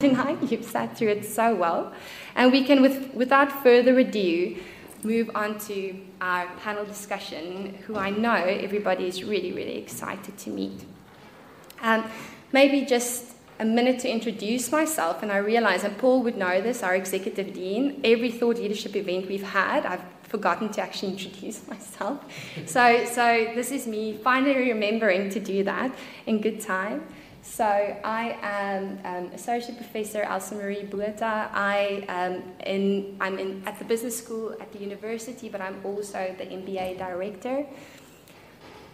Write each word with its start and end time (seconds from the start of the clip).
tonight. 0.00 0.38
You've 0.48 0.64
sat 0.64 0.96
through 0.96 1.08
it 1.08 1.24
so 1.24 1.56
well. 1.56 1.92
And 2.36 2.52
we 2.52 2.62
can, 2.62 2.82
with, 2.82 3.12
without 3.14 3.50
further 3.64 3.98
ado, 3.98 4.56
move 5.02 5.28
on 5.34 5.58
to 5.66 5.98
our 6.20 6.46
panel 6.58 6.84
discussion, 6.84 7.74
who 7.84 7.96
I 7.96 8.10
know 8.10 8.34
everybody 8.34 9.08
is 9.08 9.24
really, 9.24 9.50
really 9.50 9.76
excited 9.76 10.38
to 10.38 10.50
meet. 10.50 10.84
Um, 11.82 12.08
maybe 12.52 12.84
just 12.84 13.24
a 13.58 13.64
minute 13.64 13.98
to 13.98 14.08
introduce 14.08 14.70
myself, 14.70 15.24
and 15.24 15.32
I 15.32 15.38
realize, 15.38 15.82
and 15.82 15.98
Paul 15.98 16.22
would 16.22 16.36
know 16.36 16.60
this, 16.60 16.84
our 16.84 16.94
executive 16.94 17.52
dean, 17.52 18.00
every 18.04 18.30
thought 18.30 18.58
leadership 18.58 18.94
event 18.94 19.26
we've 19.26 19.42
had, 19.42 19.84
I've 19.84 20.04
forgotten 20.22 20.68
to 20.74 20.80
actually 20.80 21.10
introduce 21.10 21.66
myself. 21.68 22.24
So, 22.66 23.04
so 23.04 23.50
this 23.56 23.72
is 23.72 23.88
me 23.88 24.16
finally 24.22 24.58
remembering 24.58 25.28
to 25.30 25.40
do 25.40 25.64
that 25.64 25.92
in 26.24 26.40
good 26.40 26.60
time. 26.60 27.02
So 27.48 27.64
I 27.64 28.38
am 28.42 29.00
um, 29.04 29.32
Associate 29.32 29.76
Professor 29.76 30.22
Elsamari. 30.22 30.86
I 31.52 32.04
am 32.06 32.42
in, 32.64 33.16
I'm 33.20 33.38
in, 33.38 33.62
at 33.66 33.78
the 33.80 33.84
business 33.84 34.16
school 34.16 34.54
at 34.60 34.70
the 34.72 34.78
university, 34.78 35.48
but 35.48 35.60
I'm 35.60 35.80
also 35.82 36.34
the 36.38 36.44
MBA 36.44 36.98
director. 36.98 37.66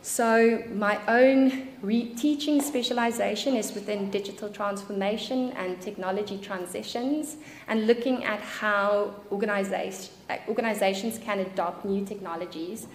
So 0.01 0.63
my 0.73 0.99
own 1.09 1.69
teaching 2.17 2.63
specialization 2.63 3.57
is 3.57 3.75
within 3.75 4.11
digital 4.11 4.49
transformation 4.49 5.51
and 5.57 5.79
technology 5.83 6.39
transitions, 6.39 7.37
and 7.69 7.87
looking 7.87 8.25
at 8.25 8.41
how 8.41 9.17
organization, 9.31 10.15
organizations 10.49 11.19
can 11.19 11.41
adopt 11.41 11.85
new 11.85 12.07
technologies 12.07 12.87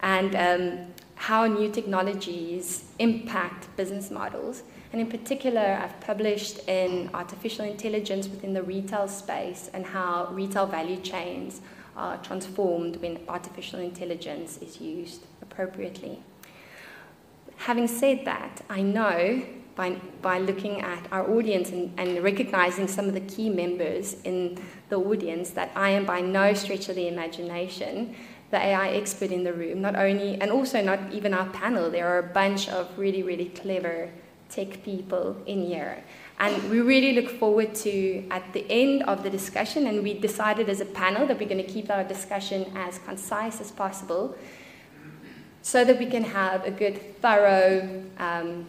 and 0.00 0.36
um, 0.36 0.92
how 1.16 1.46
new 1.46 1.70
technologies 1.70 2.84
impact 2.98 3.74
business 3.76 4.10
models. 4.10 4.62
And 4.92 5.00
in 5.00 5.08
particular, 5.08 5.78
I've 5.82 6.00
published 6.00 6.66
in 6.68 7.10
artificial 7.12 7.64
intelligence 7.64 8.26
within 8.28 8.54
the 8.54 8.62
retail 8.62 9.06
space 9.06 9.70
and 9.74 9.84
how 9.84 10.28
retail 10.32 10.66
value 10.66 10.96
chains 10.96 11.60
are 11.96 12.16
transformed 12.18 12.96
when 12.96 13.18
artificial 13.28 13.80
intelligence 13.80 14.58
is 14.58 14.80
used 14.80 15.26
appropriately. 15.42 16.22
Having 17.56 17.88
said 17.88 18.24
that, 18.24 18.62
I 18.70 18.82
know 18.82 19.42
by, 19.74 19.96
by 20.22 20.38
looking 20.38 20.80
at 20.80 21.06
our 21.12 21.28
audience 21.30 21.70
and, 21.70 21.92
and 21.98 22.22
recognizing 22.22 22.88
some 22.88 23.06
of 23.06 23.14
the 23.14 23.20
key 23.20 23.50
members 23.50 24.16
in 24.24 24.58
the 24.88 24.96
audience 24.96 25.50
that 25.50 25.70
I 25.76 25.90
am 25.90 26.06
by 26.06 26.20
no 26.20 26.54
stretch 26.54 26.88
of 26.88 26.96
the 26.96 27.08
imagination 27.08 28.14
the 28.50 28.56
AI 28.56 28.88
expert 28.90 29.30
in 29.30 29.44
the 29.44 29.52
room, 29.52 29.82
not 29.82 29.94
only, 29.94 30.40
and 30.40 30.50
also 30.50 30.82
not 30.82 31.12
even 31.12 31.34
our 31.34 31.46
panel. 31.50 31.90
There 31.90 32.08
are 32.08 32.18
a 32.18 32.32
bunch 32.32 32.68
of 32.68 32.98
really, 32.98 33.22
really 33.22 33.50
clever 33.50 34.10
tech 34.48 34.82
people 34.82 35.36
in 35.46 35.62
here. 35.62 36.02
And 36.40 36.70
we 36.70 36.80
really 36.80 37.20
look 37.20 37.30
forward 37.30 37.74
to, 37.76 38.24
at 38.30 38.52
the 38.52 38.64
end 38.70 39.02
of 39.04 39.22
the 39.22 39.30
discussion, 39.30 39.86
and 39.86 40.02
we 40.02 40.14
decided 40.14 40.68
as 40.68 40.80
a 40.80 40.84
panel 40.84 41.26
that 41.26 41.38
we're 41.38 41.48
going 41.48 41.64
to 41.64 41.72
keep 41.72 41.90
our 41.90 42.04
discussion 42.04 42.72
as 42.76 42.98
concise 43.00 43.60
as 43.60 43.72
possible 43.72 44.36
so 45.62 45.84
that 45.84 45.98
we 45.98 46.06
can 46.06 46.22
have 46.24 46.64
a 46.64 46.70
good, 46.70 47.20
thorough 47.20 48.04
um, 48.18 48.66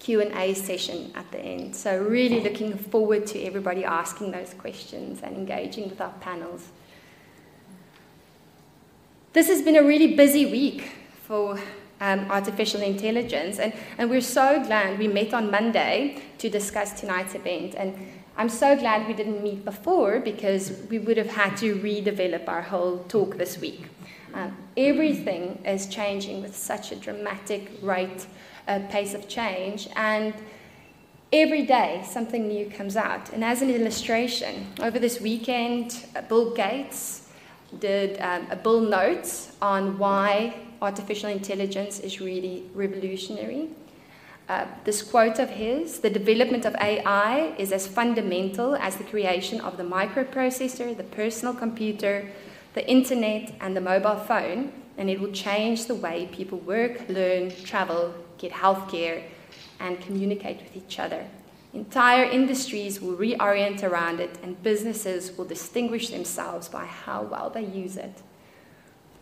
Q&A 0.00 0.54
session 0.54 1.12
at 1.14 1.30
the 1.30 1.38
end. 1.38 1.76
So 1.76 2.02
really 2.02 2.40
looking 2.40 2.76
forward 2.76 3.26
to 3.28 3.42
everybody 3.42 3.84
asking 3.84 4.30
those 4.32 4.54
questions 4.54 5.20
and 5.22 5.36
engaging 5.36 5.90
with 5.90 6.00
our 6.00 6.14
panels. 6.20 6.68
This 9.34 9.48
has 9.48 9.62
been 9.62 9.76
a 9.76 9.82
really 9.82 10.16
busy 10.16 10.46
week 10.46 10.90
for 11.22 11.60
um, 12.00 12.30
artificial 12.30 12.80
intelligence. 12.80 13.58
And, 13.58 13.72
and 13.98 14.10
we're 14.10 14.20
so 14.20 14.62
glad 14.64 14.98
we 14.98 15.08
met 15.08 15.34
on 15.34 15.50
Monday 15.50 16.22
to 16.38 16.48
discuss 16.48 16.98
tonight's 16.98 17.34
event. 17.34 17.74
And 17.76 17.94
I'm 18.36 18.48
so 18.48 18.76
glad 18.76 19.06
we 19.06 19.14
didn't 19.14 19.42
meet 19.42 19.64
before 19.64 20.20
because 20.20 20.72
we 20.88 20.98
would 20.98 21.16
have 21.16 21.30
had 21.30 21.56
to 21.58 21.76
redevelop 21.76 22.48
our 22.48 22.62
whole 22.62 22.98
talk 23.08 23.36
this 23.36 23.58
week. 23.58 23.84
Um, 24.32 24.56
everything 24.76 25.60
is 25.66 25.86
changing 25.88 26.40
with 26.40 26.56
such 26.56 26.92
a 26.92 26.96
dramatic 26.96 27.70
rate, 27.82 28.26
uh, 28.66 28.80
pace 28.88 29.12
of 29.12 29.28
change. 29.28 29.88
And 29.96 30.32
every 31.32 31.66
day 31.66 32.02
something 32.08 32.48
new 32.48 32.70
comes 32.70 32.96
out. 32.96 33.30
And 33.32 33.44
as 33.44 33.60
an 33.60 33.70
illustration, 33.70 34.68
over 34.80 34.98
this 34.98 35.20
weekend, 35.20 36.06
uh, 36.16 36.22
Bill 36.22 36.54
Gates 36.54 37.28
did 37.78 38.20
um, 38.20 38.46
a 38.50 38.56
Bill 38.56 38.80
Notes 38.80 39.52
on 39.60 39.98
why 39.98 40.54
artificial 40.82 41.30
intelligence 41.30 42.00
is 42.00 42.20
really 42.20 42.64
revolutionary. 42.74 43.68
Uh, 44.48 44.66
this 44.84 45.02
quote 45.02 45.38
of 45.38 45.50
his 45.50 46.00
the 46.00 46.10
development 46.10 46.64
of 46.64 46.74
AI 46.76 47.54
is 47.56 47.70
as 47.70 47.86
fundamental 47.86 48.74
as 48.74 48.96
the 48.96 49.04
creation 49.04 49.60
of 49.60 49.76
the 49.76 49.84
microprocessor, 49.84 50.96
the 50.96 51.04
personal 51.04 51.54
computer, 51.54 52.28
the 52.74 52.88
internet, 52.88 53.54
and 53.60 53.76
the 53.76 53.80
mobile 53.80 54.16
phone, 54.16 54.72
and 54.98 55.08
it 55.08 55.20
will 55.20 55.32
change 55.32 55.86
the 55.86 55.94
way 55.94 56.28
people 56.32 56.58
work, 56.58 57.08
learn, 57.08 57.50
travel, 57.62 58.12
get 58.38 58.52
healthcare, 58.52 59.22
and 59.78 60.00
communicate 60.00 60.58
with 60.58 60.76
each 60.76 60.98
other. 60.98 61.24
Entire 61.72 62.24
industries 62.24 63.00
will 63.00 63.16
reorient 63.16 63.84
around 63.84 64.18
it, 64.18 64.36
and 64.42 64.60
businesses 64.62 65.36
will 65.38 65.44
distinguish 65.44 66.10
themselves 66.10 66.68
by 66.68 66.84
how 66.84 67.22
well 67.22 67.50
they 67.50 67.64
use 67.64 67.96
it 67.96 68.22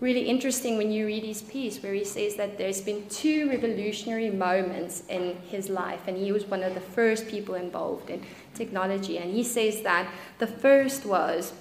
really 0.01 0.23
interesting 0.23 0.77
when 0.77 0.93
you 0.93 1.07
read 1.07 1.25
his 1.25 1.43
piece 1.43 1.83
where 1.83 1.93
he 1.93 2.05
says 2.05 2.37
that 2.37 2.57
there's 2.57 2.81
been 2.81 3.09
two 3.09 3.49
revolutionary 3.49 4.31
moments 4.31 5.03
in 5.09 5.37
his 5.49 5.69
life 5.69 6.01
and 6.07 6.17
he 6.17 6.31
was 6.31 6.45
one 6.45 6.63
of 6.63 6.75
the 6.75 6.81
first 6.81 7.27
people 7.27 7.57
involved 7.57 8.09
in 8.09 8.23
technology. 8.55 9.19
And 9.19 9.33
he 9.33 9.43
says 9.43 9.83
that 9.83 10.09
the 10.39 10.47
first 10.47 11.05
was 11.05 11.53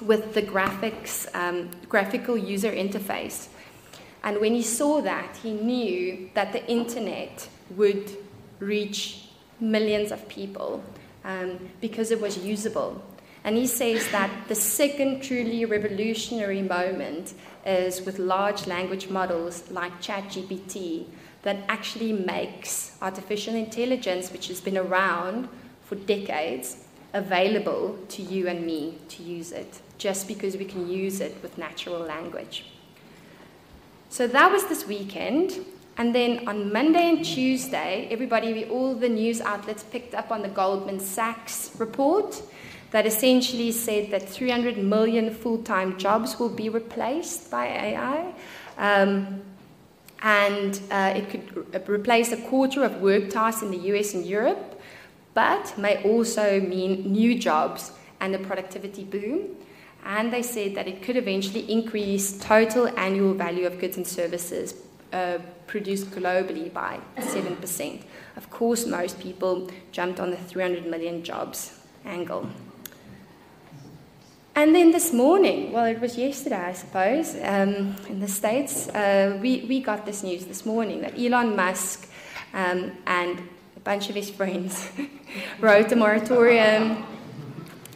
with 0.00 0.34
the 0.34 0.42
graphics 0.42 1.32
um, 1.34 1.70
graphical 1.88 2.36
user 2.36 2.72
interface. 2.72 3.48
And 4.24 4.40
when 4.40 4.54
he 4.54 4.62
saw 4.62 5.02
that 5.02 5.36
he 5.36 5.52
knew 5.52 6.30
that 6.34 6.52
the 6.52 6.66
internet 6.70 7.48
would 7.76 8.10
reach 8.60 9.28
millions 9.60 10.10
of 10.10 10.26
people 10.28 10.82
um, 11.24 11.58
because 11.80 12.10
it 12.10 12.20
was 12.20 12.38
usable 12.38 13.02
and 13.44 13.56
he 13.56 13.66
says 13.66 14.08
that 14.10 14.30
the 14.48 14.54
second 14.54 15.22
truly 15.22 15.64
revolutionary 15.64 16.62
moment 16.62 17.34
is 17.66 18.02
with 18.02 18.18
large 18.18 18.66
language 18.66 19.08
models 19.08 19.64
like 19.70 20.00
ChatGPT 20.00 21.06
that 21.42 21.58
actually 21.68 22.12
makes 22.12 22.96
artificial 23.02 23.54
intelligence, 23.54 24.30
which 24.30 24.46
has 24.46 24.60
been 24.60 24.78
around 24.78 25.48
for 25.84 25.96
decades, 25.96 26.84
available 27.14 27.98
to 28.08 28.22
you 28.22 28.46
and 28.46 28.64
me 28.64 28.98
to 29.08 29.22
use 29.24 29.50
it, 29.50 29.80
just 29.98 30.28
because 30.28 30.56
we 30.56 30.64
can 30.64 30.88
use 30.88 31.20
it 31.20 31.36
with 31.42 31.58
natural 31.58 31.98
language. 31.98 32.66
So 34.08 34.28
that 34.28 34.52
was 34.52 34.66
this 34.66 34.86
weekend. 34.86 35.64
And 35.98 36.14
then 36.14 36.48
on 36.48 36.72
Monday 36.72 37.10
and 37.10 37.24
Tuesday, 37.24 38.08
everybody, 38.10 38.64
all 38.66 38.94
the 38.94 39.08
news 39.08 39.40
outlets 39.40 39.82
picked 39.82 40.14
up 40.14 40.30
on 40.30 40.42
the 40.42 40.48
Goldman 40.48 41.00
Sachs 41.00 41.72
report 41.78 42.40
that 42.92 43.06
essentially 43.06 43.72
said 43.72 44.10
that 44.10 44.28
300 44.28 44.76
million 44.78 45.34
full 45.34 45.58
time 45.58 45.98
jobs 45.98 46.38
will 46.38 46.50
be 46.50 46.68
replaced 46.68 47.50
by 47.50 47.66
AI. 47.66 48.32
Um, 48.78 49.42
and 50.22 50.80
uh, 50.90 51.14
it 51.16 51.28
could 51.30 51.88
replace 51.88 52.30
a 52.30 52.36
quarter 52.36 52.84
of 52.84 53.00
work 53.00 53.28
tasks 53.28 53.62
in 53.62 53.70
the 53.72 53.78
US 53.94 54.14
and 54.14 54.24
Europe, 54.24 54.80
but 55.34 55.76
may 55.76 56.02
also 56.04 56.60
mean 56.60 57.10
new 57.10 57.36
jobs 57.38 57.92
and 58.20 58.34
a 58.34 58.38
productivity 58.38 59.04
boom. 59.04 59.56
And 60.04 60.32
they 60.32 60.42
said 60.42 60.74
that 60.74 60.86
it 60.86 61.02
could 61.02 61.16
eventually 61.16 61.70
increase 61.70 62.38
total 62.38 62.88
annual 62.98 63.34
value 63.34 63.66
of 63.66 63.78
goods 63.80 63.96
and 63.96 64.06
services 64.06 64.74
uh, 65.12 65.38
produced 65.66 66.10
globally 66.10 66.72
by 66.72 67.00
7%. 67.16 68.02
Of 68.36 68.50
course, 68.50 68.86
most 68.86 69.18
people 69.18 69.70
jumped 69.92 70.20
on 70.20 70.30
the 70.30 70.36
300 70.36 70.86
million 70.86 71.22
jobs 71.22 71.78
angle. 72.04 72.48
And 74.54 74.74
then 74.74 74.90
this 74.90 75.14
morning, 75.14 75.72
well, 75.72 75.86
it 75.86 75.98
was 75.98 76.18
yesterday, 76.18 76.56
I 76.56 76.72
suppose, 76.74 77.36
um, 77.36 77.96
in 78.10 78.20
the 78.20 78.28
States, 78.28 78.86
uh, 78.90 79.38
we, 79.40 79.64
we 79.66 79.80
got 79.80 80.04
this 80.04 80.22
news 80.22 80.44
this 80.44 80.66
morning 80.66 81.00
that 81.00 81.18
Elon 81.18 81.56
Musk 81.56 82.06
um, 82.52 82.92
and 83.06 83.38
a 83.76 83.80
bunch 83.80 84.10
of 84.10 84.14
his 84.14 84.28
friends 84.28 84.90
wrote 85.60 85.90
a 85.92 85.96
moratorium 85.96 87.02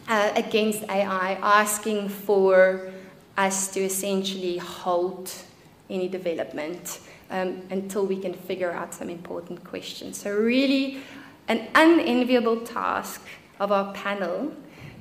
uh, 0.08 0.32
against 0.35 0.82
AI, 0.85 1.35
asking 1.43 2.08
for 2.08 2.91
us 3.37 3.69
to 3.75 3.81
essentially 3.81 4.56
halt 4.56 5.44
any 5.91 6.09
development 6.09 7.00
um, 7.31 7.61
until 7.69 8.06
we 8.06 8.17
can 8.17 8.32
figure 8.32 8.73
out 8.73 8.94
some 8.94 9.11
important 9.11 9.62
questions. 9.62 10.23
So, 10.23 10.35
really, 10.35 11.02
an 11.49 11.69
unenviable 11.75 12.61
task 12.61 13.20
of 13.61 13.70
our 13.73 13.93
panel 13.93 14.55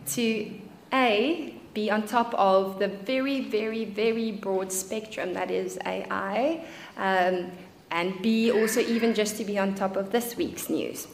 to 0.08 0.52
a, 0.96 1.54
be 1.74 1.92
on 1.92 2.08
top 2.08 2.34
of 2.36 2.80
the 2.80 2.88
very, 2.88 3.42
very, 3.42 3.86
very 3.86 4.32
broad 4.32 4.72
spectrum 4.72 5.34
that 5.34 5.52
is 5.52 5.78
AI, 5.86 6.66
um, 6.98 7.52
and 7.92 8.22
B, 8.22 8.52
also 8.52 8.80
even 8.80 9.14
just 9.14 9.38
to 9.38 9.46
be 9.46 9.60
on 9.60 9.76
top 9.76 9.96
of 9.96 10.12
this 10.12 10.36
week's 10.38 10.70
news. 10.70 11.08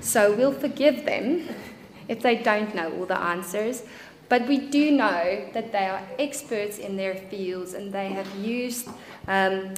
So 0.00 0.34
we'll 0.34 0.58
forgive 0.66 1.04
them 1.04 1.48
if 2.08 2.22
they 2.22 2.36
don't 2.36 2.74
know 2.74 2.92
all 2.92 3.06
the 3.06 3.18
answers, 3.18 3.84
but 4.28 4.46
we 4.48 4.58
do 4.58 4.90
know 4.90 5.48
that 5.52 5.72
they 5.72 5.86
are 5.86 6.02
experts 6.18 6.78
in 6.78 6.96
their 6.96 7.14
fields 7.14 7.74
and 7.74 7.92
they 7.92 8.08
have 8.08 8.28
used 8.36 8.88
um, 9.28 9.74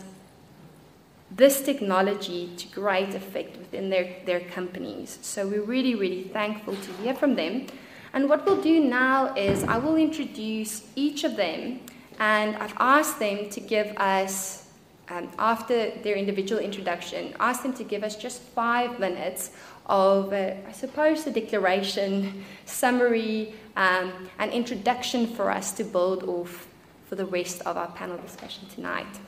this 1.30 1.62
technology 1.62 2.50
to 2.56 2.68
great 2.68 3.14
effect 3.14 3.56
within 3.56 3.90
their, 3.90 4.16
their 4.26 4.40
companies. 4.40 5.18
So 5.22 5.46
we're 5.46 5.62
really, 5.62 5.94
really 5.94 6.24
thankful 6.24 6.76
to 6.76 6.92
hear 7.02 7.14
from 7.14 7.34
them. 7.34 7.66
And 8.14 8.28
what 8.28 8.44
we'll 8.44 8.60
do 8.60 8.80
now 8.80 9.34
is 9.34 9.64
I 9.64 9.78
will 9.78 9.96
introduce 9.96 10.82
each 10.96 11.24
of 11.24 11.36
them, 11.36 11.80
and 12.18 12.56
I've 12.56 12.74
asked 12.78 13.18
them 13.18 13.48
to 13.50 13.60
give 13.60 13.96
us, 13.96 14.68
um, 15.08 15.30
after 15.38 15.90
their 16.02 16.16
individual 16.16 16.60
introduction, 16.60 17.34
ask 17.40 17.62
them 17.62 17.72
to 17.74 17.84
give 17.84 18.04
us 18.04 18.16
just 18.16 18.42
five 18.42 18.98
minutes 18.98 19.50
of, 19.86 20.32
uh, 20.32 20.54
I 20.68 20.72
suppose, 20.72 21.26
a 21.26 21.30
declaration, 21.30 22.44
summary, 22.66 23.54
um, 23.76 24.12
an 24.38 24.50
introduction 24.50 25.26
for 25.26 25.50
us 25.50 25.72
to 25.72 25.84
build 25.84 26.24
off 26.24 26.68
for 27.06 27.16
the 27.16 27.26
rest 27.26 27.62
of 27.62 27.76
our 27.76 27.90
panel 27.92 28.18
discussion 28.18 28.68
tonight. 28.74 29.18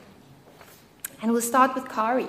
And 1.22 1.32
we'll 1.32 1.40
start 1.40 1.74
with 1.74 1.88
Kari. 1.88 2.28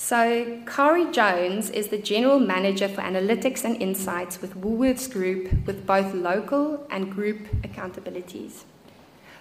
So, 0.00 0.62
Kari 0.64 1.10
Jones 1.10 1.70
is 1.70 1.88
the 1.88 1.98
General 1.98 2.38
Manager 2.38 2.86
for 2.86 3.00
Analytics 3.00 3.64
and 3.64 3.82
Insights 3.82 4.40
with 4.40 4.54
Woolworths 4.54 5.12
Group, 5.12 5.66
with 5.66 5.88
both 5.88 6.14
local 6.14 6.86
and 6.88 7.10
group 7.10 7.48
accountabilities. 7.62 8.62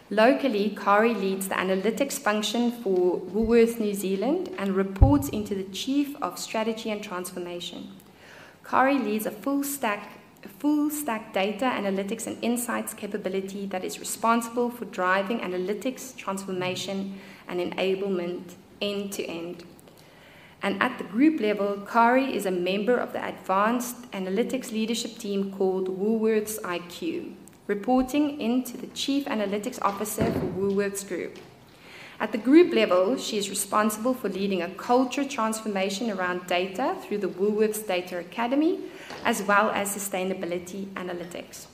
Locally, 0.09 0.75
Kari 0.75 1.13
leads 1.13 1.47
the 1.47 1.53
analytics 1.53 2.13
function 2.13 2.71
for 2.71 3.19
Woolworths 3.19 3.79
New 3.79 3.93
Zealand 3.93 4.49
and 4.57 4.75
reports 4.75 5.29
into 5.29 5.53
the 5.53 5.65
Chief 5.65 6.15
of 6.23 6.39
Strategy 6.39 6.89
and 6.89 7.03
Transformation. 7.03 7.91
Kari 8.67 8.97
leads 8.97 9.27
a 9.27 9.31
full 9.31 9.63
stack, 9.63 10.19
a 10.43 10.47
full 10.47 10.89
stack 10.89 11.33
data 11.33 11.65
analytics 11.65 12.25
and 12.25 12.35
insights 12.43 12.95
capability 12.95 13.67
that 13.67 13.85
is 13.85 13.99
responsible 13.99 14.71
for 14.71 14.85
driving 14.85 15.39
analytics 15.41 16.15
transformation 16.15 17.19
and 17.47 17.59
enablement 17.59 18.55
end 18.81 19.13
to 19.13 19.23
end. 19.23 19.63
And 20.61 20.81
at 20.81 20.97
the 20.97 21.03
group 21.03 21.39
level, 21.39 21.85
Kari 21.87 22.35
is 22.35 22.45
a 22.45 22.51
member 22.51 22.97
of 22.97 23.13
the 23.13 23.25
advanced 23.25 24.09
analytics 24.11 24.71
leadership 24.71 25.17
team 25.17 25.51
called 25.51 25.87
Woolworths 25.87 26.59
IQ 26.61 27.35
reporting 27.67 28.39
into 28.39 28.77
the 28.77 28.87
Chief 28.87 29.25
Analytics 29.25 29.79
Officer 29.81 30.25
for 30.31 30.39
Woolworths 30.39 31.07
Group. 31.07 31.37
At 32.19 32.31
the 32.31 32.37
group 32.37 32.73
level, 32.73 33.17
she 33.17 33.37
is 33.37 33.49
responsible 33.49 34.13
for 34.13 34.29
leading 34.29 34.61
a 34.61 34.69
culture 34.69 35.25
transformation 35.25 36.09
around 36.09 36.47
data 36.47 36.95
through 37.01 37.19
the 37.19 37.27
Woolworths 37.27 37.85
Data 37.85 38.17
Academy, 38.17 38.79
as 39.23 39.43
well 39.43 39.69
as 39.69 39.95
sustainability 39.95 40.85
analytics. 40.93 41.67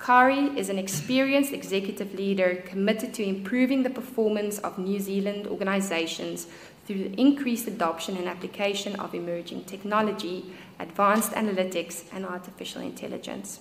Kari 0.00 0.58
is 0.58 0.68
an 0.68 0.78
experienced 0.78 1.52
executive 1.52 2.14
leader 2.14 2.62
committed 2.66 3.12
to 3.14 3.24
improving 3.24 3.82
the 3.82 3.90
performance 3.90 4.58
of 4.58 4.78
New 4.78 4.98
Zealand 4.98 5.46
organizations 5.46 6.46
through 6.88 7.10
the 7.10 7.20
increased 7.20 7.68
adoption 7.68 8.16
and 8.16 8.26
application 8.26 8.96
of 8.96 9.14
emerging 9.14 9.62
technology, 9.64 10.46
advanced 10.80 11.32
analytics, 11.32 12.04
and 12.14 12.24
artificial 12.24 12.80
intelligence. 12.80 13.60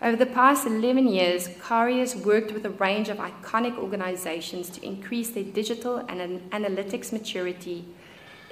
Over 0.00 0.16
the 0.16 0.26
past 0.26 0.64
11 0.64 1.08
years, 1.08 1.48
Kari 1.60 1.98
has 1.98 2.14
worked 2.14 2.52
with 2.52 2.64
a 2.64 2.70
range 2.70 3.08
of 3.08 3.16
iconic 3.16 3.76
organizations 3.76 4.70
to 4.70 4.86
increase 4.86 5.30
their 5.30 5.42
digital 5.42 5.96
and 6.08 6.40
analytics 6.52 7.12
maturity, 7.12 7.84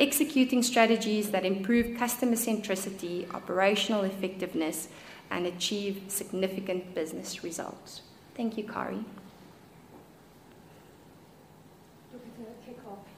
executing 0.01 0.65
strategies 0.65 1.31
that 1.31 1.45
improve 1.45 1.97
customer 1.97 2.35
centricity, 2.35 3.33
operational 3.33 4.03
effectiveness, 4.03 4.89
and 5.31 5.47
achieve 5.47 6.03
significant 6.09 6.97
business 6.97 7.45
results. 7.45 8.01
Thank 8.35 8.59
you, 8.59 8.65
Kari. 8.65 9.05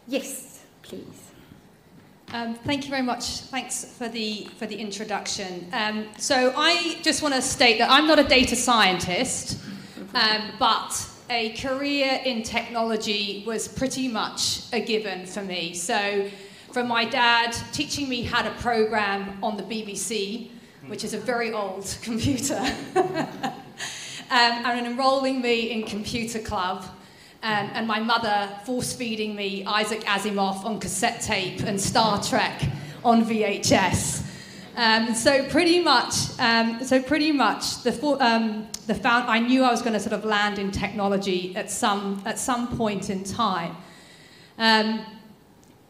Yes, 0.06 0.51
please. 0.92 1.30
Um, 2.34 2.54
thank 2.54 2.84
you 2.84 2.90
very 2.90 3.02
much. 3.02 3.40
Thanks 3.50 3.96
for 3.96 4.08
the 4.08 4.46
for 4.58 4.66
the 4.66 4.76
introduction. 4.76 5.66
Um, 5.72 6.06
so 6.18 6.52
I 6.54 6.98
just 7.02 7.22
want 7.22 7.34
to 7.34 7.40
state 7.40 7.78
that 7.78 7.90
I'm 7.90 8.06
not 8.06 8.18
a 8.18 8.24
data 8.24 8.56
scientist, 8.56 9.58
um, 10.14 10.50
but 10.58 11.08
a 11.30 11.54
career 11.54 12.20
in 12.26 12.42
technology 12.42 13.42
was 13.46 13.68
pretty 13.68 14.06
much 14.06 14.64
a 14.74 14.80
given 14.80 15.24
for 15.24 15.42
me. 15.42 15.72
So, 15.72 16.28
from 16.72 16.88
my 16.88 17.06
dad 17.06 17.56
teaching 17.72 18.06
me 18.06 18.22
how 18.22 18.42
to 18.42 18.50
program 18.60 19.38
on 19.42 19.56
the 19.56 19.62
BBC, 19.62 20.50
which 20.88 21.04
is 21.04 21.14
a 21.14 21.18
very 21.18 21.52
old 21.52 21.96
computer, 22.02 22.60
um, 22.96 23.54
and 24.30 24.86
enrolling 24.86 25.40
me 25.40 25.70
in 25.70 25.84
computer 25.84 26.38
club 26.38 26.84
um, 27.42 27.70
and 27.74 27.86
my 27.86 27.98
mother 27.98 28.48
force 28.64 28.92
feeding 28.92 29.34
me 29.34 29.64
Isaac 29.64 30.00
Asimov 30.04 30.64
on 30.64 30.78
cassette 30.78 31.20
tape 31.20 31.60
and 31.60 31.80
Star 31.80 32.22
Trek 32.22 32.62
on 33.04 33.24
VHS. 33.24 34.24
Um, 34.76 35.14
so 35.14 35.44
pretty 35.48 35.80
much, 35.80 36.14
um, 36.38 36.82
so 36.82 37.02
pretty 37.02 37.32
much, 37.32 37.82
the 37.82 37.92
um, 38.20 38.68
the 38.86 38.94
found, 38.94 39.28
I 39.28 39.38
knew 39.38 39.64
I 39.64 39.70
was 39.70 39.82
going 39.82 39.92
to 39.92 40.00
sort 40.00 40.14
of 40.14 40.24
land 40.24 40.58
in 40.58 40.70
technology 40.70 41.54
at 41.56 41.70
some 41.70 42.22
at 42.24 42.38
some 42.38 42.76
point 42.76 43.10
in 43.10 43.24
time. 43.24 43.76
Um, 44.56 45.04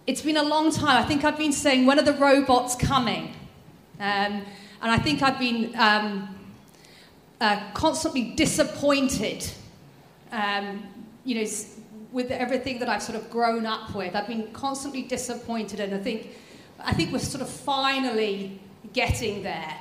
it's 0.06 0.22
been 0.22 0.38
a 0.38 0.42
long 0.42 0.72
time. 0.72 0.96
I 0.96 1.06
think 1.06 1.24
I've 1.24 1.38
been 1.38 1.52
saying, 1.52 1.86
when 1.86 1.98
are 1.98 2.02
the 2.02 2.14
robots 2.14 2.74
coming? 2.74 3.34
Um, 4.00 4.42
and 4.80 4.90
I 4.90 4.98
think 4.98 5.22
I've 5.22 5.38
been 5.38 5.76
um, 5.78 6.34
uh, 7.40 7.60
constantly 7.72 8.32
disappointed 8.32 9.48
um, 10.32 10.82
you 11.24 11.36
know, 11.36 11.50
with 12.12 12.30
everything 12.30 12.78
that 12.80 12.88
I've 12.88 13.02
sort 13.02 13.16
of 13.16 13.30
grown 13.30 13.66
up 13.66 13.94
with, 13.94 14.14
I've 14.14 14.26
been 14.26 14.52
constantly 14.52 15.02
disappointed, 15.02 15.80
and 15.80 15.94
I 15.94 15.98
think, 15.98 16.36
I 16.80 16.92
think 16.92 17.12
we're 17.12 17.18
sort 17.18 17.42
of 17.42 17.48
finally 17.48 18.60
getting 18.92 19.42
there, 19.42 19.74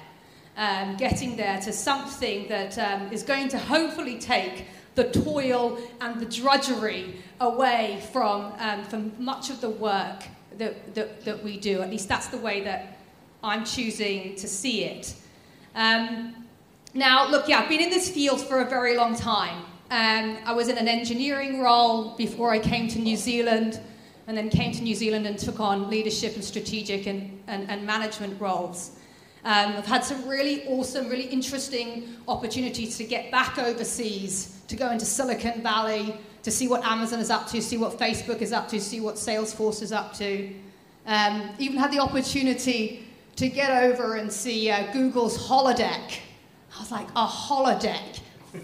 um, 0.57 0.95
getting 0.97 1.35
there 1.35 1.59
to 1.61 1.73
something 1.73 2.47
that 2.47 2.77
um, 2.77 3.11
is 3.11 3.23
going 3.23 3.49
to 3.49 3.57
hopefully 3.57 4.17
take 4.19 4.65
the 4.95 5.05
toil 5.05 5.77
and 6.01 6.19
the 6.19 6.25
drudgery 6.25 7.15
away 7.39 8.01
from, 8.11 8.53
um, 8.59 8.83
from 8.83 9.11
much 9.17 9.49
of 9.49 9.61
the 9.61 9.69
work 9.69 10.23
that, 10.57 10.93
that, 10.95 11.23
that, 11.25 11.43
we 11.43 11.57
do. 11.57 11.81
At 11.81 11.89
least 11.89 12.07
that's 12.07 12.27
the 12.27 12.37
way 12.37 12.61
that 12.61 12.97
I'm 13.43 13.65
choosing 13.65 14.35
to 14.35 14.47
see 14.47 14.83
it. 14.83 15.15
Um, 15.75 16.35
now, 16.93 17.29
look, 17.29 17.47
yeah, 17.47 17.59
I've 17.59 17.69
been 17.69 17.81
in 17.81 17.89
this 17.89 18.09
field 18.09 18.41
for 18.41 18.61
a 18.61 18.65
very 18.65 18.97
long 18.97 19.15
time. 19.15 19.63
Um, 19.91 20.37
I 20.45 20.53
was 20.53 20.69
in 20.69 20.77
an 20.77 20.87
engineering 20.87 21.61
role 21.61 22.15
before 22.15 22.49
I 22.49 22.59
came 22.59 22.87
to 22.87 22.99
New 22.99 23.17
Zealand, 23.17 23.81
and 24.27 24.37
then 24.37 24.49
came 24.49 24.71
to 24.71 24.81
New 24.81 24.95
Zealand 24.95 25.27
and 25.27 25.37
took 25.37 25.59
on 25.59 25.89
leadership 25.89 26.35
and 26.35 26.43
strategic 26.43 27.07
and, 27.07 27.43
and, 27.47 27.69
and 27.69 27.85
management 27.85 28.39
roles. 28.39 28.91
Um, 29.43 29.73
I've 29.75 29.85
had 29.85 30.05
some 30.05 30.25
really 30.29 30.65
awesome, 30.67 31.09
really 31.09 31.25
interesting 31.25 32.07
opportunities 32.29 32.95
to 32.99 33.03
get 33.03 33.31
back 33.31 33.59
overseas, 33.59 34.61
to 34.69 34.77
go 34.77 34.91
into 34.91 35.03
Silicon 35.03 35.61
Valley, 35.61 36.15
to 36.43 36.51
see 36.51 36.69
what 36.69 36.85
Amazon 36.85 37.19
is 37.19 37.29
up 37.29 37.47
to, 37.49 37.61
see 37.61 37.75
what 37.75 37.99
Facebook 37.99 38.41
is 38.41 38.53
up 38.53 38.69
to, 38.69 38.79
see 38.79 39.01
what 39.01 39.15
Salesforce 39.15 39.81
is 39.81 39.91
up 39.91 40.13
to. 40.13 40.53
Um, 41.05 41.49
even 41.59 41.75
had 41.75 41.91
the 41.91 41.99
opportunity 41.99 43.05
to 43.35 43.49
get 43.49 43.83
over 43.83 44.15
and 44.15 44.31
see 44.31 44.71
uh, 44.71 44.93
Google's 44.93 45.49
holodeck. 45.49 46.19
I 46.73 46.79
was 46.79 46.91
like, 46.91 47.09
a 47.09 47.27
holodeck 47.27 48.10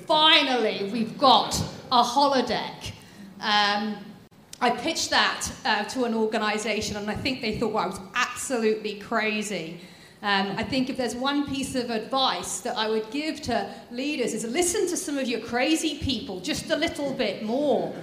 finally, 0.06 0.90
we've 0.92 1.18
got 1.18 1.56
a 1.92 2.04
holodeck. 2.04 2.92
Um, 3.40 3.98
I 4.60 4.72
pitched 4.72 5.12
that 5.12 5.52
uh, 5.66 5.84
to 5.86 6.06
an 6.06 6.14
organization, 6.14 6.98
and 6.98 7.10
I 7.10 7.16
think 7.16 7.42
they 7.42 7.58
thought 7.58 7.74
well, 7.74 7.84
I 7.84 7.88
was 7.88 8.00
absolutely 8.16 8.96
crazy. 9.00 9.80
Um, 10.24 10.56
I 10.58 10.64
think 10.64 10.90
if 10.90 10.98
there's 10.98 11.16
one 11.16 11.48
piece 11.48 11.76
of 11.76 11.92
advice 11.92 12.62
that 12.62 12.76
I 12.76 12.90
would 12.90 13.10
give 13.12 13.40
to 13.44 13.72
leaders 13.92 14.34
is 14.34 14.44
listen 14.46 14.88
to 14.88 14.98
some 14.98 15.18
of 15.20 15.28
your 15.28 15.40
crazy 15.42 16.00
people 16.00 16.40
just 16.40 16.72
a 16.72 16.76
little 16.76 17.14
bit 17.14 17.44
more. 17.44 17.94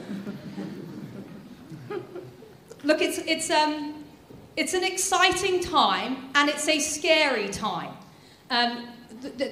Look, 2.85 3.01
it's, 3.01 3.19
it's, 3.19 3.51
um, 3.51 4.05
it's 4.57 4.75
an 4.75 4.85
exciting 4.85 5.61
time 5.61 6.31
and 6.37 6.49
it's 6.49 6.69
a 6.69 6.79
scary 6.79 7.49
time. 7.49 7.91
Um, 8.51 8.89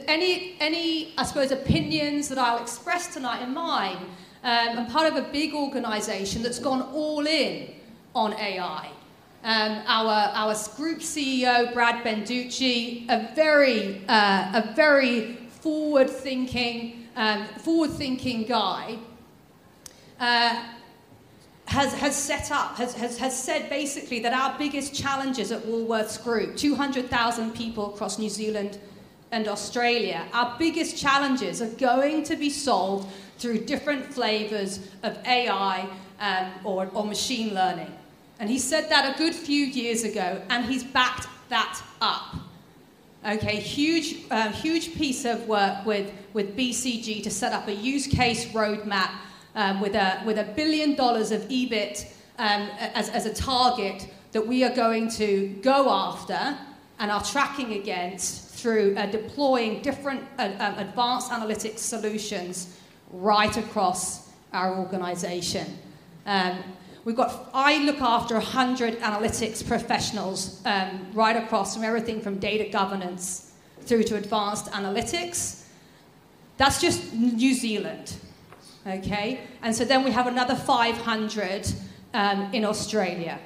any, 0.07 0.57
any, 0.61 1.15
I 1.17 1.25
suppose, 1.25 1.51
opinions 1.51 2.29
that 2.29 2.39
I'll 2.39 2.61
express 2.63 3.13
tonight 3.13 3.43
are 3.43 3.51
mine. 3.51 3.99
Um, 4.45 4.79
I'm 4.79 4.87
part 4.87 5.13
of 5.13 5.17
a 5.17 5.29
big 5.31 5.55
organisation 5.55 6.43
that's 6.43 6.59
gone 6.59 6.83
all 6.93 7.27
in 7.27 7.75
on 8.15 8.35
AI. 8.35 8.91
Um, 9.45 9.83
our, 9.87 10.31
our 10.35 10.55
group 10.77 11.01
CEO, 11.01 11.73
Brad 11.73 12.05
Banducci, 12.05 13.09
a 13.09 13.35
very, 13.35 14.03
uh, 14.09 14.63
a 14.63 14.73
very 14.75 15.35
forward-thinking, 15.61 17.09
um, 17.17 17.47
forward-thinking 17.59 18.45
guy, 18.45 18.99
uh, 20.21 20.65
has, 21.67 21.95
has 21.95 22.15
set 22.15 22.53
up, 22.53 22.77
has, 22.77 22.95
has, 22.95 23.19
has 23.19 23.37
said 23.37 23.69
basically 23.69 24.21
that 24.21 24.33
our 24.33 24.57
biggest 24.59 24.95
challenges 24.95 25.51
at 25.51 25.63
Woolworths 25.63 26.23
Group, 26.23 26.57
200,000 26.57 27.53
people 27.53 27.95
across 27.95 28.19
New 28.19 28.29
Zealand 28.29 28.79
and 29.33 29.49
Australia, 29.49 30.27
our 30.35 30.55
biggest 30.59 30.97
challenges 30.97 31.63
are 31.63 31.71
going 31.71 32.23
to 32.25 32.37
be 32.37 32.51
solved 32.51 33.11
through 33.39 33.65
different 33.65 34.05
flavors 34.05 34.91
of 35.03 35.19
AI 35.27 35.89
um, 36.21 36.53
or, 36.65 36.89
or 36.93 37.05
machine 37.05 37.55
learning. 37.55 37.93
And 38.39 38.51
he 38.51 38.59
said 38.59 38.91
that 38.91 39.15
a 39.15 39.19
good 39.19 39.35
few 39.35 39.65
years 39.65 40.05
ago, 40.05 40.43
and 40.51 40.67
he's 40.67 40.85
backed 40.85 41.27
that 41.49 41.83
up. 42.01 42.37
Okay, 43.27 43.57
huge, 43.57 44.17
uh, 44.31 44.51
huge 44.53 44.95
piece 44.95 45.25
of 45.25 45.49
work 45.49 45.87
with, 45.87 46.13
with 46.35 46.57
BCG 46.57 47.23
to 47.23 47.31
set 47.31 47.53
up 47.53 47.69
a 47.69 47.75
use 47.75 48.07
case 48.07 48.47
roadmap 48.47 49.11
um, 49.55 49.81
with, 49.81 49.95
a, 49.95 50.23
with 50.27 50.39
a 50.39 50.45
billion 50.45 50.95
dollars 50.95 51.31
of 51.31 51.43
EBIT 51.43 52.13
um, 52.39 52.69
as, 52.95 53.09
as 53.11 53.27
a 53.27 53.33
target 53.33 54.09
that 54.33 54.47
we 54.47 54.65
are 54.65 54.75
going 54.75 55.09
to 55.11 55.49
go 55.63 55.91
after 55.91 56.59
and 56.99 57.11
are 57.11 57.23
tracking 57.23 57.75
against 57.75 58.52
through 58.63 58.95
uh, 58.97 59.07
deploying 59.07 59.83
different 59.83 60.23
uh, 60.39 60.53
um, 60.61 60.79
advanced 60.79 61.33
analytics 61.33 61.79
solutions 61.79 62.79
right 63.11 63.57
across 63.57 64.31
our 64.53 64.79
organization. 64.79 65.67
Um, 66.27 66.63
we've 67.05 67.17
got, 67.17 67.51
I 67.53 67.79
look 67.79 68.01
after 68.01 68.35
100 68.35 69.01
analytics 69.01 69.67
professionals 69.67 70.63
um, 70.65 71.09
right 71.13 71.37
across 71.37 71.75
from 71.75 71.83
everything 71.83 72.21
from 72.21 72.39
data 72.39 72.71
governance 72.71 73.53
through 73.81 74.05
to 74.05 74.17
advanced 74.17 74.67
analytics. 74.67 75.65
That's 76.57 76.81
just 76.81 77.13
New 77.13 77.55
Zealand. 77.55 78.15
Okay? 78.87 79.41
And 79.63 79.75
so 79.75 79.85
then 79.85 80.05
we 80.05 80.13
have 80.13 80.29
another 80.29 80.55
500 80.55 81.67
um, 82.15 82.49
in 82.53 82.65
Australia. 82.65 83.41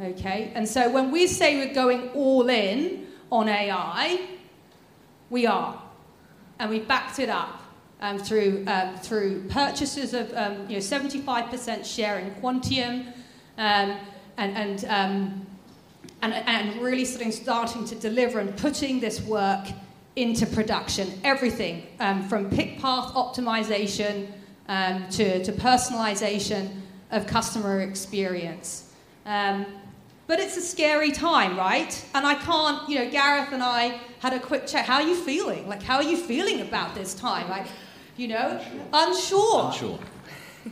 Okay? 0.00 0.50
And 0.56 0.68
so 0.68 0.90
when 0.90 1.12
we 1.12 1.28
say 1.28 1.64
we're 1.64 1.74
going 1.74 2.08
all 2.10 2.48
in 2.48 3.06
on 3.32 3.48
AI, 3.48 4.20
we 5.30 5.46
are. 5.46 5.82
And 6.60 6.70
we 6.70 6.78
backed 6.80 7.18
it 7.18 7.28
up. 7.28 7.58
Um, 8.00 8.18
through, 8.18 8.64
um, 8.66 8.96
through 8.96 9.44
purchases 9.48 10.12
of 10.12 10.34
um, 10.34 10.68
you 10.68 10.74
know, 10.74 10.82
75% 10.82 11.86
share 11.86 12.18
in 12.18 12.32
Quantium 12.42 13.06
um, 13.58 13.96
and, 14.36 14.56
and, 14.56 14.84
um, 14.86 15.46
and, 16.20 16.34
and 16.34 16.82
really 16.82 17.04
starting, 17.04 17.30
starting 17.30 17.84
to 17.84 17.94
deliver 17.94 18.40
and 18.40 18.56
putting 18.56 18.98
this 18.98 19.20
work 19.22 19.68
into 20.16 20.46
production. 20.46 21.12
Everything 21.22 21.86
um, 22.00 22.28
from 22.28 22.50
pick 22.50 22.80
path 22.80 23.14
optimization 23.14 24.26
to, 24.66 25.44
to 25.44 25.52
personalization 25.52 26.80
of 27.12 27.28
customer 27.28 27.82
experience. 27.82 28.92
But 30.32 30.40
it's 30.40 30.56
a 30.56 30.62
scary 30.62 31.12
time, 31.12 31.58
right? 31.58 31.92
And 32.14 32.26
I 32.26 32.34
can't, 32.36 32.88
you 32.88 32.98
know, 32.98 33.10
Gareth 33.10 33.52
and 33.52 33.62
I 33.62 34.00
had 34.20 34.32
a 34.32 34.40
quick 34.40 34.66
chat. 34.66 34.86
How 34.86 34.94
are 34.94 35.06
you 35.06 35.14
feeling? 35.14 35.68
Like, 35.68 35.82
how 35.82 35.96
are 35.96 36.02
you 36.02 36.16
feeling 36.16 36.62
about 36.62 36.94
this 36.94 37.12
time? 37.12 37.50
Like, 37.50 37.66
you 38.16 38.28
know, 38.28 38.58
unsure. 38.94 39.66
Unsure. 39.66 39.98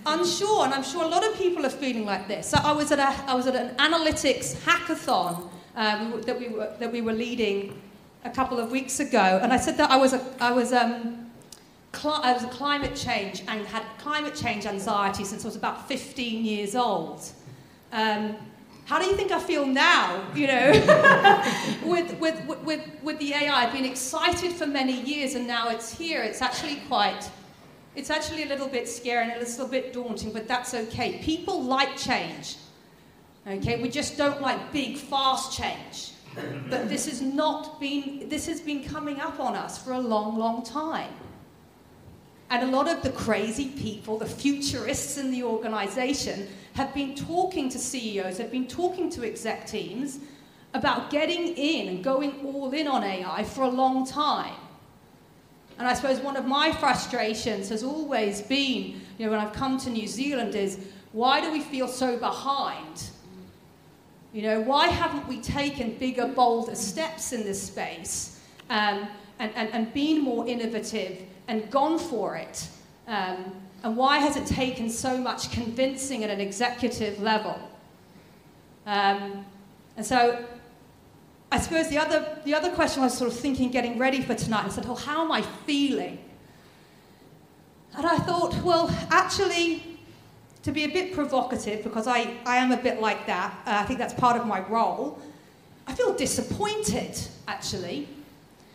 unsure, 0.07 0.65
and 0.65 0.73
I'm 0.73 0.83
sure 0.83 1.05
a 1.05 1.09
lot 1.09 1.27
of 1.29 1.37
people 1.37 1.67
are 1.67 1.77
feeling 1.85 2.07
like 2.07 2.27
this. 2.27 2.47
So 2.49 2.57
I 2.65 2.73
was 2.73 2.91
at, 2.91 3.01
a, 3.01 3.31
I 3.31 3.35
was 3.35 3.47
at 3.47 3.55
an 3.55 3.77
analytics 3.77 4.55
hackathon 4.65 5.51
um, 5.77 6.23
that, 6.23 6.41
we 6.41 6.49
were, 6.49 6.75
that 6.79 6.91
we 6.91 7.03
were 7.03 7.13
leading 7.13 7.79
a 8.25 8.31
couple 8.31 8.59
of 8.59 8.71
weeks 8.71 8.99
ago, 8.99 9.41
and 9.43 9.53
I 9.53 9.59
said 9.59 9.77
that 9.77 9.91
I 9.91 9.99
was, 9.99 10.15
a, 10.15 10.25
I 10.41 10.53
was 10.53 10.73
um, 10.73 11.31
cl- 11.93 12.23
I 12.23 12.33
was 12.33 12.47
climate 12.47 12.97
change 12.97 13.43
and 13.47 13.67
had 13.67 13.83
climate 13.99 14.35
change 14.35 14.65
anxiety 14.65 15.25
since 15.25 15.45
I 15.45 15.49
was 15.49 15.57
about 15.57 15.87
15 15.87 16.47
years 16.47 16.75
old. 16.75 17.31
Um, 17.93 18.37
how 18.91 18.99
do 18.99 19.07
you 19.07 19.15
think 19.15 19.31
I 19.31 19.39
feel 19.39 19.67
now, 19.67 20.21
you 20.35 20.49
know, 20.49 20.73
with, 21.85 22.13
with, 22.19 22.45
with, 22.65 22.85
with 23.05 23.19
the 23.21 23.35
AI? 23.35 23.67
I've 23.67 23.73
been 23.73 23.85
excited 23.85 24.51
for 24.51 24.67
many 24.67 25.01
years 25.03 25.37
and 25.37 25.47
now 25.47 25.69
it's 25.69 25.97
here. 25.97 26.25
It's 26.25 26.43
actually 26.43 26.75
quite, 26.89 27.31
it's 27.95 28.11
actually 28.11 28.43
a 28.43 28.47
little 28.47 28.67
bit 28.67 28.89
scary 28.89 29.31
and 29.31 29.33
a 29.35 29.39
little 29.39 29.69
bit 29.69 29.93
daunting, 29.93 30.33
but 30.33 30.49
that's 30.49 30.75
okay. 30.75 31.19
People 31.23 31.63
like 31.63 31.97
change, 31.97 32.57
okay? 33.47 33.81
We 33.81 33.89
just 33.89 34.19
don't 34.19 34.41
like 34.41 34.73
big, 34.73 34.97
fast 34.97 35.57
change. 35.57 36.11
But 36.69 36.89
this 36.89 37.07
has 37.07 37.23
not 37.23 37.79
been, 37.79 38.29
this 38.29 38.49
has 38.49 38.61
been 38.61 38.83
coming 38.83 39.21
up 39.21 39.39
on 39.39 39.55
us 39.55 39.79
for 39.79 39.93
a 39.93 40.01
long, 40.01 40.37
long 40.37 40.65
time. 40.65 41.15
And 42.51 42.69
a 42.69 42.77
lot 42.77 42.89
of 42.91 43.05
the 43.05 43.11
crazy 43.11 43.69
people, 43.69 44.19
the 44.19 44.27
futurists 44.27 45.17
in 45.17 45.31
the 45.31 45.45
organization, 45.45 46.49
have 46.75 46.95
been 46.95 47.15
talking 47.15 47.69
to 47.69 47.79
CEOs, 47.79 48.39
have 48.39 48.51
been 48.51 48.67
talking 48.67 49.11
to 49.11 49.25
exec 49.25 49.67
teams 49.67 50.21
about 50.75 51.11
getting 51.11 51.49
in 51.57 51.89
and 51.89 52.05
going 52.05 52.45
all 52.45 52.71
in 52.73 52.87
on 52.87 53.03
AI 53.03 53.45
for 53.45 53.63
a 53.63 53.69
long 53.69 54.07
time. 54.07 54.55
And 55.79 55.89
I 55.89 55.95
suppose 55.95 56.21
one 56.21 56.37
of 56.37 56.47
my 56.47 56.73
frustrations 56.73 57.71
has 57.71 57.83
always 57.83 58.43
been, 58.43 59.01
you 59.19 59.25
know, 59.25 59.31
when 59.31 59.41
I've 59.41 59.53
come 59.53 59.79
to 59.79 59.91
New 59.91 60.07
Zealand, 60.07 60.55
is 60.55 60.79
why 61.13 61.41
do 61.41 61.51
we 61.51 61.61
feel 61.61 61.89
so 61.89 62.19
behind? 62.19 63.11
You 64.33 64.43
know, 64.43 64.61
why 64.61 64.89
haven't 64.89 65.27
we 65.27 65.41
taken 65.41 65.97
bigger, 65.97 66.29
bolder 66.29 66.75
steps 66.75 67.33
in 67.33 67.43
this 67.45 67.61
space 67.63 68.39
um, 68.69 69.09
and, 69.39 69.53
and, 69.57 69.71
and 69.71 69.93
been 69.93 70.23
more 70.23 70.47
innovative 70.47 71.23
and 71.49 71.69
gone 71.71 71.99
for 71.99 72.37
it? 72.37 72.69
Um, 73.09 73.57
and 73.83 73.97
why 73.97 74.19
has 74.19 74.37
it 74.37 74.47
taken 74.47 74.91
so 74.91 75.19
much 75.19 75.51
convincing 75.51 76.25
at 76.25 76.31
an 76.31 76.41
executive 76.41 77.21
level? 77.21 77.59
Um, 78.87 79.45
and 79.97 80.05
so 80.05 80.45
I 81.53 81.59
suppose 81.59 81.89
the 81.89 81.99
other, 81.99 82.39
the 82.45 82.55
other 82.55 82.71
question 82.71 83.03
I 83.03 83.07
was 83.07 83.19
sort 83.19 83.33
of 83.33 83.39
thinking, 83.39 83.71
getting 83.71 83.99
ready 83.99 84.21
for 84.23 84.35
tonight, 84.35 84.65
I 84.65 84.69
said, 84.69 84.85
well, 84.85 84.97
how 84.97 85.25
am 85.25 85.33
I 85.33 85.43
feeling? 85.43 86.19
And 87.97 88.07
I 88.07 88.19
thought, 88.19 88.55
well, 88.63 88.89
actually, 89.11 89.99
to 90.63 90.71
be 90.71 90.85
a 90.85 90.89
bit 90.89 91.13
provocative, 91.13 91.83
because 91.83 92.07
I, 92.07 92.37
I 92.47 92.57
am 92.57 92.71
a 92.71 92.77
bit 92.77 93.01
like 93.01 93.27
that, 93.27 93.53
uh, 93.67 93.79
I 93.81 93.85
think 93.85 93.99
that's 93.99 94.15
part 94.15 94.37
of 94.37 94.47
my 94.47 94.61
role, 94.69 95.21
I 95.89 95.95
feel 95.95 96.15
disappointed, 96.15 97.19
actually. 97.49 98.09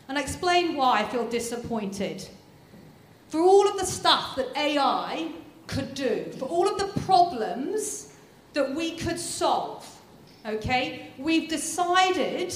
And 0.09 0.17
I 0.17 0.21
explain 0.21 0.75
why 0.75 0.99
I 0.99 1.05
feel 1.05 1.27
disappointed 1.29 2.27
for 3.27 3.41
all 3.41 3.67
of 3.67 3.77
the 3.77 3.85
stuff 3.85 4.35
that 4.35 4.55
AI 4.55 5.31
could 5.67 5.93
do, 5.93 6.31
for 6.37 6.45
all 6.45 6.67
of 6.67 6.77
the 6.77 7.01
problems 7.01 8.13
that 8.53 8.73
we 8.73 8.91
could 8.91 9.19
solve, 9.19 9.89
okay, 10.45 11.11
we've 11.17 11.49
decided 11.49 12.55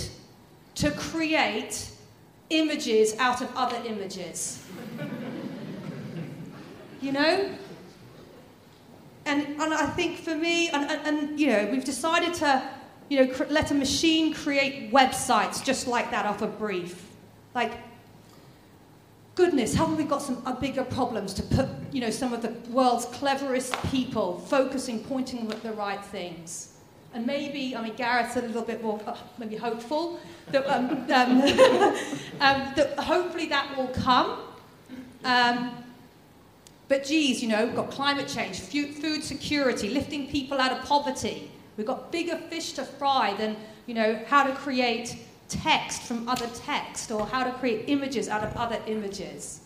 to 0.75 0.91
create 0.91 1.89
images 2.49 3.15
out 3.17 3.41
of 3.41 3.53
other 3.55 3.81
images. 3.85 4.63
you 7.01 7.11
know? 7.11 7.49
And, 9.25 9.61
and 9.61 9.73
I 9.73 9.85
think 9.87 10.17
for 10.17 10.35
me, 10.35 10.69
and, 10.69 10.89
and, 10.89 11.07
and, 11.07 11.39
you 11.39 11.47
know, 11.47 11.69
we've 11.71 11.83
decided 11.83 12.33
to, 12.35 12.67
you 13.09 13.19
know, 13.19 13.33
cr- 13.33 13.45
let 13.49 13.71
a 13.71 13.75
machine 13.75 14.33
create 14.33 14.91
websites 14.91 15.63
just 15.63 15.87
like 15.87 16.09
that 16.11 16.25
off 16.25 16.41
a 16.41 16.47
brief. 16.47 17.05
Like, 17.53 17.73
goodness, 19.39 19.73
haven't 19.73 19.95
we 19.95 20.03
got 20.03 20.21
some 20.21 20.41
uh, 20.45 20.51
bigger 20.51 20.83
problems 20.83 21.33
to 21.33 21.41
put, 21.41 21.65
you 21.93 22.01
know, 22.01 22.09
some 22.09 22.33
of 22.33 22.41
the 22.41 22.49
world's 22.69 23.05
cleverest 23.05 23.73
people 23.83 24.37
focusing, 24.37 24.99
pointing 24.99 25.49
at 25.49 25.63
the 25.63 25.71
right 25.71 26.03
things? 26.03 26.73
And 27.13 27.25
maybe, 27.25 27.73
I 27.73 27.81
mean, 27.81 27.95
Gareth's 27.95 28.35
a 28.35 28.41
little 28.41 28.63
bit 28.63 28.83
more, 28.83 28.99
uh, 29.07 29.15
maybe 29.37 29.55
hopeful, 29.55 30.19
that, 30.51 30.67
um, 30.67 30.89
um, 30.89 31.41
um, 32.41 32.73
that 32.75 32.95
hopefully 32.99 33.45
that 33.45 33.77
will 33.77 33.87
come. 33.87 34.41
Um, 35.23 35.85
but 36.89 37.05
geez, 37.05 37.41
you 37.41 37.47
know, 37.47 37.65
we've 37.65 37.75
got 37.75 37.91
climate 37.91 38.27
change, 38.27 38.59
food 38.59 39.23
security, 39.23 39.89
lifting 39.89 40.27
people 40.27 40.59
out 40.59 40.73
of 40.73 40.83
poverty. 40.83 41.49
We've 41.77 41.87
got 41.87 42.11
bigger 42.11 42.35
fish 42.35 42.73
to 42.73 42.83
fry 42.83 43.35
than, 43.35 43.55
you 43.85 43.93
know, 43.93 44.19
how 44.27 44.43
to 44.43 44.53
create 44.53 45.15
text 45.49 46.03
from 46.03 46.29
other 46.29 46.47
text 46.47 47.11
or 47.11 47.25
how 47.25 47.43
to 47.43 47.51
create 47.53 47.89
images 47.89 48.29
out 48.29 48.43
of 48.43 48.55
other 48.55 48.79
images. 48.87 49.61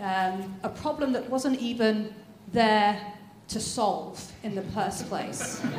Um, 0.00 0.54
a 0.62 0.68
problem 0.68 1.12
that 1.14 1.28
wasn't 1.28 1.58
even 1.58 2.14
there 2.52 3.00
to 3.48 3.60
solve 3.60 4.32
in 4.42 4.54
the 4.54 4.62
first 4.62 5.08
place. 5.08 5.62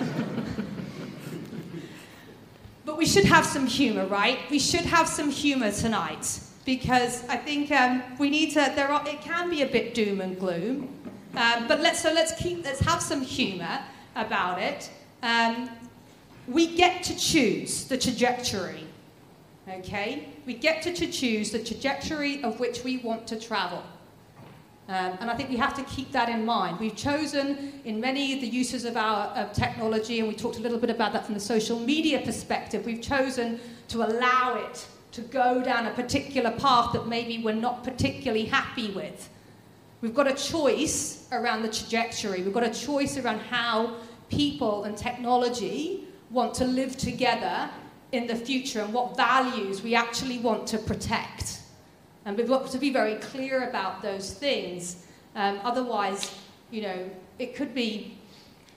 but 2.86 2.98
we 2.98 3.06
should 3.06 3.26
have 3.26 3.46
some 3.46 3.68
humor, 3.68 4.06
right? 4.08 4.40
We 4.50 4.60
should 4.60 4.86
have 4.86 5.08
some 5.08 5.30
humor 5.30 5.72
tonight 5.72 6.40
because 6.66 7.28
I 7.30 7.38
think 7.38 7.72
um, 7.72 8.02
we 8.18 8.30
need 8.30 8.52
to. 8.52 8.72
There 8.76 8.90
are. 8.90 9.08
It 9.08 9.22
can 9.22 9.50
be 9.50 9.62
a 9.62 9.68
bit 9.68 9.94
doom 9.94 10.22
and 10.22 10.40
gloom, 10.40 10.90
um, 11.36 11.68
but 11.68 11.80
let's 11.80 12.02
so 12.02 12.12
let's 12.12 12.34
keep. 12.42 12.66
Let's 12.66 12.80
have 12.80 13.02
some 13.02 13.22
humor 13.22 13.80
about 14.16 14.60
it. 14.62 14.90
Um, 15.22 15.70
we 16.48 16.76
get 16.76 17.04
to 17.04 17.18
choose 17.18 17.86
the 17.86 17.98
trajectory 17.98 18.87
Okay? 19.70 20.30
We 20.46 20.54
get 20.54 20.82
to 20.84 20.94
choose 20.94 21.52
the 21.52 21.60
trajectory 21.60 22.44
of 22.44 22.60
which 22.60 22.84
we 22.84 22.98
want 22.98 23.28
to 23.28 23.40
travel. 23.40 23.84
Um, 24.90 25.18
and 25.20 25.30
I 25.30 25.36
think 25.36 25.50
we 25.50 25.58
have 25.58 25.76
to 25.76 25.84
keep 25.84 26.14
that 26.14 26.30
in 26.30 26.46
mind. 26.46 26.80
We've 26.80 26.96
chosen, 26.96 27.82
in 27.84 28.00
many 28.00 28.34
of 28.34 28.40
the 28.40 28.48
uses 28.48 28.86
of 28.86 28.96
our 28.96 29.28
of 29.36 29.52
technology, 29.52 30.20
and 30.20 30.30
we 30.30 30.34
talked 30.34 30.58
a 30.58 30.62
little 30.62 30.80
bit 30.80 30.90
about 30.90 31.12
that 31.12 31.26
from 31.26 31.34
the 31.34 31.42
social 31.42 31.78
media 31.78 32.22
perspective, 32.22 32.86
we've 32.86 33.02
chosen 33.02 33.60
to 33.90 34.04
allow 34.04 34.56
it 34.56 34.88
to 35.12 35.22
go 35.22 35.62
down 35.62 35.88
a 35.88 35.92
particular 35.92 36.52
path 36.52 36.94
that 36.94 37.06
maybe 37.08 37.44
we're 37.44 37.54
not 37.54 37.84
particularly 37.84 38.46
happy 38.46 38.92
with. 38.92 39.30
We've 40.00 40.14
got 40.14 40.28
a 40.28 40.34
choice 40.34 41.28
around 41.34 41.64
the 41.64 41.70
trajectory, 41.70 42.44
we've 42.44 42.54
got 42.54 42.64
a 42.64 42.74
choice 42.74 43.18
around 43.18 43.40
how 43.40 43.96
people 44.30 44.86
and 44.86 44.98
technology 44.98 46.06
want 46.30 46.54
to 46.54 46.66
live 46.66 46.98
together 46.98 47.70
in 48.12 48.28
the 48.28 48.36
future 48.36 48.82
and 48.82 48.94
what 48.94 49.18
values 49.18 49.82
we 49.82 49.96
actually 49.96 50.40
want 50.40 50.68
to 50.68 50.78
protect. 50.78 51.60
And 52.26 52.38
we've 52.38 52.48
got 52.48 52.70
to 52.72 52.78
be 52.78 52.92
very 52.92 53.16
clear 53.16 53.70
about 53.70 54.02
those 54.02 54.34
things. 54.34 55.06
Um, 55.36 55.60
otherwise, 55.64 56.34
you 56.72 56.82
know, 56.82 57.10
it 57.40 57.56
could 57.56 57.74
be, 57.74 58.18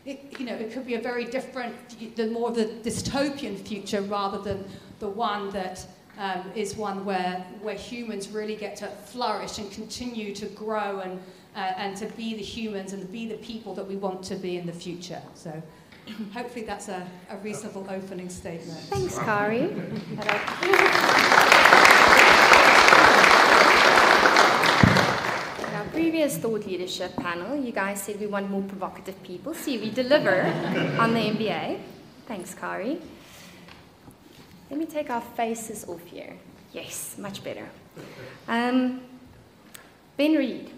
it, 0.05 0.39
you 0.39 0.47
know, 0.47 0.55
it 0.55 0.73
could 0.73 0.87
be 0.87 0.95
a 0.95 1.01
very 1.01 1.25
different, 1.25 1.75
the 2.17 2.29
more 2.29 2.51
of 2.51 2.55
the 2.55 2.67
dystopian 2.89 3.59
future 3.59 4.03
rather 4.03 4.39
than 4.39 4.65
the 4.99 5.09
one 5.09 5.51
that 5.51 5.87
um, 6.19 6.51
is 6.55 6.77
one 6.77 7.05
where, 7.05 7.45
where 7.63 7.75
humans 7.75 8.29
really 8.29 8.55
get 8.55 8.77
to 8.77 8.87
flourish 8.87 9.59
and 9.59 9.71
continue 9.73 10.35
to 10.35 10.47
grow 10.47 11.01
and, 11.01 11.19
uh, 11.57 11.73
and 11.77 11.97
to 11.97 12.07
be 12.07 12.35
the 12.35 12.43
humans 12.43 12.93
and 12.93 13.11
be 13.11 13.27
the 13.27 13.39
people 13.39 13.75
that 13.75 13.87
we 13.87 13.97
want 13.97 14.23
to 14.25 14.35
be 14.37 14.59
in 14.59 14.67
the 14.67 14.73
future. 14.73 15.23
So 15.35 15.63
hopefully 16.33 16.64
that's 16.64 16.88
a, 16.88 17.07
a 17.31 17.37
reasonable 17.38 17.87
opening 17.88 18.29
statement. 18.29 18.79
Thanks, 18.88 19.19
Kari. 19.19 19.69
Our 25.75 25.85
previous 25.93 26.38
thought 26.38 26.67
leadership 26.67 27.14
panel, 27.17 27.57
you 27.57 27.73
guys 27.73 28.02
said 28.02 28.21
we 28.21 28.26
want 28.26 28.50
more 28.50 28.62
provocative 28.62 29.23
people. 29.23 29.55
See, 29.55 29.79
we 29.79 29.90
deliver 29.90 30.43
on 30.99 31.14
the 31.14 31.21
MBA. 31.21 31.81
Thanks, 32.26 32.55
Kari. 32.55 33.00
Let 34.71 34.79
me 34.79 34.87
take 34.87 35.11
our 35.11 35.21
faces 35.21 35.85
off 35.88 36.05
here. 36.07 36.37
Yes, 36.73 37.17
much 37.19 37.43
better. 37.43 37.69
Um, 38.47 39.00
ben 40.17 40.35
Reid. 40.35 40.71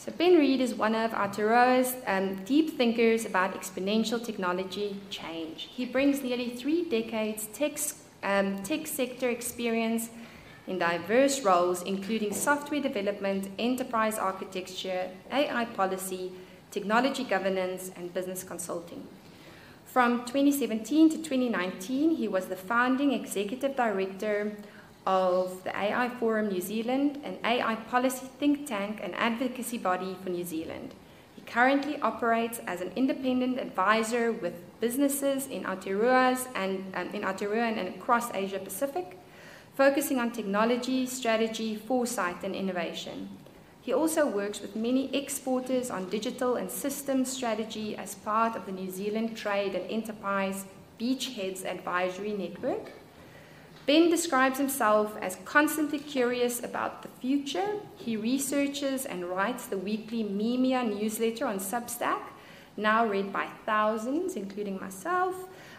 So 0.00 0.10
Ben 0.16 0.36
Reid 0.36 0.62
is 0.62 0.74
one 0.74 0.94
of 0.94 1.10
Aotearoa's 1.10 1.94
um, 2.06 2.36
deep 2.46 2.78
thinkers 2.78 3.26
about 3.26 3.52
exponential 3.52 4.24
technology 4.24 4.96
change. 5.10 5.68
He 5.70 5.84
brings 5.84 6.22
nearly 6.22 6.56
three 6.56 6.88
decades 6.88 7.48
tech, 7.52 7.78
um, 8.22 8.62
tech 8.62 8.86
sector 8.86 9.28
experience 9.28 10.08
in 10.66 10.78
diverse 10.78 11.42
roles, 11.42 11.82
including 11.82 12.32
software 12.32 12.80
development, 12.80 13.50
enterprise 13.58 14.16
architecture, 14.16 15.10
AI 15.30 15.66
policy, 15.66 16.32
technology 16.70 17.24
governance, 17.24 17.90
and 17.94 18.14
business 18.14 18.42
consulting. 18.42 19.06
From 19.84 20.20
2017 20.20 21.10
to 21.10 21.16
2019, 21.18 22.12
he 22.12 22.26
was 22.26 22.46
the 22.46 22.56
founding 22.56 23.12
executive 23.12 23.76
director 23.76 24.56
of 25.06 25.64
the 25.64 25.76
AI 25.76 26.08
Forum 26.08 26.48
New 26.48 26.60
Zealand, 26.60 27.20
an 27.24 27.38
AI 27.44 27.74
policy 27.74 28.26
think 28.38 28.66
tank 28.66 29.00
and 29.02 29.14
advocacy 29.14 29.78
body 29.78 30.16
for 30.22 30.30
New 30.30 30.44
Zealand. 30.44 30.94
He 31.34 31.42
currently 31.42 32.00
operates 32.00 32.60
as 32.66 32.80
an 32.80 32.92
independent 32.96 33.58
advisor 33.58 34.32
with 34.32 34.54
businesses 34.80 35.46
in 35.46 35.64
Aotearoa 35.64 36.46
and 36.54 36.84
um, 36.94 37.08
in 37.14 37.22
Aotearoa 37.22 37.78
and 37.78 37.88
across 37.88 38.32
Asia 38.34 38.58
Pacific 38.58 39.16
focusing 39.80 40.18
on 40.18 40.30
technology, 40.30 41.06
strategy, 41.06 41.74
foresight, 41.74 42.42
and 42.44 42.54
innovation. 42.54 43.30
He 43.80 43.94
also 43.94 44.26
works 44.26 44.60
with 44.60 44.76
many 44.76 45.14
exporters 45.16 45.90
on 45.90 46.10
digital 46.10 46.56
and 46.56 46.70
systems 46.70 47.32
strategy 47.32 47.96
as 47.96 48.14
part 48.14 48.56
of 48.56 48.66
the 48.66 48.72
New 48.72 48.90
Zealand 48.90 49.38
Trade 49.38 49.74
and 49.74 49.90
Enterprise 49.90 50.66
Beachheads 51.00 51.64
Advisory 51.64 52.32
Network. 52.32 52.92
Ben 53.86 54.10
describes 54.10 54.58
himself 54.58 55.16
as 55.20 55.36
constantly 55.44 55.98
curious 55.98 56.62
about 56.62 57.02
the 57.02 57.08
future. 57.20 57.74
He 57.96 58.16
researches 58.16 59.04
and 59.04 59.24
writes 59.24 59.66
the 59.66 59.78
weekly 59.78 60.22
Memia 60.22 60.84
newsletter 60.84 61.46
on 61.46 61.58
Substack, 61.58 62.22
now 62.76 63.06
read 63.06 63.32
by 63.32 63.48
thousands, 63.66 64.36
including 64.36 64.78
myself. 64.78 65.34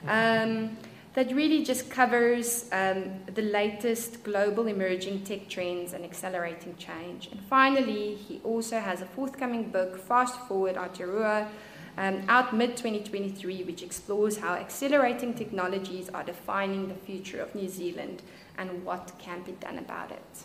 Um, 0.07 0.77
that 1.13 1.31
really 1.33 1.63
just 1.63 1.89
covers 1.89 2.69
um, 2.71 3.03
the 3.33 3.41
latest 3.41 4.23
global 4.23 4.67
emerging 4.67 5.23
tech 5.23 5.49
trends 5.49 5.93
and 5.93 6.05
accelerating 6.05 6.75
change. 6.77 7.27
And 7.31 7.39
finally, 7.41 8.15
he 8.15 8.39
also 8.45 8.79
has 8.79 9.01
a 9.01 9.05
forthcoming 9.05 9.71
book, 9.71 9.97
Fast 9.97 10.39
Forward 10.47 10.75
Aotearoa, 10.75 11.49
um, 11.97 12.23
out 12.27 12.55
mid 12.55 12.77
2023, 12.77 13.63
which 13.63 13.83
explores 13.83 14.37
how 14.37 14.53
accelerating 14.53 15.33
technologies 15.33 16.09
are 16.09 16.23
defining 16.23 16.87
the 16.87 16.95
future 16.95 17.41
of 17.41 17.53
New 17.55 17.69
Zealand 17.69 18.21
and 18.57 18.83
what 18.85 19.11
can 19.19 19.41
be 19.43 19.53
done 19.53 19.77
about 19.77 20.11
it. 20.11 20.43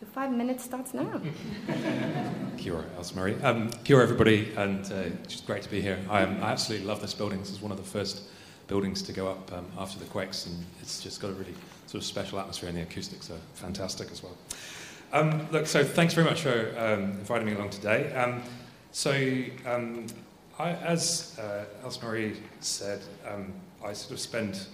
Your 0.00 0.10
five 0.10 0.32
minutes 0.32 0.64
starts 0.64 0.94
now. 0.94 1.20
Kia 2.56 2.74
ora, 2.74 2.84
Um, 3.44 3.70
everybody, 3.88 4.52
and 4.56 4.84
uh, 4.92 4.96
it's 5.22 5.40
great 5.40 5.62
to 5.62 5.70
be 5.70 5.80
here. 5.80 5.98
I, 6.10 6.22
um, 6.22 6.42
I 6.42 6.50
absolutely 6.50 6.88
love 6.88 7.00
this 7.00 7.14
building. 7.14 7.38
This 7.38 7.50
is 7.50 7.62
one 7.62 7.70
of 7.70 7.78
the 7.78 7.84
first 7.84 8.22
buildings 8.66 9.02
to 9.02 9.12
go 9.12 9.28
up 9.28 9.52
um, 9.52 9.66
after 9.78 9.98
the 9.98 10.06
quakes, 10.06 10.46
and 10.46 10.64
it's 10.80 11.00
just 11.00 11.20
got 11.20 11.30
a 11.30 11.34
really 11.34 11.54
sort 11.86 12.02
of 12.02 12.04
special 12.04 12.40
atmosphere, 12.40 12.68
and 12.68 12.78
the 12.78 12.82
acoustics 12.82 13.30
are 13.30 13.38
fantastic 13.54 14.10
as 14.10 14.22
well. 14.22 14.36
Um, 15.12 15.46
look, 15.52 15.66
so 15.66 15.84
thanks 15.84 16.14
very 16.14 16.26
much 16.26 16.40
for 16.40 16.74
um, 16.78 17.12
inviting 17.12 17.46
me 17.46 17.54
along 17.54 17.70
today. 17.70 18.12
Um, 18.14 18.42
so, 18.92 19.12
um, 19.66 20.06
I, 20.58 20.70
as 20.70 21.38
uh, 21.38 21.64
Marie 22.02 22.36
said, 22.60 23.00
um, 23.26 23.52
I 23.84 23.92
sort 23.92 24.12
of 24.12 24.20
spend 24.20 24.66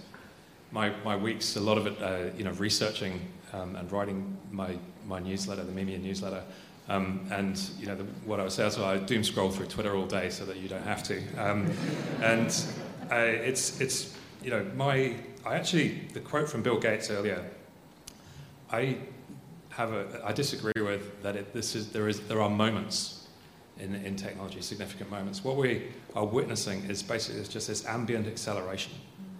my, 0.71 0.93
my 1.03 1.15
weeks, 1.15 1.55
a 1.55 1.59
lot 1.59 1.77
of 1.77 1.87
it, 1.87 2.01
uh, 2.01 2.35
you 2.37 2.43
know, 2.43 2.51
researching 2.51 3.21
and 3.51 3.91
writing 3.91 4.37
my, 4.51 4.77
my 5.07 5.19
newsletter, 5.19 5.63
the 5.63 5.71
Memia 5.71 5.99
newsletter. 5.99 6.43
Um, 6.87 7.27
and 7.31 7.59
you 7.79 7.85
know 7.85 7.95
the, 7.95 8.03
what 8.25 8.39
I 8.39 8.43
would 8.43 8.51
say 8.51 8.65
is 8.65 8.77
well, 8.77 8.87
I 8.87 8.97
doom 8.97 9.23
scroll 9.23 9.51
through 9.51 9.67
Twitter 9.67 9.95
all 9.95 10.07
day 10.07 10.31
so 10.31 10.43
that 10.45 10.57
you 10.57 10.67
don't 10.67 10.83
have 10.83 11.03
to. 11.03 11.21
Um, 11.37 11.71
and 12.21 12.49
uh, 13.11 13.15
it's, 13.15 13.79
it's, 13.79 14.15
you 14.43 14.49
know, 14.49 14.65
my, 14.75 15.15
I 15.45 15.55
actually, 15.55 16.01
the 16.13 16.19
quote 16.19 16.49
from 16.49 16.63
Bill 16.63 16.79
Gates 16.79 17.09
earlier, 17.09 17.43
I 18.71 18.97
have 19.69 19.93
a, 19.93 20.21
I 20.23 20.31
disagree 20.31 20.81
with 20.81 21.21
that 21.21 21.35
it, 21.35 21.53
this 21.53 21.75
is, 21.75 21.89
there, 21.91 22.07
is, 22.07 22.19
there 22.21 22.41
are 22.41 22.49
moments 22.49 23.18
in, 23.79 23.95
in 23.95 24.15
technology, 24.15 24.61
significant 24.61 25.09
moments. 25.09 25.43
What 25.43 25.55
we 25.55 25.87
are 26.15 26.25
witnessing 26.25 26.83
is 26.89 27.01
basically 27.01 27.43
just 27.43 27.67
this 27.67 27.85
ambient 27.85 28.27
acceleration 28.27 28.93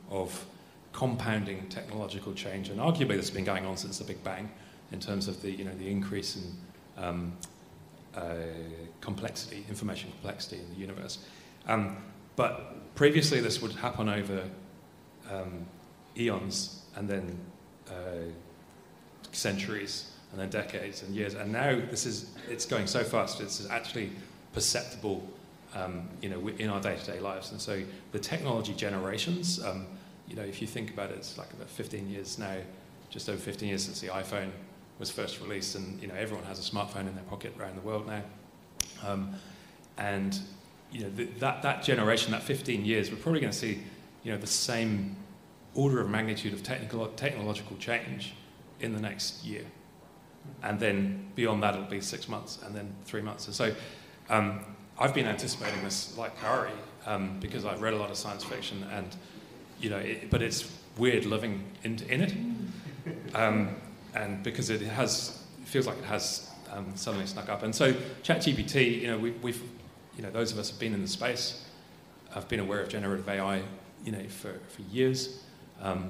of 0.09 0.45
compounding 0.93 1.67
technological 1.69 2.33
change, 2.33 2.69
and 2.69 2.79
arguably 2.79 3.15
this 3.15 3.27
has 3.27 3.31
been 3.31 3.45
going 3.45 3.65
on 3.65 3.77
since 3.77 3.99
the 3.99 4.05
Big 4.05 4.23
Bang 4.23 4.49
in 4.91 4.99
terms 4.99 5.27
of 5.27 5.41
the, 5.41 5.51
you 5.51 5.63
know, 5.63 5.75
the 5.75 5.89
increase 5.89 6.35
in 6.35 7.03
um, 7.03 7.37
uh, 8.15 8.35
complexity, 9.01 9.65
information 9.69 10.11
complexity 10.11 10.57
in 10.57 10.69
the 10.73 10.79
universe. 10.79 11.19
Um, 11.67 11.97
but 12.35 12.95
previously, 12.95 13.39
this 13.39 13.61
would 13.61 13.73
happen 13.73 14.09
over 14.09 14.43
um, 15.29 15.65
eons 16.17 16.83
and 16.95 17.07
then 17.07 17.37
uh, 17.87 18.31
centuries 19.31 20.11
and 20.31 20.39
then 20.39 20.49
decades 20.49 21.03
and 21.03 21.15
years. 21.15 21.33
And 21.33 21.51
now 21.51 21.75
this 21.75 22.05
is 22.05 22.31
it's 22.49 22.65
going 22.65 22.87
so 22.87 23.03
fast. 23.03 23.41
It's 23.41 23.69
actually 23.69 24.11
perceptible, 24.53 25.27
um, 25.75 26.07
you 26.21 26.29
know, 26.29 26.47
in 26.47 26.69
our 26.69 26.81
day-to-day 26.81 27.19
lives. 27.19 27.51
And 27.51 27.61
so 27.61 27.81
the 28.11 28.19
technology 28.19 28.73
generations, 28.73 29.63
um, 29.63 29.85
you 30.27 30.35
know, 30.35 30.43
if 30.43 30.61
you 30.61 30.67
think 30.67 30.91
about 30.91 31.11
it, 31.11 31.17
it's 31.17 31.37
like 31.37 31.51
about 31.53 31.69
15 31.69 32.09
years 32.09 32.37
now, 32.37 32.57
just 33.09 33.29
over 33.29 33.37
15 33.37 33.67
years 33.67 33.83
since 33.83 33.99
the 33.99 34.07
iPhone 34.07 34.51
was 34.99 35.09
first 35.09 35.39
released, 35.39 35.75
and 35.75 35.99
you 36.01 36.07
know, 36.07 36.13
everyone 36.15 36.45
has 36.45 36.59
a 36.59 36.71
smartphone 36.71 37.07
in 37.07 37.15
their 37.15 37.23
pocket 37.23 37.53
around 37.59 37.75
the 37.77 37.81
world 37.81 38.05
now. 38.05 38.21
Um, 39.05 39.33
and 39.97 40.39
you 40.91 41.01
know, 41.01 41.09
that, 41.39 41.61
that 41.61 41.83
generation, 41.83 42.31
that 42.31 42.43
15 42.43 42.85
years, 42.85 43.11
we're 43.11 43.17
probably 43.17 43.41
going 43.41 43.51
to 43.51 43.57
see, 43.57 43.83
you 44.23 44.31
know, 44.31 44.37
the 44.37 44.47
same 44.47 45.15
order 45.75 46.01
of 46.01 46.09
magnitude 46.09 46.53
of 46.53 46.63
technical, 46.63 47.05
technological 47.09 47.77
change 47.77 48.33
in 48.79 48.93
the 48.93 48.99
next 48.99 49.43
year. 49.43 49.63
And 50.63 50.79
then 50.79 51.27
beyond 51.35 51.61
that, 51.63 51.75
it'll 51.75 51.85
be 51.85 52.01
six 52.01 52.27
months 52.27 52.59
and 52.65 52.75
then 52.75 52.93
three 53.05 53.21
months. 53.21 53.45
And 53.45 53.55
so 53.55 53.73
um, 54.29 54.61
I've 54.97 55.13
been 55.13 55.27
anticipating 55.27 55.83
this 55.83 56.17
like 56.17 56.39
Kari 56.39 56.71
um, 57.05 57.37
because 57.39 57.65
I've 57.65 57.81
read 57.81 57.93
a 57.93 57.97
lot 57.97 58.09
of 58.11 58.17
science 58.17 58.43
fiction 58.43 58.85
and, 58.91 59.15
you 59.79 59.89
know, 59.89 59.97
it, 59.97 60.29
but 60.29 60.41
it's 60.41 60.71
weird 60.97 61.25
living 61.25 61.63
in, 61.83 61.99
in 62.09 62.21
it. 62.21 62.33
Um, 63.35 63.75
and 64.13 64.43
because 64.43 64.69
it 64.69 64.81
has, 64.81 65.41
it 65.61 65.67
feels 65.67 65.87
like 65.87 65.97
it 65.97 66.03
has 66.05 66.49
um, 66.71 66.91
suddenly 66.95 67.25
snuck 67.25 67.49
up. 67.49 67.63
And 67.63 67.73
so 67.73 67.93
ChatGPT, 68.23 69.01
you 69.01 69.07
know, 69.07 69.17
we, 69.17 69.31
we've 69.31 69.61
you 70.19 70.23
know, 70.23 70.31
those 70.31 70.51
of 70.51 70.57
us 70.57 70.69
have 70.69 70.79
been 70.79 70.93
in 70.93 71.01
the 71.01 71.07
space 71.07 71.65
have 72.31 72.47
been 72.49 72.59
aware 72.59 72.81
of 72.81 72.89
generative 72.89 73.27
AI, 73.29 73.61
you 74.03 74.11
know, 74.11 74.21
for, 74.27 74.59
for 74.67 74.81
years. 74.91 75.41
Um, 75.81 76.09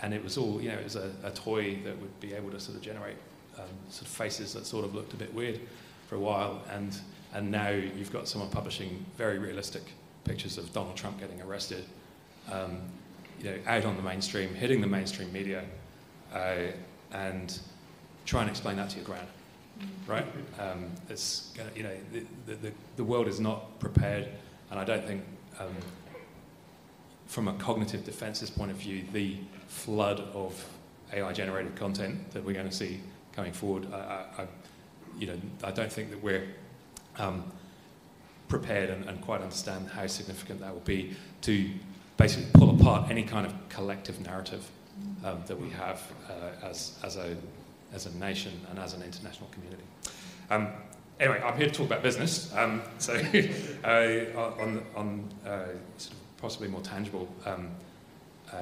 and 0.00 0.14
it 0.14 0.22
was 0.22 0.38
all, 0.38 0.62
you 0.62 0.68
know, 0.68 0.76
it 0.76 0.84
was 0.84 0.94
a, 0.94 1.10
a, 1.24 1.30
toy 1.32 1.76
that 1.84 2.00
would 2.00 2.20
be 2.20 2.34
able 2.34 2.50
to 2.50 2.60
sort 2.60 2.76
of 2.76 2.82
generate 2.84 3.16
um, 3.58 3.64
sort 3.90 4.02
of 4.02 4.08
faces 4.08 4.52
that 4.52 4.64
sort 4.64 4.84
of 4.84 4.94
looked 4.94 5.12
a 5.12 5.16
bit 5.16 5.34
weird. 5.34 5.60
for 6.06 6.14
a 6.14 6.20
while, 6.20 6.62
and 6.70 7.00
and 7.34 7.50
now 7.50 7.68
you've 7.68 8.12
got 8.12 8.28
someone 8.28 8.50
publishing 8.50 9.04
very 9.16 9.38
realistic 9.38 9.82
pictures 10.24 10.58
of 10.58 10.72
Donald 10.72 10.96
Trump 10.96 11.20
getting 11.20 11.40
arrested, 11.42 11.84
um, 12.50 12.80
you 13.40 13.50
know, 13.50 13.56
out 13.66 13.84
on 13.84 13.96
the 13.96 14.02
mainstream, 14.02 14.54
hitting 14.54 14.80
the 14.80 14.86
mainstream 14.86 15.32
media, 15.32 15.64
uh, 16.34 16.56
and 17.12 17.58
try 18.26 18.42
and 18.42 18.50
explain 18.50 18.76
that 18.76 18.90
to 18.90 18.96
your 18.96 19.04
gran, 19.04 19.26
right? 20.06 20.26
Um, 20.58 20.90
it's 21.08 21.52
gonna, 21.56 21.70
you 21.74 21.82
know, 21.82 21.94
the, 22.12 22.54
the, 22.54 22.72
the 22.96 23.04
world 23.04 23.28
is 23.28 23.40
not 23.40 23.78
prepared, 23.78 24.28
and 24.70 24.78
I 24.78 24.84
don't 24.84 25.04
think, 25.04 25.22
um, 25.58 25.74
from 27.26 27.48
a 27.48 27.54
cognitive 27.54 28.04
defenses 28.04 28.50
point 28.50 28.70
of 28.70 28.76
view, 28.78 29.04
the 29.12 29.36
flood 29.66 30.20
of 30.32 30.64
AI-generated 31.12 31.76
content 31.76 32.30
that 32.32 32.44
we're 32.44 32.54
going 32.54 32.68
to 32.68 32.74
see 32.74 33.00
coming 33.32 33.52
forward, 33.52 33.86
I, 33.92 33.96
I, 33.96 34.42
I 34.42 34.46
you 35.18 35.26
know, 35.26 35.38
I 35.64 35.70
don't 35.70 35.92
think 35.92 36.10
that 36.10 36.22
we're 36.22 36.46
um, 37.18 37.44
prepared 38.48 38.90
and, 38.90 39.04
and, 39.06 39.20
quite 39.20 39.42
understand 39.42 39.88
how 39.88 40.06
significant 40.06 40.60
that 40.60 40.72
will 40.72 40.80
be 40.80 41.14
to 41.42 41.68
basically 42.16 42.48
pull 42.54 42.70
apart 42.70 43.10
any 43.10 43.22
kind 43.22 43.46
of 43.46 43.52
collective 43.68 44.20
narrative 44.20 44.66
um, 45.24 45.42
that 45.46 45.60
we 45.60 45.68
have 45.70 46.00
uh, 46.28 46.66
as, 46.66 46.98
as, 47.04 47.16
a, 47.16 47.36
as 47.92 48.06
a 48.06 48.16
nation 48.16 48.52
and 48.70 48.78
as 48.78 48.94
an 48.94 49.02
international 49.02 49.48
community. 49.52 49.82
Um, 50.50 50.68
anyway, 51.20 51.40
I'm 51.44 51.56
here 51.56 51.66
to 51.66 51.72
talk 51.72 51.86
about 51.86 52.02
business. 52.02 52.52
Um, 52.54 52.82
so, 52.98 53.14
uh, 53.84 54.40
on, 54.60 54.82
on 54.96 55.28
uh, 55.44 55.66
sort 55.98 56.12
of 56.12 56.36
possibly 56.38 56.68
more 56.68 56.80
tangible 56.80 57.28
um, 57.44 57.70
uh, 58.52 58.56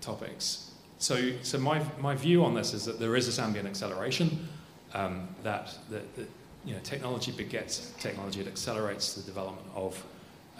topics. 0.00 0.70
So, 0.98 1.32
so 1.42 1.58
my, 1.58 1.82
my 2.00 2.14
view 2.14 2.44
on 2.44 2.54
this 2.54 2.74
is 2.74 2.84
that 2.84 2.98
there 2.98 3.16
is 3.16 3.26
this 3.26 3.38
ambient 3.38 3.68
acceleration 3.68 4.48
um, 4.94 5.28
that, 5.42 5.74
that, 5.90 6.14
that 6.16 6.28
you 6.64 6.74
know, 6.74 6.80
technology 6.82 7.32
begets 7.32 7.92
technology. 7.98 8.40
It 8.40 8.46
accelerates 8.46 9.14
the 9.14 9.22
development 9.22 9.66
of, 9.74 10.04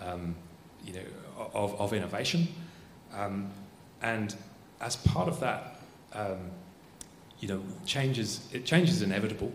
um, 0.04 0.34
you 0.84 0.94
know, 0.94 1.04
of, 1.54 1.80
of 1.80 1.92
innovation. 1.92 2.48
Um, 3.14 3.50
and 4.02 4.34
as 4.80 4.96
part 4.96 5.28
of 5.28 5.38
that, 5.40 5.80
um, 6.12 6.50
you 7.40 7.48
know, 7.48 7.62
changes, 7.86 8.48
it 8.52 8.64
changes 8.64 9.02
inevitable. 9.02 9.52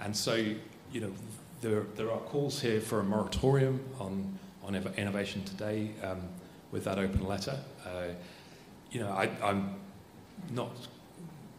And 0.00 0.16
so, 0.16 0.34
you 0.34 1.00
know, 1.00 1.12
there, 1.60 1.84
there 1.96 2.10
are 2.10 2.18
calls 2.18 2.60
here 2.60 2.80
for 2.80 3.00
a 3.00 3.04
moratorium 3.04 3.80
on, 3.98 4.38
on 4.64 4.74
innovation 4.74 5.44
today 5.44 5.90
um, 6.02 6.20
with 6.70 6.84
that 6.84 6.98
open 6.98 7.26
letter. 7.26 7.58
Uh, 7.84 8.08
you 8.90 9.00
know, 9.00 9.08
I, 9.08 9.30
I'm 9.42 9.74
not 10.50 10.70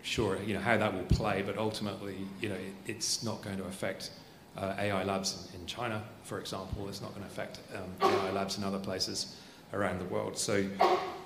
sure 0.04 0.38
you 0.46 0.54
know 0.54 0.60
how 0.60 0.78
that 0.78 0.94
will 0.94 1.04
play, 1.04 1.42
but 1.42 1.58
ultimately, 1.58 2.18
you 2.42 2.50
know, 2.50 2.56
it, 2.56 2.74
it's 2.86 3.24
not 3.24 3.42
going 3.42 3.58
to 3.58 3.64
affect 3.64 4.12
uh, 4.58 4.76
AI 4.78 5.04
labs 5.04 5.50
in, 5.54 5.62
in, 5.62 5.66
China, 5.66 6.04
for 6.24 6.40
example. 6.40 6.88
It's 6.88 7.02
not 7.02 7.12
going 7.16 7.26
to 7.26 7.32
affect 7.32 7.60
um, 7.74 8.12
AI 8.12 8.32
labs 8.32 8.58
in 8.58 8.64
other 8.64 8.78
places 8.78 9.36
around 9.74 10.00
the 10.00 10.06
world. 10.06 10.38
So, 10.38 10.66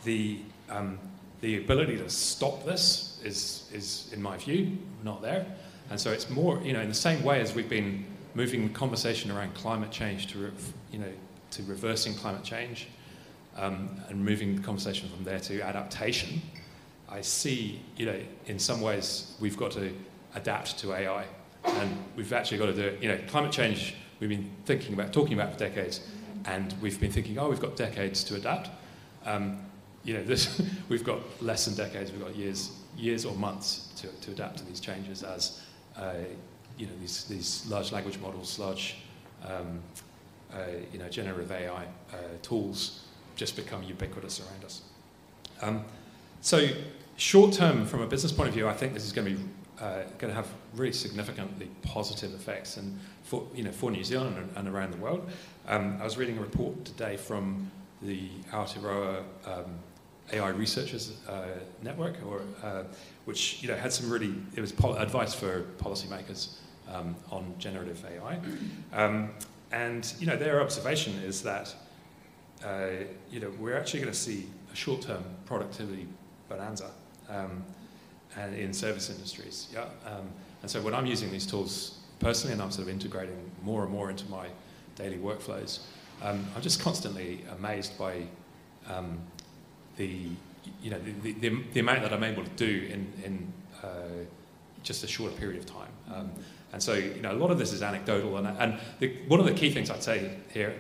the 0.06 0.40
um, 0.70 0.98
the 1.42 1.58
ability 1.58 1.98
to 1.98 2.10
stop 2.10 2.66
this 2.66 3.20
is 3.24 3.70
is, 3.74 4.12
in 4.13 4.22
my 4.22 4.38
view, 4.38 4.78
not 5.04 5.22
there. 5.22 5.46
And 5.90 6.00
so, 6.00 6.12
it's 6.12 6.30
more 6.30 6.62
you 6.62 6.74
know 6.74 6.82
in 6.82 6.90
the 6.90 6.96
same 6.96 7.24
way 7.24 7.42
as 7.42 7.56
we've 7.56 7.70
been 7.70 8.06
moving 8.36 8.68
the 8.68 8.74
conversation 8.74 9.32
around 9.32 9.56
climate 9.56 9.92
change 9.92 10.28
to 10.28 10.52
you 10.92 11.00
know 11.00 11.12
to 11.52 11.63
reversing 11.63 12.13
climate 12.13 12.44
change. 12.44 12.88
Um, 13.56 13.90
and 14.10 14.24
moving 14.24 14.56
the 14.56 14.62
conversation 14.62 15.10
from 15.10 15.24
there 15.24 15.40
to 15.40 15.62
adaptation, 15.62 16.44
I 17.10 17.22
see, 17.22 17.82
you 17.96 18.06
know, 18.06 18.20
in 18.48 18.60
some 18.60 18.82
ways 18.82 19.36
we've 19.39 19.58
got 19.58 19.72
to 19.72 19.93
adapt 20.36 20.78
to 20.80 20.93
AI, 20.93 21.26
and 21.63 21.98
we've 22.15 22.34
actually 22.34 22.58
got 22.58 22.67
to 22.67 22.74
do 22.74 22.82
it. 22.82 23.02
You 23.02 23.10
know, 23.10 23.20
climate 23.28 23.52
change 23.52 23.96
we've 24.20 24.30
been 24.30 24.50
thinking 24.65 24.93
about, 24.93 25.13
talking 25.13 25.34
about 25.34 25.54
for 25.54 25.60
decades, 25.60 26.02
and 26.46 26.74
we've 26.82 27.00
been 27.00 27.12
thinking, 27.12 27.38
oh, 27.38 27.50
we've 27.50 27.60
got 27.60 27.76
decades 27.76 28.24
to 28.26 28.36
adapt. 28.36 28.70
Um, 29.26 29.60
you 30.04 30.13
know, 30.13 30.24
this, 30.32 30.62
we've 30.89 31.04
got 31.04 31.20
less 31.41 31.65
than 31.65 31.76
decades, 31.76 32.12
we've 32.12 32.22
got 32.22 32.36
years, 32.36 32.72
years 32.98 33.26
or 33.26 33.36
months 33.36 33.89
to, 33.98 34.08
to 34.08 34.32
adapt 34.32 34.58
to 34.58 34.65
these 34.65 34.80
changes 34.80 35.24
as, 35.24 35.62
uh, 35.98 36.13
you 36.78 36.88
know, 36.88 36.93
these, 37.00 37.26
these 37.26 37.65
large 37.67 37.91
language 37.91 38.20
models, 38.20 38.58
large, 38.60 38.98
um, 39.46 39.82
uh, 40.54 40.60
you 40.91 41.00
know, 41.00 41.10
generative 41.10 41.52
AI 41.52 41.84
uh, 41.84 42.15
tools 42.41 43.04
just 43.36 43.56
become 43.56 43.84
ubiquitous 43.84 44.41
around 44.41 44.63
us. 44.65 44.82
Um, 45.62 45.84
so 46.41 46.67
short 47.18 47.52
term, 47.52 47.86
from 47.86 48.02
a 48.02 48.08
business 48.08 48.32
point 48.32 48.48
of 48.48 48.54
view, 48.54 48.68
I 48.68 48.74
think 48.74 48.94
this 48.94 49.04
is 49.04 49.12
going 49.12 49.28
to 49.28 49.34
be 49.36 49.50
uh, 49.80 50.04
going 50.18 50.32
to 50.32 50.34
have 50.34 50.48
really 50.76 50.94
significantly 50.94 51.70
positive 51.84 52.34
effects 52.34 52.78
and 52.78 52.98
for, 53.24 53.46
you 53.54 53.64
know, 53.64 53.72
for 53.72 53.92
New 53.92 54.04
Zealand 54.04 54.38
and, 54.38 54.50
and 54.58 54.68
around 54.68 54.92
the 54.92 54.98
world. 54.98 55.30
Um, 55.68 55.98
I 56.00 56.04
was 56.04 56.18
reading 56.18 56.38
a 56.38 56.42
report 56.42 56.84
today 56.86 57.18
from 57.18 57.70
the 58.02 58.30
Aotearoa 58.52 59.24
um, 59.46 59.66
AI 60.32 60.50
Researchers 60.50 61.18
uh, 61.28 61.46
Network, 61.84 62.16
or, 62.26 62.42
uh, 62.64 62.84
which 63.26 63.62
you 63.62 63.68
know, 63.68 63.76
had 63.76 63.94
some 63.94 64.10
really, 64.10 64.34
it 64.56 64.62
was 64.62 64.72
advice 64.72 65.34
for 65.34 65.64
policymakers 65.80 66.56
um, 66.92 67.16
on 67.32 67.54
generative 67.60 68.04
AI. 68.06 68.40
Um, 68.94 69.32
and 69.72 70.12
you 70.20 70.26
know, 70.26 70.38
their 70.38 70.62
observation 70.62 71.14
is 71.24 71.44
that 71.44 71.74
uh, 72.66 72.88
you 73.30 73.40
know, 73.40 73.52
we're 73.60 73.78
actually 73.78 74.00
going 74.00 74.12
to 74.12 74.18
see 74.18 74.48
a 74.72 74.76
short-term 74.76 75.24
productivity 75.46 76.08
bonanza 76.50 76.92
um, 77.30 77.63
and 78.36 78.56
in 78.56 78.74
service 78.74 79.10
industries. 79.10 79.68
Yeah? 79.74 79.86
Um, 80.06 80.30
and 80.62 80.70
so 80.70 80.82
when 80.82 80.94
I'm 80.94 81.06
using 81.06 81.32
these 81.32 81.46
tools 81.46 82.00
personally 82.20 82.54
and 82.54 82.62
I'm 82.62 82.72
sort 82.72 82.88
of 82.88 82.94
integrating 82.94 83.38
more 83.63 83.84
and 83.84 83.92
more 83.92 84.10
into 84.10 84.30
my 84.30 84.48
daily 84.96 85.18
workflows, 85.18 85.80
um, 86.24 86.46
I'm 86.56 86.62
just 86.62 86.82
constantly 86.82 87.44
amazed 87.58 87.98
by 87.98 88.24
um, 88.90 89.20
the, 89.98 90.30
you 90.82 90.90
know, 90.90 91.00
the, 91.00 91.34
the, 91.34 91.63
the, 91.74 91.80
amount 91.80 92.02
that 92.02 92.13
I'm 92.13 92.24
able 92.24 92.44
to 92.44 92.50
do 92.52 92.88
in, 92.92 93.13
in 93.24 93.54
uh, 93.84 93.88
just 94.84 95.04
a 95.04 95.08
shorter 95.08 95.36
period 95.36 95.60
of 95.60 95.66
time. 95.66 95.92
Um, 96.13 96.32
and 96.74 96.82
so, 96.82 96.94
you 96.94 97.22
know, 97.22 97.32
a 97.32 97.38
lot 97.38 97.52
of 97.52 97.58
this 97.58 97.72
is 97.72 97.82
anecdotal. 97.82 98.38
And, 98.38 98.48
and 98.58 98.80
the, 99.00 99.13
one 99.28 99.40
of 99.40 99.46
the 99.46 99.54
key 99.54 99.72
things 99.72 99.90
I'd 99.90 100.04
say 100.04 100.32
here, 100.52 100.74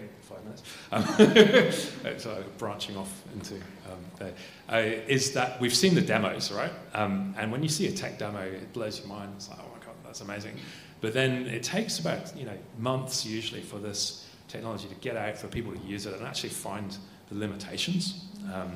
um, 0.91 1.03
so 2.17 2.43
branching 2.57 2.97
off 2.97 3.23
into 3.33 3.55
um, 3.55 3.99
there, 4.17 4.33
uh, 4.69 4.77
is 5.07 5.33
that 5.33 5.59
we've 5.59 5.75
seen 5.75 5.95
the 5.95 6.01
demos, 6.01 6.51
right? 6.51 6.71
Um, 6.93 7.35
and 7.37 7.51
when 7.51 7.63
you 7.63 7.69
see 7.69 7.87
a 7.87 7.91
tech 7.91 8.17
demo, 8.17 8.41
it 8.41 8.73
blows 8.73 8.99
your 8.99 9.07
mind. 9.07 9.33
It's 9.35 9.49
like, 9.49 9.59
oh 9.59 9.77
my 9.77 9.85
God, 9.85 9.95
that's 10.03 10.21
amazing. 10.21 10.55
But 11.01 11.13
then 11.13 11.45
it 11.47 11.63
takes 11.63 11.99
about, 11.99 12.35
you 12.35 12.45
know, 12.45 12.57
months 12.79 13.25
usually 13.25 13.61
for 13.61 13.77
this 13.77 14.27
technology 14.47 14.87
to 14.87 14.95
get 14.95 15.15
out, 15.15 15.37
for 15.37 15.47
people 15.47 15.73
to 15.73 15.79
use 15.79 16.05
it 16.05 16.13
and 16.13 16.25
actually 16.25 16.49
find 16.49 16.97
the 17.29 17.37
limitations. 17.37 18.25
Um, 18.53 18.71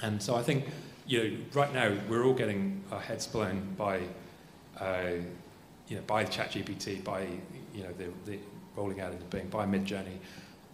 and 0.00 0.22
so 0.22 0.34
I 0.34 0.42
think, 0.42 0.66
you 1.06 1.22
know, 1.22 1.36
right 1.52 1.72
now 1.72 1.92
we're 2.08 2.24
all 2.24 2.34
getting 2.34 2.82
our 2.90 3.00
heads 3.00 3.26
blown 3.26 3.74
by 3.76 4.02
uh, 4.80 5.10
you 5.88 5.96
know, 5.96 6.02
by 6.06 6.24
ChatGPT, 6.24 7.04
by 7.04 7.26
you 7.74 7.82
know, 7.82 7.92
the, 7.98 8.06
the 8.30 8.38
rolling 8.76 9.00
out 9.00 9.12
into 9.12 9.24
being, 9.24 9.48
by 9.48 9.66
Midjourney, 9.66 10.16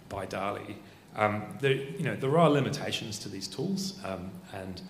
by 0.09 0.27
DALL-E. 0.27 0.77
Um, 1.17 1.43
there, 1.61 1.73
you 1.73 2.03
know, 2.03 2.17
there 2.17 2.39
are 2.39 2.51
limitations 2.51 3.19
to 3.21 3.29
these 3.29 3.49
tools, 3.49 3.99
um, 4.05 4.31
and 4.53 4.81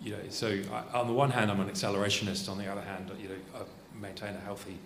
you 0.00 0.12
know, 0.12 0.18
so 0.28 0.60
I, 0.72 0.98
on 0.98 1.06
the 1.06 1.12
one 1.12 1.30
hand, 1.30 1.50
I'm 1.50 1.60
an 1.60 1.68
accelerationist. 1.68 2.48
On 2.48 2.58
the 2.58 2.66
other 2.66 2.80
hand, 2.80 3.10
you 3.20 3.28
know, 3.28 3.34
I 3.54 3.62
maintain 4.00 4.34
a 4.34 4.40
healthy 4.40 4.78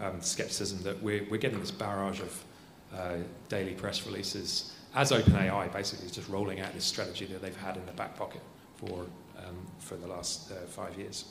um, 0.00 0.20
skepticism 0.20 0.82
that 0.82 1.02
we're, 1.02 1.24
we're 1.30 1.36
getting 1.36 1.60
this 1.60 1.70
barrage 1.70 2.20
of 2.20 2.44
uh, 2.96 3.16
daily 3.48 3.74
press 3.74 4.06
releases 4.06 4.72
as 4.94 5.10
OpenAI 5.10 5.72
basically 5.72 6.06
is 6.06 6.12
just 6.12 6.28
rolling 6.28 6.60
out 6.60 6.72
this 6.74 6.84
strategy 6.84 7.24
that 7.26 7.40
they've 7.40 7.56
had 7.56 7.76
in 7.76 7.86
the 7.86 7.92
back 7.92 8.16
pocket 8.16 8.42
for 8.76 9.06
um, 9.38 9.66
for 9.78 9.96
the 9.96 10.06
last 10.06 10.52
uh, 10.52 10.54
five 10.66 10.96
years. 10.98 11.24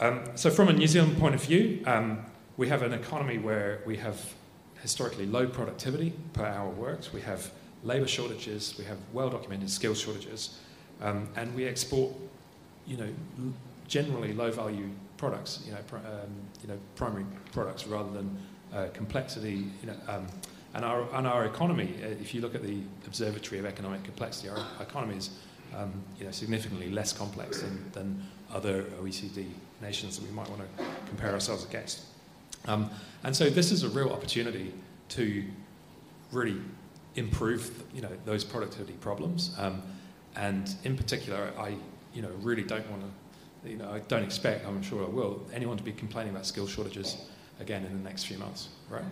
Mm-hmm. 0.00 0.28
Um, 0.28 0.36
so, 0.36 0.50
from 0.50 0.68
a 0.68 0.72
New 0.72 0.86
Zealand 0.86 1.18
point 1.18 1.34
of 1.34 1.42
view, 1.42 1.82
um, 1.86 2.24
we 2.56 2.68
have 2.68 2.82
an 2.82 2.94
economy 2.94 3.38
where 3.38 3.82
we 3.86 3.96
have 3.98 4.34
historically 4.82 5.26
low 5.26 5.46
productivity 5.46 6.12
per 6.32 6.44
hour 6.44 6.70
worked, 6.70 7.12
we 7.12 7.20
have 7.20 7.50
labour 7.84 8.06
shortages, 8.06 8.74
we 8.78 8.84
have 8.84 8.98
well 9.12 9.30
documented 9.30 9.70
skills 9.70 10.00
shortages, 10.00 10.58
um, 11.00 11.28
and 11.36 11.54
we 11.54 11.64
export, 11.66 12.12
you 12.86 12.96
know, 12.96 13.08
generally 13.88 14.32
low 14.32 14.50
value 14.50 14.88
products, 15.16 15.62
you 15.66 15.72
know, 15.72 15.78
pr- 15.86 15.96
um, 15.96 16.30
you 16.62 16.68
know, 16.68 16.78
primary 16.94 17.24
products 17.52 17.86
rather 17.86 18.10
than 18.12 18.38
uh, 18.72 18.86
complexity, 18.92 19.66
you 19.80 19.86
know. 19.86 19.96
Um, 20.08 20.26
and 20.72 20.84
our, 20.84 21.12
and 21.14 21.26
our 21.26 21.46
economy, 21.46 21.96
uh, 22.02 22.06
if 22.06 22.32
you 22.32 22.40
look 22.40 22.54
at 22.54 22.62
the 22.62 22.78
Observatory 23.06 23.58
of 23.58 23.66
Economic 23.66 24.04
Complexity, 24.04 24.48
our 24.50 24.64
economy 24.80 25.16
is 25.16 25.30
um, 25.76 25.92
you 26.18 26.24
know, 26.24 26.30
significantly 26.30 26.90
less 26.90 27.12
complex 27.12 27.62
than, 27.62 27.90
than 27.92 28.22
other 28.52 28.84
OECD 29.00 29.46
nations 29.80 30.18
that 30.18 30.26
we 30.28 30.32
might 30.32 30.48
want 30.48 30.62
to 30.62 30.84
compare 31.08 31.32
ourselves 31.32 31.64
against. 31.64 32.02
Um, 32.66 32.90
and 33.24 33.34
so 33.34 33.50
this 33.50 33.70
is 33.70 33.82
a 33.82 33.88
real 33.88 34.10
opportunity 34.10 34.72
to 35.10 35.44
really 36.32 36.56
improve 37.16 37.82
you 37.94 38.02
know, 38.02 38.10
those 38.24 38.44
productivity 38.44 38.94
problems. 38.94 39.54
Um, 39.58 39.82
and 40.36 40.74
in 40.84 40.96
particular, 40.96 41.52
I 41.58 41.74
you 42.14 42.22
know, 42.22 42.30
really 42.40 42.62
don't 42.62 42.88
want 42.90 43.02
to, 43.02 43.70
you 43.70 43.76
know, 43.76 43.90
I 43.90 44.00
don't 44.00 44.22
expect, 44.22 44.66
I'm 44.66 44.82
sure 44.82 45.04
I 45.04 45.08
will, 45.08 45.44
anyone 45.52 45.76
to 45.76 45.82
be 45.82 45.92
complaining 45.92 46.32
about 46.32 46.46
skill 46.46 46.66
shortages 46.66 47.16
again 47.60 47.84
in 47.84 47.92
the 47.92 48.08
next 48.08 48.24
few 48.24 48.38
months, 48.38 48.68
right? 48.88 49.04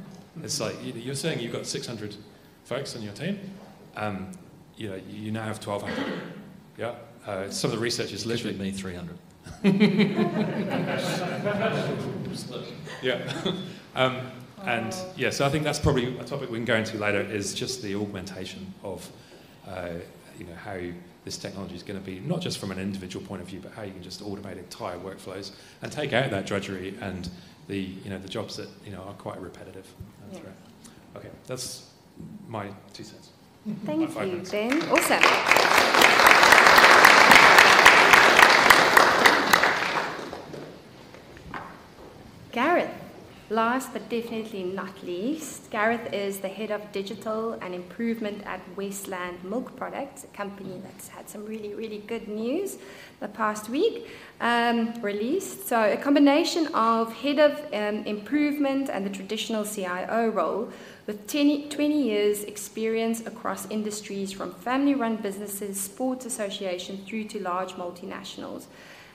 It's 0.42 0.60
like 0.60 0.76
you're 0.82 1.14
saying 1.14 1.40
you've 1.40 1.52
got 1.52 1.66
600 1.66 2.16
folks 2.64 2.96
on 2.96 3.02
your 3.02 3.12
team. 3.12 3.38
Um, 3.96 4.32
you 4.76 4.88
know, 4.88 5.00
you 5.10 5.32
now 5.32 5.44
have 5.44 5.64
1,200. 5.64 6.20
Yeah. 6.76 6.94
Uh, 7.26 7.50
some 7.50 7.70
of 7.70 7.76
the 7.76 7.82
research 7.82 8.12
is 8.12 8.24
literally 8.24 8.56
me 8.56 8.70
300. 8.70 9.18
yeah. 13.02 13.52
um, 13.94 14.20
and 14.64 14.94
yeah, 15.16 15.30
so 15.30 15.46
I 15.46 15.48
think 15.48 15.64
that's 15.64 15.78
probably 15.78 16.16
a 16.18 16.24
topic 16.24 16.50
we 16.50 16.58
can 16.58 16.64
go 16.64 16.76
into 16.76 16.96
later. 16.96 17.20
Is 17.20 17.54
just 17.54 17.82
the 17.82 17.94
augmentation 17.96 18.72
of, 18.82 19.10
uh, 19.66 19.90
you 20.38 20.44
know, 20.44 20.54
how 20.54 20.78
this 21.24 21.36
technology 21.36 21.74
is 21.74 21.82
going 21.82 21.98
to 21.98 22.04
be 22.04 22.20
not 22.20 22.40
just 22.40 22.58
from 22.58 22.70
an 22.70 22.78
individual 22.78 23.24
point 23.26 23.42
of 23.42 23.48
view, 23.48 23.60
but 23.60 23.72
how 23.72 23.82
you 23.82 23.92
can 23.92 24.02
just 24.02 24.22
automate 24.22 24.58
entire 24.58 24.98
workflows 24.98 25.52
and 25.82 25.90
take 25.90 26.12
out 26.12 26.30
that 26.30 26.46
drudgery 26.46 26.94
and 27.00 27.28
the 27.66 27.78
you 27.78 28.10
know 28.10 28.18
the 28.18 28.28
jobs 28.28 28.56
that 28.56 28.68
you 28.84 28.92
know 28.92 29.02
are 29.02 29.14
quite 29.14 29.40
repetitive. 29.40 29.86
Yeah. 30.32 30.40
Okay, 31.16 31.30
that's 31.46 31.90
my 32.48 32.68
two 32.92 33.04
cents. 33.04 33.30
Thank 33.84 34.00
you, 34.00 34.20
minutes. 34.20 34.50
Ben. 34.50 34.82
Awesome. 34.90 36.07
Gareth. 42.52 42.90
Last 43.50 43.94
but 43.94 44.10
definitely 44.10 44.62
not 44.62 45.02
least, 45.02 45.70
Gareth 45.70 46.12
is 46.12 46.40
the 46.40 46.48
head 46.48 46.70
of 46.70 46.92
digital 46.92 47.54
and 47.62 47.74
improvement 47.74 48.42
at 48.44 48.60
Westland 48.76 49.42
Milk 49.42 49.74
Products, 49.74 50.24
a 50.24 50.26
company 50.28 50.78
that's 50.84 51.08
had 51.08 51.30
some 51.30 51.46
really, 51.46 51.72
really 51.72 52.04
good 52.06 52.28
news 52.28 52.76
the 53.20 53.28
past 53.28 53.70
week 53.70 54.06
um, 54.42 54.92
released. 55.00 55.66
So, 55.66 55.80
a 55.80 55.96
combination 55.96 56.66
of 56.74 57.10
head 57.14 57.38
of 57.38 57.52
um, 57.72 58.04
improvement 58.04 58.90
and 58.90 59.06
the 59.06 59.10
traditional 59.10 59.64
CIO 59.64 60.28
role 60.28 60.68
with 61.06 61.26
20, 61.26 61.70
20 61.70 62.02
years' 62.02 62.44
experience 62.44 63.26
across 63.26 63.66
industries 63.70 64.30
from 64.30 64.52
family 64.52 64.94
run 64.94 65.16
businesses, 65.16 65.80
sports 65.80 66.26
associations, 66.26 67.08
through 67.08 67.24
to 67.24 67.40
large 67.40 67.72
multinationals, 67.72 68.66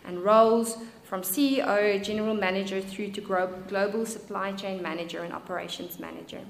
and 0.05 0.23
roles 0.23 0.77
from 1.03 1.21
CEO, 1.21 2.01
general 2.03 2.33
manager, 2.33 2.81
through 2.81 3.11
to 3.11 3.21
global 3.67 4.05
supply 4.05 4.51
chain 4.51 4.81
manager 4.81 5.23
and 5.23 5.33
operations 5.33 5.99
manager. 5.99 6.41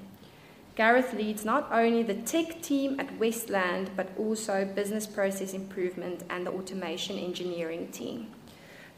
Gareth 0.76 1.14
leads 1.14 1.46
not 1.46 1.72
only 1.72 2.02
the 2.02 2.16
tech 2.16 2.62
team 2.62 3.00
at 3.00 3.20
Westland, 3.20 3.92
but 3.96 4.10
also 4.18 4.66
business 4.66 5.06
process 5.06 5.54
improvement 5.54 6.24
and 6.30 6.48
the 6.48 6.52
automation 6.52 7.20
engineering 7.20 7.90
team. 7.92 8.32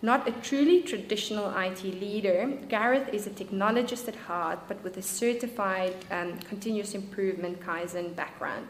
Not 0.02 0.28
a 0.28 0.32
truly 0.32 0.84
traditional 0.84 1.50
IT 1.58 1.84
leader, 1.84 2.60
Gareth 2.70 3.10
is 3.12 3.28
a 3.28 3.30
technologist 3.30 4.08
at 4.08 4.16
heart, 4.16 4.60
but 4.68 4.82
with 4.84 4.98
a 4.98 5.02
certified 5.02 5.96
um, 6.12 6.38
continuous 6.40 6.94
improvement 6.94 7.60
Kaizen 7.60 8.16
background. 8.16 8.68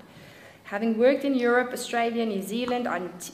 Having 0.66 0.98
worked 0.98 1.24
in 1.24 1.36
Europe, 1.36 1.72
Australia, 1.74 2.26
New 2.26 2.42
Zealand, 2.42 2.88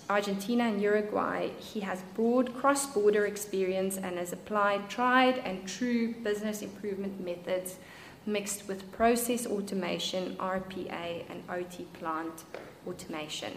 Argentina, 0.10 0.66
and 0.66 0.82
Uruguay, 0.82 1.50
he 1.58 1.80
has 1.80 2.02
broad 2.14 2.54
cross 2.54 2.86
border 2.86 3.26
experience 3.26 3.96
and 3.96 4.18
has 4.18 4.34
applied 4.34 4.90
tried 4.90 5.38
and 5.38 5.66
true 5.66 6.14
business 6.14 6.62
improvement 6.62 7.24
methods 7.24 7.78
mixed 8.26 8.68
with 8.68 8.92
process 8.92 9.48
automation, 9.48 10.36
RPA, 10.36 11.24
and 11.30 11.42
OT 11.50 11.86
plant 11.94 12.44
automation. 12.86 13.54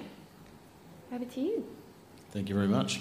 Over 1.12 1.24
to 1.24 1.40
you. 1.40 1.66
Thank 2.30 2.48
you 2.48 2.54
very 2.54 2.68
much. 2.68 3.00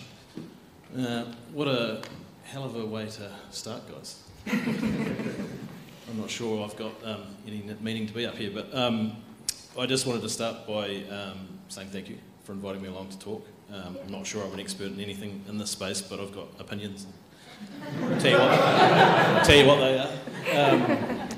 Uh, 0.98 1.26
what 1.54 1.68
a 1.68 2.02
hell 2.46 2.64
of 2.64 2.76
a 2.76 2.86
way 2.86 3.06
to 3.06 3.32
start, 3.52 3.84
guys. 3.88 4.24
I'm 4.48 6.20
not 6.20 6.32
sure 6.32 6.66
I've 6.66 6.76
got 6.76 6.94
um, 7.06 7.22
any 7.46 7.64
meaning 7.80 8.08
to 8.08 8.14
be 8.14 8.26
up 8.26 8.38
here, 8.38 8.52
but 8.52 8.74
um, 8.74 9.23
I 9.76 9.88
just 9.88 10.06
wanted 10.06 10.22
to 10.22 10.30
start 10.30 10.68
by 10.68 11.04
um, 11.10 11.48
saying 11.68 11.88
thank 11.88 12.08
you 12.08 12.20
for 12.44 12.52
inviting 12.52 12.84
me 12.84 12.90
along 12.90 13.10
to 13.10 13.18
talk. 13.18 13.48
Um, 13.74 13.98
I'm 14.06 14.12
not 14.12 14.28
sure 14.28 14.44
I'm 14.44 14.54
an 14.54 14.60
expert 14.60 14.92
in 14.92 15.00
anything 15.00 15.44
in 15.50 15.58
this 15.58 15.72
space, 15.72 16.00
but 16.00 16.20
I've 16.20 16.32
got 16.32 16.46
opinions. 16.60 17.08
I'll 18.04 18.18
tell 18.20 18.32
you 18.32 18.38
what, 18.38 18.52
I'll 18.52 19.46
tell 19.46 19.58
you 19.58 19.66
what 19.66 19.78
they 19.80 19.98
are. 19.98 20.74
Um, 20.74 21.30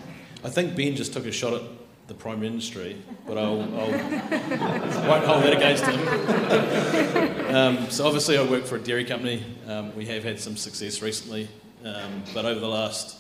I 0.44 0.50
think 0.50 0.76
Ben 0.76 0.98
just 0.98 1.14
took 1.14 1.26
a 1.26 1.32
shot 1.32 1.54
at 1.54 1.62
the 2.08 2.14
prime 2.14 2.44
industry, 2.44 2.98
but 3.26 3.38
I'll, 3.38 3.62
I'll 3.62 3.92
won't 5.08 5.24
hold 5.24 5.44
that 5.44 5.54
against 5.54 5.86
him. 5.86 7.56
Um, 7.56 7.90
so 7.90 8.06
obviously, 8.06 8.38
I 8.38 8.44
work 8.44 8.66
for 8.66 8.76
a 8.76 8.82
dairy 8.82 9.06
company. 9.06 9.46
Um, 9.66 9.96
we 9.96 10.06
have 10.08 10.26
had 10.26 10.42
some 10.42 10.58
success 10.58 11.02
recently, 11.02 11.48
um, 11.86 12.24
but 12.34 12.44
over 12.44 12.60
the 12.60 12.68
last 12.68 13.18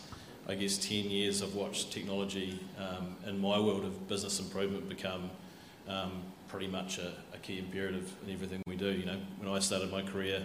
I 0.48 0.56
guess, 0.56 0.78
10 0.78 1.10
years, 1.10 1.42
I've 1.42 1.56
watched 1.56 1.92
technology 1.92 2.60
um, 2.78 3.16
in 3.28 3.40
my 3.40 3.60
world 3.60 3.84
of 3.84 4.08
business 4.08 4.40
improvement 4.40 4.88
become 4.88 5.32
um, 5.88 6.22
pretty 6.48 6.68
much 6.68 7.00
a, 7.00 7.14
a, 7.34 7.38
key 7.38 7.58
imperative 7.60 8.12
in 8.26 8.34
everything 8.34 8.62
we 8.68 8.76
do. 8.76 8.92
You 8.92 9.06
know, 9.06 9.18
when 9.40 9.52
I 9.52 9.60
started 9.60 9.92
my 9.92 10.04
career, 10.04 10.44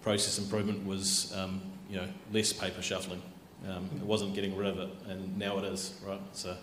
process 0.00 0.38
improvement 0.38 0.86
was, 0.86 1.32
um, 1.36 1.60
you 1.90 1.96
know, 1.96 2.06
less 2.32 2.52
paper 2.52 2.82
shuffling. 2.82 3.22
Um, 3.68 3.88
it 3.96 4.02
wasn't 4.02 4.34
getting 4.34 4.56
rid 4.56 4.68
of 4.68 4.78
it, 4.78 4.90
and 5.08 5.36
now 5.36 5.58
it 5.58 5.64
is, 5.64 6.00
right? 6.06 6.20
So 6.32 6.56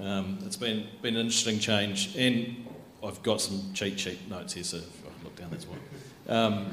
um, 0.00 0.38
it's 0.44 0.56
been, 0.56 0.86
been 1.02 1.16
an 1.16 1.20
interesting 1.20 1.58
change. 1.58 2.16
And 2.16 2.66
I've 3.04 3.22
got 3.22 3.40
some 3.40 3.72
cheat 3.74 4.00
sheet 4.00 4.28
notes 4.28 4.54
here, 4.54 4.64
so 4.64 4.78
if 4.78 5.02
I 5.04 5.24
look 5.24 5.36
down, 5.36 5.50
that's 5.50 5.66
one. 5.66 5.80
Um, 6.28 6.66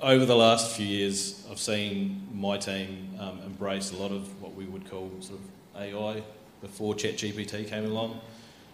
over 0.00 0.24
the 0.24 0.36
last 0.36 0.76
few 0.76 0.86
years, 0.86 1.44
I've 1.50 1.58
seen 1.58 2.28
my 2.32 2.56
team 2.56 3.10
um, 3.18 3.40
embrace 3.44 3.92
a 3.92 3.96
lot 3.96 4.12
of 4.12 4.40
what 4.40 4.47
we 4.58 4.64
would 4.66 4.90
call 4.90 5.08
sort 5.20 5.38
of 5.38 5.80
AI 5.80 6.20
before 6.60 6.92
ChatGPT 6.92 7.68
came 7.68 7.84
along, 7.84 8.20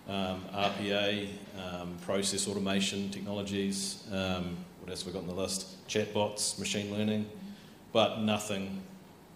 um, 0.09 0.43
RPA, 0.55 1.29
um, 1.63 1.99
process 2.01 2.49
automation 2.49 3.11
technologies. 3.11 4.03
Um, 4.11 4.57
what 4.81 4.89
else 4.89 5.03
have 5.03 5.09
we 5.09 5.13
got 5.13 5.29
on 5.29 5.37
the 5.37 5.41
list? 5.41 5.87
Chatbots, 5.87 6.59
machine 6.59 6.91
learning, 6.91 7.27
but 7.93 8.21
nothing 8.21 8.81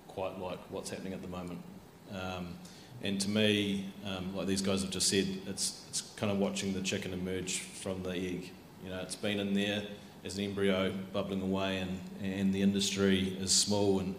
quite 0.08 0.38
like 0.40 0.58
what's 0.70 0.88
happening 0.88 1.12
at 1.12 1.20
the 1.20 1.28
moment. 1.28 1.60
Um, 2.10 2.54
and 3.02 3.20
to 3.20 3.28
me, 3.28 3.84
um, 4.06 4.34
like 4.34 4.46
these 4.46 4.62
guys 4.62 4.80
have 4.80 4.90
just 4.90 5.08
said, 5.08 5.26
it's 5.46 5.84
it's 5.90 6.00
kind 6.16 6.32
of 6.32 6.38
watching 6.38 6.72
the 6.72 6.80
chicken 6.80 7.12
emerge 7.12 7.58
from 7.58 8.02
the 8.02 8.12
egg. 8.12 8.50
You 8.82 8.90
know, 8.90 9.00
it's 9.02 9.16
been 9.16 9.38
in 9.38 9.52
there 9.52 9.82
as 10.24 10.38
an 10.38 10.44
embryo 10.44 10.94
bubbling 11.12 11.42
away, 11.42 11.78
and, 11.78 12.00
and 12.22 12.54
the 12.54 12.62
industry 12.62 13.36
is 13.38 13.52
small, 13.52 14.00
and 14.00 14.14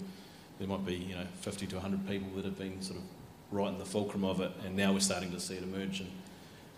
there 0.59 0.67
might 0.67 0.85
be 0.85 0.95
you 0.95 1.15
know 1.15 1.25
50 1.41 1.67
to 1.67 1.75
100 1.75 2.07
people 2.07 2.29
that 2.35 2.45
have 2.45 2.57
been 2.57 2.81
sort 2.81 2.99
of 2.99 3.05
right 3.51 3.69
in 3.69 3.79
the 3.79 3.85
fulcrum 3.85 4.23
of 4.23 4.41
it, 4.41 4.51
and 4.65 4.75
now 4.75 4.93
we're 4.93 4.99
starting 4.99 5.31
to 5.31 5.39
see 5.39 5.55
it 5.55 5.63
emerge, 5.63 6.01
and 6.01 6.11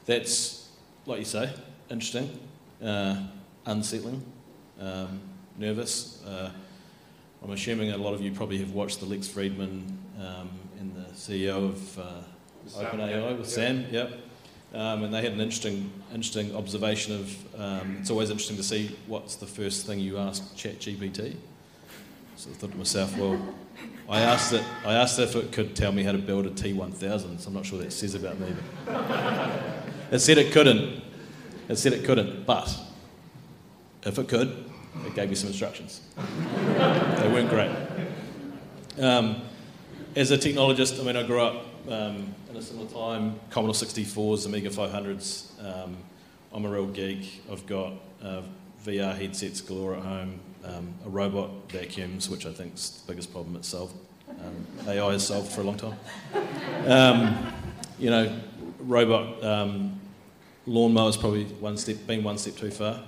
that's 0.06 0.70
like 1.06 1.20
you 1.20 1.26
say, 1.26 1.50
interesting, 1.90 2.40
uh, 2.84 3.24
unsettling, 3.66 4.24
um, 4.80 5.20
nervous. 5.58 6.24
Uh, 6.26 6.52
I'm 7.44 7.52
assuming 7.52 7.92
a 7.92 7.98
lot 7.98 8.14
of 8.14 8.22
you 8.22 8.32
probably 8.32 8.60
have 8.60 8.72
watched 8.72 9.00
the 9.00 9.06
Lex 9.08 9.28
Fridman 9.28 9.88
um, 10.20 10.50
and 10.80 10.96
the 10.96 11.10
CEO 11.14 11.70
of 11.70 12.00
uh, 12.00 12.22
OpenAI 12.70 13.38
with 13.38 13.50
Sam. 13.50 13.86
Yep. 13.90 14.14
Um, 14.74 15.04
and 15.04 15.14
they 15.14 15.22
had 15.22 15.34
an 15.34 15.42
interesting, 15.42 15.92
interesting 16.14 16.56
observation 16.56 17.16
of 17.16 17.60
um, 17.60 17.98
it's 18.00 18.10
always 18.10 18.30
interesting 18.30 18.56
to 18.58 18.64
see 18.64 18.98
what's 19.08 19.36
the 19.36 19.48
first 19.48 19.86
thing 19.86 20.00
you 20.00 20.18
ask 20.18 20.56
ChatGPT. 20.56 21.36
So 22.42 22.50
I 22.50 22.54
thought 22.54 22.72
to 22.72 22.78
myself, 22.78 23.16
well, 23.20 23.40
I 24.10 24.22
asked 24.22 24.52
it. 24.52 24.64
I 24.84 24.96
asked 24.96 25.20
if 25.20 25.36
it 25.36 25.52
could 25.52 25.76
tell 25.76 25.92
me 25.92 26.02
how 26.02 26.12
to 26.12 26.18
build 26.18 26.48
a 26.48 26.50
T1000. 26.50 27.40
So 27.40 27.48
I'm 27.50 27.54
not 27.54 27.68
sure 27.68 27.78
what 27.78 27.86
that 27.86 27.92
says 27.92 28.16
about 28.16 28.40
me. 28.40 28.52
But 28.84 29.12
it 30.12 30.18
said 30.18 30.40
it 30.40 30.52
couldn't. 30.52 31.04
It 31.70 31.76
said 31.76 31.94
it 31.94 32.04
couldn't. 32.04 32.48
But 32.48 32.76
if 34.02 34.18
it 34.18 34.28
could, 34.28 34.66
it 35.06 35.14
gave 35.14 35.30
me 35.30 35.36
some 35.36 35.50
instructions. 35.50 36.02
they 36.18 37.30
weren't 37.32 37.52
great. 37.52 37.70
Um, 39.00 39.44
as 40.16 40.32
a 40.32 40.38
technologist, 40.40 41.00
I 41.00 41.04
mean, 41.04 41.18
I 41.18 41.22
grew 41.22 41.42
up 41.42 41.64
um, 41.88 42.34
in 42.50 42.56
a 42.56 42.62
similar 42.64 42.88
time. 42.90 43.40
Commodore 43.52 43.76
64s, 43.76 44.48
Amiga 44.48 44.72
500s. 44.72 45.64
Um, 45.64 45.96
I'm 46.52 46.66
a 46.66 46.70
real 46.70 46.88
geek. 46.88 47.44
I've 47.52 47.68
got 47.68 47.94
uh, 48.24 48.42
VR 48.84 49.16
headsets 49.16 49.62
galore 49.62 49.94
at 49.94 50.02
home, 50.02 50.40
um, 50.64 50.94
a 51.06 51.10
robot 51.10 51.50
vacuums, 51.72 52.30
which 52.30 52.46
I 52.46 52.52
think 52.52 52.76
is 52.76 53.02
the 53.02 53.12
biggest 53.12 53.32
problem 53.32 53.56
it's 53.56 53.68
solved. 53.68 53.96
Um, 54.30 54.66
AI 54.88 55.12
has 55.12 55.28
solved 55.28 55.52
for 55.52 55.62
a 55.62 55.64
long 55.64 55.78
time. 55.78 55.98
Um, 56.88 57.54
you 58.00 58.10
know, 58.10 58.40
robot 58.80 59.44
um, 59.44 60.00
lawnmowers 60.68 61.20
probably 61.20 61.46
one 61.46 61.78
step, 61.78 61.98
been 62.08 62.24
one 62.24 62.38
step 62.38 62.56
too 62.56 62.72
far. 62.72 63.02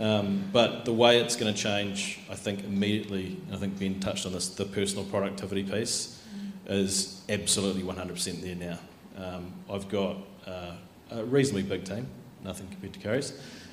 Um, 0.00 0.48
but 0.52 0.84
the 0.84 0.92
way 0.92 1.20
it's 1.20 1.36
going 1.36 1.52
to 1.52 1.60
change, 1.60 2.20
I 2.30 2.34
think 2.34 2.64
immediately, 2.64 3.36
I 3.52 3.56
think 3.56 3.78
Ben 3.78 4.00
touched 4.00 4.24
on 4.26 4.32
this, 4.32 4.48
the 4.48 4.64
personal 4.64 5.04
productivity 5.04 5.62
piece 5.62 6.20
is 6.66 7.22
absolutely 7.28 7.82
100% 7.82 8.40
there 8.40 8.54
now. 8.54 8.78
Um, 9.16 9.52
I've 9.70 9.88
got 9.88 10.16
uh, 10.46 10.72
a 11.10 11.24
reasonably 11.24 11.62
big 11.62 11.84
team, 11.84 12.06
nothing 12.42 12.68
compared 12.68 12.94
to 12.94 13.00
Kari's. 13.00 13.32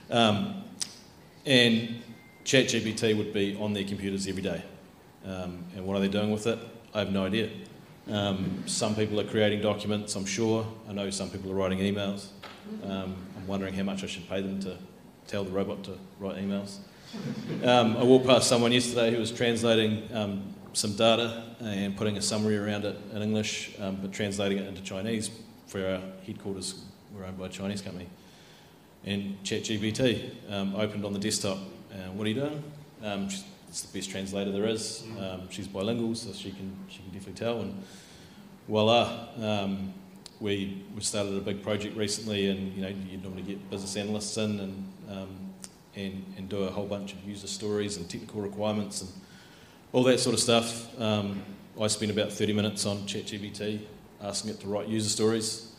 Um, 0.09 0.63
and 1.45 2.01
ChatGPT 2.49 3.15
would 3.15 3.31
be 3.31 3.55
on 3.57 3.73
their 3.73 3.83
computers 3.83 4.27
every 4.27 4.41
day. 4.41 4.63
Um, 5.23 5.63
and 5.75 5.85
what 5.85 5.95
are 5.95 5.99
they 5.99 6.07
doing 6.07 6.31
with 6.31 6.47
it? 6.47 6.57
I 6.95 6.97
have 6.97 7.12
no 7.12 7.23
idea. 7.23 7.51
Um, 8.09 8.63
some 8.65 8.95
people 8.95 9.19
are 9.19 9.23
creating 9.23 9.62
documents, 9.62 10.15
I'm 10.15 10.25
sure. 10.25 10.65
I 10.89 10.93
know 10.93 11.12
some 11.12 11.29
people 11.29 11.51
are 11.51 11.53
writing 11.53 11.77
emails. 11.77 12.29
Um, 12.83 13.15
I'm 13.38 13.45
wondering 13.45 13.75
how 13.75 13.83
much 13.83 14.03
I 14.03 14.07
should 14.07 14.27
pay 14.27 14.41
them 14.41 14.59
to 14.62 14.77
tell 15.27 15.43
the 15.43 15.51
robot 15.51 15.83
to 15.83 15.99
write 16.19 16.38
emails. 16.38 16.77
Um, 17.63 17.95
I 17.95 18.03
walked 18.03 18.25
past 18.25 18.49
someone 18.49 18.71
yesterday 18.71 19.12
who 19.12 19.19
was 19.19 19.31
translating 19.31 20.09
um, 20.12 20.55
some 20.73 20.95
data 20.95 21.55
and 21.59 21.95
putting 21.95 22.17
a 22.17 22.21
summary 22.21 22.57
around 22.57 22.83
it 22.83 22.97
in 23.13 23.21
English, 23.21 23.75
um, 23.79 23.97
but 24.01 24.12
translating 24.12 24.57
it 24.57 24.67
into 24.67 24.81
Chinese 24.81 25.29
for 25.67 25.85
our 25.85 26.01
headquarters. 26.25 26.83
We're 27.13 27.25
owned 27.25 27.38
by 27.38 27.45
a 27.45 27.49
Chinese 27.49 27.83
company. 27.83 28.07
And 29.05 29.38
ChatGPT 29.43 30.31
opened 30.75 31.05
on 31.05 31.13
the 31.13 31.19
desktop. 31.19 31.59
Uh, 31.91 32.12
what 32.12 32.25
are 32.25 32.30
you 32.30 32.36
doing? 32.36 32.63
Um, 33.04 33.30
it's 33.67 33.82
the 33.82 33.97
best 33.97 34.10
translator 34.12 34.52
there 34.52 34.67
is. 34.67 35.04
Um, 35.19 35.49
she's 35.49 35.67
bilingual, 35.67 36.13
so 36.15 36.32
she 36.34 36.52
can 36.52 36.75
she 36.88 36.99
can 36.99 37.12
definitely 37.12 37.34
tell. 37.34 37.62
And 37.62 37.84
voila, 38.67 39.28
um, 39.41 39.93
we 40.39 40.84
we 40.95 41.02
started 41.02 41.36
a 41.36 41.41
big 41.41 41.63
project 41.63 41.97
recently, 41.97 42.49
and 42.49 42.73
you 42.73 42.82
know 42.82 42.89
you 42.89 43.17
normally 43.17 43.41
get 43.41 43.69
business 43.69 43.95
analysts 43.95 44.38
in 44.38 44.60
and 44.60 44.93
um, 45.10 45.36
and 45.95 46.23
and 46.38 46.47
do 46.49 46.63
a 46.63 46.71
whole 46.71 46.86
bunch 46.86 47.13
of 47.13 47.23
user 47.28 47.47
stories 47.47 47.97
and 47.97 48.08
technical 48.10 48.41
requirements 48.41 49.02
and 49.02 49.12
all 49.91 50.04
that 50.04 50.19
sort 50.19 50.36
of 50.36 50.39
stuff. 50.39 50.99
Um, 51.02 51.41
I 51.82 51.88
spent 51.88 52.12
about 52.12 52.32
30 52.32 52.54
minutes 52.54 52.86
on 52.86 52.97
ChatGPT 52.99 53.80
asking 54.21 54.52
it 54.52 54.60
to 54.60 54.67
write 54.67 54.88
user 54.88 55.10
stories 55.10 55.71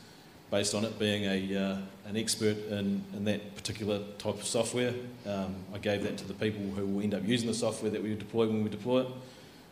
based 0.51 0.75
on 0.75 0.85
it 0.85 0.99
being 0.99 1.25
a, 1.25 1.57
uh, 1.57 1.79
an 2.11 2.17
expert 2.17 2.59
in, 2.71 3.05
in 3.15 3.25
that 3.25 3.55
particular 3.55 4.01
type 4.19 4.35
of 4.35 4.45
software. 4.45 4.93
Um, 5.25 5.55
I 5.73 5.79
gave 5.79 6.03
that 6.03 6.19
to 6.19 6.27
the 6.27 6.35
people 6.35 6.61
who 6.75 6.85
will 6.85 7.03
end 7.03 7.15
up 7.15 7.25
using 7.25 7.47
the 7.47 7.55
software 7.55 7.91
that 7.93 8.03
we 8.03 8.17
deploy 8.17 8.49
when 8.49 8.65
we 8.65 8.69
deploy 8.69 9.03
it, 9.03 9.09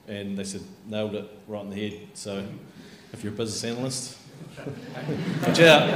and 0.06 0.38
they 0.38 0.44
said, 0.44 0.62
nailed 0.86 1.16
it 1.16 1.28
right 1.48 1.64
in 1.64 1.70
the 1.70 1.88
head. 1.90 2.00
So 2.14 2.44
if 3.12 3.24
you're 3.24 3.32
a 3.32 3.36
business 3.36 3.64
analyst, 3.64 4.18
watch 5.46 5.60
out. 5.60 5.88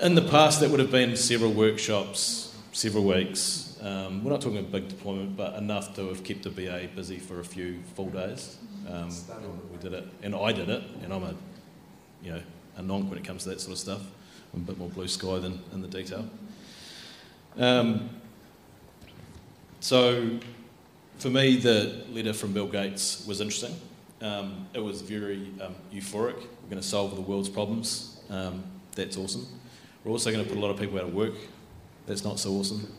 In 0.00 0.14
the 0.14 0.22
past, 0.22 0.60
that 0.60 0.70
would 0.70 0.78
have 0.78 0.92
been 0.92 1.16
several 1.16 1.52
workshops, 1.52 2.54
several 2.72 3.02
weeks, 3.02 3.66
um, 3.82 4.24
we're 4.24 4.30
not 4.30 4.40
talking 4.40 4.58
a 4.58 4.62
big 4.62 4.88
deployment, 4.88 5.36
but 5.36 5.54
enough 5.54 5.94
to 5.96 6.08
have 6.08 6.24
kept 6.24 6.42
the 6.42 6.50
BA 6.50 6.88
busy 6.94 7.18
for 7.18 7.40
a 7.40 7.44
few 7.44 7.82
full 7.94 8.10
days. 8.10 8.56
Um, 8.88 9.10
we 9.70 9.78
did 9.78 9.92
it, 9.92 10.04
and 10.22 10.34
I 10.34 10.52
did 10.52 10.68
it, 10.68 10.82
and 11.02 11.12
I'm 11.12 11.22
a, 11.22 11.34
you 12.22 12.32
know, 12.32 12.42
a 12.76 12.82
nonc 12.82 13.08
when 13.08 13.18
it 13.18 13.24
comes 13.24 13.44
to 13.44 13.50
that 13.50 13.60
sort 13.60 13.72
of 13.72 13.78
stuff. 13.78 14.02
I'm 14.54 14.62
a 14.62 14.64
bit 14.64 14.78
more 14.78 14.88
blue 14.88 15.08
sky 15.08 15.38
than 15.38 15.60
in 15.72 15.82
the 15.82 15.88
detail. 15.88 16.28
Um, 17.58 18.10
so, 19.80 20.38
for 21.18 21.30
me, 21.30 21.56
the 21.56 22.04
letter 22.10 22.32
from 22.32 22.52
Bill 22.52 22.66
Gates 22.66 23.24
was 23.26 23.40
interesting. 23.40 23.74
Um, 24.20 24.66
it 24.72 24.80
was 24.80 25.02
very 25.02 25.50
um, 25.60 25.74
euphoric. 25.92 26.36
We're 26.36 26.70
going 26.70 26.82
to 26.82 26.88
solve 26.88 27.14
the 27.14 27.20
world's 27.20 27.48
problems. 27.48 28.20
Um, 28.30 28.64
that's 28.94 29.16
awesome. 29.16 29.46
We're 30.04 30.12
also 30.12 30.30
going 30.30 30.44
to 30.44 30.48
put 30.48 30.58
a 30.58 30.60
lot 30.60 30.70
of 30.70 30.78
people 30.78 30.98
out 30.98 31.04
of 31.04 31.14
work. 31.14 31.34
That's 32.06 32.24
not 32.24 32.38
so 32.38 32.52
awesome. 32.52 32.92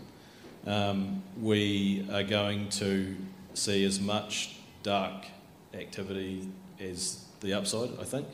Um, 0.65 1.23
we 1.41 2.07
are 2.11 2.23
going 2.23 2.69
to 2.69 3.15
see 3.53 3.83
as 3.85 3.99
much 3.99 4.57
dark 4.83 5.25
activity 5.73 6.47
as 6.79 7.25
the 7.39 7.53
upside, 7.53 7.89
I 7.99 8.03
think, 8.03 8.27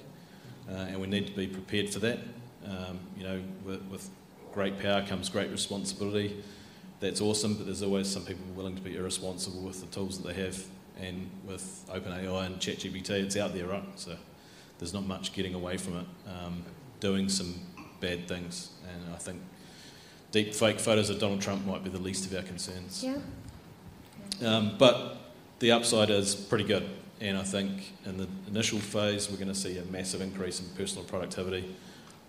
and 0.69 0.99
we 0.99 1.07
need 1.07 1.27
to 1.27 1.33
be 1.33 1.47
prepared 1.47 1.89
for 1.89 1.99
that. 1.99 2.19
Um, 2.65 2.99
you 3.17 3.23
know, 3.23 3.41
with, 3.65 3.81
with, 3.83 4.09
great 4.53 4.79
power 4.79 5.01
comes 5.01 5.29
great 5.29 5.49
responsibility. 5.49 6.43
That's 6.99 7.21
awesome, 7.21 7.55
but 7.55 7.65
there's 7.65 7.81
always 7.81 8.07
some 8.07 8.23
people 8.23 8.45
willing 8.55 8.75
to 8.75 8.81
be 8.83 8.95
irresponsible 8.95 9.61
with 9.61 9.81
the 9.81 9.87
tools 9.87 10.21
that 10.21 10.27
they 10.27 10.39
have, 10.43 10.63
and 11.01 11.27
with 11.47 11.83
OpenAI 11.91 12.45
and 12.45 12.57
ChatGPT, 12.59 13.09
it's 13.09 13.35
out 13.35 13.55
there, 13.55 13.65
right? 13.65 13.83
So 13.95 14.15
there's 14.77 14.93
not 14.93 15.07
much 15.07 15.33
getting 15.33 15.55
away 15.55 15.77
from 15.77 15.97
it. 15.97 16.05
Um, 16.29 16.63
doing 16.99 17.29
some 17.29 17.55
bad 17.99 18.27
things, 18.27 18.69
and 18.87 19.13
I 19.13 19.17
think 19.17 19.41
deep 20.31 20.53
fake 20.53 20.79
photos 20.79 21.09
of 21.09 21.19
Donald 21.19 21.41
Trump 21.41 21.65
might 21.65 21.83
be 21.83 21.89
the 21.89 21.97
least 21.97 22.25
of 22.25 22.37
our 22.37 22.43
concerns. 22.43 23.03
Yeah. 23.03 23.17
Um, 24.45 24.75
but 24.77 25.17
the 25.59 25.71
upside 25.71 26.09
is 26.09 26.35
pretty 26.35 26.63
good. 26.65 26.89
And 27.23 27.37
I 27.37 27.43
think 27.43 27.93
in 28.05 28.17
the 28.17 28.27
initial 28.49 28.79
phase, 28.79 29.31
we're 29.31 29.37
going 29.37 29.47
to 29.47 29.55
see 29.55 29.77
a 29.77 29.85
massive 29.85 30.19
increase 30.19 30.59
in 30.59 30.65
personal 30.75 31.05
productivity. 31.05 31.73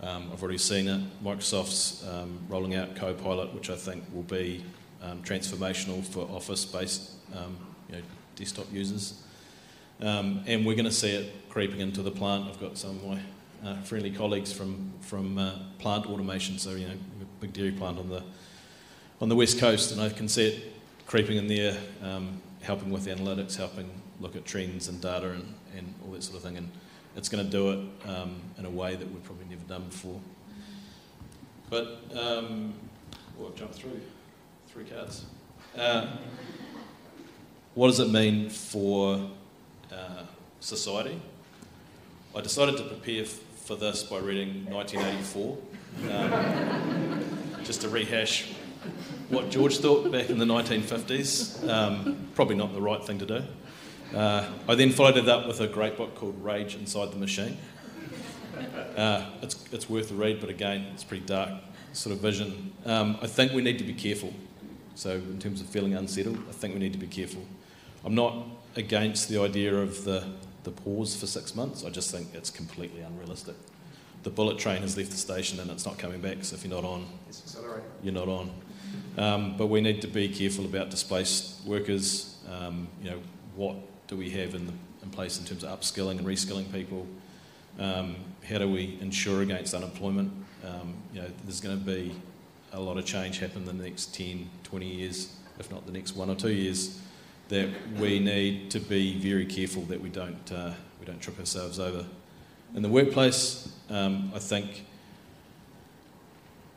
Um, 0.00 0.30
I've 0.32 0.40
already 0.40 0.58
seen 0.58 0.86
it. 0.86 1.00
Microsoft's 1.24 2.06
um, 2.06 2.38
rolling 2.48 2.76
out 2.76 2.94
Copilot, 2.94 3.52
which 3.52 3.70
I 3.70 3.74
think 3.74 4.04
will 4.14 4.22
be 4.22 4.64
um, 5.02 5.20
transformational 5.24 6.04
for 6.04 6.20
office-based 6.30 7.10
um, 7.36 7.56
you 7.88 7.96
know, 7.96 8.02
desktop 8.36 8.72
users. 8.72 9.20
Um, 10.00 10.44
and 10.46 10.64
we're 10.64 10.76
going 10.76 10.84
to 10.84 10.92
see 10.92 11.10
it 11.10 11.48
creeping 11.48 11.80
into 11.80 12.00
the 12.00 12.12
plant. 12.12 12.48
I've 12.48 12.60
got 12.60 12.78
some 12.78 12.90
of 12.90 13.04
my 13.04 13.20
uh, 13.68 13.80
friendly 13.82 14.12
colleagues 14.12 14.52
from 14.52 14.92
from 15.00 15.38
uh, 15.38 15.58
plant 15.80 16.06
automation. 16.06 16.56
So 16.56 16.70
you 16.70 16.86
know, 16.86 16.94
big 17.40 17.52
dairy 17.52 17.72
plant 17.72 17.98
on 17.98 18.10
the 18.10 18.22
on 19.20 19.28
the 19.28 19.36
west 19.36 19.58
coast, 19.58 19.90
and 19.90 20.00
I 20.00 20.08
can 20.10 20.28
see 20.28 20.48
it 20.50 20.72
creeping 21.06 21.36
in 21.36 21.48
there, 21.48 21.76
um, 22.02 22.40
helping 22.62 22.90
with 22.90 23.06
analytics, 23.06 23.56
helping 23.56 23.90
look 24.20 24.36
at 24.36 24.44
trends 24.44 24.88
and 24.88 25.00
data 25.00 25.30
and, 25.30 25.54
and 25.76 25.94
all 26.04 26.12
that 26.12 26.22
sort 26.22 26.36
of 26.36 26.42
thing. 26.42 26.56
And 26.56 26.70
it's 27.16 27.28
going 27.28 27.44
to 27.44 27.50
do 27.50 27.70
it 27.70 28.08
um, 28.08 28.40
in 28.58 28.64
a 28.64 28.70
way 28.70 28.94
that 28.96 29.10
we've 29.10 29.22
probably 29.24 29.46
never 29.48 29.64
done 29.64 29.84
before. 29.84 30.20
But 31.70 32.00
um, 32.16 32.74
well, 33.38 33.48
I've 33.48 33.56
jumped 33.56 33.74
through 33.74 34.00
three 34.68 34.84
cards. 34.84 35.24
Uh, 35.76 36.06
what 37.74 37.88
does 37.88 38.00
it 38.00 38.10
mean 38.10 38.48
for 38.50 39.30
uh, 39.92 40.22
society? 40.60 41.20
I 42.36 42.40
decided 42.40 42.76
to 42.76 42.84
prepare 42.84 43.24
for 43.24 43.76
this 43.76 44.02
by 44.02 44.18
reading 44.18 44.66
1984, 44.70 45.58
um, 46.12 47.24
just 47.64 47.80
to 47.82 47.88
rehash 47.88 48.52
what 49.30 49.50
George 49.50 49.78
thought 49.78 50.10
back 50.12 50.30
in 50.30 50.38
the 50.38 50.44
1950s. 50.44 51.68
Um, 51.68 52.28
probably 52.34 52.56
not 52.56 52.72
the 52.74 52.82
right 52.82 53.04
thing 53.04 53.18
to 53.20 53.26
do. 53.26 53.42
Uh, 54.14 54.48
I 54.68 54.74
then 54.74 54.90
followed 54.90 55.16
it 55.16 55.28
up 55.28 55.46
with 55.46 55.60
a 55.60 55.66
great 55.66 55.96
book 55.96 56.14
called 56.14 56.42
Rage 56.42 56.76
Inside 56.76 57.10
the 57.10 57.16
Machine. 57.16 57.56
Uh, 58.96 59.26
it's, 59.42 59.64
it's 59.72 59.90
worth 59.90 60.10
a 60.12 60.14
read, 60.14 60.40
but 60.40 60.50
again, 60.50 60.86
it's 60.94 61.02
pretty 61.02 61.24
dark 61.26 61.50
sort 61.92 62.14
of 62.14 62.22
vision. 62.22 62.72
Um, 62.84 63.18
I 63.20 63.26
think 63.26 63.52
we 63.52 63.62
need 63.62 63.78
to 63.78 63.84
be 63.84 63.94
careful. 63.94 64.32
So, 64.94 65.14
in 65.14 65.40
terms 65.40 65.60
of 65.60 65.66
feeling 65.66 65.94
unsettled, 65.94 66.38
I 66.48 66.52
think 66.52 66.74
we 66.74 66.80
need 66.80 66.92
to 66.92 66.98
be 66.98 67.08
careful. 67.08 67.44
I'm 68.04 68.14
not 68.14 68.46
against 68.76 69.28
the 69.28 69.40
idea 69.40 69.74
of 69.74 70.04
the, 70.04 70.24
the 70.62 70.70
pause 70.70 71.16
for 71.16 71.26
six 71.26 71.56
months, 71.56 71.84
I 71.84 71.90
just 71.90 72.12
think 72.12 72.28
it's 72.34 72.50
completely 72.50 73.00
unrealistic 73.00 73.56
the 74.24 74.30
bullet 74.30 74.58
train 74.58 74.80
has 74.80 74.96
left 74.96 75.10
the 75.10 75.16
station 75.16 75.60
and 75.60 75.70
it's 75.70 75.86
not 75.86 75.98
coming 75.98 76.20
back. 76.20 76.38
So 76.44 76.56
if 76.56 76.64
you're 76.64 76.74
not 76.74 76.84
on, 76.84 77.06
you're 78.02 78.14
not 78.14 78.28
on. 78.28 78.50
Um, 79.16 79.56
but 79.56 79.66
we 79.66 79.80
need 79.80 80.00
to 80.00 80.08
be 80.08 80.28
careful 80.28 80.64
about 80.64 80.90
displaced 80.90 81.64
workers. 81.64 82.38
Um, 82.50 82.88
you 83.02 83.10
know, 83.10 83.20
what 83.54 83.76
do 84.06 84.16
we 84.16 84.30
have 84.30 84.54
in, 84.54 84.66
the, 84.66 84.72
in 85.02 85.10
place 85.10 85.38
in 85.38 85.44
terms 85.44 85.64
of 85.64 85.78
upskilling 85.78 86.18
and 86.18 86.26
reskilling 86.26 86.70
people? 86.72 87.06
Um, 87.78 88.16
how 88.48 88.58
do 88.58 88.70
we 88.70 88.98
ensure 89.00 89.42
against 89.42 89.74
unemployment? 89.74 90.32
Um, 90.64 90.94
you 91.12 91.22
know, 91.22 91.28
there's 91.44 91.60
going 91.60 91.78
to 91.78 91.84
be 91.84 92.14
a 92.72 92.80
lot 92.80 92.98
of 92.98 93.04
change 93.04 93.38
happen 93.38 93.68
in 93.68 93.78
the 93.78 93.84
next 93.84 94.14
10, 94.14 94.48
20 94.64 94.86
years, 94.86 95.36
if 95.58 95.70
not 95.70 95.86
the 95.86 95.92
next 95.92 96.16
one 96.16 96.28
or 96.30 96.34
two 96.34 96.52
years, 96.52 97.00
that 97.48 97.68
we 97.98 98.18
need 98.18 98.70
to 98.70 98.80
be 98.80 99.18
very 99.18 99.46
careful 99.46 99.82
that 99.82 100.00
we 100.00 100.08
don't, 100.08 100.52
uh, 100.52 100.72
we 101.00 101.06
don't 101.06 101.20
trip 101.20 101.38
ourselves 101.38 101.78
over. 101.78 102.04
In 102.74 102.82
the 102.82 102.88
workplace, 102.88 103.72
um, 103.90 104.32
I 104.34 104.38
think 104.38 104.84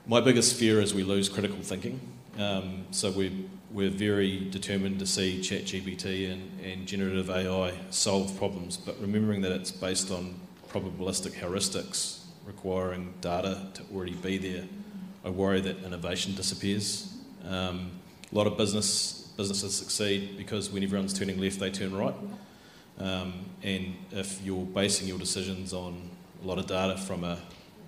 my 0.06 0.22
biggest 0.22 0.56
fear 0.56 0.80
is 0.80 0.94
we 0.94 1.04
lose 1.04 1.30
critical 1.30 1.58
thinking. 1.62 2.00
Um, 2.38 2.86
so 2.92 3.12
we're, 3.12 3.32
we're 3.72 3.90
very 3.90 4.50
determined 4.50 5.00
to 5.00 5.06
see 5.06 5.40
ChatGPT 5.40 6.32
and, 6.32 6.60
and 6.64 6.88
generative 6.88 7.30
AI 7.30 7.74
solve 7.90 8.38
problems, 8.38 8.78
but 8.78 9.00
remembering 9.02 9.42
that 9.42 9.52
it's 9.52 9.72
based 9.72 10.12
on 10.12 10.40
probabilistic 10.70 11.34
heuristics 11.34 12.24
requiring 12.46 13.14
data 13.20 13.68
to 13.74 13.84
already 13.94 14.14
be 14.14 14.38
there, 14.38 14.64
I 15.26 15.30
worry 15.30 15.60
that 15.62 15.84
innovation 15.84 16.34
disappears. 16.36 17.14
Um, 17.46 17.92
a 18.32 18.36
lot 18.36 18.48
of 18.48 18.58
business 18.58 19.18
businesses 19.38 19.76
succeed 19.76 20.36
because 20.36 20.72
when 20.72 20.84
everyone's 20.84 21.14
turning 21.14 21.40
left, 21.40 21.60
they 21.60 21.70
turn 21.70 21.96
right. 21.96 22.16
Um, 23.00 23.46
and 23.62 23.96
if 24.12 24.42
you're 24.44 24.66
basing 24.66 25.08
your 25.08 25.20
decisions 25.20 25.74
on 25.74 26.10
a 26.44 26.48
lot 26.48 26.58
of 26.58 26.66
data 26.66 26.98
from 26.98 27.24
a, 27.24 27.38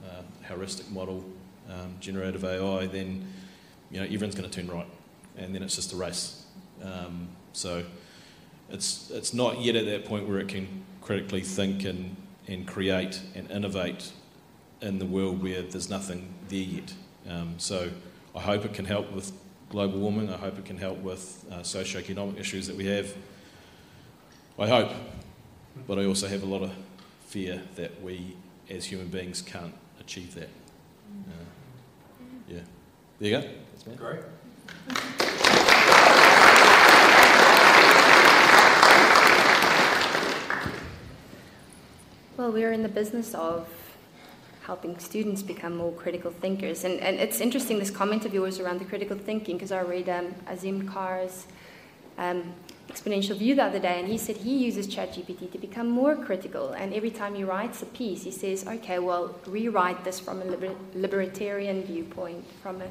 a 0.06 0.48
heuristic 0.48 0.90
model, 0.92 1.26
um, 1.70 1.96
generative 2.00 2.46
AI, 2.46 2.86
then 2.86 3.28
you 3.90 4.00
know 4.00 4.06
everyone's 4.06 4.36
going 4.36 4.50
to 4.50 4.56
turn 4.62 4.70
right, 4.74 4.88
and 5.40 5.56
then 5.56 5.64
it's 5.64 5.76
just 5.76 5.94
a 5.94 5.96
race. 5.96 6.46
Um, 6.84 7.30
so 7.54 7.84
it's 8.70 9.10
it's 9.12 9.34
not 9.34 9.60
yet 9.62 9.76
at 9.76 9.86
that 9.86 10.06
point 10.06 10.28
where 10.28 10.40
it 10.40 10.48
can 10.48 10.68
critically 11.02 11.42
think 11.42 11.84
and 11.86 12.16
and 12.48 12.68
create 12.68 13.22
and 13.36 13.50
innovate 13.52 14.12
in 14.82 15.00
the 15.00 15.06
world 15.06 15.44
where 15.44 15.62
there's 15.62 15.90
nothing 15.90 16.34
there 16.48 16.60
yet. 16.60 16.94
Um, 17.30 17.56
so 17.58 17.90
I 18.36 18.40
hope 18.40 18.66
it 18.66 18.74
can 18.74 18.86
help 18.86 19.12
with 19.12 19.32
global 19.70 20.00
warming. 20.00 20.32
I 20.32 20.38
hope 20.38 20.58
it 20.58 20.66
can 20.66 20.78
help 20.78 21.00
with 21.00 21.46
uh, 21.52 21.64
socio-economic 21.64 22.40
issues 22.40 22.68
that 22.68 22.76
we 22.76 22.86
have. 22.86 23.14
I 24.58 24.68
hope, 24.68 24.92
but 25.88 26.00
I 26.00 26.06
also 26.06 26.28
have 26.28 26.44
a 26.44 26.46
lot 26.46 26.64
of 26.64 26.72
fear 27.28 27.62
that 27.76 28.02
we 28.02 28.36
as 28.70 28.86
human 28.86 29.08
beings 29.08 29.42
can't 29.42 29.74
achieve 30.00 30.36
that. 30.36 30.50
Uh, 31.28 32.24
yeah. 32.48 32.60
There 33.20 33.30
you 33.30 33.42
go. 33.42 33.50
That's. 33.86 33.98
Great. 33.98 35.26
Well, 42.40 42.54
we're 42.54 42.72
in 42.72 42.84
the 42.84 42.88
business 42.88 43.36
of 43.36 43.68
helping 44.62 44.98
students 44.98 45.44
become 45.44 45.76
more 45.76 45.92
critical 45.92 46.32
thinkers. 46.32 46.86
And, 46.86 46.98
and 47.02 47.18
it's 47.20 47.42
interesting, 47.42 47.80
this 47.80 47.92
comment 47.92 48.24
of 48.24 48.34
yours 48.34 48.62
around 48.62 48.80
the 48.80 48.86
critical 48.86 49.18
thinking, 49.18 49.58
because 49.58 49.74
I 49.74 49.82
read 49.82 50.08
um, 50.08 50.34
Azeem 50.48 50.86
Azhar's 50.86 51.48
um, 52.18 52.54
exponential 52.88 53.38
view 53.38 53.56
the 53.56 53.64
other 53.64 53.80
day, 53.80 54.00
and 54.00 54.08
he 54.08 54.18
said 54.18 54.38
he 54.38 54.56
uses 54.56 54.88
ChatGPT 54.88 55.52
to 55.52 55.58
become 55.58 55.90
more 55.90 56.16
critical. 56.16 56.70
And 56.70 56.94
every 56.94 57.12
time 57.12 57.36
he 57.36 57.44
writes 57.44 57.82
a 57.82 57.88
piece, 57.88 58.24
he 58.24 58.32
says, 58.32 58.66
okay, 58.66 59.00
well, 59.00 59.36
rewrite 59.46 60.06
this 60.06 60.22
from 60.22 60.42
a 60.42 60.46
liber- 60.46 60.78
libertarian 60.96 61.84
viewpoint, 61.84 62.46
from 62.64 62.82
a 62.82 62.88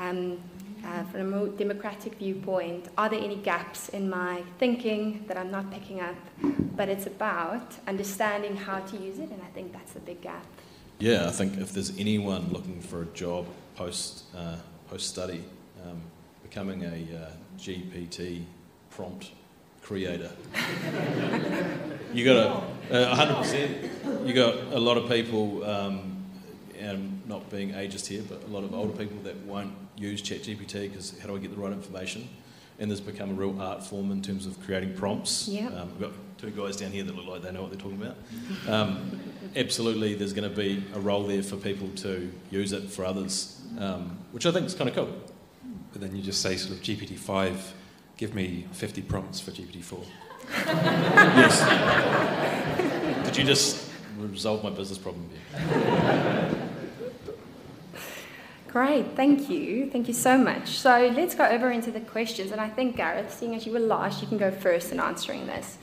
um, 0.00 0.40
uh, 0.84 1.04
from 1.04 1.20
a 1.20 1.24
more 1.24 1.48
democratic 1.48 2.14
viewpoint, 2.14 2.88
are 2.96 3.08
there 3.08 3.20
any 3.20 3.36
gaps 3.36 3.88
in 3.90 4.08
my 4.08 4.42
thinking 4.58 5.24
that 5.28 5.36
I'm 5.36 5.50
not 5.50 5.70
picking 5.70 6.00
up? 6.00 6.16
But 6.76 6.88
it's 6.88 7.06
about 7.06 7.74
understanding 7.86 8.56
how 8.56 8.80
to 8.80 8.96
use 8.96 9.18
it, 9.18 9.30
and 9.30 9.42
I 9.42 9.50
think 9.54 9.72
that's 9.72 9.92
the 9.92 10.00
big 10.00 10.20
gap. 10.22 10.44
Yeah, 10.98 11.28
I 11.28 11.30
think 11.30 11.58
if 11.58 11.72
there's 11.72 11.98
anyone 11.98 12.50
looking 12.50 12.80
for 12.80 13.02
a 13.02 13.06
job 13.06 13.46
post 13.74 14.24
uh, 14.36 14.56
post 14.88 15.08
study, 15.08 15.42
um, 15.82 16.00
becoming 16.42 16.84
a 16.84 16.86
uh, 16.86 17.30
GPT 17.58 18.44
prompt 18.90 19.30
creator, 19.82 20.30
you 22.12 22.24
got 22.24 22.64
a 22.90 23.14
hundred 23.14 23.36
percent. 23.36 23.90
You 24.26 24.34
got 24.34 24.54
a 24.72 24.78
lot 24.78 24.98
of 24.98 25.08
people, 25.08 25.64
um, 25.64 26.09
and 26.80 27.26
not 27.28 27.48
being 27.50 27.72
ageist 27.72 28.06
here, 28.06 28.22
but 28.28 28.42
a 28.44 28.46
lot 28.46 28.64
of 28.64 28.74
older 28.74 28.96
people 28.96 29.18
that 29.22 29.36
won't 29.44 29.74
use 29.96 30.22
ChatGPT 30.22 30.88
because 30.88 31.18
how 31.20 31.28
do 31.28 31.36
I 31.36 31.38
get 31.38 31.54
the 31.54 31.60
right 31.60 31.72
information? 31.72 32.28
And 32.78 32.90
there's 32.90 33.00
become 33.00 33.30
a 33.30 33.34
real 33.34 33.60
art 33.60 33.84
form 33.84 34.10
in 34.10 34.22
terms 34.22 34.46
of 34.46 34.58
creating 34.64 34.94
prompts. 34.94 35.48
Yeah. 35.48 35.66
Um, 35.68 35.90
we've 35.90 36.00
got 36.00 36.12
two 36.38 36.50
guys 36.50 36.76
down 36.76 36.92
here 36.92 37.04
that 37.04 37.14
look 37.14 37.26
like 37.26 37.42
they 37.42 37.52
know 37.52 37.62
what 37.62 37.70
they're 37.70 37.80
talking 37.80 38.00
about. 38.00 38.16
Um, 38.66 39.20
absolutely, 39.54 40.14
there's 40.14 40.32
going 40.32 40.48
to 40.48 40.56
be 40.56 40.82
a 40.94 41.00
role 41.00 41.24
there 41.24 41.42
for 41.42 41.56
people 41.56 41.88
to 41.96 42.32
use 42.50 42.72
it 42.72 42.88
for 42.90 43.04
others, 43.04 43.60
um, 43.78 44.18
which 44.32 44.46
I 44.46 44.50
think 44.50 44.66
is 44.66 44.74
kind 44.74 44.88
of 44.88 44.96
cool. 44.96 45.14
But 45.92 46.00
then 46.00 46.16
you 46.16 46.22
just 46.22 46.40
say 46.40 46.56
sort 46.56 46.78
of 46.78 46.82
GPT-5, 46.82 47.56
give 48.16 48.34
me 48.34 48.66
50 48.72 49.02
prompts 49.02 49.40
for 49.40 49.50
GPT-4. 49.50 50.04
yes. 50.66 51.60
Did 53.26 53.36
you 53.36 53.44
just 53.44 53.90
resolve 54.18 54.64
my 54.64 54.70
business 54.70 54.98
problem 54.98 55.28
here? 55.30 56.39
Great, 58.70 59.16
thank 59.16 59.50
you. 59.50 59.90
Thank 59.90 60.06
you 60.06 60.14
so 60.14 60.38
much. 60.38 60.78
So 60.78 61.12
let's 61.16 61.34
go 61.34 61.44
over 61.44 61.72
into 61.72 61.90
the 61.90 62.00
questions. 62.00 62.52
And 62.52 62.60
I 62.60 62.68
think, 62.68 62.96
Gareth, 62.96 63.34
seeing 63.36 63.56
as 63.56 63.66
you 63.66 63.72
were 63.72 63.80
last, 63.80 64.22
you 64.22 64.28
can 64.28 64.38
go 64.38 64.52
first 64.52 64.92
in 64.92 65.00
answering 65.00 65.48
this. 65.48 65.76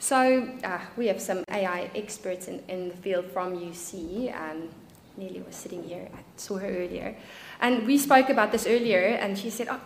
So 0.00 0.48
uh, 0.64 0.80
we 0.96 1.06
have 1.06 1.20
some 1.20 1.44
AI 1.48 1.88
experts 1.94 2.48
in, 2.48 2.60
in 2.66 2.88
the 2.88 2.96
field 2.96 3.26
from 3.26 3.56
UC. 3.56 4.34
Um, 4.36 4.68
Nelly 5.16 5.44
was 5.46 5.54
sitting 5.54 5.84
here. 5.84 6.08
I 6.12 6.18
saw 6.36 6.58
her 6.58 6.66
earlier. 6.66 7.14
And 7.60 7.86
we 7.86 7.96
spoke 7.98 8.28
about 8.28 8.50
this 8.50 8.66
earlier, 8.66 8.98
and 8.98 9.38
she 9.38 9.48
said, 9.48 9.68
oh, 9.70 9.80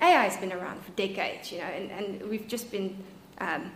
AI 0.00 0.24
has 0.24 0.36
been 0.38 0.52
around 0.52 0.82
for 0.82 0.90
decades, 0.92 1.52
you 1.52 1.58
know, 1.58 1.64
and, 1.64 1.88
and 1.92 2.28
we've 2.28 2.48
just 2.48 2.72
been, 2.72 2.96
um, 3.38 3.70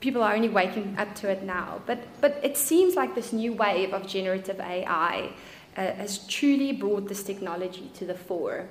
people 0.00 0.22
are 0.22 0.34
only 0.34 0.50
waking 0.50 0.94
up 0.98 1.14
to 1.14 1.30
it 1.30 1.42
now. 1.42 1.80
But, 1.86 2.00
but 2.20 2.38
it 2.42 2.58
seems 2.58 2.96
like 2.96 3.14
this 3.14 3.32
new 3.32 3.54
wave 3.54 3.94
of 3.94 4.06
generative 4.06 4.60
AI 4.60 5.30
has 5.74 6.26
truly 6.26 6.72
brought 6.72 7.08
this 7.08 7.22
technology 7.22 7.90
to 7.94 8.04
the 8.04 8.14
fore. 8.14 8.68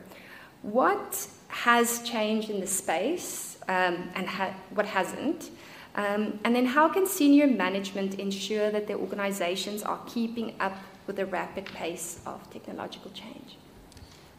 What 0.62 1.28
has 1.48 2.02
changed 2.04 2.50
in 2.50 2.60
the 2.60 2.68
space 2.68 3.58
um, 3.68 4.10
and 4.16 4.28
ha- 4.28 4.54
what 4.74 4.86
hasn't? 4.86 5.50
Um, 5.96 6.40
and 6.46 6.56
then, 6.56 6.66
how 6.66 6.88
can 6.88 7.06
senior 7.06 7.48
management 7.48 8.16
ensure 8.16 8.72
that 8.72 8.88
their 8.88 8.98
organizations 8.98 9.84
are 9.84 10.00
keeping 10.08 10.56
up 10.60 10.78
with 11.06 11.18
the 11.18 11.26
rapid 11.26 11.66
pace 11.66 12.22
of 12.26 12.50
technological 12.50 13.12
change? 13.12 13.58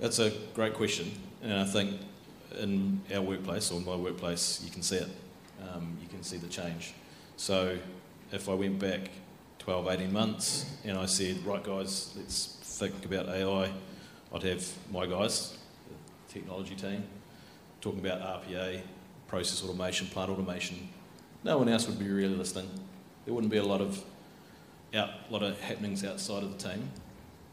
That's 0.01 0.19
a 0.19 0.33
great 0.55 0.73
question, 0.73 1.13
and 1.43 1.53
I 1.53 1.65
think 1.65 2.01
in 2.59 3.03
our 3.15 3.21
workplace 3.21 3.71
or 3.71 3.81
my 3.81 3.97
workplace, 3.97 4.63
you 4.65 4.71
can 4.71 4.83
see 4.83 4.97
it. 4.97 5.09
Um, 5.63 5.99
you 6.01 6.09
can 6.09 6.23
see 6.23 6.39
the 6.39 6.49
change. 6.49 6.95
So, 7.37 7.77
if 8.33 8.49
I 8.49 8.55
went 8.55 8.79
back 8.79 9.11
12, 9.65 9.89
18 9.89 10.13
months, 10.13 10.67
and 10.85 10.99
I 10.99 11.07
said, 11.07 11.47
right, 11.47 11.63
guys, 11.63 12.13
let's 12.17 12.57
think 12.63 13.05
about 13.05 13.29
AI, 13.29 13.71
I'd 14.35 14.43
have 14.43 14.67
my 14.91 15.07
guys, 15.07 15.57
the 15.89 16.35
technology 16.35 16.75
team, 16.75 17.05
talking 17.81 18.01
about 18.01 18.45
RPA, 18.45 18.81
process 19.29 19.63
automation, 19.63 20.09
plant 20.09 20.31
automation. 20.31 20.89
No 21.45 21.59
one 21.59 21.69
else 21.69 21.87
would 21.87 21.99
be 21.99 22.09
really 22.09 22.35
listening. 22.35 22.69
There 23.25 23.33
wouldn't 23.33 23.53
be 23.53 23.59
a 23.59 23.65
lot 23.65 23.81
of 23.81 24.03
out, 24.97 25.11
lot 25.31 25.45
of 25.45 25.61
happenings 25.61 26.05
outside 26.05 26.43
of 26.43 26.59
the 26.59 26.69
team. 26.69 26.91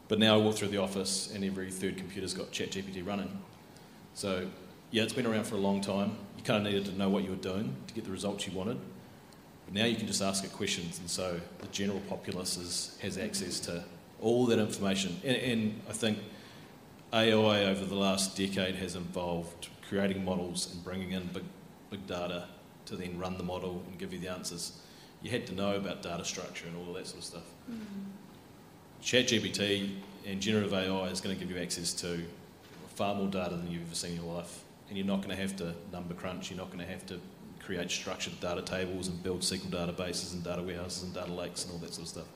But 0.08 0.18
now 0.18 0.34
I 0.34 0.38
walk 0.38 0.56
through 0.56 0.68
the 0.68 0.78
office, 0.78 1.32
and 1.32 1.44
every 1.44 1.70
third 1.70 1.96
computer's 1.96 2.34
got 2.34 2.50
ChatGPT 2.50 3.06
running. 3.06 3.30
So, 4.14 4.48
yeah, 4.90 5.04
it's 5.04 5.12
been 5.12 5.26
around 5.26 5.44
for 5.44 5.54
a 5.54 5.60
long 5.60 5.80
time. 5.80 6.16
You 6.36 6.42
kind 6.42 6.66
of 6.66 6.72
needed 6.72 6.86
to 6.86 6.98
know 6.98 7.08
what 7.08 7.22
you 7.22 7.30
were 7.30 7.36
doing 7.36 7.76
to 7.86 7.94
get 7.94 8.04
the 8.04 8.10
results 8.10 8.48
you 8.48 8.52
wanted. 8.52 8.80
Now 9.72 9.84
you 9.84 9.96
can 9.96 10.06
just 10.06 10.20
ask 10.20 10.44
it 10.44 10.52
questions, 10.52 10.98
and 10.98 11.08
so 11.08 11.40
the 11.60 11.66
general 11.68 12.00
populace 12.08 12.56
is, 12.56 12.98
has 13.02 13.16
access 13.16 13.60
to 13.60 13.84
all 14.20 14.46
that 14.46 14.58
information. 14.58 15.20
And, 15.24 15.36
and, 15.36 15.80
I 15.88 15.92
think 15.92 16.18
AI 17.12 17.64
over 17.64 17.84
the 17.84 17.94
last 17.94 18.36
decade 18.36 18.74
has 18.76 18.96
involved 18.96 19.68
creating 19.88 20.24
models 20.24 20.72
and 20.72 20.84
bringing 20.84 21.12
in 21.12 21.26
big, 21.28 21.44
big 21.90 22.06
data 22.06 22.46
to 22.86 22.96
then 22.96 23.18
run 23.18 23.38
the 23.38 23.44
model 23.44 23.82
and 23.88 23.98
give 23.98 24.12
you 24.12 24.18
the 24.18 24.28
answers. 24.28 24.80
You 25.22 25.30
had 25.30 25.46
to 25.46 25.54
know 25.54 25.76
about 25.76 26.02
data 26.02 26.24
structure 26.24 26.66
and 26.66 26.76
all 26.76 26.90
of 26.90 26.94
that 26.96 27.06
sort 27.06 27.18
of 27.18 27.24
stuff. 27.24 27.42
Mm-hmm. 27.70 28.10
ChatGPT 29.02 29.96
and 30.26 30.40
generative 30.40 30.72
AI 30.72 31.06
is 31.06 31.20
going 31.20 31.36
to 31.36 31.44
give 31.44 31.54
you 31.54 31.62
access 31.62 31.92
to 31.94 32.24
far 32.94 33.14
more 33.14 33.28
data 33.28 33.56
than 33.56 33.70
you've 33.70 33.86
ever 33.86 33.94
seen 33.94 34.12
in 34.12 34.24
your 34.24 34.34
life. 34.34 34.62
And 34.88 34.98
you're 34.98 35.06
not 35.06 35.18
going 35.18 35.34
to 35.34 35.40
have 35.40 35.56
to 35.56 35.74
number 35.92 36.14
crunch, 36.14 36.50
you're 36.50 36.58
not 36.58 36.68
going 36.68 36.84
to 36.84 36.90
have 36.90 37.06
to 37.06 37.20
create 37.70 37.88
structured 37.88 38.40
data 38.40 38.60
tables 38.62 39.06
and 39.06 39.22
build 39.22 39.42
SQL 39.42 39.70
databases 39.70 40.32
and 40.32 40.42
data 40.42 40.60
warehouses 40.60 41.04
and 41.04 41.14
data 41.14 41.32
lakes 41.32 41.64
and 41.64 41.72
all 41.72 41.78
that 41.78 41.94
sort 41.94 42.02
of 42.02 42.08
stuff. 42.08 42.26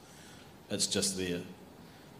It's 0.70 0.86
just 0.86 1.18
there. 1.18 1.40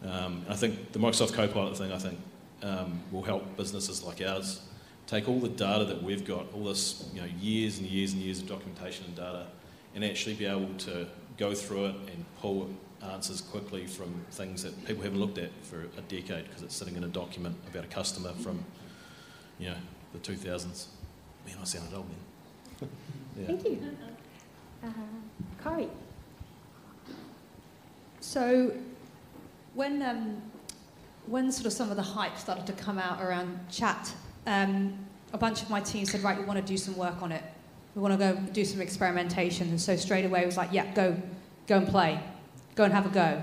Um, 0.03 0.45
I 0.49 0.55
think 0.55 0.91
the 0.91 0.99
Microsoft 0.99 1.33
Copilot 1.33 1.77
thing, 1.77 1.93
I 1.93 1.97
think, 1.97 2.19
um, 2.61 2.99
will 3.13 3.21
help 3.23 3.55
businesses 3.55 4.03
like 4.03 4.21
ours 4.21 4.59
take 5.07 5.29
all 5.29 5.39
the 5.39 5.47
data 5.47 5.85
that 5.85 6.03
we've 6.03 6.25
got, 6.25 6.51
all 6.53 6.65
this, 6.65 7.09
you 7.13 7.21
know, 7.21 7.27
years 7.39 7.79
and 7.79 7.87
years 7.87 8.11
and 8.11 8.21
years 8.21 8.41
of 8.41 8.49
documentation 8.49 9.05
and 9.05 9.15
data, 9.15 9.45
and 9.93 10.03
actually 10.03 10.33
be 10.33 10.45
able 10.45 10.73
to 10.79 11.07
go 11.37 11.53
through 11.53 11.85
it 11.85 11.95
and 12.11 12.25
pull 12.41 12.69
answers 13.13 13.39
quickly 13.39 13.85
from 13.85 14.13
things 14.31 14.63
that 14.63 14.85
people 14.85 15.03
haven't 15.03 15.19
looked 15.19 15.37
at 15.37 15.51
for 15.61 15.83
a 15.97 16.01
decade 16.09 16.43
because 16.49 16.63
it's 16.63 16.75
sitting 16.75 16.97
in 16.97 17.05
a 17.05 17.07
document 17.07 17.55
about 17.69 17.85
a 17.85 17.87
customer 17.87 18.33
from, 18.33 18.65
you 19.57 19.69
know, 19.69 19.77
the 20.11 20.19
2000s. 20.19 20.87
Man, 21.45 21.55
I 21.61 21.63
sounded 21.63 21.95
old 21.95 22.09
then. 22.09 22.34
Yeah. 22.81 23.47
Thank 23.47 23.63
you. 23.65 23.79
Uh, 24.83 24.89
Kari. 25.63 25.87
So, 28.21 28.71
when 29.73 30.01
um, 30.01 30.41
when 31.27 31.51
sort 31.51 31.65
of 31.65 31.73
some 31.73 31.89
of 31.89 31.95
the 31.95 32.03
hype 32.03 32.37
started 32.37 32.67
to 32.67 32.73
come 32.73 32.99
out 32.99 33.21
around 33.21 33.59
chat, 33.71 34.13
um, 34.45 34.97
a 35.33 35.37
bunch 35.37 35.61
of 35.61 35.69
my 35.69 35.79
team 35.79 36.05
said, 36.05 36.23
right, 36.23 36.37
we 36.37 36.45
want 36.45 36.59
to 36.59 36.65
do 36.65 36.77
some 36.77 36.95
work 36.95 37.21
on 37.21 37.31
it. 37.31 37.43
We 37.95 38.01
want 38.01 38.13
to 38.13 38.17
go 38.17 38.39
do 38.51 38.65
some 38.65 38.81
experimentation. 38.81 39.69
And 39.69 39.79
so 39.79 39.95
straight 39.95 40.25
away 40.25 40.43
it 40.43 40.45
was 40.45 40.57
like, 40.57 40.71
yeah, 40.71 40.93
go, 40.93 41.15
go 41.67 41.77
and 41.77 41.87
play. 41.87 42.19
Go 42.75 42.83
and 42.83 42.93
have 42.93 43.05
a 43.05 43.09
go. 43.09 43.41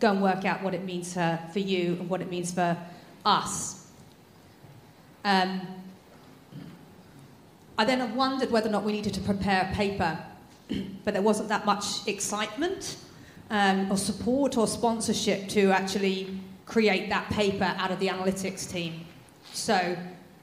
Go 0.00 0.12
and 0.12 0.22
work 0.22 0.44
out 0.44 0.62
what 0.62 0.74
it 0.74 0.84
means 0.84 1.14
for, 1.14 1.38
for 1.52 1.58
you 1.58 1.94
and 1.94 2.08
what 2.08 2.20
it 2.20 2.30
means 2.30 2.52
for 2.52 2.76
us. 3.24 3.86
Um, 5.24 5.60
I 7.78 7.84
then 7.84 8.14
wondered 8.14 8.50
whether 8.50 8.68
or 8.68 8.72
not 8.72 8.84
we 8.84 8.92
needed 8.92 9.12
to 9.14 9.20
prepare 9.20 9.68
a 9.70 9.74
paper, 9.74 10.18
but 11.04 11.12
there 11.12 11.22
wasn't 11.22 11.48
that 11.50 11.66
much 11.66 12.06
excitement 12.06 12.96
um, 13.50 13.90
or 13.92 13.96
support 13.96 14.56
or 14.56 14.66
sponsorship 14.66 15.48
to 15.48 15.70
actually 15.70 16.40
create 16.64 17.10
that 17.10 17.28
paper 17.30 17.74
out 17.76 17.90
of 17.90 18.00
the 18.00 18.08
analytics 18.08 18.70
team. 18.70 19.04
So, 19.52 19.96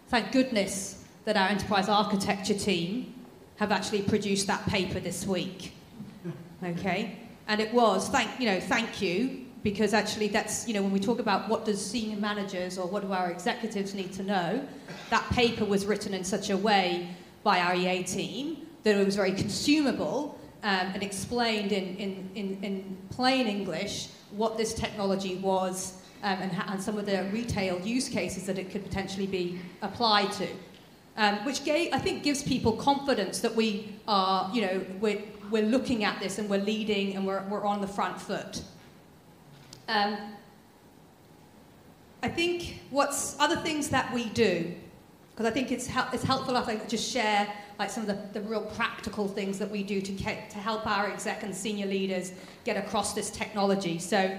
thank 0.09 0.31
goodness 0.31 1.03
that 1.25 1.35
our 1.35 1.47
enterprise 1.47 1.89
architecture 1.89 2.53
team 2.53 3.13
have 3.57 3.71
actually 3.71 4.03
produced 4.03 4.47
that 4.47 4.65
paper 4.67 4.99
this 4.99 5.25
week. 5.25 5.73
Okay? 6.63 7.17
And 7.47 7.59
it 7.59 7.73
was, 7.73 8.09
thank, 8.09 8.39
you 8.39 8.45
know, 8.45 8.59
thank 8.59 9.01
you, 9.01 9.45
because 9.63 9.93
actually 9.93 10.27
that's, 10.27 10.67
you 10.67 10.73
know, 10.73 10.81
when 10.81 10.91
we 10.91 10.99
talk 10.99 11.19
about 11.19 11.49
what 11.49 11.65
does 11.65 11.83
senior 11.83 12.17
managers 12.17 12.77
or 12.77 12.87
what 12.87 13.01
do 13.01 13.11
our 13.11 13.31
executives 13.31 13.93
need 13.93 14.13
to 14.13 14.23
know, 14.23 14.65
that 15.09 15.27
paper 15.31 15.65
was 15.65 15.85
written 15.85 16.13
in 16.13 16.23
such 16.23 16.49
a 16.49 16.57
way 16.57 17.09
by 17.43 17.59
our 17.59 17.75
EA 17.75 18.03
team 18.03 18.65
that 18.83 18.95
it 18.95 19.05
was 19.05 19.15
very 19.15 19.33
consumable 19.33 20.39
um, 20.63 20.91
and 20.93 21.03
explained 21.03 21.71
in, 21.71 21.95
in, 21.97 22.29
in, 22.35 22.63
in, 22.63 22.97
plain 23.09 23.47
English 23.47 24.07
what 24.31 24.57
this 24.57 24.73
technology 24.73 25.35
was 25.35 26.01
um, 26.23 26.39
and, 26.39 26.51
and, 26.67 26.81
some 26.81 26.97
of 26.97 27.05
the 27.05 27.25
retail 27.33 27.79
use 27.81 28.07
cases 28.07 28.45
that 28.45 28.57
it 28.57 28.71
could 28.71 28.83
potentially 28.83 29.27
be 29.27 29.59
applied 29.81 30.31
to. 30.31 30.47
Um, 31.15 31.45
which 31.45 31.63
gave, 31.63 31.93
I 31.93 31.99
think 31.99 32.23
gives 32.23 32.41
people 32.41 32.71
confidence 32.71 33.39
that 33.41 33.53
we 33.53 33.93
are, 34.07 34.49
you 34.53 34.61
know, 34.61 34.85
we're, 34.99 35.21
we're 35.51 35.65
looking 35.65 36.03
at 36.03 36.19
this 36.19 36.39
and 36.39 36.49
we're 36.49 36.63
leading 36.63 37.15
and 37.15 37.27
we're, 37.27 37.43
we're 37.49 37.65
on 37.65 37.81
the 37.81 37.87
front 37.87 38.19
foot. 38.19 38.63
Um, 39.87 40.17
I 42.23 42.29
think 42.29 42.79
what's 42.89 43.37
other 43.39 43.57
things 43.57 43.89
that 43.89 44.11
we 44.13 44.29
do, 44.29 44.73
because 45.33 45.47
I 45.47 45.51
think 45.51 45.71
it's, 45.71 45.89
it's 46.13 46.23
helpful 46.23 46.55
if 46.57 46.67
I 46.67 46.75
just 46.87 47.11
share 47.11 47.51
like 47.79 47.89
some 47.89 48.07
of 48.07 48.07
the, 48.07 48.39
the 48.39 48.45
real 48.47 48.61
practical 48.61 49.27
things 49.27 49.57
that 49.57 49.69
we 49.69 49.81
do 49.81 49.99
to, 49.99 50.13
ke- 50.13 50.47
to 50.49 50.57
help 50.59 50.85
our 50.85 51.09
exec 51.09 51.41
and 51.41 51.55
senior 51.55 51.87
leaders 51.87 52.33
get 52.65 52.77
across 52.77 53.13
this 53.13 53.31
technology. 53.31 53.97
So 53.97 54.37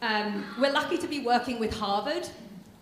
um, 0.00 0.44
we're 0.60 0.72
lucky 0.72 0.96
to 0.98 1.08
be 1.08 1.20
working 1.20 1.58
with 1.58 1.76
Harvard 1.76 2.28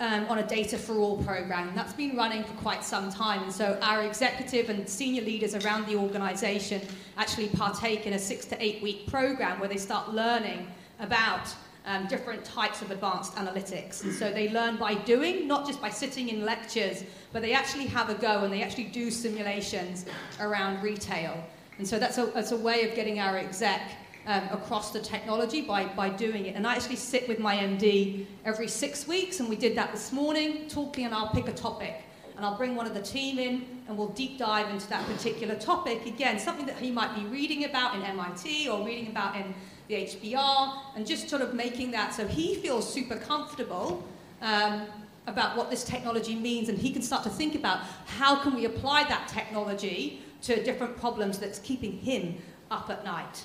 um, 0.01 0.27
on 0.29 0.39
a 0.39 0.47
Data 0.47 0.77
for 0.77 0.97
All 0.97 1.23
program. 1.25 1.73
That's 1.75 1.95
been 1.95 2.15
running 2.15 2.45
for 2.45 2.53
quite 2.55 2.85
some 2.85 3.11
time. 3.11 3.45
And 3.45 3.53
so 3.53 3.79
our 3.81 4.03
executive 4.03 4.69
and 4.69 4.87
senior 4.87 5.23
leaders 5.23 5.55
around 5.55 5.87
the 5.87 5.97
organization 5.97 6.83
actually 7.17 7.49
partake 7.49 8.07
in 8.07 8.13
a 8.13 8.19
six 8.19 8.45
to 8.47 8.63
eight 8.63 8.83
week 8.83 9.07
program 9.07 9.59
where 9.61 9.69
they 9.69 9.79
start 9.79 10.13
learning 10.13 10.67
about 11.01 11.49
um, 11.87 12.07
different 12.07 12.45
types 12.45 12.83
of 12.83 12.91
advanced 12.91 13.35
analytics. 13.37 14.03
And 14.03 14.13
so 14.13 14.31
they 14.31 14.51
learn 14.51 14.77
by 14.77 14.95
doing, 14.95 15.47
not 15.47 15.67
just 15.67 15.81
by 15.81 15.89
sitting 15.89 16.29
in 16.29 16.45
lectures, 16.45 17.05
but 17.33 17.43
they 17.43 17.53
actually 17.53 17.87
have 17.87 18.11
a 18.11 18.15
go 18.15 18.43
and 18.45 18.53
they 18.53 18.63
actually 18.63 18.85
do 18.85 19.11
simulations 19.11 20.05
around 20.41 20.83
retail. 20.83 21.43
And 21.79 21.87
so 21.87 21.99
that's 21.99 22.19
a, 22.19 22.27
that's 22.27 22.53
a 22.53 22.57
way 22.57 22.89
of 22.89 22.95
getting 22.95 23.21
our 23.21 23.39
exec 23.39 23.81
um, 24.27 24.43
across 24.51 24.91
the 24.91 25.01
technology 25.01 25.63
by, 25.63 25.85
by 25.85 26.09
doing 26.09 26.47
it. 26.47 26.57
And 26.57 26.67
I 26.67 26.75
actually 26.75 26.97
sit 26.97 27.29
with 27.29 27.39
my 27.39 27.57
MD 27.57 28.27
every 28.45 28.67
six 28.67 29.07
weeks, 29.07 29.39
and 29.39 29.49
we 29.49 29.57
did 29.57 29.77
that 29.77 29.93
this 29.93 30.13
morning, 30.13 30.69
talking, 30.69 31.05
and 31.05 31.15
I'll 31.15 31.31
pick 31.31 31.49
a 31.49 31.53
topic. 31.53 32.03
And 32.37 32.45
I'll 32.45 32.57
bring 32.57 32.75
one 32.75 32.87
of 32.87 32.95
the 32.95 33.01
team 33.01 33.39
in, 33.39 33.65
and 33.89 33.97
we'll 33.97 34.09
deep 34.09 34.39
dive 34.39 34.69
into 34.69 34.89
that 34.89 35.07
particular 35.07 35.55
topic. 35.55 36.05
Again, 36.07 36.39
something 36.39 36.67
that 36.67 36.77
he 36.77 36.91
might 36.91 37.15
be 37.15 37.25
reading 37.27 37.65
about 37.65 37.95
in 37.95 38.03
MIT 38.03 38.69
or 38.69 38.85
reading 38.85 39.07
about 39.09 39.37
in 39.37 39.55
the 39.89 39.95
HBR, 39.95 40.79
and 40.97 41.07
just 41.07 41.29
sort 41.29 41.43
of 41.43 41.55
making 41.55 41.91
that 41.93 42.15
so 42.15 42.27
he 42.27 42.55
feels 42.57 42.93
super 42.93 43.17
comfortable 43.17 44.03
um, 44.43 44.83
about 45.27 45.57
what 45.57 45.71
this 45.71 45.85
technology 45.85 46.35
means, 46.35 46.69
and 46.69 46.79
he 46.79 46.91
can 46.91 47.03
start 47.03 47.23
to 47.25 47.31
think 47.31 47.55
about 47.55 47.81
how 48.07 48.37
can 48.37 48.55
we 48.55 48.65
apply 48.65 49.05
that 49.05 49.29
technology 49.29 50.23
to 50.43 50.63
different 50.63 50.97
problems 50.97 51.39
that's 51.39 51.59
keeping 51.61 51.93
him 51.93 52.37
up 52.71 52.91
at 52.91 53.05
night. 53.05 53.45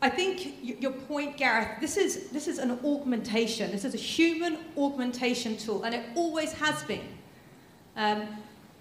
I 0.00 0.08
think 0.08 0.56
your 0.62 0.90
point, 0.90 1.36
Gareth, 1.36 1.80
this 1.80 1.96
is, 1.96 2.30
this 2.30 2.48
is 2.48 2.58
an 2.58 2.72
augmentation. 2.84 3.70
This 3.70 3.84
is 3.84 3.94
a 3.94 3.98
human 3.98 4.58
augmentation 4.76 5.56
tool, 5.56 5.84
and 5.84 5.94
it 5.94 6.04
always 6.16 6.52
has 6.54 6.82
been. 6.84 7.06
Um, 7.96 8.26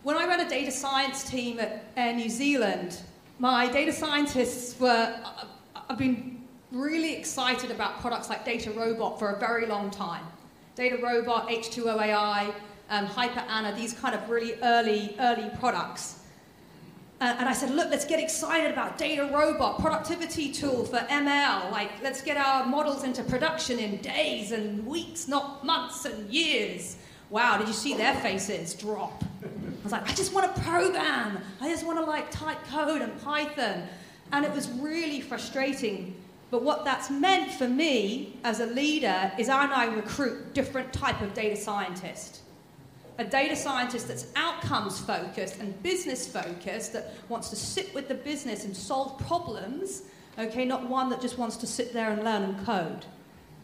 when 0.02 0.18
I 0.18 0.26
ran 0.26 0.40
a 0.40 0.50
data 0.50 0.72
science 0.72 1.24
team 1.24 1.60
at 1.60 1.86
Air 1.96 2.16
New 2.16 2.30
Zealand, 2.30 2.98
my 3.38 3.72
data 3.72 3.94
scientists 3.94 4.80
were, 4.80 5.16
I've 5.92 5.98
been 5.98 6.48
really 6.72 7.18
excited 7.18 7.70
about 7.70 8.00
products 8.00 8.30
like 8.30 8.46
DataRobot 8.46 9.20
for 9.20 9.32
a 9.32 9.38
very 9.38 9.66
long 9.66 9.92
time. 9.92 10.24
DataRobot, 10.78 11.50
H2O 11.50 12.54
um, 12.90 13.08
HyperAnna, 13.08 13.76
these 13.76 13.92
kind 13.92 14.16
of 14.16 14.30
really 14.30 14.54
early, 14.64 15.18
early 15.20 15.50
products. 15.60 16.24
Uh, 17.20 17.36
and 17.38 17.50
I 17.50 17.52
said, 17.52 17.72
look, 17.72 17.90
let's 17.90 18.06
get 18.06 18.22
excited 18.22 18.72
about 18.72 18.98
DataRobot, 18.98 19.82
productivity 19.82 20.54
tool 20.54 20.86
for 20.86 21.00
ML. 21.00 21.70
Like, 21.72 22.02
let's 22.02 22.22
get 22.22 22.38
our 22.38 22.66
models 22.66 23.04
into 23.04 23.22
production 23.24 23.78
in 23.78 23.98
days 23.98 24.54
and 24.54 24.88
weeks, 24.88 25.28
not 25.28 25.66
months 25.66 26.06
and 26.06 26.30
years. 26.30 26.96
Wow, 27.30 27.58
did 27.58 27.68
you 27.68 27.74
see 27.74 27.96
their 27.98 28.16
faces 28.16 28.76
drop? 28.76 29.26
I 29.44 29.84
was 29.84 29.92
like, 29.92 30.10
I 30.10 30.14
just 30.14 30.34
want 30.34 30.56
to 30.56 30.62
program. 30.62 31.40
I 31.60 31.68
just 31.68 31.86
want 31.86 32.00
to 32.00 32.06
like 32.06 32.32
type 32.32 32.60
code 32.70 33.02
and 33.02 33.22
Python. 33.22 33.90
And 34.32 34.46
it 34.46 34.54
was 34.54 34.70
really 34.70 35.22
frustrating. 35.22 36.16
But 36.50 36.64
what 36.64 36.86
that's 36.86 37.10
meant 37.10 37.52
for 37.52 37.68
me 37.68 38.38
as 38.44 38.60
a 38.60 38.66
leader 38.66 39.32
is 39.38 39.50
I 39.50 39.66
now 39.68 39.96
recruit 39.96 40.54
different 40.54 40.92
type 40.94 41.22
of 41.22 41.34
data 41.34 41.56
scientist 41.56 42.42
a 43.22 43.24
data 43.24 43.56
scientist 43.56 44.08
that's 44.08 44.28
outcomes 44.36 45.00
focused 45.00 45.60
and 45.60 45.82
business 45.84 46.28
focused, 46.28 46.94
that 46.94 47.14
wants 47.30 47.50
to 47.50 47.56
sit 47.56 47.94
with 47.94 48.08
the 48.08 48.16
business 48.16 48.66
and 48.66 48.76
solve 48.76 49.18
problems, 49.20 50.04
okay, 50.40 50.66
not 50.66 50.88
one 50.90 51.10
that 51.10 51.22
just 51.22 51.38
wants 51.38 51.58
to 51.58 51.68
sit 51.68 51.94
there 51.94 52.12
and 52.12 52.24
learn 52.24 52.44
and 52.44 52.66
code. 52.66 53.06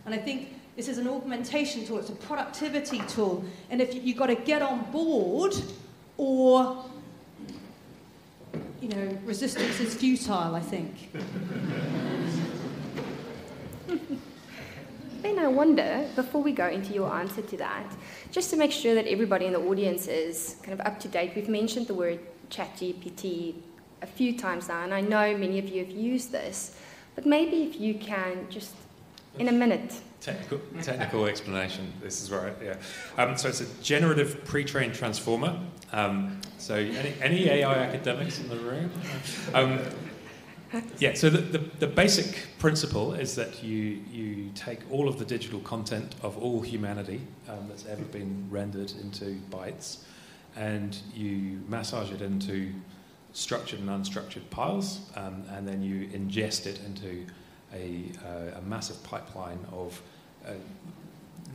And 0.06 0.14
I 0.14 0.18
think 0.18 0.54
this 0.76 0.88
is 0.88 1.00
an 1.00 1.08
augmentation 1.08 1.86
tool, 1.86 1.98
it's 1.98 2.10
a 2.10 2.14
productivity 2.14 3.00
tool. 3.08 3.44
And 3.70 3.82
if 3.82 3.96
you, 3.96 4.02
you've 4.02 4.18
got 4.18 4.28
to 4.28 4.36
get 4.36 4.62
on 4.62 4.90
board, 4.92 5.56
or, 6.18 6.86
you 8.82 8.90
know, 8.90 9.18
resistance 9.26 9.80
is 9.80 9.96
futile, 9.96 10.56
I 10.56 10.60
think. 10.60 11.10
Then 15.22 15.40
I 15.40 15.48
wonder, 15.48 16.08
before 16.16 16.42
we 16.44 16.52
go 16.52 16.68
into 16.68 16.94
your 16.94 17.12
answer 17.14 17.42
to 17.42 17.58
that, 17.58 17.92
just 18.32 18.50
to 18.52 18.56
make 18.56 18.72
sure 18.72 18.94
that 18.96 19.08
everybody 19.08 19.46
in 19.46 19.54
the 19.54 19.60
audience 19.60 20.08
is 20.08 20.58
kind 20.62 20.80
of 20.80 20.86
up 20.86 21.00
to 21.02 21.08
date, 21.08 21.34
we've 21.36 21.50
mentioned 21.50 21.88
the 21.88 21.94
word 21.94 22.20
ChatGPT 22.50 23.56
a 24.02 24.08
few 24.08 24.38
times 24.38 24.68
now, 24.68 24.84
and 24.84 24.94
I 24.94 25.02
know 25.02 25.36
many 25.36 25.58
of 25.60 25.68
you 25.68 25.84
have 25.84 25.92
used 25.92 26.32
this, 26.32 26.78
but 27.16 27.26
maybe 27.26 27.64
if 27.64 27.80
you 27.80 27.96
can 27.96 28.48
just 28.50 28.74
in 29.40 29.48
a 29.48 29.52
minute. 29.52 29.94
Technical, 30.22 30.60
technical 30.82 31.26
explanation. 31.26 31.94
This 32.02 32.22
is 32.22 32.32
right. 32.32 32.54
Yeah. 32.64 32.76
Um, 33.18 33.38
so 33.38 33.50
it's 33.50 33.62
a 33.62 33.84
generative 33.84 34.44
pre-trained 34.46 34.94
transformer. 34.94 35.60
Um, 35.94 36.42
so 36.58 36.76
any, 36.76 37.14
any 37.22 37.50
AI 37.50 37.76
academics 37.76 38.40
in 38.40 38.50
the 38.50 38.58
room? 38.58 38.92
Um, 39.54 39.80
yeah, 41.00 41.14
so 41.14 41.30
the, 41.30 41.38
the, 41.38 41.58
the, 41.80 41.88
basic 41.88 42.48
principle 42.60 43.14
is 43.14 43.36
that 43.36 43.64
you, 43.64 44.02
you 44.12 44.52
take 44.54 44.80
all 44.92 45.08
of 45.08 45.18
the 45.18 45.24
digital 45.24 45.62
content 45.62 46.16
of 46.22 46.38
all 46.38 46.62
humanity 46.62 47.22
um, 47.48 47.68
that's 47.70 47.86
ever 47.86 48.04
been 48.04 48.48
rendered 48.50 48.92
into 49.02 49.40
bytes 49.50 50.00
and 50.58 50.98
you 51.14 51.62
massage 51.70 52.12
it 52.12 52.22
into 52.22 52.74
structured 53.32 53.80
and 53.80 53.90
unstructured 53.90 54.50
piles 54.50 55.10
um, 55.16 55.44
and 55.52 55.66
then 55.66 55.82
you 55.82 56.08
ingest 56.08 56.66
it 56.66 56.82
into 56.86 57.26
a, 57.74 58.06
uh, 58.26 58.58
a 58.58 58.62
massive 58.62 59.02
pipeline 59.04 59.60
of 59.72 60.02
uh, 60.46 60.52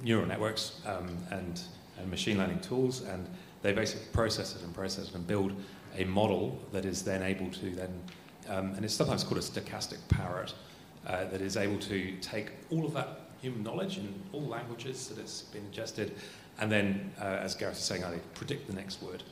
neural 0.03 0.27
networks 0.27 0.81
um, 0.87 1.17
and, 1.31 1.63
and 1.99 2.11
machine 2.11 2.39
learning 2.39 2.61
tools 2.61 3.03
and 3.03 3.29
they 3.63 3.73
basically 3.73 4.07
process 4.13 4.57
it 4.57 4.63
and 4.63 4.75
process 4.75 5.09
it 5.09 5.15
and 5.15 5.27
build 5.27 5.53
a 5.97 6.05
model 6.05 6.59
that 6.73 6.85
is 6.85 7.03
then 7.03 7.23
able 7.23 7.49
to 7.51 7.71
then 7.71 8.03
um, 8.49 8.73
and 8.75 8.85
it's 8.85 8.95
sometimes 8.95 9.25
called 9.25 9.39
a 9.39 9.41
stochastic 9.41 9.99
parrot, 10.09 10.55
uh, 11.07 11.25
that 11.27 11.41
is 11.41 11.57
able 11.57 11.79
to 11.79 12.13
take 12.21 12.53
all 12.71 12.85
of 12.85 12.95
that 12.95 13.21
human 13.41 13.63
knowledge 13.63 13.99
in 13.99 14.15
all 14.33 14.43
languages 14.43 15.09
that 15.09 15.19
it's 15.19 15.43
been 15.43 15.65
ingested, 15.65 16.15
and 16.61 16.71
then, 16.71 17.13
uh, 17.21 17.25
as 17.25 17.55
Gareth 17.55 17.75
was 17.75 17.85
saying 17.85 18.05
earlier, 18.05 18.21
predict 18.35 18.69
the 18.69 18.75
next 18.75 19.03
word. 19.03 19.23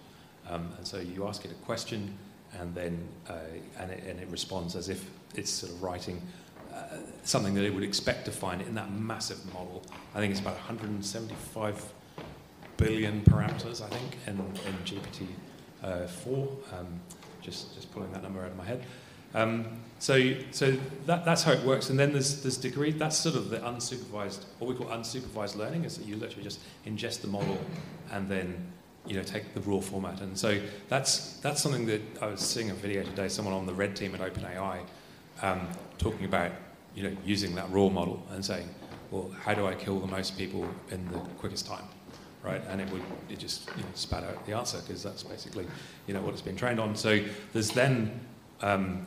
Um, 0.48 0.72
and 0.76 0.86
so 0.86 0.98
you 0.98 1.26
ask 1.28 1.44
it 1.44 1.50
a 1.52 1.64
question, 1.66 2.16
and 2.58 2.74
then 2.74 3.06
uh, 3.28 3.34
and, 3.78 3.90
it, 3.90 4.02
and, 4.04 4.18
it, 4.18 4.28
responds 4.28 4.74
as 4.74 4.88
if 4.88 5.08
it's 5.36 5.50
sort 5.50 5.72
of 5.72 5.82
writing 5.82 6.20
something 7.24 7.54
that 7.54 7.64
it 7.64 7.74
would 7.74 7.82
expect 7.82 8.24
to 8.26 8.32
find 8.32 8.62
in 8.62 8.74
that 8.74 8.92
massive 8.92 9.44
model. 9.52 9.82
I 10.14 10.18
think 10.18 10.30
it's 10.30 10.40
about 10.40 10.54
175 10.54 11.84
billion 12.76 13.20
parameters, 13.22 13.82
I 13.82 13.88
think, 13.88 14.16
in, 14.26 14.38
in 14.38 14.74
GPT-4. 14.84 15.26
Uh, 15.84 16.78
um, 16.78 17.00
just, 17.40 17.74
just 17.74 17.92
pulling 17.92 18.12
that 18.12 18.22
number 18.22 18.40
out 18.40 18.50
of 18.50 18.56
my 18.56 18.64
head. 18.64 18.84
Um, 19.34 19.66
so 19.98 20.34
so 20.50 20.76
that, 21.06 21.24
that's 21.24 21.42
how 21.42 21.52
it 21.52 21.62
works. 21.64 21.90
And 21.90 21.98
then 21.98 22.12
there's, 22.12 22.42
there's 22.42 22.56
degree, 22.56 22.90
that's 22.90 23.16
sort 23.16 23.36
of 23.36 23.50
the 23.50 23.58
unsupervised, 23.58 24.44
what 24.58 24.68
we 24.68 24.74
call 24.74 24.86
unsupervised 24.86 25.56
learning, 25.56 25.84
is 25.84 25.98
that 25.98 26.06
you 26.06 26.16
literally 26.16 26.42
just 26.42 26.60
ingest 26.86 27.20
the 27.20 27.28
model 27.28 27.58
and 28.12 28.28
then 28.28 28.66
you 29.06 29.16
know, 29.16 29.22
take 29.22 29.54
the 29.54 29.60
raw 29.62 29.80
format. 29.80 30.20
And 30.20 30.36
so 30.36 30.60
that's, 30.88 31.34
that's 31.38 31.62
something 31.62 31.86
that 31.86 32.02
I 32.20 32.26
was 32.26 32.40
seeing 32.40 32.70
a 32.70 32.74
video 32.74 33.02
today, 33.02 33.28
someone 33.28 33.54
on 33.54 33.66
the 33.66 33.74
red 33.74 33.96
team 33.96 34.14
at 34.14 34.20
OpenAI 34.20 34.80
um, 35.42 35.68
talking 35.98 36.24
about 36.26 36.52
you 36.94 37.02
know, 37.02 37.16
using 37.24 37.54
that 37.54 37.70
raw 37.70 37.88
model 37.88 38.22
and 38.30 38.44
saying, 38.44 38.68
well, 39.10 39.30
how 39.42 39.54
do 39.54 39.66
I 39.66 39.74
kill 39.74 39.98
the 39.98 40.06
most 40.06 40.36
people 40.36 40.68
in 40.90 41.06
the 41.10 41.18
quickest 41.38 41.66
time? 41.66 41.84
right? 42.42 42.62
And 42.68 42.80
it 42.80 42.90
would 42.90 43.02
it 43.28 43.38
just 43.38 43.68
you 43.76 43.82
know, 43.82 43.88
spat 43.94 44.24
out 44.24 44.44
the 44.46 44.52
answer 44.52 44.78
because 44.78 45.02
that's 45.02 45.22
basically 45.22 45.66
you 46.06 46.14
know 46.14 46.20
what 46.20 46.32
it's 46.32 46.42
been 46.42 46.56
trained 46.56 46.80
on. 46.80 46.96
So 46.96 47.20
there's 47.52 47.70
then 47.70 48.20
um, 48.62 49.06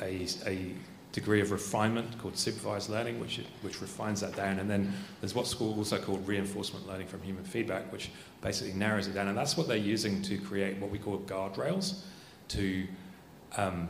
a, 0.00 0.04
a, 0.04 0.26
a, 0.46 0.74
degree 1.10 1.40
of 1.40 1.50
refinement 1.50 2.18
called 2.18 2.36
supervised 2.36 2.90
learning, 2.90 3.18
which 3.18 3.40
which 3.62 3.80
refines 3.80 4.20
that 4.20 4.36
down, 4.36 4.58
and 4.58 4.70
then 4.70 4.92
there's 5.20 5.34
what's 5.34 5.54
also 5.60 5.98
called 5.98 6.26
reinforcement 6.28 6.86
learning 6.86 7.06
from 7.06 7.22
human 7.22 7.44
feedback, 7.44 7.90
which 7.90 8.10
basically 8.42 8.74
narrows 8.74 9.08
it 9.08 9.14
down, 9.14 9.26
and 9.26 9.36
that's 9.36 9.56
what 9.56 9.66
they're 9.66 9.76
using 9.76 10.22
to 10.22 10.38
create 10.38 10.78
what 10.78 10.90
we 10.90 10.98
call 10.98 11.18
guardrails 11.20 12.00
to 12.48 12.86
um, 13.56 13.88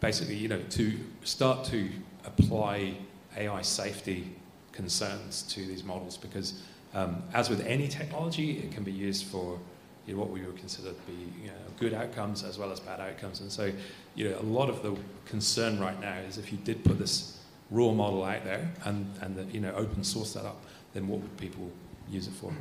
basically, 0.00 0.36
you 0.36 0.46
know, 0.46 0.60
to 0.70 0.92
start 1.24 1.64
to 1.64 1.88
apply 2.28 2.94
AI 3.36 3.62
safety 3.62 4.34
concerns 4.72 5.42
to 5.42 5.64
these 5.66 5.84
models 5.84 6.16
because, 6.16 6.62
um, 6.94 7.22
as 7.34 7.50
with 7.50 7.66
any 7.66 7.88
technology, 7.88 8.58
it 8.58 8.70
can 8.72 8.84
be 8.84 8.92
used 8.92 9.26
for 9.26 9.58
you 10.06 10.14
know, 10.14 10.20
what 10.20 10.30
we 10.30 10.40
would 10.40 10.56
consider 10.56 10.90
to 10.90 11.02
be 11.06 11.18
you 11.42 11.48
know, 11.48 11.54
good 11.78 11.92
outcomes 11.92 12.42
as 12.44 12.58
well 12.58 12.70
as 12.72 12.80
bad 12.80 13.00
outcomes. 13.00 13.40
And 13.40 13.50
so, 13.52 13.72
you 14.14 14.28
know, 14.28 14.38
a 14.38 14.48
lot 14.58 14.70
of 14.70 14.82
the 14.82 14.96
concern 15.26 15.78
right 15.78 16.00
now 16.00 16.16
is 16.28 16.38
if 16.38 16.50
you 16.52 16.58
did 16.58 16.84
put 16.84 16.98
this 16.98 17.38
raw 17.70 17.92
model 17.92 18.24
out 18.24 18.44
there 18.44 18.70
and, 18.84 19.12
and 19.20 19.36
the, 19.36 19.44
you 19.44 19.60
know, 19.60 19.72
open 19.74 20.02
source 20.04 20.32
that 20.32 20.46
up, 20.46 20.62
then 20.94 21.06
what 21.08 21.20
would 21.20 21.36
people 21.36 21.70
use 22.08 22.26
it 22.26 22.34
for? 22.34 22.52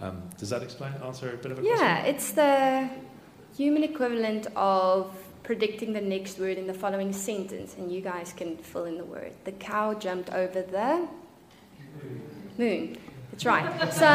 Um, 0.00 0.22
does 0.38 0.50
that 0.50 0.62
explain, 0.62 0.92
answer 1.04 1.32
a 1.32 1.36
bit 1.36 1.52
of 1.52 1.58
a 1.58 1.62
yeah, 1.62 1.76
question? 1.76 1.86
Yeah, 1.86 2.12
it's 2.12 2.32
the 2.32 2.90
human 3.56 3.84
equivalent 3.84 4.46
of 4.56 5.14
predicting 5.42 5.92
the 5.92 6.00
next 6.00 6.38
word 6.38 6.58
in 6.58 6.66
the 6.66 6.74
following 6.74 7.12
sentence, 7.12 7.74
and 7.76 7.90
you 7.92 8.00
guys 8.00 8.32
can 8.36 8.56
fill 8.56 8.84
in 8.84 8.98
the 8.98 9.04
word. 9.04 9.32
The 9.44 9.52
cow 9.52 9.94
jumped 9.94 10.30
over 10.30 10.62
the 10.62 11.08
moon. 12.58 12.98
That's 13.30 13.44
right. 13.44 13.92
So 13.92 14.06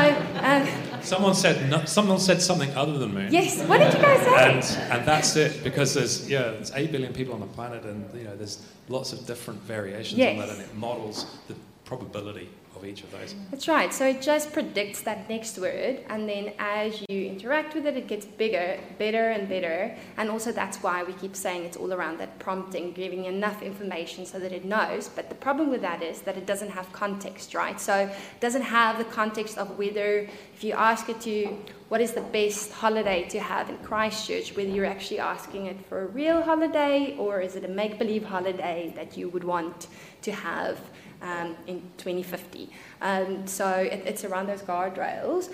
um, 0.41 1.01
someone 1.01 1.33
said 1.33 1.69
no, 1.69 1.85
someone 1.85 2.19
said 2.19 2.41
something 2.41 2.69
other 2.75 2.97
than 2.97 3.13
moon. 3.13 3.31
Yes. 3.31 3.61
What 3.63 3.77
did 3.77 3.93
you 3.93 4.01
guys 4.01 4.21
say? 4.21 4.77
And 4.79 4.91
and 4.91 5.07
that's 5.07 5.35
it 5.37 5.63
because 5.63 5.93
there's 5.93 6.29
yeah 6.29 6.51
there's 6.51 6.73
eight 6.75 6.91
billion 6.91 7.13
people 7.13 7.33
on 7.33 7.39
the 7.39 7.47
planet 7.47 7.85
and 7.85 8.13
you 8.13 8.25
know 8.25 8.35
there's 8.35 8.65
lots 8.89 9.13
of 9.13 9.25
different 9.25 9.61
variations 9.61 10.17
yes. 10.17 10.33
on 10.33 10.39
that 10.39 10.49
and 10.49 10.61
it 10.61 10.75
models 10.75 11.25
the 11.47 11.55
probability 11.85 12.49
each 12.85 13.03
of 13.03 13.11
those. 13.11 13.35
That's 13.51 13.67
right. 13.67 13.93
So 13.93 14.07
it 14.07 14.21
just 14.21 14.53
predicts 14.53 15.01
that 15.01 15.29
next 15.29 15.57
word, 15.57 16.03
and 16.09 16.27
then 16.27 16.53
as 16.59 17.01
you 17.09 17.25
interact 17.25 17.75
with 17.75 17.85
it, 17.85 17.97
it 17.97 18.07
gets 18.07 18.25
bigger, 18.25 18.79
better, 18.97 19.29
and 19.29 19.47
better. 19.47 19.95
And 20.17 20.29
also, 20.29 20.51
that's 20.51 20.77
why 20.77 21.03
we 21.03 21.13
keep 21.13 21.35
saying 21.35 21.65
it's 21.65 21.77
all 21.77 21.93
around 21.93 22.19
that 22.19 22.39
prompting, 22.39 22.91
giving 22.93 23.25
enough 23.25 23.61
information 23.61 24.25
so 24.25 24.39
that 24.39 24.51
it 24.51 24.65
knows. 24.65 25.09
But 25.09 25.29
the 25.29 25.35
problem 25.35 25.69
with 25.69 25.81
that 25.81 26.01
is 26.01 26.21
that 26.21 26.37
it 26.37 26.45
doesn't 26.45 26.71
have 26.71 26.91
context, 26.93 27.53
right? 27.53 27.79
So 27.79 27.95
it 27.95 28.39
doesn't 28.39 28.63
have 28.63 28.97
the 28.97 29.05
context 29.05 29.57
of 29.57 29.77
whether, 29.77 30.27
if 30.53 30.63
you 30.63 30.73
ask 30.73 31.09
it 31.09 31.21
to, 31.21 31.57
what 31.89 32.01
is 32.01 32.13
the 32.13 32.21
best 32.21 32.71
holiday 32.71 33.27
to 33.29 33.39
have 33.39 33.69
in 33.69 33.77
Christchurch, 33.79 34.55
whether 34.55 34.69
you're 34.69 34.85
actually 34.85 35.19
asking 35.19 35.67
it 35.67 35.85
for 35.85 36.01
a 36.01 36.07
real 36.07 36.41
holiday 36.41 37.15
or 37.17 37.39
is 37.39 37.55
it 37.55 37.63
a 37.65 37.67
make 37.67 37.99
believe 37.99 38.25
holiday 38.25 38.91
that 38.95 39.15
you 39.15 39.29
would 39.29 39.43
want 39.43 39.87
to 40.23 40.31
have 40.31 40.79
um, 41.23 41.55
in 41.65 41.81
2050. 41.97 42.69
Um, 43.01 43.47
so 43.47 43.69
it, 43.69 44.03
it's 44.05 44.23
around 44.23 44.47
those 44.47 44.61
guardrails. 44.61 45.49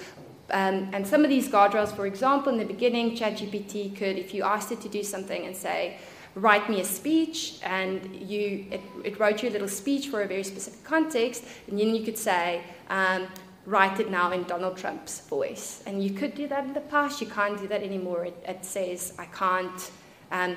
Um, 0.51 0.89
and 0.93 1.07
some 1.07 1.23
of 1.23 1.29
these 1.29 1.47
guardrails, 1.47 1.95
for 1.95 2.07
example, 2.07 2.51
in 2.51 2.57
the 2.57 2.65
beginning, 2.65 3.15
ChatGPT 3.15 3.95
could, 3.95 4.17
if 4.17 4.33
you 4.33 4.43
asked 4.43 4.71
it 4.71 4.81
to 4.81 4.89
do 4.89 5.03
something 5.03 5.45
and 5.45 5.55
say, 5.55 5.97
write 6.35 6.69
me 6.69 6.81
a 6.81 6.85
speech, 6.85 7.59
and 7.63 8.15
you, 8.15 8.65
it, 8.71 8.81
it 9.03 9.19
wrote 9.19 9.43
you 9.43 9.49
a 9.49 9.51
little 9.51 9.67
speech 9.67 10.07
for 10.07 10.21
a 10.23 10.27
very 10.27 10.43
specific 10.43 10.83
context, 10.83 11.43
and 11.67 11.79
then 11.79 11.93
you 11.93 12.03
could 12.03 12.17
say, 12.17 12.61
um, 12.89 13.27
write 13.65 13.99
it 13.99 14.09
now 14.09 14.31
in 14.31 14.43
Donald 14.43 14.77
Trump's 14.77 15.21
voice. 15.27 15.83
And 15.85 16.03
you 16.03 16.11
could 16.11 16.33
do 16.33 16.47
that 16.47 16.63
in 16.65 16.73
the 16.73 16.81
past, 16.81 17.21
you 17.21 17.27
can't 17.27 17.59
do 17.59 17.67
that 17.67 17.83
anymore. 17.83 18.25
It, 18.25 18.43
it 18.47 18.65
says, 18.65 19.13
I 19.19 19.25
can't 19.25 19.91
um, 20.31 20.55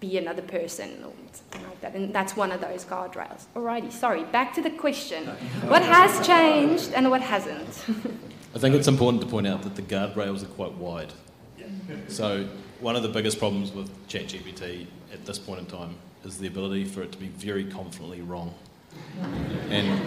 be 0.00 0.16
another 0.18 0.42
person 0.42 0.90
or 1.04 1.12
something 1.32 1.62
like 1.64 1.80
that. 1.80 1.94
And 1.94 2.14
that's 2.14 2.36
one 2.36 2.52
of 2.52 2.60
those 2.60 2.84
guardrails. 2.84 3.46
Alrighty, 3.54 3.90
sorry, 3.90 4.24
back 4.24 4.54
to 4.54 4.62
the 4.62 4.70
question. 4.70 5.26
What 5.66 5.82
has 5.82 6.26
changed 6.26 6.92
and 6.92 7.10
what 7.10 7.20
hasn't? 7.20 7.84
I 8.54 8.58
think 8.58 8.74
it's 8.74 8.88
important 8.88 9.22
to 9.22 9.28
point 9.28 9.46
out 9.46 9.62
that 9.62 9.76
the 9.76 9.82
guardrails 9.82 10.42
are 10.42 10.46
quite 10.46 10.72
wide. 10.72 11.12
So 12.08 12.46
one 12.80 12.96
of 12.96 13.02
the 13.02 13.08
biggest 13.08 13.38
problems 13.38 13.72
with 13.72 13.90
ChatGPT 14.08 14.86
at 15.12 15.24
this 15.26 15.38
point 15.38 15.60
in 15.60 15.66
time 15.66 15.96
is 16.24 16.38
the 16.38 16.46
ability 16.46 16.84
for 16.84 17.02
it 17.02 17.12
to 17.12 17.18
be 17.18 17.28
very 17.28 17.64
confidently 17.64 18.22
wrong. 18.22 18.54
And 19.70 20.00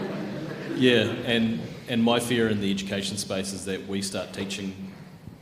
yeah, 0.78 1.04
and 1.26 1.60
and 1.88 2.04
my 2.04 2.20
fear 2.20 2.50
in 2.50 2.62
the 2.62 2.72
education 2.72 3.18
space 3.18 3.54
is 3.54 3.66
that 3.66 3.88
we 3.88 4.02
start 4.02 4.34
teaching 4.34 4.92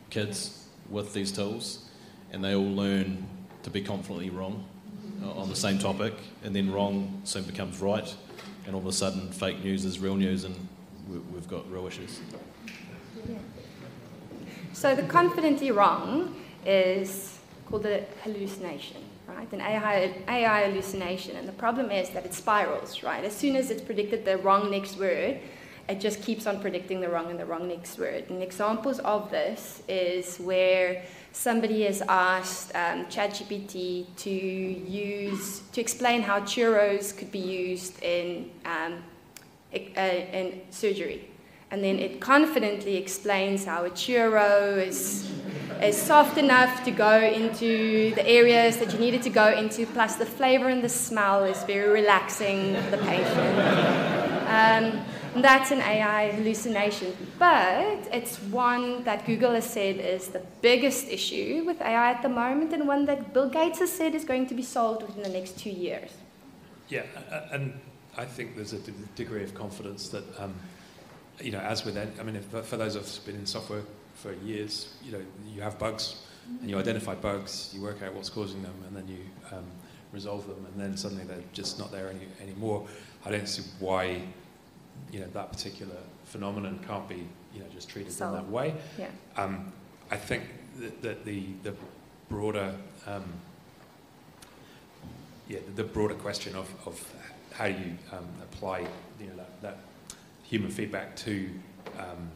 kids 0.10 0.66
with 0.90 1.14
these 1.14 1.32
tools 1.32 1.86
and 2.32 2.44
they 2.44 2.56
all 2.56 2.64
learn 2.64 3.28
to 3.70 3.74
be 3.74 3.86
confidently 3.86 4.30
wrong 4.32 4.64
uh, 5.24 5.32
on 5.32 5.48
the 5.50 5.56
same 5.56 5.78
topic, 5.78 6.14
and 6.44 6.56
then 6.56 6.72
wrong 6.72 7.22
soon 7.24 7.44
becomes 7.44 7.80
right, 7.80 8.16
and 8.66 8.74
all 8.74 8.82
of 8.82 8.88
a 8.88 8.92
sudden 8.92 9.32
fake 9.32 9.64
news 9.64 9.86
is 9.86 10.00
real 10.00 10.16
news, 10.16 10.44
and 10.44 10.56
we've 11.08 11.48
got 11.48 11.70
real 11.72 11.86
issues. 11.86 12.20
So 14.74 14.96
the 14.96 15.04
confidently 15.04 15.72
wrong 15.72 16.36
is 16.66 17.38
called 17.68 17.86
a 17.86 18.06
hallucination, 18.24 19.04
right? 19.28 19.52
An 19.52 19.62
AI, 19.62 20.16
AI 20.28 20.70
hallucination, 20.70 21.36
and 21.36 21.48
the 21.48 21.54
problem 21.54 21.92
is 21.92 22.10
that 22.12 22.26
it 22.26 22.34
spirals, 22.34 23.04
right? 23.04 23.24
As 23.24 23.36
soon 23.36 23.56
as 23.56 23.70
it's 23.70 23.82
predicted 23.82 24.26
the 24.26 24.38
wrong 24.38 24.72
next 24.72 24.98
word, 24.98 25.40
it 25.88 26.00
just 26.00 26.22
keeps 26.24 26.48
on 26.48 26.60
predicting 26.60 27.02
the 27.02 27.10
wrong 27.10 27.30
and 27.30 27.40
the 27.40 27.46
wrong 27.46 27.68
next 27.68 28.00
word. 28.00 28.30
And 28.30 28.42
examples 28.42 29.00
of 29.00 29.30
this 29.30 29.84
is 29.88 30.38
where 30.38 31.04
somebody 31.32 31.84
has 31.84 32.02
asked 32.08 32.76
um, 32.76 33.06
ChatGPT 33.06 34.06
to 34.18 34.30
use 34.30 35.62
to 35.72 35.82
explain 35.82 36.22
how 36.22 36.40
churros 36.42 37.16
could 37.18 37.32
be 37.32 37.40
used 37.40 38.02
in 38.04 38.50
um, 38.66 39.04
uh, 39.74 40.00
in 40.00 40.62
surgery, 40.72 41.30
and 41.72 41.84
then 41.84 42.00
it 42.00 42.20
confidently 42.20 42.96
explains 42.98 43.66
how 43.66 43.86
a 43.86 43.90
churro 43.90 44.86
is 44.86 45.32
is 45.82 45.96
soft 45.96 46.38
enough 46.38 46.84
to 46.84 46.92
go 46.92 47.20
into 47.20 48.14
the 48.16 48.28
areas 48.28 48.78
that 48.78 48.92
you 48.92 49.00
need 49.00 49.14
it 49.14 49.22
to 49.22 49.30
go 49.30 49.48
into. 49.48 49.86
Plus, 49.86 50.16
the 50.16 50.26
flavor 50.26 50.68
and 50.68 50.84
the 50.84 50.90
smell 50.90 51.44
is 51.46 51.64
very 51.64 51.90
relaxing 51.90 52.76
for 52.76 52.92
the 52.92 52.98
patient. 52.98 53.60
Um, 54.50 55.06
that's 55.36 55.72
an 55.72 55.80
AI 55.82 56.32
hallucination, 56.32 57.16
but 57.38 58.08
it's 58.12 58.38
one 58.44 59.04
that 59.04 59.26
Google 59.26 59.52
has 59.52 59.70
said 59.70 59.98
is 59.98 60.30
the 60.30 60.42
biggest 60.62 61.08
issue 61.08 61.64
with 61.66 61.82
AI 61.82 62.12
at 62.12 62.22
the 62.22 62.30
moment, 62.30 62.74
and 62.74 62.88
one 62.88 63.06
that 63.06 63.34
Bill 63.34 63.50
Gates 63.50 63.80
has 63.80 63.92
said 63.92 64.16
is 64.16 64.24
going 64.24 64.48
to 64.48 64.54
be 64.54 64.64
solved 64.64 65.04
within 65.04 65.24
the 65.24 65.30
next 65.30 65.58
two 65.60 65.70
years. 65.70 66.12
Yeah, 66.90 67.04
and 67.52 67.80
I 68.18 68.26
think 68.26 68.56
there's 68.56 68.74
a 68.74 68.80
degree 69.16 69.44
of 69.44 69.54
confidence 69.54 70.10
that, 70.10 70.24
um, 70.40 70.54
you 71.40 71.52
know, 71.52 71.60
as 71.60 71.86
with, 71.86 71.98
I 71.98 72.24
mean, 72.24 72.36
if, 72.36 72.46
for 72.46 72.78
those 72.78 72.96
of 72.96 73.04
us 73.04 73.18
who've 73.18 73.26
been 73.26 73.36
in 73.36 73.46
software 73.46 73.84
for 74.16 74.34
years, 74.34 74.94
you 75.04 75.12
know, 75.12 75.22
you 75.48 75.62
have 75.62 75.78
bugs, 75.78 76.22
and 76.62 76.70
you 76.70 76.78
identify 76.78 77.14
bugs, 77.14 77.72
you 77.74 77.82
work 77.82 78.02
out 78.02 78.14
what's 78.14 78.30
causing 78.30 78.62
them, 78.64 78.74
and 78.88 78.96
then 78.98 79.08
you 79.08 79.20
um, 79.56 79.66
resolve 80.12 80.48
them, 80.48 80.66
and 80.66 80.82
then 80.82 80.98
suddenly 80.98 81.24
they're 81.26 81.38
just 81.54 81.78
not 81.78 81.92
there 81.92 82.10
any, 82.10 82.28
anymore. 82.42 82.88
I 83.26 83.32
don't 83.32 83.48
see 83.48 83.64
why 83.80 84.22
you 85.12 85.20
know, 85.20 85.28
that 85.34 85.52
particular 85.52 85.96
phenomenon 86.26 86.80
can't 86.88 87.08
be, 87.08 87.28
you 87.54 87.60
know, 87.60 87.66
just 87.74 87.90
treated 87.90 88.12
so, 88.12 88.28
in 88.28 88.34
that 88.34 88.50
way. 88.50 88.74
Yeah. 88.98 89.08
Um, 89.38 89.72
I 90.12 90.18
think 90.18 90.44
that, 90.80 91.02
that, 91.02 91.26
the, 91.26 91.44
the 91.64 91.74
broader, 92.30 92.76
um, 93.08 93.24
yeah, 95.48 95.60
the 95.76 95.84
broader 95.84 96.16
question 96.16 96.56
of, 96.56 96.72
of 96.86 97.14
how 97.54 97.68
do 97.68 97.74
you 97.74 97.98
um, 98.12 98.28
apply, 98.44 98.80
you 99.20 99.28
know, 99.28 99.36
that, 99.38 99.62
that 99.62 99.78
human 100.44 100.72
feedback 100.72 101.16
to, 101.16 101.50
um, 101.98 102.30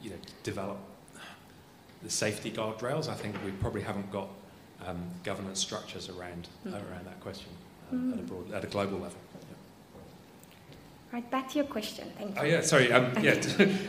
you 0.00 0.10
know, 0.10 0.16
develop 0.42 0.78
the 2.02 2.10
safety 2.10 2.50
guardrails. 2.50 3.08
I 3.08 3.14
think 3.14 3.36
we 3.44 3.50
probably 3.52 3.82
haven't 3.82 4.10
got 4.12 4.28
um, 4.86 4.98
governance 5.24 5.60
structures 5.60 6.08
around 6.08 6.48
mm. 6.66 6.72
around 6.72 7.06
that 7.06 7.20
question 7.20 7.48
mm. 7.92 8.12
at, 8.12 8.18
a 8.20 8.22
broad, 8.22 8.52
at 8.52 8.64
a 8.64 8.66
global 8.66 8.98
level. 8.98 9.18
Right, 11.16 11.30
back 11.30 11.48
to 11.48 11.54
your 11.54 11.64
question. 11.64 12.12
Thank 12.18 12.34
you. 12.34 12.42
Oh, 12.42 12.44
yeah, 12.44 12.60
sorry. 12.60 12.92
Um, 12.92 13.10
yeah, 13.24 13.42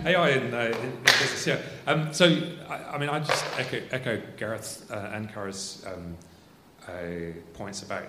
AI 0.06 0.30
in, 0.38 0.54
uh, 0.54 0.74
in, 0.82 1.04
business, 1.04 1.46
yeah. 1.46 1.60
Um, 1.86 2.14
so, 2.14 2.42
I, 2.70 2.76
I, 2.94 2.98
mean, 2.98 3.10
I 3.10 3.20
just 3.20 3.44
echo, 3.60 3.82
echo 3.92 4.22
Gareth 4.38 4.90
uh, 4.90 5.10
and 5.12 5.30
Kari's 5.34 5.86
um, 5.88 6.16
uh, 6.88 7.34
points 7.54 7.84
about 7.84 8.06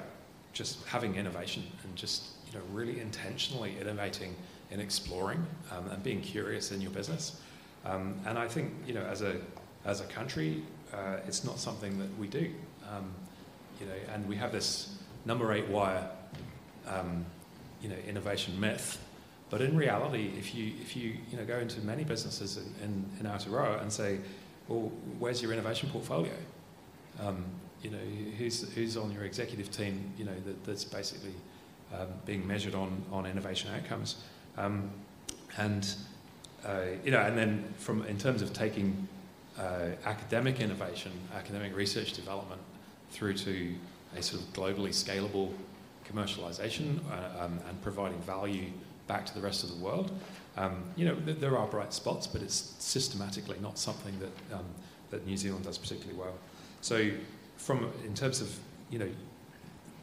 just 0.53 0.87
having 0.87 1.17
innovation 1.17 1.65
and 1.83 1.97
just, 1.97 2.27
you 2.47 2.57
know, 2.57 2.65
really 2.73 3.01
intentionally 3.01 3.75
innovating 3.81 4.37
and 4.71 4.81
exploring 4.81 5.45
um, 5.73 5.91
and 5.91 6.01
being 6.05 6.21
curious 6.21 6.71
in 6.71 6.81
your 6.81 6.93
business. 6.93 7.41
Um, 7.85 8.21
and 8.25 8.39
I 8.39 8.47
think, 8.47 8.73
you 8.87 8.95
know, 8.95 9.03
as 9.03 9.23
a, 9.23 9.41
as 9.85 10.01
a 10.01 10.05
country, 10.05 10.63
uh, 10.95 11.17
it's 11.27 11.43
not 11.43 11.59
something 11.59 11.99
that 11.99 12.19
we 12.21 12.29
do. 12.29 12.53
Um, 12.89 13.13
you 13.81 13.87
know, 13.87 14.15
and 14.15 14.29
we 14.29 14.37
have 14.37 14.53
this 14.53 14.97
number 15.25 15.53
eight 15.53 15.67
wire 15.67 16.09
you 17.83 17.89
know, 17.89 17.97
innovation 18.07 18.59
myth 18.59 18.99
but 19.51 19.63
in 19.63 19.77
reality, 19.77 20.31
if 20.39 20.55
you, 20.55 20.73
if 20.81 20.97
you, 20.97 21.15
you 21.31 21.39
know, 21.39 21.45
go 21.45 21.59
into 21.59 21.81
many 21.81 22.05
businesses 22.05 22.59
in, 22.59 22.75
in, 22.85 23.05
in 23.21 23.27
Aotearoa 23.27 23.81
and 23.81 23.93
say, 23.93 24.19
well, 24.69 24.93
where's 25.19 25.41
your 25.41 25.53
innovation 25.53 25.89
portfolio? 25.91 26.35
Um, 27.21 27.45
you 27.83 27.91
know, 27.91 27.99
who's, 28.37 28.71
who's 28.75 28.97
on 28.97 29.11
your 29.13 29.25
executive 29.25 29.71
team, 29.71 30.13
you 30.19 30.25
know, 30.25 30.35
that, 30.45 30.65
that's 30.65 30.85
basically 30.85 31.35
um, 31.95 32.09
being 32.27 32.47
measured 32.47 32.75
on, 32.75 33.03
on 33.11 33.25
innovation 33.25 33.71
outcomes. 33.75 34.17
Um, 34.57 34.91
and, 35.57 35.95
uh, 36.67 36.83
you 37.05 37.11
know, 37.11 37.21
and 37.21 37.39
then 37.39 37.73
from, 37.79 38.05
in 38.05 38.19
terms 38.19 38.43
of 38.43 38.53
taking 38.53 39.09
uh, 39.59 39.91
academic 40.05 40.61
innovation, 40.61 41.13
academic 41.35 41.75
research 41.75 42.13
development 42.13 42.61
through 43.11 43.35
to 43.35 43.75
a 44.17 44.23
sort 44.23 44.43
of 44.43 44.53
globally 44.53 44.91
scalable 44.91 45.53
commercialization 46.11 46.99
uh, 47.11 47.45
um, 47.45 47.61
and 47.69 47.81
providing 47.83 48.19
value 48.23 48.71
back 49.09 49.27
to 49.27 49.35
the 49.35 49.41
rest 49.41 49.65
of 49.65 49.71
the 49.71 49.85
world. 49.85 50.13
Um, 50.57 50.85
you 50.97 51.05
know, 51.05 51.15
th- 51.15 51.39
there 51.39 51.57
are 51.57 51.67
bright 51.67 51.93
spots, 51.93 52.27
but 52.27 52.43
it's 52.43 52.75
systematically 52.79 53.57
not 53.61 53.79
something 53.79 54.17
that 54.21 54.57
um, 54.57 54.67
that 55.11 55.27
New 55.27 55.37
Zealand 55.37 55.65
does 55.65 55.79
particularly 55.79 56.19
well. 56.19 56.35
So, 56.81 57.11
from 57.57 57.91
in 58.05 58.15
terms 58.15 58.41
of 58.41 58.57
you 58.91 58.99
know 58.99 59.09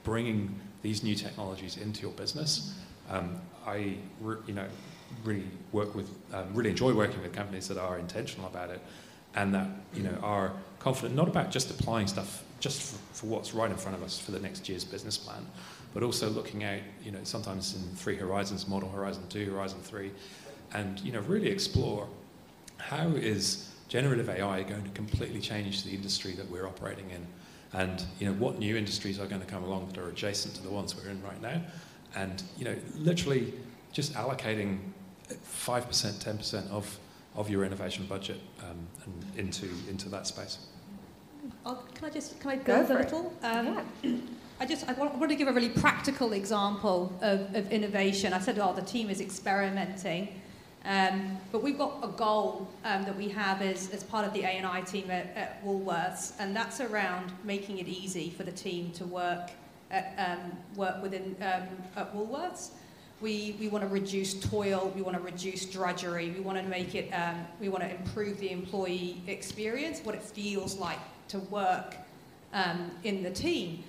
bringing 0.03 0.59
these 0.81 1.03
new 1.03 1.15
technologies 1.15 1.77
into 1.77 2.01
your 2.01 2.11
business, 2.11 2.77
um, 3.09 3.39
I 3.65 3.97
you 4.47 4.53
know 4.53 4.67
really 5.23 5.45
work 5.71 5.95
with 5.95 6.09
um, 6.33 6.53
really 6.53 6.69
enjoy 6.69 6.93
working 6.93 7.21
with 7.21 7.33
companies 7.33 7.67
that 7.67 7.77
are 7.77 7.97
intentional 7.99 8.47
about 8.47 8.69
it 8.69 8.81
and 9.35 9.53
that 9.53 9.67
you 9.93 10.03
know 10.03 10.17
are 10.21 10.53
confident 10.79 11.15
not 11.15 11.27
about 11.27 11.51
just 11.51 11.69
applying 11.69 12.07
stuff 12.07 12.43
just 12.59 12.81
for, 12.81 12.97
for 13.13 13.25
what's 13.27 13.53
right 13.53 13.69
in 13.69 13.77
front 13.77 13.95
of 13.97 14.03
us 14.03 14.17
for 14.17 14.31
the 14.31 14.39
next 14.39 14.67
year's 14.69 14.83
business 14.83 15.17
plan, 15.17 15.45
but 15.95 16.03
also 16.03 16.29
looking 16.29 16.65
out 16.65 16.81
you 17.03 17.09
know 17.09 17.19
sometimes 17.23 17.73
in 17.73 17.81
three 17.95 18.17
horizons, 18.17 18.67
model 18.67 18.89
horizon 18.89 19.23
two, 19.29 19.49
horizon 19.49 19.79
three, 19.81 20.11
and 20.73 20.99
you 20.99 21.11
know 21.11 21.21
really 21.21 21.47
explore 21.47 22.07
how 22.77 23.07
is 23.07 23.71
generative 23.87 24.29
AI 24.29 24.61
going 24.63 24.83
to 24.83 24.89
completely 24.89 25.39
change 25.39 25.83
the 25.83 25.91
industry 25.91 26.33
that 26.33 26.47
we're 26.51 26.67
operating 26.67 27.09
in, 27.09 27.25
and 27.73 28.03
you 28.19 28.27
know 28.27 28.33
what 28.33 28.59
new 28.59 28.75
industries 28.75 29.19
are 29.19 29.25
going 29.25 29.41
to 29.41 29.47
come 29.47 29.63
along 29.63 29.87
that 29.87 29.97
are 29.97 30.09
adjacent 30.09 30.53
to 30.55 30.61
the 30.61 30.69
ones 30.69 30.95
we're 30.95 31.09
in 31.09 31.23
right 31.23 31.41
now, 31.41 31.61
and 32.15 32.43
you 32.57 32.65
know 32.65 32.75
literally 32.97 33.53
just 33.93 34.13
allocating 34.15 34.79
five 35.43 35.87
percent, 35.87 36.21
ten 36.21 36.37
percent 36.37 36.69
of 36.69 36.99
of 37.37 37.49
your 37.49 37.63
innovation 37.63 38.05
budget 38.05 38.41
um, 38.59 38.85
and 39.05 39.39
into 39.39 39.69
into 39.89 40.09
that 40.09 40.27
space. 40.27 40.57
I'll, 41.65 41.85
can 41.93 42.05
I 42.05 42.09
just 42.09 42.37
can 42.41 42.51
I 42.51 42.55
Go 42.57 42.85
build 42.85 42.91
a 42.91 42.99
little? 43.01 43.33
Um, 43.43 43.81
Yeah. 44.03 44.11
I 44.57 44.65
just 44.65 44.87
I 44.87 44.93
want, 44.93 45.19
to 45.19 45.35
give 45.35 45.49
a 45.49 45.51
really 45.51 45.69
practical 45.69 46.31
example 46.31 47.13
of, 47.21 47.53
of 47.53 47.69
innovation. 47.73 48.31
I 48.31 48.39
said, 48.39 48.57
oh, 48.57 48.73
the 48.73 48.81
team 48.81 49.09
is 49.09 49.19
experimenting, 49.19 50.39
um, 50.85 51.37
but 51.51 51.61
we've 51.61 51.77
got 51.77 51.99
a 52.01 52.07
goal 52.07 52.69
um, 52.85 53.03
that 53.03 53.17
we 53.17 53.27
have 53.29 53.61
as, 53.61 53.89
as 53.91 54.03
part 54.03 54.25
of 54.25 54.33
the 54.33 54.43
A&I 54.43 54.81
team 54.81 55.11
at, 55.11 55.35
at 55.35 55.65
Woolworths, 55.65 56.33
and 56.39 56.55
that's 56.55 56.79
around 56.79 57.33
making 57.43 57.79
it 57.79 57.87
easy 57.89 58.29
for 58.29 58.43
the 58.43 58.51
team 58.51 58.91
to 58.91 59.05
work 59.05 59.51
at, 59.91 60.13
um, 60.17 60.51
work 60.77 61.01
within 61.01 61.35
um, 61.41 61.67
at 61.97 62.15
Woolworths. 62.15 62.69
We, 63.19 63.57
we 63.59 63.67
want 63.67 63.83
to 63.83 63.89
reduce 63.89 64.35
toil, 64.35 64.91
we 64.95 65.01
want 65.01 65.17
to 65.17 65.23
reduce 65.23 65.65
drudgery, 65.65 66.31
we 66.31 66.39
want 66.39 66.57
to 66.57 66.63
make 66.63 66.95
it, 66.95 67.11
um, 67.11 67.45
we 67.59 67.67
want 67.67 67.83
to 67.83 67.89
improve 67.89 68.39
the 68.39 68.51
employee 68.51 69.21
experience, 69.27 69.99
what 70.03 70.15
it 70.15 70.21
feels 70.21 70.77
like 70.77 70.99
to 71.29 71.39
work 71.39 71.97
um, 72.53 72.91
in 73.03 73.21
the 73.21 73.31
team. 73.31 73.83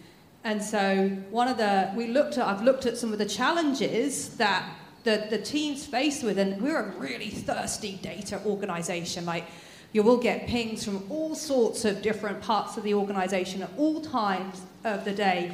And 0.47 0.63
so 0.63 1.09
one 1.31 1.49
of 1.49 1.57
the 1.57 1.91
we 1.97 2.07
looked 2.07 2.39
at 2.39 2.47
I've 2.47 2.63
looked 2.63 2.87
at 2.87 2.97
some 2.97 3.13
of 3.13 3.19
the 3.19 3.27
challenges 3.27 4.37
that 4.37 4.65
the, 5.03 5.27
the 5.29 5.39
teams 5.39 5.85
faced 5.85 6.23
with, 6.23 6.39
and 6.39 6.63
we're 6.63 6.79
a 6.79 6.91
really 6.99 7.31
thirsty 7.31 7.99
data 8.01 8.41
organization. 8.47 9.27
Like 9.27 9.47
you 9.91 10.05
will 10.05 10.19
get 10.19 10.47
pings 10.47 10.85
from 10.85 11.05
all 11.11 11.35
sorts 11.35 11.85
of 11.85 12.01
different 12.01 12.41
parts 12.41 12.77
of 12.77 12.85
the 12.85 12.95
organization 12.95 13.61
at 13.61 13.71
all 13.77 14.01
times 14.01 14.63
of 14.85 15.05
the 15.05 15.11
day 15.11 15.53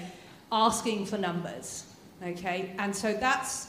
asking 0.53 1.07
for 1.07 1.17
numbers. 1.17 1.87
Okay? 2.23 2.75
And 2.79 2.95
so 2.95 3.15
that's 3.15 3.69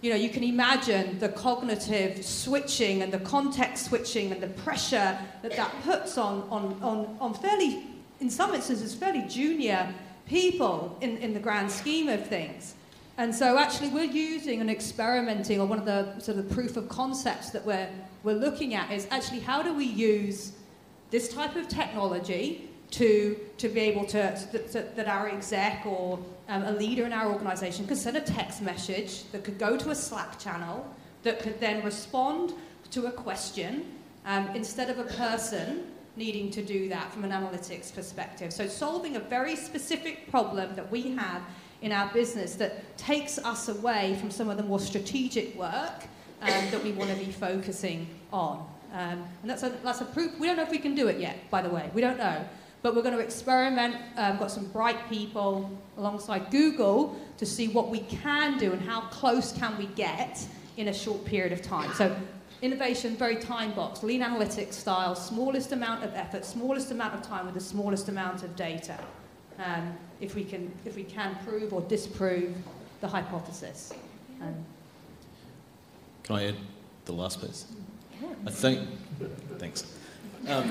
you 0.00 0.10
know, 0.10 0.16
you 0.16 0.30
can 0.30 0.42
imagine 0.42 1.20
the 1.20 1.28
cognitive 1.28 2.24
switching 2.24 3.02
and 3.02 3.12
the 3.12 3.20
context 3.20 3.86
switching 3.86 4.32
and 4.32 4.42
the 4.42 4.48
pressure 4.48 5.16
that 5.42 5.52
that 5.56 5.72
puts 5.84 6.18
on, 6.18 6.42
on, 6.50 6.76
on, 6.82 7.16
on 7.20 7.34
fairly, 7.34 7.84
in 8.18 8.28
some 8.28 8.52
instances, 8.52 8.96
fairly 8.96 9.22
junior 9.28 9.94
people 10.26 10.96
in, 11.00 11.16
in 11.18 11.34
the 11.34 11.40
grand 11.40 11.70
scheme 11.70 12.08
of 12.08 12.26
things. 12.26 12.74
And 13.18 13.34
so 13.34 13.58
actually 13.58 13.88
we're 13.88 14.04
using 14.04 14.60
and 14.60 14.68
experimenting, 14.68 15.60
or 15.60 15.66
one 15.66 15.78
of 15.78 15.86
the 15.86 16.18
sort 16.20 16.38
of 16.38 16.50
proof 16.50 16.76
of 16.76 16.88
concepts 16.88 17.50
that 17.50 17.64
we're, 17.64 17.88
we're 18.22 18.34
looking 18.34 18.74
at 18.74 18.90
is 18.92 19.06
actually 19.10 19.40
how 19.40 19.62
do 19.62 19.72
we 19.72 19.84
use 19.84 20.52
this 21.10 21.32
type 21.32 21.56
of 21.56 21.68
technology 21.68 22.68
to, 22.90 23.38
to 23.58 23.68
be 23.68 23.80
able 23.80 24.04
to, 24.06 24.18
that, 24.52 24.96
that- 24.96 25.08
our 25.08 25.28
exec 25.28 25.84
or 25.86 26.18
um, 26.48 26.62
a 26.64 26.72
leader 26.72 27.04
in 27.04 27.12
our 27.12 27.32
organization 27.32 27.86
could 27.86 27.96
send 27.96 28.16
a 28.16 28.20
text 28.20 28.62
message 28.62 29.24
that 29.32 29.44
could 29.44 29.58
go 29.58 29.76
to 29.76 29.90
a 29.90 29.94
Slack 29.94 30.38
channel 30.38 30.86
that 31.22 31.40
could 31.40 31.58
then 31.58 31.84
respond 31.84 32.52
to 32.90 33.06
a 33.06 33.10
question 33.10 33.84
um, 34.26 34.48
instead 34.54 34.90
of 34.90 34.98
a 34.98 35.04
person 35.04 35.84
needing 36.16 36.50
to 36.50 36.62
do 36.62 36.88
that 36.88 37.12
from 37.12 37.24
an 37.24 37.30
analytics 37.30 37.94
perspective. 37.94 38.52
So, 38.52 38.66
solving 38.66 39.16
a 39.16 39.20
very 39.20 39.56
specific 39.56 40.30
problem 40.30 40.74
that 40.76 40.90
we 40.90 41.14
have 41.14 41.42
in 41.82 41.92
our 41.92 42.12
business 42.12 42.54
that 42.54 42.96
takes 42.96 43.38
us 43.38 43.68
away 43.68 44.16
from 44.18 44.30
some 44.30 44.48
of 44.48 44.56
the 44.56 44.62
more 44.62 44.80
strategic 44.80 45.54
work 45.56 46.04
um, 46.42 46.70
that 46.70 46.82
we 46.82 46.92
want 46.92 47.10
to 47.10 47.16
be 47.16 47.30
focusing 47.30 48.06
on. 48.32 48.66
Um, 48.92 49.24
and 49.42 49.50
that's 49.50 49.62
a, 49.62 49.70
that's 49.82 50.00
a 50.00 50.04
proof. 50.06 50.38
We 50.38 50.46
don't 50.46 50.56
know 50.56 50.62
if 50.62 50.70
we 50.70 50.78
can 50.78 50.94
do 50.94 51.08
it 51.08 51.20
yet, 51.20 51.50
by 51.50 51.62
the 51.62 51.68
way. 51.68 51.90
We 51.92 52.00
don't 52.00 52.18
know. 52.18 52.44
But 52.82 52.94
we're 52.94 53.02
going 53.02 53.16
to 53.16 53.20
experiment. 53.20 53.96
Um, 54.16 54.38
got 54.38 54.50
some 54.50 54.66
bright 54.66 55.08
people 55.08 55.70
alongside 55.96 56.50
Google 56.50 57.16
to 57.38 57.44
see 57.44 57.68
what 57.68 57.90
we 57.90 58.00
can 58.00 58.58
do 58.58 58.72
and 58.72 58.80
how 58.80 59.02
close 59.02 59.52
can 59.52 59.76
we 59.76 59.86
get 59.86 60.46
in 60.76 60.88
a 60.88 60.94
short 60.94 61.24
period 61.24 61.52
of 61.52 61.62
time. 61.62 61.92
So 61.94 62.14
innovation, 62.66 63.16
very 63.16 63.36
time 63.36 63.72
box, 63.72 64.02
lean 64.02 64.20
analytics 64.20 64.74
style, 64.74 65.14
smallest 65.14 65.72
amount 65.72 66.04
of 66.04 66.12
effort, 66.14 66.44
smallest 66.44 66.90
amount 66.90 67.14
of 67.14 67.22
time 67.22 67.46
with 67.46 67.54
the 67.54 67.60
smallest 67.60 68.08
amount 68.08 68.42
of 68.42 68.54
data. 68.56 68.98
Um, 69.58 69.96
if 70.20 70.34
we 70.34 70.44
can, 70.44 70.70
if 70.84 70.96
we 70.96 71.04
can 71.04 71.36
prove 71.46 71.72
or 71.72 71.80
disprove 71.82 72.54
the 73.00 73.08
hypothesis. 73.08 73.92
Um, 74.42 74.54
Can 76.24 76.36
I 76.36 76.44
add 76.48 76.56
the 77.06 77.12
last 77.12 77.40
piece? 77.40 77.66
I 78.46 78.50
think. 78.50 78.86
Thanks. 79.58 79.84
Um, 80.48 80.70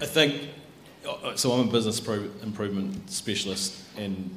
I 0.00 0.06
think. 0.06 0.50
uh, 1.08 1.36
So 1.36 1.52
I'm 1.52 1.68
a 1.68 1.72
business 1.72 2.00
pro- 2.00 2.28
improvement 2.42 3.10
specialist, 3.10 3.82
and 3.96 4.36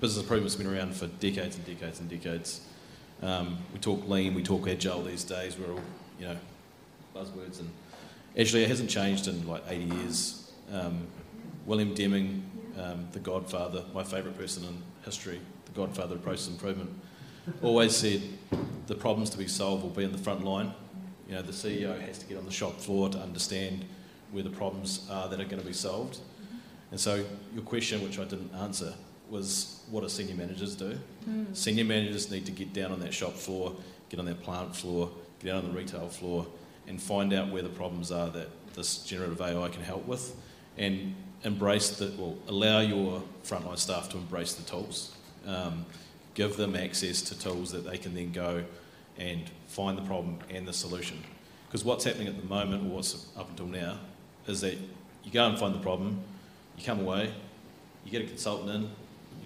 business 0.00 0.22
improvement's 0.22 0.54
been 0.56 0.66
around 0.66 0.94
for 0.94 1.06
decades 1.06 1.56
and 1.56 1.64
decades 1.64 1.98
and 2.00 2.08
decades. 2.08 2.60
Um, 3.22 3.58
we 3.72 3.80
talk 3.80 4.08
lean, 4.08 4.34
we 4.34 4.42
talk 4.42 4.68
agile 4.68 5.02
these 5.02 5.24
days. 5.24 5.58
We're 5.58 5.72
all, 5.72 5.80
you 6.20 6.26
know, 6.26 6.36
buzzwords, 7.14 7.58
and 7.58 7.70
actually 8.38 8.64
it 8.64 8.68
hasn't 8.68 8.90
changed 8.90 9.26
in 9.26 9.46
like 9.46 9.62
80 9.68 9.84
years. 9.96 10.52
Um, 10.72 11.06
William 11.66 11.94
Deming, 11.94 12.42
um, 12.78 13.08
the 13.12 13.18
Godfather, 13.18 13.84
my 13.92 14.04
favourite 14.04 14.38
person 14.38 14.64
in 14.64 14.82
history, 15.04 15.40
the 15.64 15.72
Godfather 15.72 16.14
of 16.14 16.22
process 16.22 16.48
improvement, 16.48 16.90
always 17.62 17.96
said 17.96 18.22
the 18.86 18.94
problems 18.94 19.30
to 19.30 19.38
be 19.38 19.48
solved 19.48 19.82
will 19.82 19.90
be 19.90 20.04
in 20.04 20.12
the 20.12 20.18
front 20.18 20.44
line. 20.44 20.72
You 21.28 21.34
know, 21.34 21.42
the 21.42 21.52
CEO 21.52 22.00
has 22.00 22.18
to 22.18 22.26
get 22.26 22.38
on 22.38 22.46
the 22.46 22.52
shop 22.52 22.80
floor 22.80 23.08
to 23.10 23.18
understand 23.18 23.84
where 24.30 24.42
the 24.42 24.50
problems 24.50 25.06
are 25.10 25.28
that 25.28 25.40
are 25.40 25.44
going 25.44 25.60
to 25.60 25.66
be 25.66 25.72
solved. 25.72 26.18
And 26.90 26.98
so, 26.98 27.24
your 27.54 27.64
question, 27.64 28.02
which 28.02 28.18
I 28.18 28.24
didn't 28.24 28.54
answer, 28.54 28.94
was 29.30 29.80
what 29.90 30.02
do 30.02 30.08
senior 30.08 30.34
managers 30.34 30.74
do? 30.74 30.98
Senior 31.52 31.84
managers 31.84 32.30
need 32.30 32.46
to 32.46 32.52
get 32.52 32.72
down 32.72 32.92
on 32.92 33.00
that 33.00 33.12
shop 33.14 33.34
floor, 33.34 33.74
get 34.08 34.20
on 34.20 34.26
that 34.26 34.42
plant 34.42 34.74
floor, 34.74 35.10
get 35.40 35.54
out 35.54 35.64
on 35.64 35.72
the 35.72 35.76
retail 35.78 36.08
floor, 36.08 36.46
and 36.86 37.00
find 37.00 37.32
out 37.32 37.50
where 37.50 37.62
the 37.62 37.68
problems 37.68 38.10
are 38.10 38.30
that 38.30 38.48
this 38.74 38.98
generative 39.04 39.40
AI 39.40 39.68
can 39.68 39.82
help 39.82 40.06
with, 40.06 40.34
and 40.76 41.14
embrace 41.44 41.90
the 41.98 42.12
well, 42.18 42.36
allow 42.48 42.80
your 42.80 43.22
frontline 43.44 43.78
staff 43.78 44.08
to 44.10 44.16
embrace 44.16 44.54
the 44.54 44.68
tools. 44.68 45.14
Um, 45.46 45.86
give 46.34 46.56
them 46.56 46.76
access 46.76 47.20
to 47.22 47.38
tools 47.38 47.72
that 47.72 47.84
they 47.84 47.98
can 47.98 48.14
then 48.14 48.32
go 48.32 48.64
and 49.18 49.42
find 49.66 49.98
the 49.98 50.02
problem 50.02 50.38
and 50.50 50.66
the 50.66 50.72
solution. 50.72 51.18
Because 51.66 51.84
what's 51.84 52.04
happening 52.04 52.28
at 52.28 52.40
the 52.40 52.46
moment, 52.46 52.84
or 52.84 52.96
what's 52.96 53.26
up 53.36 53.50
until 53.50 53.66
now, 53.66 53.98
is 54.46 54.60
that 54.60 54.78
you 55.24 55.32
go 55.32 55.46
and 55.46 55.58
find 55.58 55.74
the 55.74 55.80
problem, 55.80 56.20
you 56.76 56.84
come 56.84 57.00
away, 57.00 57.32
you 58.04 58.10
get 58.10 58.22
a 58.22 58.26
consultant 58.26 58.70
in, 58.70 58.90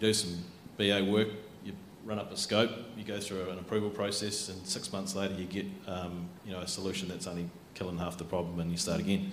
do 0.02 0.12
some 0.12 0.44
BA 0.76 1.04
work, 1.04 1.28
you 1.64 1.72
run 2.04 2.18
up 2.18 2.30
a 2.32 2.36
scope, 2.36 2.70
you 2.98 3.04
go 3.04 3.20
through 3.20 3.48
an 3.48 3.58
approval 3.58 3.88
process, 3.88 4.48
and 4.48 4.66
six 4.66 4.92
months 4.92 5.14
later 5.14 5.34
you 5.34 5.44
get 5.44 5.64
um, 5.86 6.28
you 6.44 6.52
know 6.52 6.58
a 6.58 6.66
solution 6.66 7.08
that's 7.08 7.26
only 7.26 7.48
killing 7.74 7.96
half 7.96 8.18
the 8.18 8.24
problem, 8.24 8.60
and 8.60 8.70
you 8.70 8.76
start 8.76 9.00
again. 9.00 9.30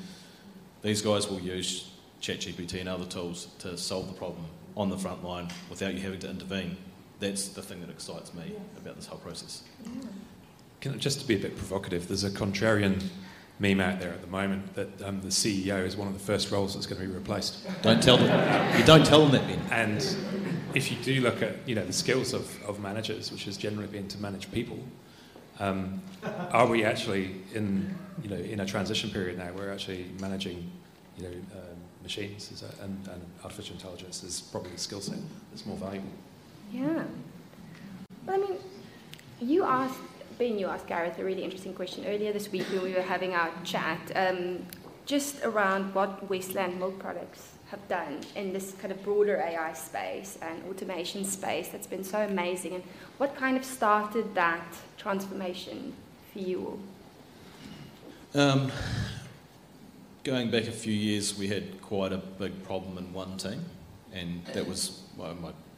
These 0.81 1.01
guys 1.01 1.27
will 1.27 1.41
use 1.41 1.91
ChatGPT 2.21 2.79
and 2.79 2.87
other 2.87 3.05
tools 3.05 3.47
to 3.59 3.77
solve 3.77 4.07
the 4.07 4.13
problem 4.13 4.45
on 4.77 4.89
the 4.89 4.97
front 4.97 5.25
line 5.25 5.49
without 5.69 5.93
you 5.93 5.99
having 5.99 6.19
to 6.19 6.29
intervene. 6.29 6.77
That's 7.19 7.49
the 7.49 7.61
thing 7.61 7.81
that 7.81 7.89
excites 7.89 8.33
me 8.33 8.53
about 8.77 8.95
this 8.95 9.07
whole 9.07 9.19
process. 9.19 9.63
Can, 10.79 10.97
just 10.99 11.19
to 11.19 11.27
be 11.27 11.35
a 11.35 11.39
bit 11.39 11.57
provocative, 11.57 12.07
there's 12.07 12.23
a 12.23 12.29
contrarian 12.29 13.03
meme 13.59 13.81
out 13.81 13.99
there 13.99 14.13
at 14.13 14.21
the 14.21 14.27
moment 14.27 14.73
that 14.75 15.01
um, 15.01 15.19
the 15.21 15.27
CEO 15.27 15.85
is 15.85 15.97
one 15.97 16.07
of 16.07 16.13
the 16.13 16.19
first 16.19 16.49
roles 16.49 16.73
that's 16.73 16.85
going 16.85 17.01
to 17.01 17.05
be 17.07 17.13
replaced. 17.13 17.57
Don't 17.81 18.01
tell 18.01 18.17
them. 18.17 18.79
You 18.79 18.85
don't 18.85 19.05
tell 19.05 19.25
them 19.25 19.31
that, 19.31 19.45
Ben. 19.47 19.61
And 19.69 20.58
if 20.73 20.91
you 20.91 20.97
do 20.97 21.21
look 21.21 21.41
at 21.41 21.55
you 21.67 21.75
know 21.75 21.85
the 21.85 21.93
skills 21.93 22.33
of, 22.33 22.63
of 22.63 22.79
managers, 22.79 23.31
which 23.31 23.45
has 23.45 23.57
generally 23.57 23.87
been 23.87 24.07
to 24.09 24.17
manage 24.17 24.51
people, 24.51 24.79
um, 25.59 26.01
are 26.51 26.67
we 26.67 26.83
actually 26.83 27.35
in 27.53 27.95
you 28.23 28.29
know 28.29 28.37
in 28.37 28.59
a 28.59 28.65
transition 28.65 29.09
period 29.09 29.37
now? 29.37 29.45
Where 29.53 29.67
we're 29.67 29.73
actually 29.73 30.11
managing 30.19 30.69
you 31.17 31.23
know 31.23 31.33
um, 31.53 31.77
machines 32.03 32.63
a, 32.63 32.83
and, 32.83 33.07
and 33.07 33.21
artificial 33.43 33.75
intelligence 33.75 34.23
is 34.23 34.41
probably 34.41 34.71
the 34.71 34.77
skill 34.77 35.01
set 35.01 35.17
that's 35.51 35.65
more 35.65 35.77
valuable. 35.77 36.09
Yeah. 36.71 37.03
Well, 38.25 38.35
I 38.35 38.37
mean, 38.37 38.57
you 39.41 39.63
asked, 39.63 39.99
Ben, 40.37 40.57
you 40.57 40.67
asked 40.67 40.87
Gareth 40.87 41.19
a 41.19 41.23
really 41.23 41.43
interesting 41.43 41.73
question 41.73 42.05
earlier 42.05 42.31
this 42.31 42.51
week 42.51 42.65
when 42.71 42.83
we 42.83 42.93
were 42.93 43.01
having 43.01 43.33
our 43.33 43.51
chat, 43.63 44.11
um, 44.15 44.65
just 45.05 45.43
around 45.43 45.93
what 45.93 46.29
Westland 46.29 46.79
Milk 46.79 46.99
Products 46.99 47.53
have 47.71 47.87
done 47.87 48.19
in 48.35 48.51
this 48.51 48.73
kind 48.81 48.91
of 48.91 49.03
broader 49.03 49.37
AI 49.37 49.73
space 49.73 50.37
and 50.41 50.63
automation 50.69 51.23
space 51.23 51.69
that's 51.69 51.87
been 51.87 52.03
so 52.03 52.19
amazing, 52.19 52.73
and 52.73 52.83
what 53.17 53.35
kind 53.35 53.55
of 53.55 53.63
started 53.63 54.33
that 54.35 54.75
transformation 54.97 55.93
for 56.33 56.39
you 56.39 56.79
all? 58.33 58.41
Um, 58.41 58.71
going 60.23 60.51
back 60.51 60.67
a 60.67 60.71
few 60.71 60.93
years, 60.93 61.37
we 61.37 61.47
had 61.47 61.81
quite 61.81 62.11
a 62.11 62.17
big 62.17 62.63
problem 62.63 62.97
in 62.97 63.13
one 63.13 63.37
team, 63.37 63.63
and 64.13 64.43
that 64.53 64.67
was 64.67 65.03
my, 65.17 65.29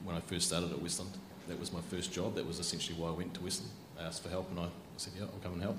when 0.04 0.16
I 0.16 0.20
first 0.22 0.48
started 0.48 0.72
at 0.72 0.82
Westland. 0.82 1.12
That 1.48 1.60
was 1.60 1.74
my 1.74 1.82
first 1.82 2.14
job. 2.14 2.36
That 2.36 2.46
was 2.46 2.60
essentially 2.60 2.98
why 2.98 3.10
I 3.10 3.12
went 3.12 3.34
to 3.34 3.42
Westland. 3.42 3.72
I 4.00 4.04
asked 4.04 4.24
for 4.24 4.30
help, 4.30 4.50
and 4.50 4.60
I 4.60 4.68
said, 4.98 5.14
"Yeah, 5.18 5.24
I'll 5.24 5.40
come 5.44 5.54
and 5.54 5.62
help." 5.62 5.78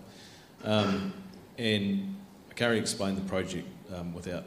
Um, 0.65 1.13
and 1.59 2.17
I 2.51 2.55
can't 2.55 2.71
really 2.71 2.81
explain 2.81 3.15
the 3.15 3.23
project 3.23 3.67
um, 3.95 4.15
without 4.15 4.45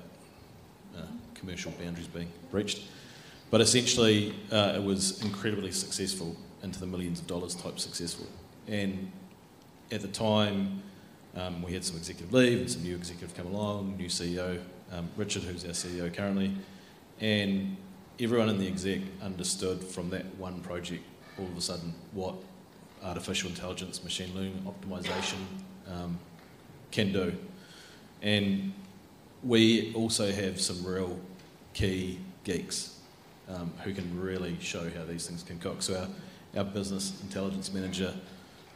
uh, 0.95 1.01
commercial 1.45 1.71
boundaries 1.79 2.07
being 2.07 2.29
breached. 2.51 2.81
But 3.51 3.61
essentially, 3.61 4.33
uh, 4.51 4.73
it 4.75 4.83
was 4.83 5.21
incredibly 5.23 5.71
successful, 5.71 6.35
into 6.63 6.79
the 6.79 6.87
millions 6.87 7.19
of 7.19 7.27
dollars 7.27 7.53
type 7.53 7.79
successful. 7.79 8.25
And 8.67 9.11
at 9.91 10.01
the 10.01 10.07
time, 10.07 10.81
um, 11.35 11.61
we 11.61 11.73
had 11.73 11.83
some 11.83 11.97
executive 11.97 12.33
leave 12.33 12.59
and 12.59 12.71
some 12.71 12.81
new 12.81 12.95
executive 12.95 13.35
come 13.35 13.47
along, 13.47 13.97
new 13.97 14.07
CEO, 14.07 14.59
um, 14.91 15.07
Richard, 15.15 15.43
who's 15.43 15.63
our 15.63 15.71
CEO 15.71 16.11
currently, 16.11 16.55
and 17.19 17.77
everyone 18.19 18.49
in 18.49 18.57
the 18.57 18.67
exec 18.67 19.01
understood 19.21 19.83
from 19.83 20.09
that 20.09 20.25
one 20.37 20.61
project 20.61 21.03
all 21.37 21.45
of 21.45 21.57
a 21.57 21.61
sudden 21.61 21.93
what 22.13 22.35
artificial 23.03 23.49
intelligence, 23.49 24.03
machine 24.03 24.33
learning, 24.33 24.65
optimization 24.65 25.37
um, 25.91 26.17
can 26.91 27.11
do. 27.11 27.33
And 28.21 28.73
we 29.43 29.93
also 29.93 30.31
have 30.31 30.59
some 30.59 30.83
real 30.83 31.19
key 31.75 32.19
geeks 32.45 32.97
um, 33.49 33.71
who 33.83 33.93
can 33.93 34.19
really 34.19 34.57
show 34.59 34.89
how 34.89 35.03
these 35.03 35.27
things 35.27 35.43
can 35.43 35.59
cook. 35.59 35.83
So 35.83 35.99
our, 35.99 36.07
our 36.59 36.63
business 36.63 37.21
intelligence 37.21 37.71
manager, 37.71 38.13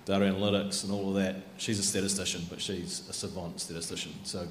data 0.05 0.25
analytics 0.25 0.83
and 0.83 0.91
all 0.91 1.09
of 1.09 1.15
that, 1.15 1.37
she's 1.57 1.79
a 1.79 1.83
statistician, 1.83 2.45
but 2.49 2.61
she's 2.61 3.07
a 3.09 3.13
savant 3.13 3.59
statistician. 3.59 4.13
So 4.23 4.47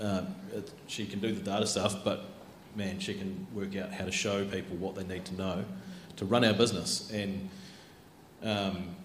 um, 0.00 0.34
it, 0.54 0.70
she 0.86 1.06
can 1.06 1.18
do 1.18 1.32
the 1.32 1.40
data 1.40 1.66
stuff, 1.66 2.04
but 2.04 2.26
man, 2.76 3.00
she 3.00 3.14
can 3.14 3.46
work 3.54 3.74
out 3.76 3.90
how 3.90 4.04
to 4.04 4.12
show 4.12 4.44
people 4.44 4.76
what 4.76 4.94
they 4.94 5.04
need 5.04 5.24
to 5.24 5.34
know 5.34 5.64
to 6.16 6.24
run 6.24 6.44
our 6.44 6.54
business. 6.54 7.10
And 7.10 7.48
um, 8.42 8.96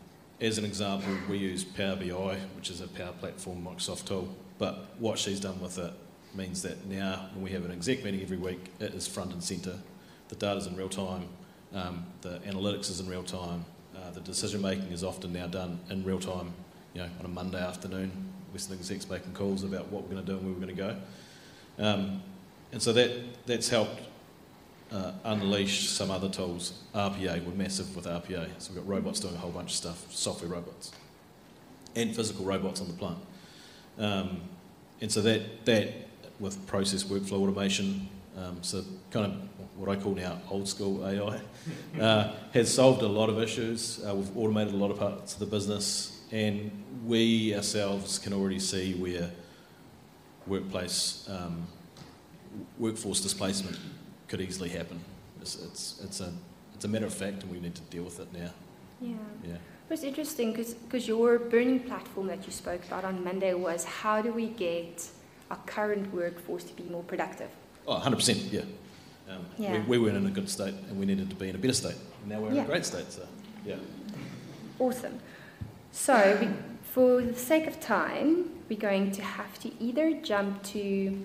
as 0.42 0.58
an 0.58 0.66
example, 0.66 1.14
we 1.30 1.38
use 1.38 1.64
Power 1.64 1.96
BI, 1.96 2.38
which 2.56 2.70
is 2.70 2.82
a 2.82 2.88
Power 2.88 3.14
Platform 3.14 3.66
Microsoft 3.66 4.06
tool. 4.06 4.28
But 4.58 5.00
what 5.00 5.18
she's 5.18 5.40
done 5.40 5.60
with 5.62 5.78
it 5.78 5.94
means 6.36 6.62
that 6.64 6.86
now, 6.86 7.30
when 7.34 7.44
we 7.44 7.52
have 7.52 7.66
an 7.66 7.72
exec 7.72 8.04
meeting 8.04 8.22
every 8.22 8.38
week, 8.38 8.72
it 8.80 8.94
is 8.94 9.08
front 9.08 9.32
and 9.34 9.44
centre. 9.44 9.78
The 10.30 10.36
data's 10.36 10.68
in 10.68 10.76
real 10.76 10.90
time, 10.90 11.28
um, 11.74 12.06
the 12.22 12.40
analytics 12.40 12.90
is 12.90 13.00
in 13.00 13.08
real 13.08 13.24
time, 13.24 13.66
uh, 13.96 14.12
the 14.12 14.22
decision 14.22 14.62
making 14.62 14.92
is 14.92 15.04
often 15.04 15.34
now 15.34 15.48
done 15.48 15.80
in 15.90 16.04
real 16.04 16.20
time. 16.20 16.54
You 16.94 17.02
know, 17.02 17.10
on 17.20 17.26
a 17.26 17.30
Monday 17.30 17.60
afternoon, 17.60 18.12
Western 18.52 18.78
execs 18.78 19.10
making 19.10 19.34
calls 19.34 19.64
about 19.64 19.88
what 19.92 20.04
we're 20.04 20.14
going 20.14 20.26
to 20.26 20.32
do 20.32 20.38
and 20.38 20.46
where 20.46 20.54
we're 20.54 20.66
going 20.66 20.76
to 20.76 20.82
go. 21.78 21.84
Um, 21.84 22.22
and 22.72 22.82
so 22.82 22.94
that 22.94 23.12
that's 23.46 23.70
helped 23.70 24.02
uh, 24.92 25.12
unleash 25.24 25.90
some 25.90 26.12
other 26.12 26.30
tools. 26.30 26.74
RPA, 26.94 27.44
we're 27.44 27.54
massive 27.54 27.96
with 27.96 28.06
RPA. 28.06 28.50
So 28.60 28.74
we've 28.74 28.84
got 28.84 28.88
robots 28.88 29.20
doing 29.20 29.34
a 29.34 29.38
whole 29.38 29.52
bunch 29.52 29.72
of 29.72 29.76
stuff, 29.76 30.12
software 30.12 30.50
robots, 30.50 30.92
and 31.96 32.16
physical 32.16 32.46
robots 32.46 32.80
on 32.80 32.88
the 32.88 32.94
plant. 32.94 33.18
Um, 33.98 34.42
and 35.02 35.12
so 35.12 35.22
that, 35.22 35.66
that 35.66 35.94
with 36.44 36.68
process 36.68 37.06
workflow 37.06 37.42
automation, 37.42 38.10
um, 38.38 38.58
so 38.62 38.84
kind 39.12 39.26
of 39.26 39.34
what 39.78 39.90
I 39.90 40.00
call 40.00 40.14
now 40.14 40.40
old 40.52 40.68
school 40.68 41.08
AI, 41.08 41.40
uh, 42.00 42.34
has 42.54 42.72
solved 42.72 43.02
a 43.02 43.08
lot 43.08 43.30
of 43.30 43.42
issues. 43.42 44.04
Uh, 44.06 44.14
we've 44.14 44.38
automated 44.38 44.74
a 44.74 44.78
lot 44.78 44.92
of 44.92 45.00
parts 45.00 45.34
of 45.34 45.40
the 45.40 45.46
business, 45.46 46.22
and 46.32 46.70
we 47.06 47.56
ourselves 47.56 48.20
can 48.20 48.34
already 48.34 48.60
see 48.60 48.94
where 48.96 49.32
workplace 50.46 51.28
um, 51.30 51.66
workforce 52.78 53.22
displacement 53.22 53.80
could 54.28 54.42
easily 54.42 54.70
happen. 54.70 55.00
It's, 55.42 55.56
it's, 55.56 56.02
it's, 56.04 56.20
a, 56.20 56.34
it's 56.76 56.84
a 56.84 56.90
matter 56.90 57.06
of 57.06 57.14
fact, 57.14 57.44
and 57.44 57.52
we 57.52 57.62
need 57.62 57.76
to 57.76 57.82
deal 57.84 58.04
with 58.04 58.20
it 58.20 58.32
now. 58.34 58.52
Yeah. 59.02 59.16
Yeah. 59.46 59.54
It 59.54 59.90
was 59.90 60.04
interesting 60.04 60.52
because 60.52 61.08
your 61.08 61.40
burning 61.40 61.80
platform 61.80 62.28
that 62.28 62.46
you 62.46 62.52
spoke 62.52 62.84
about 62.86 63.06
on 63.06 63.24
Monday 63.24 63.54
was 63.54 63.86
how 63.86 64.22
do 64.22 64.34
we 64.34 64.48
get 64.48 65.08
our 65.52 65.58
current 65.66 66.14
workforce 66.14 66.64
to 66.66 66.74
be 66.74 66.84
more 66.84 67.04
productive? 67.04 67.50
Oh, 67.88 68.00
100%, 68.00 68.52
yeah. 68.52 68.62
Um, 69.30 69.46
Yeah. 69.58 69.74
We, 69.74 69.98
we 69.98 70.00
weren't 70.00 70.18
in 70.18 70.26
a 70.26 70.32
good 70.32 70.50
state, 70.50 70.74
and 70.90 71.00
we 71.00 71.06
needed 71.06 71.30
to 71.30 71.36
be 71.36 71.50
in 71.50 71.56
a 71.56 71.58
better 71.58 71.74
state. 71.74 71.96
And 72.22 72.30
now 72.32 72.40
we're 72.42 72.52
in 72.52 72.58
a 72.60 72.66
great 72.66 72.86
state, 72.86 73.12
so 73.12 73.26
yeah. 73.66 73.76
Awesome. 74.80 75.20
So, 75.92 76.38
we, 76.42 76.48
for 76.84 77.22
the 77.22 77.36
sake 77.36 77.68
of 77.68 77.80
time, 77.80 78.50
we're 78.70 78.80
going 78.80 79.12
to 79.12 79.22
have 79.22 79.60
to 79.60 79.72
either 79.80 80.14
jump 80.22 80.64
to. 80.64 81.18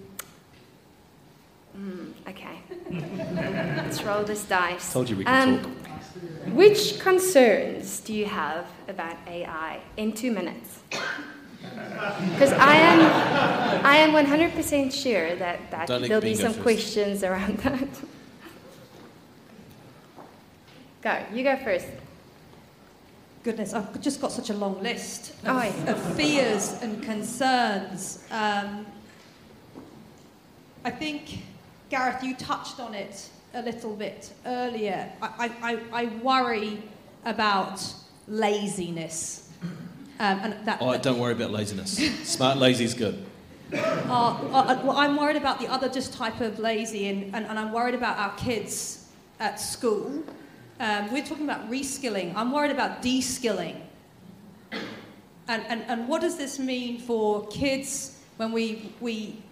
Mm, 1.78 2.12
okay. 2.28 2.58
Let's 3.76 4.02
roll 4.02 4.24
this 4.24 4.44
dice. 4.44 4.92
Told 4.92 5.08
you 5.08 5.16
we 5.16 5.24
could 5.24 5.32
Um, 5.32 5.62
talk. 5.62 5.72
Which 6.54 6.98
concerns 6.98 8.00
do 8.00 8.12
you 8.12 8.26
have 8.26 8.66
about 8.88 9.16
AI 9.26 9.80
in 9.96 10.12
two 10.12 10.32
minutes? 10.32 10.80
Because 12.32 12.52
I 12.52 12.74
am, 12.76 13.84
I 13.84 13.96
am 13.98 14.10
100% 14.12 14.92
sure 14.92 15.34
that, 15.36 15.70
that 15.70 15.88
Don't 15.88 16.02
there'll 16.02 16.20
be 16.22 16.34
some 16.34 16.52
first. 16.52 16.62
questions 16.62 17.22
around 17.24 17.58
that. 17.64 17.88
Go, 21.02 21.22
you 21.32 21.44
go 21.44 21.56
first. 21.56 21.86
Goodness, 23.44 23.72
I've 23.72 24.00
just 24.00 24.20
got 24.20 24.32
such 24.32 24.50
a 24.50 24.54
long 24.54 24.82
list 24.82 25.30
of, 25.44 25.48
Oh, 25.48 25.62
yeah. 25.62 25.90
of 25.92 26.16
fears 26.16 26.78
and 26.82 27.02
concerns. 27.02 28.24
Um, 28.30 28.84
I 30.84 30.90
think, 30.90 31.42
Gareth, 31.88 32.22
you 32.22 32.34
touched 32.34 32.80
on 32.80 32.94
it 32.94 33.28
a 33.54 33.62
little 33.62 33.94
bit 33.94 34.32
earlier. 34.44 35.10
I, 35.22 35.50
I, 35.62 35.72
I 35.72 36.02
I 36.02 36.04
worry 36.22 36.82
about 37.24 37.80
laziness. 38.26 39.47
Um, 40.20 40.40
and 40.42 40.66
that, 40.66 40.78
Oh, 40.80 40.96
don't 40.98 41.18
worry 41.18 41.32
about 41.32 41.50
laziness. 41.50 41.96
Smart 42.28 42.58
lazy 42.58 42.84
is 42.84 42.94
good. 42.94 43.24
uh, 43.72 43.76
uh, 43.78 44.80
well, 44.84 44.96
I'm 44.96 45.16
worried 45.16 45.36
about 45.36 45.60
the 45.60 45.68
other 45.68 45.88
just 45.88 46.12
type 46.12 46.40
of 46.40 46.58
lazy, 46.58 47.08
and, 47.08 47.34
and, 47.34 47.46
and 47.46 47.58
I'm 47.58 47.72
worried 47.72 47.94
about 47.94 48.18
our 48.18 48.34
kids 48.36 49.08
at 49.38 49.60
school. 49.60 50.24
Um, 50.80 51.12
we're 51.12 51.24
talking 51.24 51.44
about 51.44 51.70
reskilling. 51.70 52.34
I'm 52.34 52.52
worried 52.52 52.70
about 52.70 53.02
de-skilling. 53.02 53.82
And, 55.48 55.64
and, 55.68 55.82
and 55.88 56.08
what 56.08 56.20
does 56.20 56.36
this 56.36 56.58
mean 56.58 56.98
for 56.98 57.46
kids 57.48 58.18
when 58.36 58.52
we, 58.52 58.92
we 59.00 59.42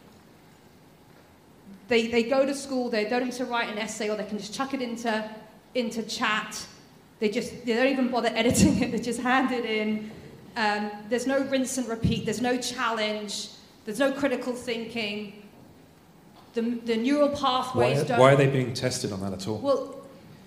they, 1.88 2.08
they 2.08 2.24
go 2.24 2.44
to 2.44 2.54
school, 2.54 2.90
they 2.90 3.08
don't 3.08 3.24
need 3.24 3.32
to 3.34 3.44
write 3.44 3.68
an 3.68 3.78
essay, 3.78 4.08
or 4.08 4.16
they 4.16 4.24
can 4.24 4.38
just 4.38 4.52
chuck 4.54 4.74
it 4.74 4.82
into, 4.82 5.30
into 5.74 6.02
chat. 6.02 6.66
They 7.18 7.28
just 7.28 7.64
they 7.64 7.74
don't 7.74 7.86
even 7.86 8.08
bother 8.08 8.28
editing 8.34 8.82
it, 8.82 8.92
they 8.92 8.98
just 8.98 9.20
hand 9.20 9.52
it 9.52 9.64
in. 9.64 10.10
Um, 10.56 10.90
there's 11.10 11.26
no 11.26 11.40
rinse 11.44 11.76
and 11.76 11.86
repeat, 11.86 12.24
there's 12.24 12.40
no 12.40 12.56
challenge, 12.56 13.48
there's 13.84 13.98
no 13.98 14.10
critical 14.10 14.54
thinking. 14.54 15.42
The, 16.54 16.62
the 16.62 16.96
neural 16.96 17.28
Why, 17.28 17.38
pathways 17.38 18.02
don't. 18.04 18.18
why 18.18 18.32
are 18.32 18.36
they 18.36 18.46
being 18.46 18.72
tested 18.72 19.12
on 19.12 19.20
that 19.20 19.34
at 19.34 19.46
all? 19.46 19.58
Well, 19.58 19.96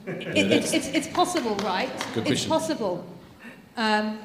it, 0.07 0.51
it's, 0.51 0.73
it's, 0.73 0.87
it's 0.87 1.07
possible, 1.07 1.55
right? 1.57 1.89
Good 2.15 2.27
It's 2.27 2.45
question. 2.45 2.49
possible. 2.49 3.05
Um, 3.77 4.17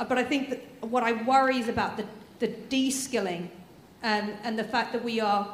uh, 0.00 0.04
but 0.04 0.16
I 0.16 0.24
think 0.24 0.50
that 0.50 0.60
what 0.80 1.02
I 1.02 1.12
worry 1.24 1.58
is 1.58 1.68
about 1.68 1.98
the, 1.98 2.06
the 2.38 2.48
de-skilling 2.48 3.50
and, 4.02 4.32
and 4.42 4.58
the 4.58 4.64
fact 4.64 4.92
that 4.94 5.04
we 5.04 5.20
are, 5.20 5.46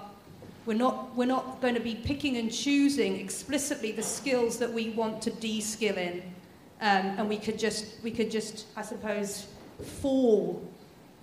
we're 0.67 0.75
not, 0.75 1.15
we're 1.17 1.27
not 1.27 1.61
going 1.61 1.75
to 1.75 1.81
be 1.81 1.97
picking 1.97 2.37
and 2.37 2.53
choosing 2.53 3.19
explicitly 3.19 3.91
the 3.91 4.03
skills 4.03 4.59
that 4.59 4.73
we 4.73 4.91
want 4.91 5.21
to 5.23 5.31
de-skill 5.31 5.97
in. 5.97 6.23
Um, 6.81 7.19
and 7.19 7.29
we 7.29 7.39
could 7.39 7.59
just, 7.59 8.03
we 8.03 8.11
could 8.13 8.31
just, 8.31 8.67
I 8.77 8.83
suppose, 8.83 9.47
fall 9.83 10.63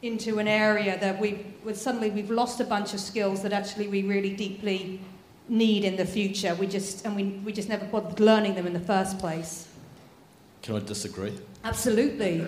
into 0.01 0.39
an 0.39 0.47
area 0.47 0.97
that 0.99 1.19
we 1.19 1.45
would 1.63 1.75
suddenly 1.75 2.09
we've 2.09 2.29
lost 2.29 2.59
a 2.59 2.63
bunch 2.63 2.93
of 2.93 2.99
skills 2.99 3.43
that 3.43 3.51
actually 3.51 3.87
we 3.87 4.03
really 4.03 4.33
deeply 4.33 5.01
need 5.49 5.83
in 5.83 5.95
the 5.97 6.05
future. 6.05 6.55
We 6.55 6.67
just 6.67 7.05
and 7.05 7.15
we, 7.15 7.23
we 7.23 7.51
just 7.51 7.69
never 7.69 7.85
bothered 7.85 8.19
learning 8.19 8.55
them 8.55 8.65
in 8.65 8.73
the 8.73 8.79
first 8.79 9.19
place. 9.19 9.67
Can 10.61 10.75
I 10.75 10.79
disagree? 10.79 11.37
Absolutely. 11.63 12.47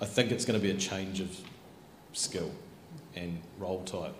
I 0.00 0.04
think 0.04 0.30
it's 0.30 0.44
going 0.44 0.58
to 0.58 0.62
be 0.64 0.70
a 0.70 0.76
change 0.76 1.20
of 1.20 1.36
skill 2.12 2.52
and 3.16 3.40
role 3.58 3.82
type. 3.84 4.14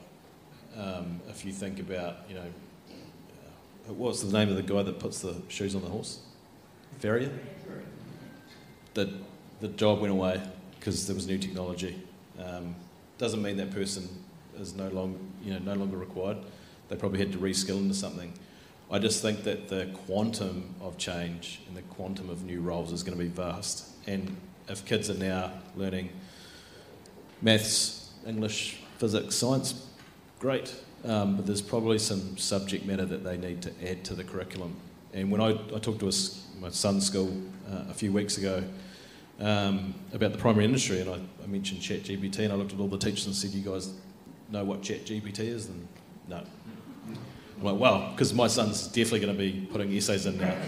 Um, 0.77 1.21
if 1.29 1.45
you 1.45 1.53
think 1.53 1.79
about, 1.81 2.19
you 2.29 2.35
know, 2.35 2.47
what's 3.87 4.23
the 4.23 4.33
name 4.33 4.49
of 4.49 4.57
the 4.57 4.63
guy 4.63 4.83
that 4.83 4.99
puts 4.99 5.21
the 5.21 5.37
shoes 5.49 5.75
on 5.75 5.83
the 5.83 5.89
horse? 5.89 6.21
Farrier. 6.99 7.31
The 8.95 9.13
the 9.61 9.69
job 9.69 10.01
went 10.01 10.13
away 10.13 10.41
because 10.89 11.07
there 11.07 11.15
was 11.15 11.27
new 11.27 11.37
technology. 11.37 11.95
Um, 12.43 12.75
doesn't 13.19 13.43
mean 13.43 13.59
that 13.59 13.73
person 13.73 14.09
is 14.59 14.75
no 14.75 14.89
longer 14.89 15.19
you 15.45 15.53
know 15.53 15.59
no 15.59 15.75
longer 15.75 15.99
required. 15.99 16.39
They 16.89 16.97
probably 16.97 17.19
had 17.19 17.31
to 17.33 17.39
reskill 17.39 17.77
into 17.77 17.93
something. 17.93 18.33
I 18.91 18.99
just 18.99 19.21
think 19.21 19.45
that 19.45 19.69
the 19.69 19.91
quantum 20.07 20.75
of 20.81 20.97
change 20.97 21.61
and 21.69 21.77
the 21.77 21.83
quantum 21.83 22.31
of 22.31 22.43
new 22.45 22.63
roles 22.63 22.91
is 22.91 23.03
going 23.03 23.19
to 23.19 23.23
be 23.23 23.29
vast. 23.29 23.87
And 24.07 24.35
if 24.67 24.87
kids 24.87 25.11
are 25.11 25.19
now 25.19 25.53
learning 25.77 26.09
maths, 27.43 28.09
English, 28.27 28.79
physics, 28.97 29.35
science, 29.35 29.87
great. 30.39 30.75
Um, 31.05 31.37
but 31.37 31.45
there's 31.45 31.61
probably 31.61 31.99
some 31.99 32.39
subject 32.39 32.87
matter 32.87 33.05
that 33.05 33.25
they 33.25 33.37
need 33.37 33.61
to 33.61 33.73
add 33.87 34.05
to 34.05 34.15
the 34.15 34.25
curriculum. 34.25 34.75
And 35.13 35.31
when 35.31 35.43
I, 35.43 35.51
I 35.51 35.81
talked 35.81 36.01
to 36.01 36.09
a, 36.09 36.61
my 36.63 36.71
son's 36.71 37.07
school 37.07 37.31
uh, 37.71 37.91
a 37.91 37.95
few 37.95 38.11
weeks 38.11 38.39
ago 38.39 38.65
um, 39.39 39.95
about 40.13 40.33
the 40.33 40.39
primary 40.39 40.65
industry, 40.65 41.01
and 41.01 41.11
I, 41.11 41.21
I 41.43 41.47
mentioned 41.47 41.81
ChatGPT, 41.81 42.41
and 42.41 42.53
I 42.53 42.57
looked 42.57 42.73
at 42.73 42.81
all 42.81 42.89
the 42.89 42.99
teachers 42.99 43.27
and 43.27 43.35
said, 43.35 43.51
"You 43.51 43.63
guys 43.63 43.93
know 44.51 44.65
what 44.65 44.83
ChatGPT 44.83 45.41
is?" 45.41 45.67
And 45.67 45.87
no. 46.29 46.43
I'm 47.59 47.65
like, 47.65 47.79
well, 47.79 48.11
because 48.13 48.33
my 48.33 48.47
son's 48.47 48.87
definitely 48.87 49.21
going 49.21 49.37
to 49.37 49.39
be 49.39 49.67
putting 49.73 49.93
essays 49.93 50.27
in 50.27 50.39
now. 50.39 50.55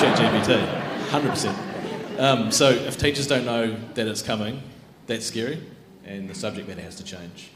ChatGPT, 0.00 0.66
100%. 1.10 2.18
Um, 2.18 2.50
so 2.50 2.70
if 2.70 2.96
teachers 2.96 3.26
don't 3.26 3.44
know 3.44 3.76
that 3.94 4.06
it's 4.06 4.22
coming, 4.22 4.62
that's 5.06 5.26
scary, 5.26 5.62
and 6.06 6.30
the 6.30 6.34
subject 6.34 6.68
matter 6.68 6.80
has 6.80 6.96
to 6.96 7.04
change. 7.04 7.50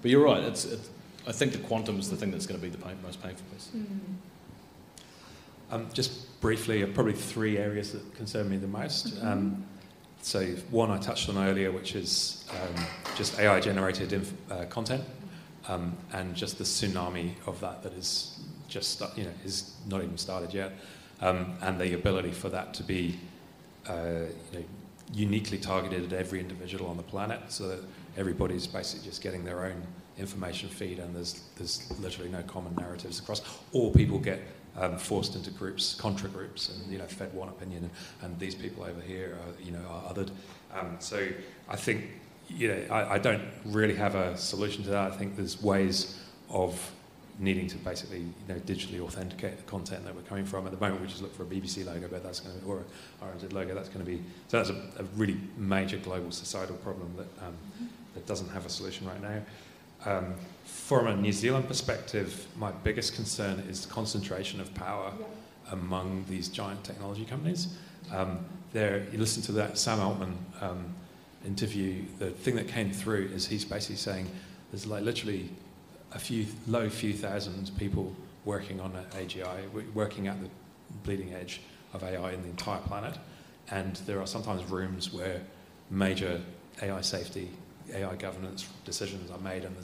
But 0.00 0.10
you're 0.10 0.24
right. 0.24 0.42
It's, 0.42 0.64
it's 0.64 0.90
I 1.26 1.32
think 1.32 1.52
the 1.52 1.58
quantum 1.58 1.98
is 2.00 2.10
the 2.10 2.16
thing 2.16 2.32
that's 2.32 2.46
going 2.46 2.60
to 2.60 2.62
be 2.62 2.70
the 2.70 2.82
pain, 2.82 2.96
most 3.02 3.22
painful 3.22 3.44
piece. 3.52 3.70
Mm. 3.76 3.98
Um, 5.70 5.88
just 5.92 6.26
briefly, 6.42 6.82
uh, 6.82 6.88
probably 6.88 7.14
three 7.14 7.56
areas 7.56 7.92
that 7.92 8.14
concern 8.14 8.50
me 8.50 8.58
the 8.58 8.66
most. 8.66 9.14
Mm-hmm. 9.14 9.26
Um, 9.26 9.64
so 10.20 10.44
one 10.70 10.90
I 10.90 10.98
touched 10.98 11.28
on 11.30 11.38
earlier, 11.38 11.72
which 11.72 11.94
is 11.94 12.44
um, 12.50 12.84
just 13.16 13.38
AI-generated 13.38 14.12
inf- 14.12 14.34
uh, 14.50 14.66
content, 14.66 15.02
um, 15.68 15.96
and 16.12 16.34
just 16.34 16.58
the 16.58 16.64
tsunami 16.64 17.32
of 17.46 17.58
that 17.60 17.82
that 17.82 17.94
is 17.94 18.38
just 18.68 19.02
you 19.16 19.24
know 19.24 19.32
is 19.44 19.74
not 19.88 20.02
even 20.02 20.18
started 20.18 20.52
yet, 20.52 20.72
um, 21.20 21.56
and 21.62 21.80
the 21.80 21.94
ability 21.94 22.32
for 22.32 22.50
that 22.50 22.74
to 22.74 22.82
be 22.82 23.18
uh, 23.88 24.26
you 24.52 24.58
know, 24.60 24.64
uniquely 25.12 25.58
targeted 25.58 26.12
at 26.12 26.18
every 26.18 26.40
individual 26.40 26.88
on 26.88 26.96
the 26.96 27.02
planet, 27.02 27.40
so 27.48 27.68
that 27.68 27.80
everybody's 28.16 28.66
basically 28.66 29.04
just 29.08 29.22
getting 29.22 29.44
their 29.44 29.64
own 29.64 29.82
information 30.18 30.68
feed, 30.68 31.00
and 31.00 31.16
there's 31.16 31.42
there's 31.56 31.92
literally 32.00 32.30
no 32.30 32.42
common 32.42 32.74
narratives 32.76 33.18
across, 33.18 33.42
or 33.72 33.90
people 33.90 34.18
get 34.20 34.40
um, 34.76 34.96
forced 34.96 35.34
into 35.34 35.50
groups, 35.50 35.94
contra 35.94 36.28
groups, 36.28 36.70
and 36.70 36.90
you 36.90 36.98
know 36.98 37.06
fed 37.06 37.32
one 37.34 37.48
opinion, 37.48 37.84
and, 37.84 38.30
and 38.30 38.38
these 38.38 38.54
people 38.54 38.84
over 38.84 39.00
here 39.00 39.38
are 39.40 39.62
you 39.62 39.72
know 39.72 39.84
are 39.88 40.12
othered. 40.12 40.30
Um, 40.74 40.96
so 40.98 41.28
I 41.68 41.76
think 41.76 42.04
you 42.48 42.68
know 42.68 42.86
I, 42.90 43.14
I, 43.14 43.18
don't 43.18 43.42
really 43.64 43.94
have 43.94 44.14
a 44.14 44.36
solution 44.36 44.82
to 44.84 44.90
that. 44.90 45.12
I 45.12 45.16
think 45.16 45.36
there's 45.36 45.62
ways 45.62 46.18
of 46.48 46.90
needing 47.38 47.66
to 47.66 47.76
basically 47.78 48.20
you 48.20 48.48
know 48.48 48.54
digitally 48.60 49.00
authenticate 49.00 49.56
the 49.56 49.62
content 49.64 50.04
that 50.04 50.14
we're 50.14 50.22
coming 50.22 50.44
from. 50.44 50.66
At 50.66 50.72
the 50.72 50.78
moment, 50.78 51.02
we 51.02 51.06
just 51.06 51.22
look 51.22 51.34
for 51.34 51.42
a 51.42 51.46
BBC 51.46 51.84
logo, 51.84 52.08
but 52.08 52.22
that's 52.22 52.40
going 52.40 52.54
to 52.54 52.64
be, 52.64 52.70
or 52.70 52.84
a 53.20 53.24
RNZ 53.24 53.52
logo. 53.52 53.74
That's 53.74 53.88
going 53.88 54.04
to 54.04 54.10
be 54.10 54.22
so 54.48 54.56
that's 54.56 54.70
a, 54.70 55.02
a 55.02 55.04
really 55.16 55.38
major 55.56 55.98
global 55.98 56.30
societal 56.30 56.76
problem 56.76 57.12
that 57.16 57.46
um, 57.46 57.54
that 58.14 58.26
doesn't 58.26 58.48
have 58.48 58.64
a 58.64 58.70
solution 58.70 59.06
right 59.06 59.20
now. 59.22 59.42
From 60.86 61.06
a 61.06 61.16
New 61.16 61.32
Zealand 61.32 61.68
perspective, 61.68 62.44
my 62.56 62.72
biggest 62.72 63.14
concern 63.14 63.60
is 63.70 63.86
concentration 63.86 64.60
of 64.60 64.74
power 64.74 65.12
yeah. 65.18 65.26
among 65.70 66.24
these 66.28 66.48
giant 66.48 66.82
technology 66.82 67.24
companies. 67.24 67.78
Um, 68.10 68.40
there, 68.72 69.06
you 69.12 69.18
listen 69.18 69.44
to 69.44 69.52
that 69.52 69.78
Sam 69.78 70.00
Altman 70.00 70.36
um, 70.60 70.92
interview. 71.46 72.02
The 72.18 72.30
thing 72.30 72.56
that 72.56 72.66
came 72.66 72.90
through 72.90 73.30
is 73.32 73.46
he's 73.46 73.64
basically 73.64 73.96
saying 73.96 74.28
there's 74.72 74.84
like 74.84 75.04
literally 75.04 75.50
a 76.14 76.18
few 76.18 76.46
low 76.66 76.90
few 76.90 77.12
thousand 77.12 77.70
people 77.78 78.14
working 78.44 78.80
on 78.80 78.92
AGI, 79.12 79.94
working 79.94 80.26
at 80.26 80.42
the 80.42 80.48
bleeding 81.04 81.32
edge 81.32 81.60
of 81.94 82.02
AI 82.02 82.32
in 82.32 82.42
the 82.42 82.48
entire 82.48 82.80
planet, 82.80 83.16
and 83.70 83.96
there 84.04 84.20
are 84.20 84.26
sometimes 84.26 84.68
rooms 84.68 85.12
where 85.12 85.42
major 85.90 86.40
AI 86.82 87.00
safety 87.02 87.50
AI 87.94 88.16
governance 88.16 88.68
decisions 88.84 89.30
are 89.30 89.38
made, 89.38 89.64
and 89.64 89.76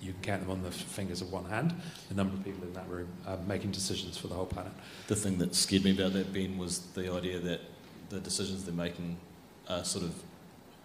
you 0.00 0.12
can 0.12 0.22
count 0.22 0.40
them 0.42 0.50
on 0.50 0.62
the 0.62 0.70
fingers 0.70 1.20
of 1.20 1.32
one 1.32 1.44
hand, 1.44 1.74
the 2.08 2.14
number 2.14 2.34
of 2.34 2.44
people 2.44 2.62
in 2.64 2.72
that 2.74 2.88
room 2.88 3.08
uh, 3.26 3.36
making 3.46 3.70
decisions 3.70 4.16
for 4.16 4.28
the 4.28 4.34
whole 4.34 4.46
planet. 4.46 4.72
The 5.06 5.16
thing 5.16 5.38
that 5.38 5.54
scared 5.54 5.84
me 5.84 5.92
about 5.92 6.12
that, 6.14 6.32
Ben, 6.32 6.58
was 6.58 6.80
the 6.94 7.12
idea 7.12 7.38
that 7.40 7.60
the 8.10 8.20
decisions 8.20 8.64
they're 8.64 8.74
making 8.74 9.16
are 9.68 9.84
sort 9.84 10.04
of 10.04 10.14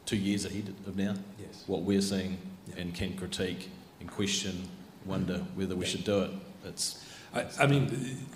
two 0.05 0.17
years 0.17 0.45
ahead 0.45 0.73
of 0.87 0.97
now. 0.97 1.15
Yes. 1.39 1.63
What 1.67 1.81
we're 1.81 2.01
seeing 2.01 2.37
yeah. 2.67 2.81
and 2.81 2.93
can 2.93 3.15
critique 3.15 3.69
and 3.99 4.09
question, 4.09 4.67
wonder 5.05 5.45
whether 5.55 5.75
we 5.75 5.85
yeah. 5.85 5.91
should 5.91 6.03
do 6.03 6.21
it. 6.21 6.31
It's 6.65 7.05
I, 7.33 7.45
I, 7.59 7.67
mean, 7.67 7.87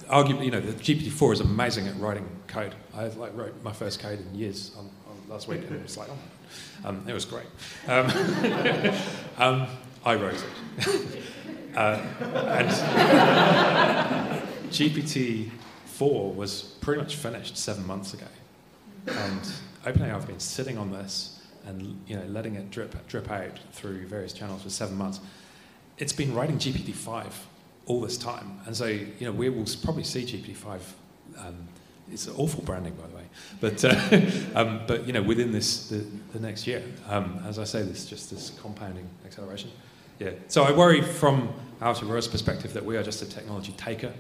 arguably, 0.08 0.46
you 0.46 0.52
know, 0.52 0.60
the 0.60 0.74
GPT-4 0.74 1.34
is 1.34 1.40
amazing 1.40 1.88
at 1.88 2.00
writing 2.00 2.30
code. 2.48 2.76
I 2.96 3.08
like 3.08 3.36
wrote 3.36 3.56
my 3.64 3.74
first 3.74 4.00
code 4.00 4.20
in 4.20 4.36
years 4.36 4.72
on, 4.78 4.86
on 4.86 5.30
last 5.30 5.48
week, 5.48 5.62
and 5.62 5.76
it 5.76 5.82
was 5.82 5.98
like, 5.98 6.10
oh 6.10 6.18
um, 6.88 7.04
it 7.08 7.14
was 7.14 7.26
great. 7.26 7.48
Um, 7.88 8.06
um, 9.38 9.68
I 10.06 10.16
wrote 10.16 10.36
it. 10.36 11.08
Uh, 11.76 12.00
and 12.60 12.70
GPT-4 14.70 16.36
was 16.36 16.62
pretty 16.82 17.02
much 17.02 17.16
finished 17.16 17.58
seven 17.58 17.88
months 17.88 18.14
ago. 18.14 18.28
And 19.08 19.42
OpenAI 19.84 20.10
have 20.10 20.28
been 20.28 20.40
sitting 20.40 20.78
on 20.78 20.92
this 20.92 21.42
and 21.66 22.00
you 22.06 22.16
know 22.16 22.26
letting 22.26 22.54
it 22.54 22.70
drip 22.70 22.96
drip 23.08 23.32
out 23.32 23.60
through 23.72 24.06
various 24.06 24.34
channels 24.34 24.62
for 24.62 24.70
seven 24.70 24.96
months. 24.96 25.20
It's 25.98 26.14
been 26.14 26.36
writing 26.36 26.58
GPT-5 26.58 27.32
all 27.88 28.02
this 28.02 28.20
time, 28.20 28.60
and 28.68 28.78
so 28.78 28.86
you 28.86 29.12
know 29.22 29.32
we 29.32 29.50
will 29.50 29.66
probably 29.82 30.04
see 30.04 30.26
GPT-5 30.26 30.80
um, 31.40 31.68
it's 32.12 32.28
awful 32.28 32.64
branding, 32.64 32.94
by 32.96 33.08
the 33.08 33.16
way. 33.16 33.24
But, 33.62 33.86
uh, 33.86 34.60
um, 34.60 34.82
but 34.88 35.08
you 35.08 35.14
know, 35.14 35.22
within 35.22 35.52
this, 35.52 35.90
the, 35.90 36.06
the 36.34 36.40
next 36.40 36.68
year, 36.68 36.84
um, 37.08 37.42
as 37.48 37.60
I 37.60 37.64
say, 37.64 37.82
there's 37.82 38.06
just 38.06 38.30
this 38.30 38.52
compounding 38.62 39.08
acceleration. 39.26 39.72
Yeah. 40.20 40.32
So 40.48 40.64
I 40.64 40.72
worry 40.72 41.02
from 41.02 41.54
Aotearoa's 41.82 42.28
perspective 42.28 42.74
that 42.74 42.86
we 42.86 42.98
are 42.98 43.04
just 43.04 43.22
a 43.22 43.26
technology 43.26 43.74
taker, 43.74 44.14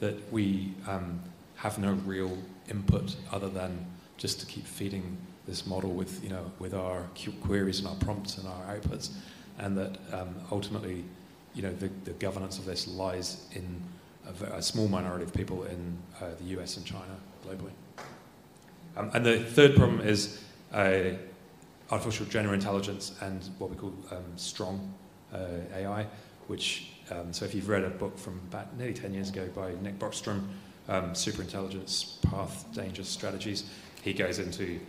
that 0.00 0.32
we 0.32 0.74
um, 0.86 1.20
have 1.56 1.78
no 1.78 1.92
real 2.06 2.36
input 2.68 3.16
other 3.32 3.48
than 3.48 3.86
just 4.16 4.40
to 4.40 4.46
keep 4.46 4.66
feeding 4.66 5.16
this 5.46 5.66
model 5.66 5.90
with, 5.90 6.22
you 6.22 6.30
know, 6.30 6.50
with 6.58 6.74
our 6.74 7.08
queries 7.42 7.80
and 7.80 7.88
our 7.88 7.96
prompts 7.96 8.38
and 8.38 8.46
our 8.46 8.76
outputs, 8.76 9.10
and 9.58 9.76
that 9.76 9.96
um, 10.12 10.34
ultimately, 10.52 11.04
you 11.54 11.62
know, 11.62 11.72
the, 11.72 11.88
the 12.04 12.12
governance 12.12 12.58
of 12.58 12.66
this 12.66 12.86
lies 12.86 13.46
in 13.52 13.82
a, 14.26 14.58
a 14.58 14.62
small 14.62 14.88
minority 14.88 15.24
of 15.24 15.32
people 15.32 15.64
in 15.64 15.96
uh, 16.20 16.26
the 16.38 16.60
US 16.60 16.76
and 16.76 16.86
China 16.86 17.16
globally. 17.46 17.72
Um, 18.96 19.10
and 19.14 19.24
the 19.24 19.40
third 19.40 19.74
problem 19.74 20.00
is 20.00 20.42
uh, 20.72 21.12
artificial 21.90 22.26
general 22.26 22.54
intelligence 22.54 23.16
and 23.20 23.48
what 23.58 23.70
we 23.70 23.76
call 23.76 23.92
um, 24.10 24.24
strong 24.36 24.92
AI, 25.32 26.06
which, 26.48 26.90
um, 27.10 27.32
so 27.32 27.44
if 27.44 27.54
you've 27.54 27.68
read 27.68 27.84
a 27.84 27.90
book 27.90 28.18
from 28.18 28.40
about 28.50 28.76
nearly 28.76 28.94
10 28.94 29.14
years 29.14 29.30
ago 29.30 29.48
by 29.54 29.72
Nick 29.82 29.98
Bostrom, 29.98 30.48
um, 30.88 31.12
Superintelligence, 31.12 32.20
Path, 32.22 32.66
Dangers, 32.74 33.08
Strategies, 33.08 33.64
he 34.02 34.12
goes 34.12 34.38
into, 34.38 34.80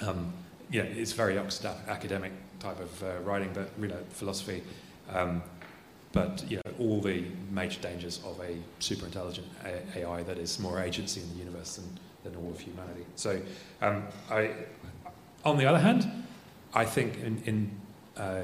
um, 0.00 0.32
you 0.70 0.82
know, 0.82 0.88
it's 0.88 1.12
very 1.12 1.38
academic 1.38 2.32
type 2.60 2.78
of 2.80 3.02
uh, 3.02 3.18
writing, 3.24 3.50
but, 3.52 3.70
you 3.80 3.88
know, 3.88 3.98
philosophy. 4.10 4.62
Um, 5.12 5.42
but 6.12 6.44
you 6.48 6.56
know, 6.58 6.72
all 6.78 7.00
the 7.00 7.24
major 7.50 7.80
dangers 7.80 8.20
of 8.24 8.38
a 8.40 8.56
super 8.78 9.06
intelligent 9.06 9.46
AI 9.96 10.22
that 10.22 10.38
is 10.38 10.58
more 10.58 10.80
agency 10.80 11.22
in 11.22 11.28
the 11.30 11.36
universe 11.36 11.76
than, 11.76 11.98
than 12.22 12.36
all 12.36 12.50
of 12.50 12.60
humanity. 12.60 13.04
So, 13.16 13.40
um, 13.80 14.04
I, 14.30 14.50
on 15.44 15.56
the 15.56 15.66
other 15.66 15.78
hand, 15.78 16.06
I 16.74 16.84
think 16.84 17.18
in, 17.18 17.42
in 17.46 17.70
uh, 18.16 18.42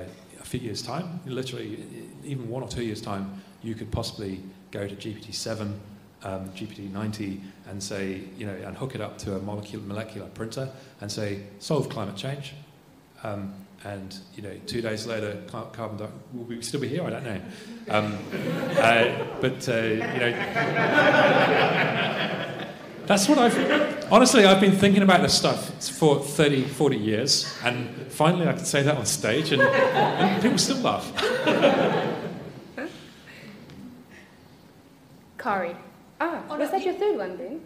few 0.48 0.60
years' 0.60 0.82
time, 0.82 1.20
literally 1.26 1.84
even 2.24 2.48
one 2.48 2.62
or 2.62 2.68
two 2.68 2.82
years' 2.82 3.02
time, 3.02 3.42
you 3.62 3.74
could 3.74 3.90
possibly 3.90 4.40
go 4.70 4.88
to 4.88 4.94
GPT-7, 4.94 5.60
um, 6.22 6.48
GPT-90, 6.50 7.40
and 7.68 7.82
say, 7.82 8.22
you 8.36 8.46
know, 8.46 8.54
and 8.54 8.76
hook 8.76 8.94
it 8.94 9.00
up 9.00 9.18
to 9.18 9.36
a 9.36 9.38
molecular, 9.38 9.84
molecular 9.84 10.26
printer 10.28 10.70
and 11.00 11.12
say, 11.12 11.40
solve 11.58 11.88
climate 11.88 12.16
change. 12.16 12.54
Um, 13.22 13.54
and 13.84 14.16
you 14.34 14.42
know, 14.42 14.54
two 14.66 14.80
days 14.80 15.06
later, 15.06 15.40
carbon 15.46 15.98
dioxide 15.98 16.10
will 16.32 16.44
we 16.44 16.62
still 16.62 16.80
be 16.80 16.88
here? 16.88 17.04
I 17.04 17.10
don't 17.10 17.24
know. 17.24 17.40
Um, 17.90 18.18
uh, 18.76 19.26
but 19.40 19.68
uh, 19.68 19.82
you 19.82 19.98
know, 19.98 20.32
that's 23.08 23.28
what 23.28 23.38
I've 23.38 24.12
honestly 24.12 24.44
I've 24.44 24.60
been 24.60 24.72
thinking 24.76 25.02
about 25.02 25.22
this 25.22 25.34
stuff 25.36 25.70
for 25.98 26.20
30, 26.20 26.64
40 26.64 26.96
years, 26.96 27.58
and 27.64 27.88
finally 28.12 28.46
I 28.46 28.52
can 28.52 28.64
say 28.64 28.82
that 28.82 28.96
on 28.96 29.06
stage, 29.06 29.50
and, 29.52 29.62
and 29.62 30.42
people 30.42 30.58
still 30.58 30.76
laugh. 30.78 31.10
Kari. 35.38 35.74
Ah, 36.20 36.42
Oh, 36.50 36.58
was 36.58 36.70
no, 36.70 36.78
that 36.78 36.84
your 36.84 36.94
third 36.94 37.16
one 37.16 37.36
then? 37.38 37.60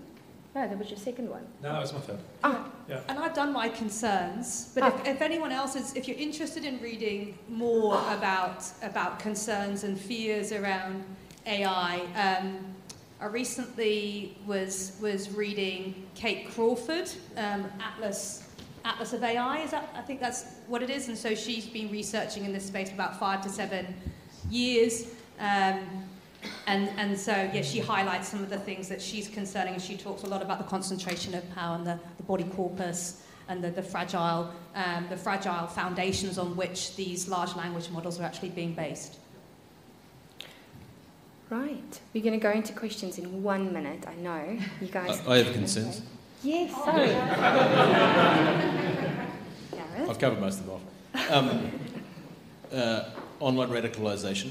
No, 0.54 0.68
that 0.68 0.78
was 0.78 0.90
your 0.90 0.98
second 0.98 1.30
one. 1.30 1.46
No, 1.62 1.72
that 1.72 1.80
was 1.80 1.92
my 1.94 2.00
third. 2.00 2.18
Ah, 2.44 2.68
Yeah. 2.88 3.00
And 3.08 3.18
I've 3.18 3.32
done 3.34 3.52
my 3.52 3.68
concerns, 3.70 4.70
but 4.74 4.82
Ah. 4.82 4.88
if, 4.88 5.06
if 5.16 5.22
anyone 5.22 5.52
else 5.52 5.74
is, 5.76 5.94
if 5.96 6.06
you're 6.06 6.18
interested 6.18 6.64
in 6.64 6.78
reading 6.80 7.38
more 7.48 7.94
about 8.12 8.64
about 8.82 9.18
concerns 9.18 9.84
and 9.84 9.98
fears 9.98 10.52
around 10.52 11.02
AI, 11.46 12.00
um, 12.14 12.58
I 13.22 13.26
recently 13.26 14.36
was 14.48 14.98
was 15.00 15.30
reading 15.30 16.08
Kate 16.16 16.50
Crawford, 16.50 17.08
um, 17.36 17.70
Atlas 17.80 18.48
Atlas 18.84 19.12
of 19.12 19.22
AI. 19.22 19.58
Is 19.58 19.70
that 19.70 19.88
I 19.94 20.00
think 20.00 20.18
that's 20.18 20.56
what 20.66 20.82
it 20.82 20.90
is, 20.90 21.06
and 21.06 21.16
so 21.16 21.32
she's 21.32 21.64
been 21.64 21.88
researching 21.92 22.44
in 22.44 22.52
this 22.52 22.66
space 22.66 22.88
for 22.88 22.96
about 22.96 23.20
five 23.20 23.40
to 23.42 23.48
seven 23.48 23.94
years. 24.50 25.06
Um, 25.38 26.08
and, 26.66 26.90
and 26.96 27.16
so, 27.16 27.30
yeah, 27.30 27.62
she 27.62 27.78
highlights 27.78 28.28
some 28.28 28.42
of 28.42 28.50
the 28.50 28.58
things 28.58 28.88
that 28.88 29.00
she's 29.00 29.28
concerning, 29.28 29.74
and 29.74 29.82
she 29.82 29.96
talks 29.96 30.24
a 30.24 30.26
lot 30.26 30.42
about 30.42 30.58
the 30.58 30.64
concentration 30.64 31.32
of 31.36 31.48
power 31.54 31.76
and 31.76 31.86
the, 31.86 32.00
the 32.16 32.24
body 32.24 32.42
corpus 32.42 33.22
and 33.48 33.62
the, 33.62 33.70
the, 33.70 33.82
fragile, 33.82 34.52
um, 34.74 35.06
the 35.08 35.16
fragile 35.16 35.68
foundations 35.68 36.38
on 36.38 36.56
which 36.56 36.96
these 36.96 37.28
large 37.28 37.54
language 37.54 37.88
models 37.90 38.18
are 38.18 38.24
actually 38.24 38.48
being 38.48 38.74
based. 38.74 39.20
Right. 41.52 42.00
We're 42.14 42.24
going 42.24 42.38
to 42.38 42.42
go 42.42 42.50
into 42.50 42.72
questions 42.72 43.18
in 43.18 43.42
one 43.42 43.72
minute. 43.72 44.06
I 44.08 44.14
know 44.14 44.58
you 44.80 44.86
guys. 44.90 45.20
I, 45.26 45.32
I 45.34 45.38
have 45.42 45.52
concerns. 45.52 46.02
Yes, 46.42 46.72
sorry. 46.72 47.08
Gareth? 49.70 50.10
I've 50.10 50.18
covered 50.18 50.40
most 50.40 50.60
of 50.60 50.66
them 50.66 50.74
off. 50.74 50.82
Um, 51.30 51.70
uh, 52.72 53.10
online 53.38 53.68
radicalisation, 53.68 54.50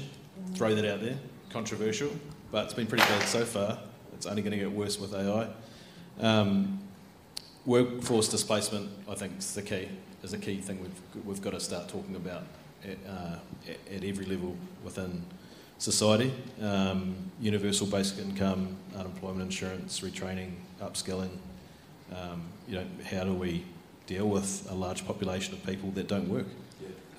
throw 0.54 0.74
that 0.74 0.90
out 0.90 1.00
there. 1.02 1.18
Controversial, 1.50 2.10
but 2.50 2.64
it's 2.64 2.74
been 2.74 2.86
pretty 2.86 3.04
bad 3.04 3.22
so 3.28 3.44
far. 3.44 3.78
It's 4.14 4.24
only 4.24 4.42
going 4.42 4.52
to 4.52 4.58
get 4.58 4.70
worse 4.70 4.98
with 4.98 5.12
AI. 5.12 5.48
Um, 6.20 6.78
workforce 7.66 8.28
displacement, 8.28 8.90
I 9.10 9.14
think, 9.14 9.38
is 9.38 9.54
the 9.54 9.62
key. 9.62 9.88
Is 10.22 10.32
a 10.32 10.38
key 10.38 10.58
thing 10.58 10.78
we've 10.80 11.26
we've 11.26 11.42
got 11.42 11.50
to 11.50 11.58
start 11.58 11.88
talking 11.88 12.14
about 12.14 12.44
at, 12.84 12.96
uh, 13.08 13.38
at, 13.68 13.96
at 13.96 14.04
every 14.04 14.24
level 14.24 14.56
within 14.84 15.24
society. 15.82 16.32
Um, 16.60 17.16
universal 17.40 17.86
basic 17.88 18.18
income, 18.18 18.76
unemployment 18.96 19.42
insurance, 19.42 19.98
retraining, 20.00 20.52
upskilling. 20.80 21.30
Um, 22.14 22.44
you 22.68 22.76
know, 22.76 22.86
how 23.04 23.24
do 23.24 23.32
we 23.34 23.64
deal 24.06 24.28
with 24.28 24.66
a 24.70 24.74
large 24.74 25.04
population 25.04 25.54
of 25.54 25.64
people 25.66 25.90
that 25.92 26.06
don't 26.06 26.28
work? 26.28 26.46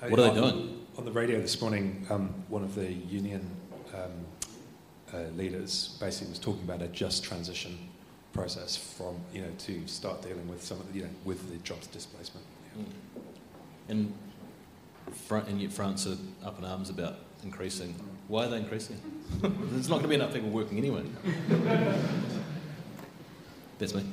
Uh, 0.02 0.08
What 0.08 0.18
are 0.20 0.28
on- 0.30 0.34
they 0.34 0.40
doing? 0.40 0.80
On 0.96 1.04
the 1.04 1.12
radio 1.12 1.40
this 1.40 1.60
morning, 1.60 2.06
um, 2.08 2.32
one 2.48 2.62
of 2.62 2.74
the 2.74 2.90
union 2.92 3.44
um, 3.92 4.10
uh, 5.12 5.18
leaders 5.36 5.96
basically 6.00 6.30
was 6.30 6.38
talking 6.38 6.62
about 6.62 6.80
a 6.82 6.88
just 6.88 7.22
transition 7.24 7.76
process 8.32 8.76
from, 8.76 9.16
you 9.32 9.42
know, 9.42 9.50
to 9.58 9.86
start 9.86 10.22
dealing 10.22 10.48
with 10.48 10.62
some 10.62 10.78
of 10.80 10.90
the, 10.92 10.98
you 11.00 11.04
know, 11.04 11.10
with 11.24 11.50
the 11.50 11.58
jobs 11.58 11.86
displacement. 11.88 12.46
Yeah. 12.78 12.84
And, 13.88 14.14
Fran- 15.26 15.46
and 15.48 15.60
yet 15.60 15.72
France 15.72 16.06
are 16.06 16.16
up 16.46 16.58
in 16.58 16.64
arms 16.64 16.88
about 16.90 17.16
increasing. 17.42 17.94
Why 18.28 18.44
are 18.44 18.48
they 18.48 18.58
increasing? 18.58 19.00
There's 19.42 19.88
not 19.88 19.96
going 19.96 20.02
to 20.04 20.08
be 20.08 20.14
enough 20.14 20.32
people 20.32 20.50
working 20.50 20.78
anyway. 20.78 21.04
That's 23.78 23.94
me. 23.94 24.04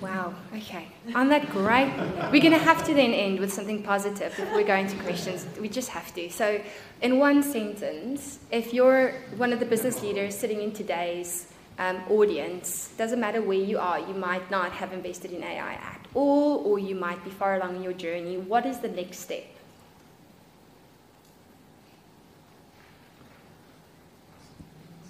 Wow, 0.00 0.34
okay. 0.54 0.86
On 1.16 1.28
that 1.30 1.50
great, 1.50 1.92
we're 2.30 2.40
going 2.40 2.52
to 2.52 2.58
have 2.58 2.84
to 2.86 2.94
then 2.94 3.12
end 3.12 3.40
with 3.40 3.52
something 3.52 3.82
positive 3.82 4.36
before 4.36 4.56
we 4.56 4.62
go 4.62 4.76
into 4.76 4.96
questions. 5.02 5.44
We 5.60 5.68
just 5.68 5.88
have 5.88 6.14
to. 6.14 6.30
So, 6.30 6.60
in 7.02 7.18
one 7.18 7.42
sentence, 7.42 8.38
if 8.52 8.72
you're 8.72 9.12
one 9.36 9.52
of 9.52 9.58
the 9.58 9.66
business 9.66 10.00
leaders 10.02 10.38
sitting 10.38 10.62
in 10.62 10.70
today's 10.70 11.48
um, 11.80 12.00
audience, 12.10 12.90
doesn't 12.96 13.18
matter 13.18 13.42
where 13.42 13.58
you 13.58 13.78
are, 13.78 13.98
you 13.98 14.14
might 14.14 14.48
not 14.52 14.70
have 14.70 14.92
invested 14.92 15.32
in 15.32 15.42
AI 15.42 15.72
at 15.72 16.06
all, 16.14 16.58
or 16.58 16.78
you 16.78 16.94
might 16.94 17.24
be 17.24 17.30
far 17.30 17.56
along 17.56 17.76
in 17.76 17.82
your 17.82 17.92
journey. 17.92 18.36
What 18.36 18.66
is 18.66 18.78
the 18.78 18.88
next 18.88 19.18
step? 19.18 19.46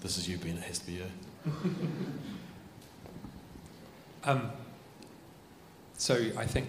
This 0.08 0.16
is 0.16 0.26
you 0.26 0.38
being 0.38 0.56
has 0.56 0.78
to. 0.78 0.92
Um, 4.24 4.50
so 5.96 6.14
I 6.36 6.44
think 6.44 6.66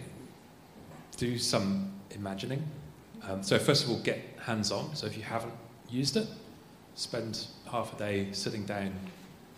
do 1.17 1.37
some 1.37 1.91
imagining. 2.11 2.61
Um, 3.23 3.41
so 3.41 3.57
first 3.57 3.83
of 3.83 3.89
all, 3.89 3.99
get 4.01 4.19
hands-on. 4.45 4.93
So 4.95 5.07
if 5.07 5.17
you 5.17 5.23
haven't 5.23 5.53
used 5.89 6.15
it, 6.15 6.27
spend 6.95 7.47
half 7.71 7.93
a 7.93 7.97
day 7.97 8.27
sitting 8.33 8.65
down, 8.65 8.93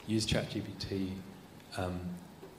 use 0.07 0.25
ChatGPT, 0.25 1.11
um, 1.77 1.99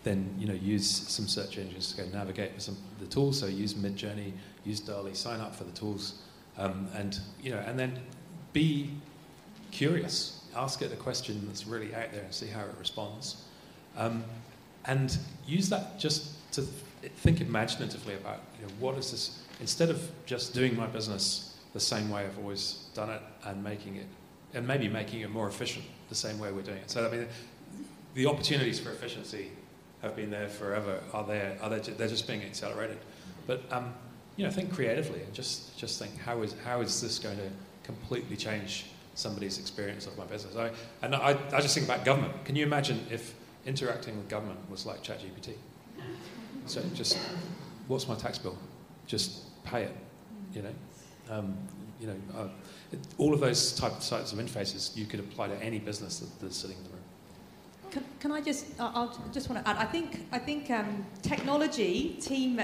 then 0.02 0.34
you 0.38 0.46
know 0.46 0.54
use 0.54 0.88
some 0.90 1.28
search 1.28 1.56
engines 1.56 1.92
to 1.92 2.02
go 2.02 2.08
navigate 2.12 2.60
some 2.60 2.76
the 3.00 3.06
tools. 3.06 3.38
So 3.38 3.46
use 3.46 3.74
Midjourney, 3.74 4.32
use 4.64 4.80
Dall-E, 4.80 5.14
sign 5.14 5.40
up 5.40 5.54
for 5.54 5.64
the 5.64 5.72
tools, 5.72 6.20
um, 6.58 6.88
and 6.94 7.18
you 7.40 7.52
know, 7.52 7.58
and 7.58 7.78
then 7.78 8.00
be 8.52 8.90
curious. 9.70 10.41
Ask 10.54 10.82
it 10.82 10.92
a 10.92 10.96
question 10.96 11.42
that's 11.46 11.66
really 11.66 11.94
out 11.94 12.12
there 12.12 12.22
and 12.22 12.32
see 12.32 12.46
how 12.46 12.60
it 12.60 12.74
responds. 12.78 13.44
Um, 13.96 14.24
and 14.86 15.16
use 15.46 15.68
that 15.68 15.98
just 15.98 16.50
to 16.52 16.62
th- 16.62 17.12
think 17.18 17.40
imaginatively 17.40 18.14
about 18.14 18.40
you 18.58 18.66
know, 18.66 18.72
what 18.80 18.96
is 18.96 19.10
this 19.10 19.42
instead 19.60 19.90
of 19.90 20.10
just 20.26 20.54
doing 20.54 20.76
my 20.76 20.86
business 20.86 21.56
the 21.72 21.80
same 21.80 22.10
way 22.10 22.24
I've 22.24 22.38
always 22.38 22.86
done 22.94 23.10
it 23.10 23.22
and 23.44 23.62
making 23.62 23.96
it 23.96 24.06
and 24.54 24.66
maybe 24.66 24.88
making 24.88 25.20
it 25.20 25.30
more 25.30 25.48
efficient 25.48 25.84
the 26.08 26.14
same 26.14 26.38
way 26.38 26.52
we're 26.52 26.62
doing 26.62 26.78
it. 26.78 26.90
So 26.90 27.06
I 27.06 27.10
mean, 27.10 27.26
the 28.14 28.26
opportunities 28.26 28.78
for 28.78 28.90
efficiency 28.90 29.50
have 30.02 30.16
been 30.16 30.30
there 30.30 30.48
forever. 30.48 31.00
Are 31.12 31.24
there? 31.24 31.56
Are 31.62 31.70
they, 31.70 31.78
they're 31.78 32.08
just 32.08 32.26
being 32.26 32.42
accelerated. 32.42 32.98
But 33.46 33.62
um, 33.70 33.94
you 34.36 34.44
know, 34.44 34.50
think 34.50 34.72
creatively 34.72 35.22
and 35.22 35.32
just 35.32 35.76
just 35.78 35.98
think 35.98 36.18
how 36.18 36.42
is 36.42 36.54
how 36.64 36.80
is 36.80 37.00
this 37.00 37.18
going 37.18 37.38
to 37.38 37.50
completely 37.84 38.36
change 38.36 38.86
somebody's 39.14 39.58
experience 39.58 40.06
of 40.06 40.16
my 40.16 40.24
business? 40.24 40.56
I, 40.56 40.70
and 41.02 41.14
I, 41.14 41.36
I 41.52 41.60
just 41.60 41.74
think 41.74 41.86
about 41.86 42.04
government. 42.04 42.44
Can 42.44 42.56
you 42.56 42.64
imagine 42.64 43.06
if 43.10 43.34
interacting 43.66 44.16
with 44.16 44.28
government 44.28 44.58
was 44.70 44.86
like 44.86 45.02
ChatGPT. 45.02 45.54
So 46.66 46.82
just, 46.94 47.18
what's 47.88 48.08
my 48.08 48.14
tax 48.14 48.38
bill? 48.38 48.56
Just 49.06 49.62
pay 49.64 49.84
it. 49.84 49.96
You 50.54 50.62
know, 50.62 50.74
um, 51.30 51.56
you 52.00 52.08
know, 52.08 52.16
uh, 52.36 52.48
it, 52.92 52.98
all 53.18 53.32
of 53.32 53.40
those 53.40 53.72
type, 53.72 53.92
types 54.00 54.32
of 54.32 54.38
interfaces 54.38 54.96
you 54.96 55.06
could 55.06 55.20
apply 55.20 55.48
to 55.48 55.56
any 55.62 55.78
business 55.78 56.18
that, 56.18 56.40
that's 56.40 56.56
sitting 56.56 56.76
in 56.76 56.82
the 56.84 56.90
room. 56.90 56.98
Can, 57.90 58.04
can 58.20 58.32
I 58.32 58.40
just, 58.40 58.66
I 58.78 58.90
I'll 58.94 59.30
just 59.32 59.48
want 59.48 59.64
to 59.64 59.70
add, 59.70 59.76
I 59.76 59.84
think, 59.84 60.26
I 60.32 60.38
think 60.38 60.70
um, 60.70 61.04
technology, 61.22 62.16
team, 62.20 62.60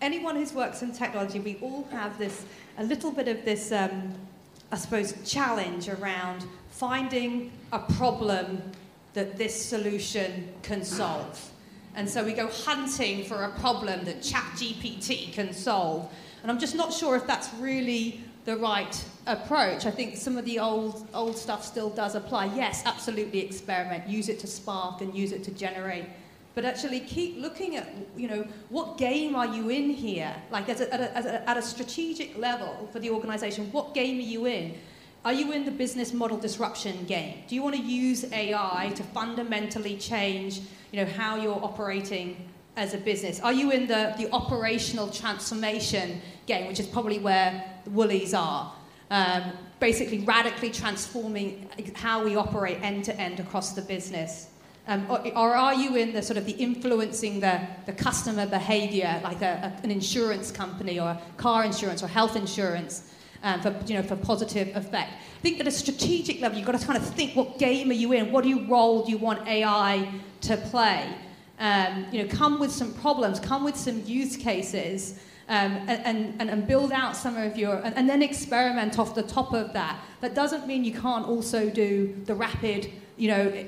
anyone 0.00 0.36
who's 0.36 0.52
works 0.52 0.82
in 0.82 0.92
technology, 0.92 1.40
we 1.40 1.58
all 1.60 1.86
have 1.90 2.18
this, 2.18 2.44
a 2.78 2.84
little 2.84 3.10
bit 3.10 3.28
of 3.28 3.44
this, 3.44 3.72
um, 3.72 4.14
I 4.72 4.76
suppose, 4.76 5.14
challenge 5.24 5.88
around 5.88 6.44
finding 6.70 7.52
a 7.72 7.78
problem 7.78 8.62
that 9.14 9.36
this 9.36 9.54
solution 9.54 10.48
can 10.62 10.84
solve. 10.84 11.52
And 11.94 12.08
so 12.08 12.24
we 12.24 12.34
go 12.34 12.48
hunting 12.48 13.24
for 13.24 13.44
a 13.44 13.50
problem 13.60 14.04
that 14.04 14.20
ChatGPT 14.20 15.32
can 15.32 15.52
solve. 15.54 16.12
And 16.42 16.50
I'm 16.50 16.58
just 16.58 16.74
not 16.74 16.92
sure 16.92 17.16
if 17.16 17.26
that's 17.26 17.52
really 17.54 18.20
the 18.44 18.56
right 18.56 19.04
approach. 19.26 19.86
I 19.86 19.90
think 19.90 20.16
some 20.16 20.36
of 20.36 20.44
the 20.44 20.58
old 20.58 21.08
old 21.14 21.36
stuff 21.36 21.64
still 21.64 21.90
does 21.90 22.14
apply. 22.14 22.46
Yes, 22.54 22.82
absolutely 22.86 23.40
experiment, 23.40 24.08
use 24.08 24.28
it 24.28 24.38
to 24.40 24.46
spark 24.46 25.00
and 25.00 25.14
use 25.14 25.32
it 25.32 25.42
to 25.44 25.50
generate. 25.50 26.04
But 26.56 26.64
actually 26.64 27.00
keep 27.00 27.38
looking 27.38 27.76
at, 27.76 27.86
you 28.16 28.28
know, 28.28 28.46
what 28.70 28.96
game 28.96 29.36
are 29.36 29.46
you 29.46 29.68
in 29.68 29.90
here? 29.90 30.34
Like 30.50 30.70
as 30.70 30.80
a, 30.80 30.92
at, 30.92 31.00
a, 31.02 31.16
at, 31.16 31.26
a, 31.26 31.50
at 31.50 31.56
a 31.58 31.62
strategic 31.62 32.38
level 32.38 32.88
for 32.90 32.98
the 32.98 33.10
organization, 33.10 33.70
what 33.72 33.92
game 33.92 34.16
are 34.16 34.22
you 34.22 34.46
in? 34.46 34.74
Are 35.22 35.34
you 35.34 35.52
in 35.52 35.66
the 35.66 35.70
business 35.70 36.14
model 36.14 36.38
disruption 36.38 37.04
game? 37.04 37.44
Do 37.46 37.54
you 37.54 37.62
want 37.62 37.76
to 37.76 37.82
use 37.82 38.24
AI 38.32 38.90
to 38.96 39.02
fundamentally 39.02 39.98
change, 39.98 40.62
you 40.92 41.04
know, 41.04 41.12
how 41.12 41.36
you're 41.36 41.62
operating 41.62 42.48
as 42.76 42.94
a 42.94 42.98
business? 42.98 43.38
Are 43.40 43.52
you 43.52 43.70
in 43.70 43.86
the, 43.86 44.14
the 44.16 44.32
operational 44.32 45.10
transformation 45.10 46.22
game, 46.46 46.68
which 46.68 46.80
is 46.80 46.86
probably 46.86 47.18
where 47.18 47.70
the 47.84 47.90
Woolies 47.90 48.32
are? 48.32 48.72
Um, 49.10 49.52
basically, 49.78 50.20
radically 50.20 50.70
transforming 50.70 51.68
how 51.92 52.24
we 52.24 52.34
operate 52.34 52.78
end 52.80 53.04
to 53.04 53.20
end 53.20 53.40
across 53.40 53.72
the 53.72 53.82
business. 53.82 54.46
Um, 54.88 55.06
or, 55.10 55.20
or, 55.36 55.54
are 55.56 55.74
you 55.74 55.96
in 55.96 56.12
the 56.12 56.22
sort 56.22 56.36
of 56.36 56.46
the 56.46 56.52
influencing 56.52 57.40
the, 57.40 57.60
the 57.86 57.92
customer 57.92 58.46
behavior, 58.46 59.20
like 59.24 59.42
a, 59.42 59.74
a, 59.80 59.84
an 59.84 59.90
insurance 59.90 60.52
company 60.52 61.00
or 61.00 61.18
car 61.36 61.64
insurance 61.64 62.04
or 62.04 62.06
health 62.06 62.36
insurance? 62.36 63.12
Um, 63.42 63.60
for, 63.60 63.76
you 63.86 63.94
know, 63.94 64.02
for 64.02 64.16
positive 64.16 64.74
effect. 64.74 65.12
I 65.12 65.40
think 65.40 65.60
at 65.60 65.68
a 65.68 65.70
strategic 65.70 66.40
level, 66.40 66.58
you've 66.58 66.66
got 66.66 66.80
to 66.80 66.84
kind 66.84 66.98
of 66.98 67.06
think 67.14 67.36
what 67.36 67.58
game 67.58 67.90
are 67.90 67.94
you 67.94 68.12
in? 68.12 68.32
What 68.32 68.42
do 68.42 68.48
you 68.48 68.66
role 68.66 69.04
do 69.04 69.12
you 69.12 69.18
want 69.18 69.46
AI 69.46 70.10
to 70.40 70.56
play? 70.56 71.06
Um, 71.58 72.06
you 72.10 72.22
know, 72.22 72.34
come 72.34 72.58
with 72.58 72.72
some 72.72 72.92
problems, 72.94 73.38
come 73.38 73.62
with 73.62 73.76
some 73.76 74.02
use 74.04 74.36
cases, 74.36 75.20
um, 75.48 75.72
and, 75.86 76.40
and, 76.40 76.50
and 76.50 76.66
build 76.66 76.92
out 76.92 77.16
some 77.16 77.36
of 77.36 77.56
your, 77.56 77.76
and, 77.76 77.94
and 77.96 78.08
then 78.08 78.22
experiment 78.22 78.98
off 78.98 79.14
the 79.14 79.22
top 79.22 79.52
of 79.52 79.72
that. 79.74 80.00
That 80.22 80.34
doesn't 80.34 80.66
mean 80.66 80.84
you 80.84 80.94
can't 80.94 81.26
also 81.26 81.70
do 81.70 82.20
the 82.24 82.34
rapid, 82.34 82.90
you 83.16 83.28
know, 83.28 83.64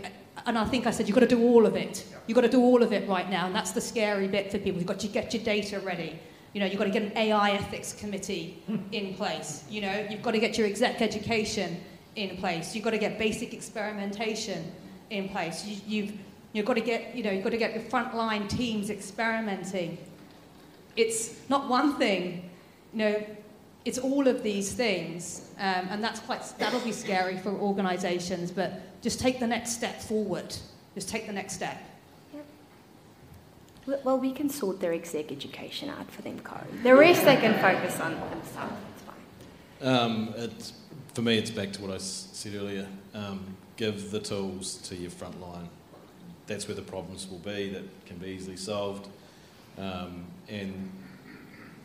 and 0.48 0.56
I 0.56 0.64
think 0.64 0.86
I 0.86 0.90
said, 0.90 1.06
you've 1.06 1.14
got 1.14 1.20
to 1.20 1.26
do 1.26 1.42
all 1.42 1.66
of 1.66 1.76
it. 1.76 2.06
You've 2.26 2.34
got 2.34 2.40
to 2.40 2.48
do 2.48 2.62
all 2.62 2.82
of 2.82 2.90
it 2.90 3.06
right 3.06 3.28
now. 3.28 3.44
And 3.44 3.54
that's 3.54 3.72
the 3.72 3.82
scary 3.82 4.26
bit 4.26 4.50
for 4.50 4.56
people. 4.56 4.78
You've 4.78 4.88
got 4.88 4.98
to 5.00 5.06
get 5.06 5.34
your 5.34 5.42
data 5.42 5.78
ready. 5.78 6.18
You 6.54 6.60
know, 6.60 6.66
you've 6.66 6.78
got 6.78 6.86
to 6.86 6.90
get 6.90 7.02
an 7.02 7.12
AI 7.18 7.50
ethics 7.50 7.92
committee 7.92 8.62
in 8.92 9.12
place. 9.12 9.64
You 9.68 9.82
know, 9.82 10.06
you've 10.08 10.22
got 10.22 10.30
to 10.30 10.38
get 10.38 10.56
your 10.56 10.66
exec 10.66 11.02
education 11.02 11.78
in 12.16 12.38
place. 12.38 12.74
You've 12.74 12.82
got 12.82 12.92
to 12.92 12.98
get 12.98 13.18
basic 13.18 13.52
experimentation 13.52 14.72
in 15.10 15.28
place. 15.28 15.66
You, 15.66 15.80
you've, 15.86 16.12
you've 16.54 16.64
got 16.64 16.74
to 16.74 16.80
get, 16.80 17.14
you 17.14 17.22
know, 17.22 17.30
you've 17.30 17.44
got 17.44 17.50
to 17.50 17.58
get 17.58 17.74
your 17.74 17.84
frontline 17.84 18.48
teams 18.48 18.88
experimenting. 18.88 19.98
It's 20.96 21.36
not 21.50 21.68
one 21.68 21.98
thing, 21.98 22.48
you 22.94 22.98
know, 23.00 23.26
it's 23.84 23.98
all 23.98 24.26
of 24.26 24.42
these 24.42 24.72
things. 24.72 25.50
Um, 25.58 25.88
and 25.90 26.02
that's 26.02 26.20
quite, 26.20 26.42
that'll 26.58 26.80
be 26.80 26.92
scary 26.92 27.36
for 27.36 27.50
organizations, 27.50 28.50
but 28.50 28.80
just 29.02 29.20
take 29.20 29.40
the 29.40 29.46
next 29.46 29.72
step 29.72 30.00
forward. 30.00 30.54
Just 30.94 31.08
take 31.08 31.26
the 31.26 31.32
next 31.32 31.54
step. 31.54 31.78
Yep. 32.34 34.04
Well, 34.04 34.18
we 34.18 34.32
can 34.32 34.48
sort 34.48 34.80
their 34.80 34.92
exec 34.92 35.30
education 35.30 35.88
out 35.88 36.10
for 36.10 36.22
them, 36.22 36.40
Kari. 36.40 36.66
The 36.82 36.94
rest 36.94 37.24
they 37.24 37.36
can 37.36 37.60
focus 37.60 38.00
on 38.00 38.14
themselves. 38.30 38.74
It's 38.94 39.02
fine. 39.02 39.88
Um, 39.88 40.34
it's, 40.36 40.72
for 41.14 41.22
me, 41.22 41.38
it's 41.38 41.50
back 41.50 41.72
to 41.74 41.82
what 41.82 41.90
I 41.92 41.98
said 41.98 42.54
earlier. 42.54 42.88
Um, 43.14 43.56
give 43.76 44.10
the 44.10 44.20
tools 44.20 44.76
to 44.88 44.96
your 44.96 45.10
front 45.10 45.40
line. 45.40 45.68
That's 46.46 46.66
where 46.66 46.74
the 46.74 46.82
problems 46.82 47.28
will 47.28 47.38
be 47.38 47.68
that 47.70 47.84
can 48.06 48.16
be 48.16 48.28
easily 48.28 48.56
solved. 48.56 49.08
Um, 49.78 50.24
and 50.48 50.90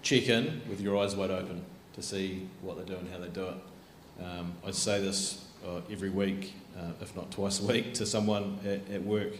check 0.01 0.27
in 0.27 0.61
with 0.67 0.81
your 0.81 0.97
eyes 0.97 1.15
wide 1.15 1.31
open 1.31 1.63
to 1.93 2.01
see 2.01 2.47
what 2.61 2.77
they 2.77 2.83
do 2.83 2.97
and 2.97 3.09
how 3.11 3.19
they 3.19 3.27
do 3.27 3.45
it. 3.45 4.23
Um, 4.23 4.53
I 4.65 4.71
say 4.71 5.01
this 5.01 5.45
uh, 5.65 5.81
every 5.91 6.09
week, 6.09 6.53
uh, 6.77 6.91
if 7.01 7.15
not 7.15 7.31
twice 7.31 7.59
a 7.59 7.65
week, 7.65 7.93
to 7.95 8.05
someone 8.05 8.59
at, 8.65 8.81
at 8.93 9.03
work. 9.03 9.33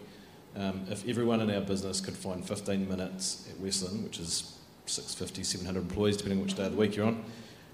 Um, 0.56 0.86
if 0.90 1.08
everyone 1.08 1.42
in 1.42 1.50
our 1.50 1.62
business 1.62 2.00
could 2.00 2.16
find 2.16 2.46
15 2.46 2.88
minutes 2.88 3.48
at 3.50 3.60
Westland, 3.60 4.04
which 4.04 4.20
is 4.20 4.58
650, 4.86 5.44
700 5.44 5.80
employees, 5.80 6.18
depending 6.18 6.40
on 6.40 6.46
which 6.46 6.56
day 6.56 6.66
of 6.66 6.74
the 6.74 6.78
week 6.78 6.96
you're 6.96 7.08
on, 7.08 7.24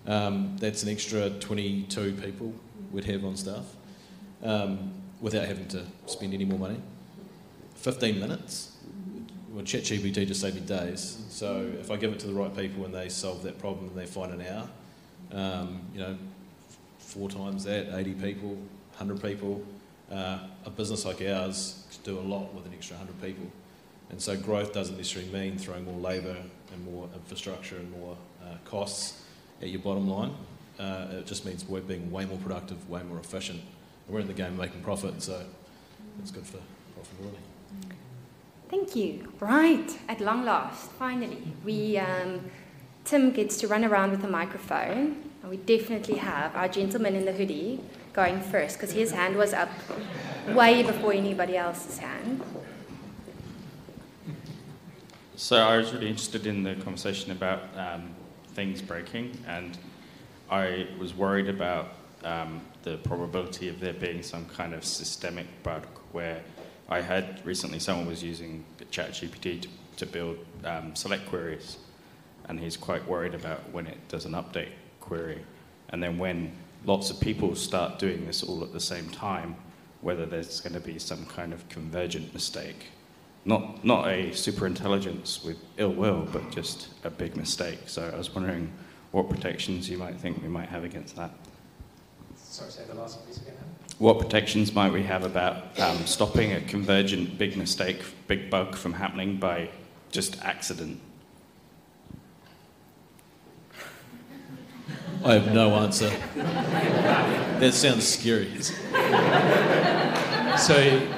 um, 0.08 0.56
that's 0.58 0.84
an 0.84 0.90
extra 0.90 1.30
22 1.30 2.14
people 2.14 2.54
we'd 2.92 3.06
have 3.06 3.26
on 3.26 3.36
staff 3.36 3.66
um, 4.44 4.94
without 5.22 5.46
having 5.46 5.68
to 5.68 5.86
spend 6.06 6.34
any 6.34 6.46
more 6.46 6.60
money. 6.60 6.80
15 7.76 8.20
minutes. 8.20 8.78
Well, 9.52 9.64
ChatGPT 9.64 10.28
just 10.28 10.42
saved 10.42 10.56
me 10.56 10.62
days. 10.62 11.24
So 11.30 11.70
if 11.80 11.92
I 11.92 11.98
give 11.98 12.14
it 12.14 12.20
to 12.20 12.28
the 12.28 12.34
right 12.34 12.56
people 12.56 12.86
and 12.86 12.94
they 12.94 13.10
solve 13.10 13.44
that 13.44 13.60
problem 13.60 13.88
and 13.88 13.98
they 13.98 14.06
find 14.06 14.34
an 14.34 14.46
hour, 14.48 14.70
um, 15.32 15.82
you 15.94 16.00
know, 16.00 16.18
four 17.00 17.30
times 17.30 17.64
that, 17.64 17.94
80 17.94 18.14
people, 18.16 18.58
100 19.00 19.22
people, 19.22 19.64
uh, 20.12 20.40
a 20.66 20.70
business 20.70 21.06
like 21.06 21.22
ours 21.22 21.86
could 21.92 22.04
do 22.04 22.20
a 22.20 22.22
lot 22.22 22.54
with 22.54 22.66
an 22.66 22.74
extra 22.74 22.98
100 22.98 23.22
people. 23.22 23.50
And 24.10 24.22
so 24.22 24.36
growth 24.36 24.74
doesn't 24.74 24.98
necessarily 24.98 25.32
mean 25.32 25.58
throwing 25.58 25.86
more 25.86 26.00
labour 26.00 26.36
and 26.74 26.86
more 26.86 27.08
infrastructure 27.14 27.78
and 27.78 27.90
more 27.92 28.18
uh, 28.44 28.56
costs 28.66 29.22
at 29.62 29.70
your 29.70 29.80
bottom 29.82 30.10
line. 30.10 30.34
Uh, 30.80 31.08
it 31.12 31.26
just 31.26 31.46
means 31.46 31.66
we're 31.66 31.82
being 31.82 32.12
way 32.12 32.26
more 32.26 32.38
productive, 32.38 32.90
way 32.90 33.04
more 33.04 33.20
efficient. 33.20 33.60
And 33.60 34.14
we're 34.14 34.22
in 34.22 34.28
the 34.28 34.34
game 34.34 34.54
of 34.54 34.58
making 34.58 34.82
profit, 34.82 35.22
so 35.22 35.44
it's 36.20 36.32
good 36.32 36.46
for 36.46 36.58
profitability. 36.98 37.38
Thank 38.70 38.96
you. 38.96 39.32
Right, 39.40 39.98
at 40.08 40.20
long 40.22 40.44
last, 40.44 40.92
finally, 40.92 41.42
we 41.64 41.98
um, 41.98 42.42
Tim 43.04 43.32
gets 43.32 43.58
to 43.58 43.68
run 43.68 43.84
around 43.84 44.12
with 44.12 44.24
a 44.24 44.28
microphone, 44.28 45.24
and 45.42 45.50
we 45.50 45.58
definitely 45.58 46.16
have 46.16 46.56
our 46.56 46.68
gentleman 46.68 47.16
in 47.16 47.26
the 47.26 47.34
hoodie 47.34 47.80
going 48.14 48.42
first 48.42 48.78
because 48.78 48.92
his 48.92 49.12
hand 49.12 49.36
was 49.36 49.54
up 49.54 49.70
way 50.50 50.84
before 50.84 51.14
anybody 51.14 51.58
else's 51.58 51.98
hand. 51.98 52.42
So 55.36 55.56
I 55.56 55.78
was 55.78 55.94
really 55.94 56.10
interested 56.10 56.46
in 56.46 56.64
the 56.64 56.76
conversation 56.76 57.32
about 57.32 57.64
um, 57.78 58.10
things 58.54 58.82
breaking, 58.82 59.38
and 59.48 59.78
I 60.52 60.88
was 61.00 61.14
worried 61.14 61.48
about 61.48 61.94
um, 62.26 62.62
the 62.84 62.98
probability 62.98 63.70
of 63.70 63.80
there 63.80 63.94
being 63.94 64.22
some 64.22 64.46
kind 64.48 64.74
of 64.74 64.84
systemic 64.84 65.48
bug 65.64 65.86
where 66.12 66.42
I 66.90 67.02
had 67.02 67.46
recently 67.46 67.80
someone 67.80 68.08
was 68.08 68.22
using 68.22 68.66
ChatGPT 68.92 69.62
to, 69.62 69.70
to 69.98 70.06
build 70.06 70.40
um, 70.66 70.96
select 70.96 71.28
queries, 71.30 71.78
and 72.50 72.60
he's 72.60 72.76
quite 72.76 73.08
worried 73.08 73.34
about 73.34 73.62
when 73.72 73.88
it 73.88 73.98
does 74.10 74.26
an 74.26 74.34
update 74.34 74.72
query, 75.00 75.40
and 75.90 76.04
then 76.04 76.18
when 76.18 76.52
lots 76.86 77.10
of 77.10 77.20
people 77.20 77.56
start 77.56 78.00
doing 78.00 78.26
this 78.26 78.44
all 78.44 78.64
at 78.64 78.74
the 78.74 78.80
same 78.80 79.10
time, 79.10 79.56
whether 80.02 80.26
there's 80.26 80.62
going 80.62 80.74
to 80.74 80.80
be 80.80 81.00
some 81.00 81.26
kind 81.26 81.54
of 81.54 81.68
convergent 81.70 82.34
mistake. 82.34 82.88
Not, 83.46 83.84
not 83.86 84.08
a 84.08 84.34
super 84.34 84.68
intelligence 84.68 85.44
with 85.44 85.58
ill 85.78 85.94
will, 85.94 86.28
but 86.32 86.52
just 86.52 86.90
a 87.04 87.10
big 87.10 87.36
mistake. 87.36 87.80
So 87.88 88.10
I 88.14 88.18
was 88.18 88.34
wondering 88.34 88.72
what 89.12 89.30
protections 89.30 89.90
you 89.90 89.98
might 89.98 90.16
think 90.20 90.42
we 90.42 90.50
might 90.50 90.70
have 90.70 90.84
against 90.84 91.16
that. 91.16 91.32
Sorry, 92.36 92.72
say 92.72 92.84
the 92.88 92.96
last 92.96 93.26
piece 93.26 93.38
again. 93.38 93.56
What 93.98 94.20
protections 94.20 94.74
might 94.74 94.94
we 94.94 95.04
have 95.04 95.24
about 95.24 95.78
um, 95.80 95.98
stopping 96.06 96.54
a 96.54 96.62
convergent 96.62 97.38
big 97.38 97.58
mistake, 97.58 98.02
big 98.28 98.50
bug 98.50 98.76
from 98.76 98.94
happening 98.94 99.38
by 99.38 99.70
just 100.12 100.42
accident? 100.44 101.00
I 105.24 105.34
have 105.34 105.54
no 105.54 105.76
answer. 105.76 106.10
that 106.36 107.74
sounds 107.74 108.08
scary. 108.08 108.62
So, 110.58 110.76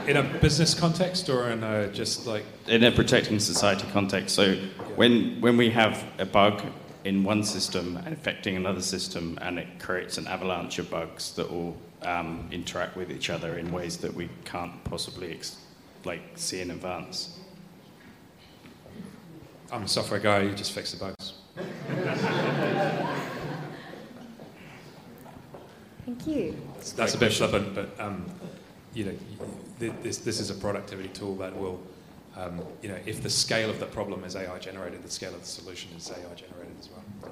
in 0.07 0.17
a 0.17 0.23
business 0.39 0.73
context 0.73 1.29
or 1.29 1.49
in 1.49 1.63
a 1.63 1.87
just 1.91 2.27
like. 2.27 2.45
In 2.67 2.83
a 2.83 2.91
protecting 2.91 3.39
society 3.39 3.85
context. 3.91 4.35
So, 4.35 4.55
when, 4.95 5.41
when 5.41 5.57
we 5.57 5.71
have 5.71 6.03
a 6.19 6.25
bug 6.25 6.61
in 7.03 7.23
one 7.23 7.43
system 7.43 7.97
affecting 8.05 8.55
another 8.55 8.81
system 8.81 9.39
and 9.41 9.57
it 9.57 9.67
creates 9.79 10.17
an 10.17 10.27
avalanche 10.27 10.77
of 10.79 10.89
bugs 10.89 11.33
that 11.33 11.47
all 11.47 11.75
um, 12.03 12.47
interact 12.51 12.95
with 12.95 13.11
each 13.11 13.29
other 13.29 13.57
in 13.57 13.71
ways 13.71 13.97
that 13.97 14.13
we 14.13 14.29
can't 14.45 14.83
possibly 14.83 15.31
ex- 15.31 15.57
like 16.05 16.21
see 16.35 16.61
in 16.61 16.71
advance. 16.71 17.39
I'm 19.71 19.83
a 19.83 19.87
software 19.87 20.19
guy, 20.19 20.41
you 20.41 20.53
just 20.53 20.73
fix 20.73 20.91
the 20.91 20.97
bugs. 20.97 21.33
Thank 26.11 26.27
you. 26.27 26.57
That's 26.97 27.13
a 27.13 27.17
bit 27.17 27.31
flippant, 27.31 27.73
but 27.73 27.89
um, 27.97 28.25
you 28.93 29.05
know, 29.05 29.15
this, 29.79 30.17
this 30.17 30.41
is 30.41 30.49
a 30.49 30.53
productivity 30.53 31.07
tool 31.07 31.37
that 31.37 31.55
will, 31.57 31.79
um, 32.35 32.59
you 32.81 32.89
know, 32.89 32.97
if 33.05 33.23
the 33.23 33.29
scale 33.29 33.69
of 33.69 33.79
the 33.79 33.85
problem 33.85 34.25
is 34.25 34.35
AI 34.35 34.59
generated, 34.59 35.03
the 35.03 35.09
scale 35.09 35.33
of 35.33 35.39
the 35.39 35.47
solution 35.47 35.89
is 35.95 36.09
AI 36.09 36.35
generated 36.35 36.75
as 36.81 36.89
well. 36.89 37.31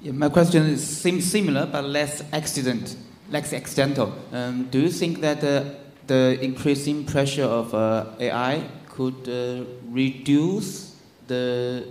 Yeah, 0.00 0.10
my 0.10 0.28
question 0.28 0.66
is 0.66 0.84
sim- 0.84 1.20
similar 1.20 1.66
but 1.66 1.84
less 1.84 2.24
accident, 2.32 2.96
less 3.30 3.52
accidental. 3.52 4.12
Um, 4.32 4.64
do 4.64 4.80
you 4.80 4.90
think 4.90 5.20
that 5.20 5.44
uh, 5.44 5.70
the 6.08 6.36
increasing 6.42 7.04
pressure 7.04 7.44
of 7.44 7.72
uh, 7.72 8.06
AI 8.18 8.64
could 8.88 9.28
uh, 9.28 9.64
reduce 9.90 10.96
the, 11.28 11.86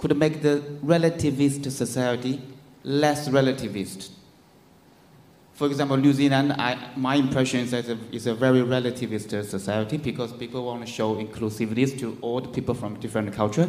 could 0.00 0.16
make 0.16 0.42
the 0.42 0.60
relativist 0.84 1.70
society 1.70 2.42
less 2.88 3.28
relativist? 3.28 4.10
For 5.54 5.66
example, 5.66 5.96
New 5.96 6.12
Zealand, 6.12 6.52
I, 6.52 6.78
my 6.96 7.16
impression 7.16 7.60
is 7.60 7.72
that 7.72 7.86
it's 8.12 8.26
a 8.26 8.34
very 8.34 8.60
relativist 8.60 9.44
society 9.44 9.96
because 9.96 10.32
people 10.32 10.64
want 10.64 10.86
to 10.86 10.90
show 10.90 11.16
inclusivity 11.16 11.98
to 11.98 12.16
all 12.20 12.40
the 12.40 12.48
people 12.48 12.74
from 12.74 12.98
different 13.00 13.32
culture. 13.32 13.68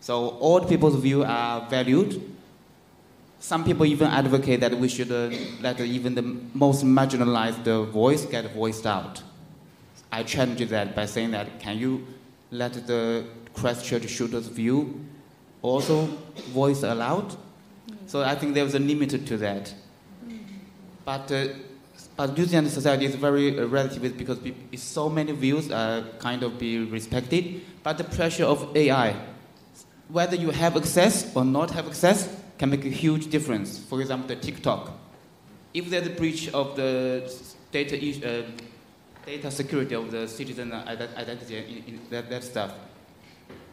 So 0.00 0.28
all 0.40 0.60
people's 0.64 0.96
views 0.96 1.24
are 1.24 1.68
valued 1.68 2.22
some 3.40 3.64
people 3.64 3.86
even 3.86 4.08
advocate 4.08 4.60
that 4.60 4.74
we 4.74 4.88
should 4.88 5.12
uh, 5.12 5.30
let 5.60 5.80
even 5.80 6.14
the 6.14 6.22
most 6.54 6.84
marginalized 6.84 7.86
voice 7.86 8.24
get 8.24 8.52
voiced 8.52 8.86
out. 8.86 9.22
I 10.10 10.22
challenge 10.22 10.68
that 10.68 10.96
by 10.96 11.06
saying 11.06 11.30
that 11.32 11.60
can 11.60 11.78
you 11.78 12.06
let 12.50 12.86
the 12.86 13.24
Christchurch 13.54 14.08
shooters 14.08 14.48
view 14.48 15.04
also 15.62 16.06
voice 16.52 16.82
aloud? 16.82 17.36
So 18.08 18.22
I 18.22 18.34
think 18.34 18.54
there's 18.54 18.74
a 18.74 18.78
limit 18.78 19.10
to 19.10 19.36
that. 19.36 19.72
But 21.04 21.30
uh, 21.30 21.48
but 22.16 22.36
New 22.36 22.46
Zealand 22.46 22.70
society 22.70 23.04
is 23.04 23.14
very 23.14 23.58
uh, 23.58 23.66
relativist 23.66 24.16
because 24.16 24.38
so 24.76 25.08
many 25.08 25.32
views 25.32 25.70
are 25.70 26.02
kind 26.18 26.42
of 26.42 26.58
be 26.58 26.78
respected. 26.78 27.60
But 27.82 27.98
the 27.98 28.04
pressure 28.04 28.44
of 28.44 28.74
AI, 28.74 29.14
whether 30.08 30.36
you 30.36 30.50
have 30.50 30.76
access 30.76 31.36
or 31.36 31.44
not 31.44 31.70
have 31.72 31.86
access, 31.86 32.34
can 32.58 32.70
make 32.70 32.84
a 32.86 32.88
huge 32.88 33.28
difference. 33.30 33.78
For 33.78 34.00
example, 34.00 34.26
the 34.26 34.36
TikTok. 34.36 34.90
If 35.74 35.90
there's 35.90 36.06
a 36.06 36.10
breach 36.10 36.48
of 36.54 36.76
the 36.76 37.30
data, 37.70 37.96
uh, 37.96 38.42
data 39.26 39.50
security 39.50 39.94
of 39.94 40.10
the 40.10 40.26
citizen 40.26 40.72
identity 40.72 41.58
in, 41.58 41.94
in 41.94 42.00
that, 42.08 42.30
that 42.30 42.42
stuff 42.42 42.72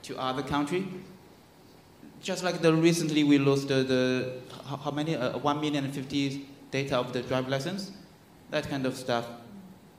to 0.03 0.19
other 0.19 0.43
country, 0.43 0.85
just 2.25 2.43
like 2.43 2.59
the 2.61 2.73
recently 2.73 3.23
we 3.23 3.37
lost 3.37 3.67
the, 3.67 3.83
the 3.83 4.33
how, 4.65 4.89
many 4.89 5.15
uh, 5.15 5.37
one 5.37 5.61
million 5.61 5.91
fifty 5.91 6.47
data 6.71 6.97
of 6.97 7.13
the 7.13 7.21
drive 7.21 7.47
license. 7.47 7.91
that 8.49 8.67
kind 8.69 8.85
of 8.85 8.95
stuff. 8.95 9.25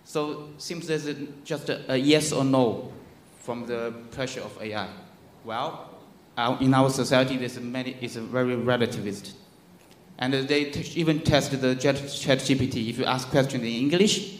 So 0.04 0.48
seems 0.58 0.86
there's 0.86 1.06
a, 1.06 1.14
just 1.44 1.68
a, 1.68 1.92
a 1.92 1.96
yes 1.96 2.32
or 2.32 2.44
no 2.44 2.92
from 3.40 3.66
the 3.66 3.92
pressure 4.10 4.40
of 4.40 4.52
AI. 4.60 4.88
Well, 5.44 5.88
our, 6.36 6.58
in 6.60 6.74
our 6.74 6.90
society, 6.90 7.36
there's 7.36 7.58
many, 7.60 7.96
it's 8.00 8.16
a 8.16 8.20
very 8.20 8.56
relativist. 8.56 9.32
And 10.18 10.32
they 10.34 10.64
t- 10.70 11.00
even 11.00 11.20
test 11.20 11.60
the 11.60 11.74
chat, 11.76 11.96
chat 11.96 12.38
GPT. 12.38 12.88
If 12.90 12.98
you 12.98 13.04
ask 13.04 13.28
question 13.30 13.60
in 13.60 13.66
English, 13.66 14.38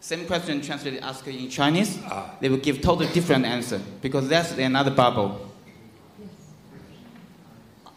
same 0.00 0.26
question 0.26 0.60
translated 0.60 1.00
asked 1.02 1.26
in 1.26 1.48
Chinese, 1.48 1.98
Ah. 2.04 2.34
they 2.40 2.48
will 2.48 2.58
give 2.68 2.80
totally 2.82 3.08
different 3.12 3.44
answer 3.46 3.80
because 4.02 4.28
that's 4.28 4.52
another 4.58 4.90
bubble. 4.90 5.40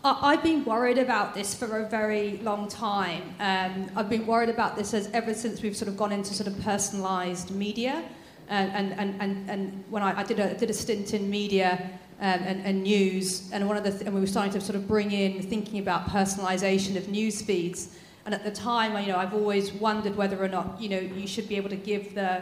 I- 0.10 0.32
I've 0.32 0.44
been 0.44 0.66
worried 0.66 0.98
about 0.98 1.36
this 1.36 1.54
for 1.54 1.82
a 1.82 1.86
very 1.88 2.38
long 2.38 2.68
time. 2.68 3.22
Um, 3.40 3.92
I've 3.96 4.10
been 4.10 4.26
worried 4.26 4.50
about 4.50 4.76
this 4.76 4.94
as 4.94 5.08
ever 5.14 5.34
since 5.34 5.62
we've 5.62 5.78
sort 5.78 5.88
of 5.88 5.98
gone 5.98 6.12
into 6.12 6.34
sort 6.34 6.48
of 6.48 6.54
personalised 6.56 7.52
media. 7.52 8.04
And, 8.50 8.72
and, 8.72 9.00
and, 9.00 9.22
and, 9.22 9.50
and 9.50 9.84
when 9.92 10.02
I, 10.02 10.22
I 10.22 10.24
did, 10.24 10.40
a, 10.40 10.56
did 10.56 10.72
a 10.72 10.74
stint 10.74 11.14
in 11.14 11.30
media 11.30 11.92
um, 12.20 12.42
and, 12.42 12.66
and 12.66 12.82
news, 12.82 13.52
and 13.52 13.68
one 13.68 13.78
of 13.78 13.84
the 13.84 13.92
th- 13.92 14.02
and 14.02 14.14
we 14.16 14.20
were 14.20 14.28
starting 14.28 14.52
to 14.54 14.60
sort 14.60 14.76
of 14.76 14.88
bring 14.88 15.12
in 15.12 15.44
thinking 15.44 15.80
about 15.80 16.08
personalisation 16.08 16.98
of 16.98 17.08
news 17.10 17.44
feeds. 17.44 17.96
And 18.26 18.34
at 18.34 18.44
the 18.44 18.52
time, 18.52 19.00
you 19.02 19.12
know, 19.12 19.20
I've 19.20 19.36
always 19.36 19.72
wondered 19.72 20.16
whether 20.16 20.44
or 20.44 20.48
not 20.48 20.82
you 20.82 20.90
know 20.90 21.00
you 21.00 21.28
should 21.28 21.48
be 21.48 21.56
able 21.58 21.70
to 21.70 21.76
give 21.92 22.16
the 22.16 22.42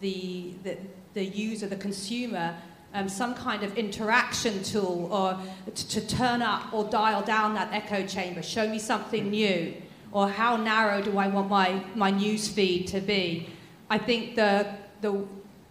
the 0.00 0.52
the, 0.62 0.76
the 1.14 1.24
user, 1.24 1.66
the 1.66 1.76
consumer, 1.76 2.54
um, 2.94 3.08
some 3.08 3.34
kind 3.34 3.62
of 3.62 3.76
interaction 3.76 4.62
tool 4.62 5.08
or 5.12 5.38
to, 5.74 5.88
to 5.88 6.06
turn 6.06 6.42
up 6.42 6.72
or 6.72 6.84
dial 6.84 7.22
down 7.22 7.54
that 7.54 7.72
echo 7.72 8.06
chamber, 8.06 8.42
show 8.42 8.68
me 8.68 8.78
something 8.78 9.30
new, 9.30 9.74
or 10.12 10.28
how 10.28 10.56
narrow 10.56 11.02
do 11.02 11.18
I 11.18 11.28
want 11.28 11.50
my, 11.50 11.84
my 11.94 12.10
news 12.10 12.48
feed 12.48 12.86
to 12.88 13.00
be. 13.00 13.48
I 13.90 13.98
think 13.98 14.34
the, 14.34 14.66
the 15.00 15.26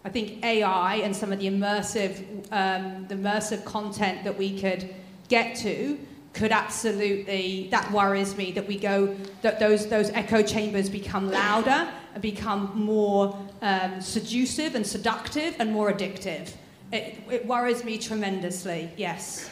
I 0.05 0.09
think 0.09 0.45
AI 0.45 0.97
and 0.97 1.15
some 1.15 1.33
of 1.33 1.39
the 1.39 1.47
immersive 1.47 2.45
um, 2.51 3.07
the 3.07 3.15
immersive 3.15 3.65
content 3.65 4.23
that 4.23 4.37
we 4.37 4.59
could 4.59 4.93
get 5.29 5.55
to 5.57 5.97
could 6.31 6.51
absolutely 6.51 7.69
that 7.71 7.91
worries 7.91 8.37
me 8.37 8.51
that 8.51 8.67
we 8.67 8.77
go 8.77 9.15
that 9.41 9.59
those 9.59 9.87
those 9.87 10.11
echo 10.11 10.43
chambers 10.43 10.91
become 10.91 11.31
louder 11.31 11.89
and 12.13 12.21
become 12.21 12.71
more 12.75 13.35
um, 13.63 13.99
seductive 13.99 14.75
and 14.75 14.85
seductive 14.85 15.55
and 15.57 15.71
more 15.71 15.91
addictive. 15.91 16.51
It, 16.91 17.21
it 17.29 17.45
worries 17.45 17.83
me 17.83 17.97
tremendously. 17.97 18.89
Yes. 18.97 19.49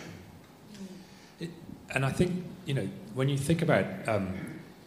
And 1.94 2.06
I 2.06 2.12
think, 2.12 2.44
you 2.66 2.74
know, 2.74 2.88
when 3.14 3.30
you 3.30 3.38
think 3.38 3.62
about 3.62 3.86
um, 4.08 4.34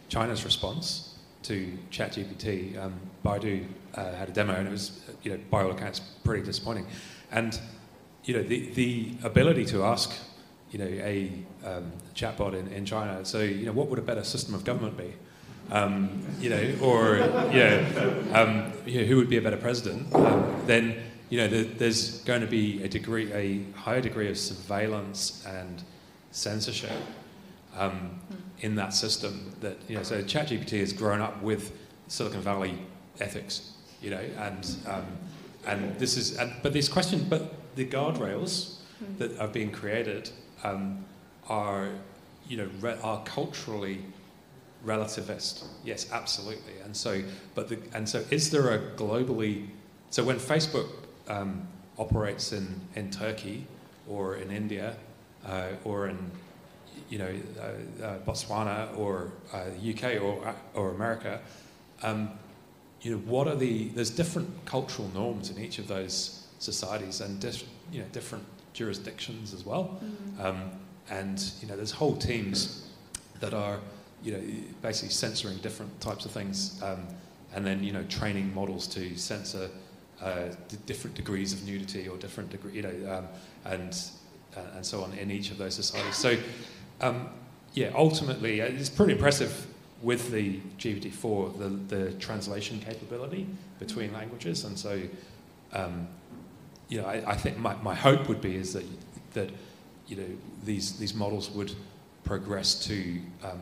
China's 0.09 0.43
response 0.43 1.15
to 1.43 1.71
ChatGPT, 1.91 2.77
um, 2.77 2.93
Baidu 3.23 3.65
uh, 3.95 4.13
had 4.15 4.29
a 4.29 4.31
demo 4.31 4.53
and 4.53 4.67
it 4.67 4.71
was, 4.71 5.01
you 5.23 5.31
know, 5.31 5.39
by 5.49 5.63
all 5.63 5.71
accounts, 5.71 5.99
pretty 5.99 6.43
disappointing. 6.43 6.87
And, 7.31 7.59
you 8.25 8.33
know, 8.35 8.43
the, 8.43 8.69
the 8.73 9.11
ability 9.23 9.65
to 9.65 9.83
ask, 9.83 10.13
you 10.71 10.79
know, 10.79 10.85
a 10.85 11.31
um, 11.65 11.91
chatbot 12.15 12.53
in, 12.53 12.67
in 12.69 12.85
China, 12.85 13.23
so, 13.23 13.39
you 13.39 13.65
know, 13.65 13.71
what 13.71 13.87
would 13.87 13.99
a 13.99 14.01
better 14.01 14.23
system 14.23 14.53
of 14.53 14.65
government 14.65 14.97
be? 14.97 15.13
Um, 15.71 16.25
you 16.39 16.49
know, 16.49 16.75
or, 16.81 17.17
you 17.17 17.59
know, 17.59 18.23
um, 18.33 18.73
you 18.85 19.01
know, 19.01 19.07
who 19.07 19.17
would 19.17 19.29
be 19.29 19.37
a 19.37 19.41
better 19.41 19.57
president? 19.57 20.13
Um, 20.13 20.63
then, 20.65 20.95
you 21.29 21.37
know, 21.37 21.47
there, 21.47 21.63
there's 21.63 22.19
going 22.21 22.41
to 22.41 22.47
be 22.47 22.83
a 22.83 22.87
degree, 22.87 23.31
a 23.33 23.63
higher 23.77 24.01
degree 24.01 24.29
of 24.29 24.37
surveillance 24.37 25.45
and 25.45 25.83
censorship 26.31 26.91
um, 27.77 28.19
in 28.59 28.75
that 28.75 28.93
system. 28.93 29.53
That 29.61 29.77
you 29.87 29.97
know, 29.97 30.03
so 30.03 30.21
ChatGPT 30.21 30.79
has 30.79 30.93
grown 30.93 31.21
up 31.21 31.41
with 31.41 31.71
Silicon 32.07 32.41
Valley 32.41 32.79
ethics, 33.19 33.71
you 34.01 34.11
know, 34.11 34.23
and 34.37 34.77
um, 34.87 35.05
and 35.65 35.99
this 35.99 36.17
is, 36.17 36.37
and, 36.37 36.53
but 36.63 36.73
these 36.73 36.87
questions, 36.87 37.23
but 37.23 37.53
the 37.75 37.85
guardrails 37.85 38.75
that 39.17 39.37
are 39.39 39.47
being 39.47 39.71
created 39.71 40.29
um, 40.63 41.05
are, 41.49 41.89
you 42.47 42.57
know, 42.57 42.69
re- 42.79 42.97
are 43.03 43.21
culturally 43.23 44.01
relativist. 44.85 45.65
Yes, 45.83 46.11
absolutely. 46.11 46.73
And 46.83 46.95
so, 46.95 47.21
but 47.53 47.69
the, 47.69 47.77
and 47.93 48.07
so, 48.07 48.23
is 48.31 48.49
there 48.49 48.73
a 48.73 48.79
globally? 48.95 49.67
So 50.09 50.23
when 50.23 50.37
Facebook 50.37 50.87
um, 51.27 51.67
operates 51.97 52.53
in 52.53 52.81
in 52.95 53.11
Turkey 53.11 53.65
or 54.07 54.35
in 54.35 54.51
India 54.51 54.95
uh, 55.45 55.69
or 55.83 56.07
in 56.07 56.17
you 57.09 57.17
know 57.17 57.33
uh, 57.59 58.05
uh, 58.05 58.19
Botswana 58.19 58.97
or 58.97 59.31
uh, 59.53 59.65
the 59.79 59.93
UK 59.93 60.21
or 60.21 60.55
or 60.73 60.91
America, 60.91 61.39
um, 62.03 62.31
you 63.01 63.11
know 63.11 63.17
what 63.19 63.47
are 63.47 63.55
the? 63.55 63.89
There's 63.89 64.09
different 64.09 64.49
cultural 64.65 65.09
norms 65.13 65.49
in 65.49 65.63
each 65.63 65.79
of 65.79 65.87
those 65.87 66.47
societies 66.59 67.21
and 67.21 67.39
dis, 67.39 67.63
you 67.91 68.01
know 68.01 68.07
different 68.11 68.43
jurisdictions 68.73 69.53
as 69.53 69.65
well. 69.65 69.99
Um, 70.39 70.71
and 71.09 71.51
you 71.61 71.67
know 71.67 71.75
there's 71.75 71.91
whole 71.91 72.15
teams 72.17 72.89
that 73.39 73.53
are 73.53 73.79
you 74.23 74.31
know 74.33 74.41
basically 74.81 75.09
censoring 75.09 75.57
different 75.57 75.99
types 76.01 76.25
of 76.25 76.31
things, 76.31 76.81
um, 76.83 77.07
and 77.53 77.65
then 77.65 77.83
you 77.83 77.93
know 77.93 78.03
training 78.03 78.53
models 78.53 78.87
to 78.87 79.15
censor 79.17 79.69
uh, 80.21 80.49
d- 80.67 80.77
different 80.85 81.15
degrees 81.15 81.53
of 81.53 81.65
nudity 81.65 82.07
or 82.07 82.17
different 82.17 82.49
degree, 82.49 82.73
you 82.73 82.81
know, 82.81 83.17
um, 83.17 83.27
and 83.65 83.99
uh, 84.55 84.61
and 84.75 84.85
so 84.85 85.03
on 85.03 85.13
in 85.13 85.29
each 85.31 85.51
of 85.51 85.57
those 85.57 85.75
societies. 85.75 86.15
So, 86.15 86.37
um, 87.01 87.29
yeah, 87.73 87.91
ultimately, 87.95 88.61
uh, 88.61 88.65
it's 88.65 88.89
pretty 88.89 89.13
impressive 89.13 89.67
with 90.01 90.31
the 90.31 90.59
GPT-4 90.79 91.57
the 91.59 91.95
the 91.95 92.11
translation 92.13 92.79
capability 92.79 93.47
between 93.79 94.13
languages, 94.13 94.63
and 94.65 94.77
so. 94.77 95.01
Um, 95.73 96.07
you 96.89 97.01
know, 97.01 97.05
I, 97.05 97.31
I 97.31 97.35
think 97.35 97.57
my, 97.57 97.75
my 97.83 97.93
hope 97.93 98.29
would 98.29 98.39
be 98.39 98.55
is 98.55 98.71
that 98.71 98.85
that 99.33 99.49
you 100.07 100.15
know 100.15 100.27
these 100.63 100.97
these 100.97 101.13
models 101.13 101.49
would 101.51 101.73
progress 102.23 102.75
to 102.87 103.19
um, 103.43 103.59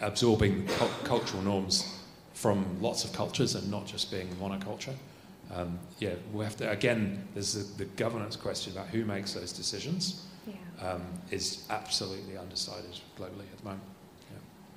absorbing 0.00 0.66
cul- 0.66 0.90
cultural 1.04 1.42
norms 1.42 1.98
from 2.34 2.64
lots 2.80 3.04
of 3.04 3.12
cultures 3.12 3.54
and 3.54 3.70
not 3.70 3.86
just 3.86 4.10
being 4.10 4.28
monoculture. 4.40 4.94
Um, 5.54 5.78
yeah, 5.98 6.14
we 6.32 6.44
have 6.44 6.56
to 6.56 6.70
again. 6.70 7.26
There's 7.34 7.54
the, 7.54 7.84
the 7.84 7.90
governance 7.96 8.36
question 8.36 8.72
about 8.72 8.88
who 8.88 9.04
makes 9.04 9.32
those 9.32 9.52
decisions 9.52 10.26
Yeah. 10.46 10.54
um, 10.86 11.02
is 11.30 11.64
absolutely 11.70 12.36
undecided 12.36 13.00
globally 13.16 13.46
at 13.52 13.58
the 13.58 13.64
moment. 13.64 13.82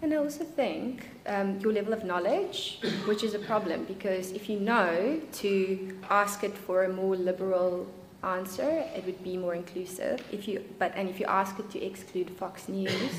And 0.03 0.14
I 0.14 0.18
also 0.18 0.43
think 0.43 1.07
um, 1.27 1.60
your 1.60 1.72
level 1.72 1.93
of 1.93 2.03
knowledge, 2.03 2.80
which 3.06 3.23
is 3.23 3.35
a 3.35 3.39
problem, 3.39 3.84
because 3.84 4.31
if 4.31 4.49
you 4.49 4.60
know 4.60 5.22
to 5.34 5.99
ask 6.10 6.43
it 6.43 6.57
for 6.57 6.85
a 6.85 6.89
more 6.89 7.15
liberal 7.15 7.85
answer, 8.23 8.84
it 8.95 9.06
would 9.06 9.23
be 9.23 9.38
more 9.38 9.53
inclusive. 9.53 10.23
If 10.31 10.48
you, 10.48 10.64
but 10.80 10.91
and 10.95 11.07
if 11.07 11.19
you 11.19 11.27
ask 11.27 11.60
it 11.60 11.69
to 11.72 11.80
exclude 11.85 12.31
Fox 12.31 12.68
News, 12.68 13.14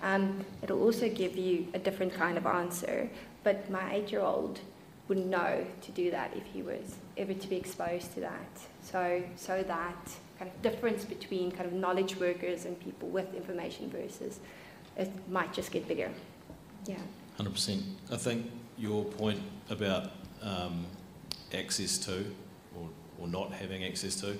um, 0.00 0.44
it'll 0.62 0.80
also 0.80 1.08
give 1.08 1.36
you 1.36 1.66
a 1.74 1.78
different 1.78 2.14
kind 2.14 2.38
of 2.38 2.46
answer. 2.46 3.10
But 3.42 3.68
my 3.68 3.94
eight-year-old 3.94 4.60
would 5.08 5.24
know 5.26 5.66
to 5.80 5.92
do 5.92 6.10
that 6.10 6.36
if 6.36 6.44
he 6.52 6.62
was 6.62 6.96
ever 7.16 7.34
to 7.34 7.48
be 7.48 7.56
exposed 7.56 8.12
to 8.14 8.20
that. 8.20 8.60
So, 8.82 9.22
so 9.36 9.62
that 9.62 10.10
kind 10.38 10.50
of 10.50 10.62
difference 10.62 11.04
between 11.04 11.50
kind 11.50 11.66
of 11.66 11.72
knowledge 11.72 12.16
workers 12.16 12.64
and 12.64 12.78
people 12.78 13.08
with 13.08 13.34
information 13.34 13.90
versus 13.90 14.40
it 14.96 15.10
might 15.30 15.52
just 15.52 15.70
get 15.70 15.88
bigger. 15.88 16.10
Yeah. 16.86 16.96
Hundred 17.36 17.52
percent. 17.52 17.82
I 18.12 18.16
think 18.16 18.50
your 18.76 19.04
point 19.04 19.40
about 19.70 20.10
um, 20.42 20.86
access 21.54 21.98
to, 21.98 22.24
or, 22.76 22.88
or 23.20 23.28
not 23.28 23.52
having 23.52 23.84
access 23.84 24.16
to, 24.20 24.36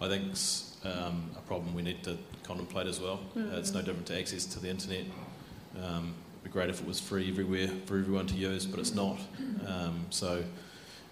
I 0.00 0.08
think's 0.08 0.76
um, 0.84 1.30
a 1.36 1.40
problem 1.42 1.74
we 1.74 1.82
need 1.82 2.02
to 2.04 2.16
contemplate 2.42 2.86
as 2.86 3.00
well. 3.00 3.20
Uh, 3.36 3.56
it's 3.56 3.72
no 3.72 3.82
different 3.82 4.06
to 4.06 4.18
access 4.18 4.44
to 4.46 4.60
the 4.60 4.68
internet. 4.68 5.04
Um, 5.82 6.14
be 6.42 6.50
great 6.50 6.70
if 6.70 6.80
it 6.80 6.86
was 6.86 7.00
free 7.00 7.28
everywhere 7.28 7.68
for 7.86 7.98
everyone 7.98 8.26
to 8.28 8.34
use, 8.34 8.66
but 8.66 8.80
it's 8.80 8.94
not. 8.94 9.18
Um, 9.66 10.06
so 10.10 10.42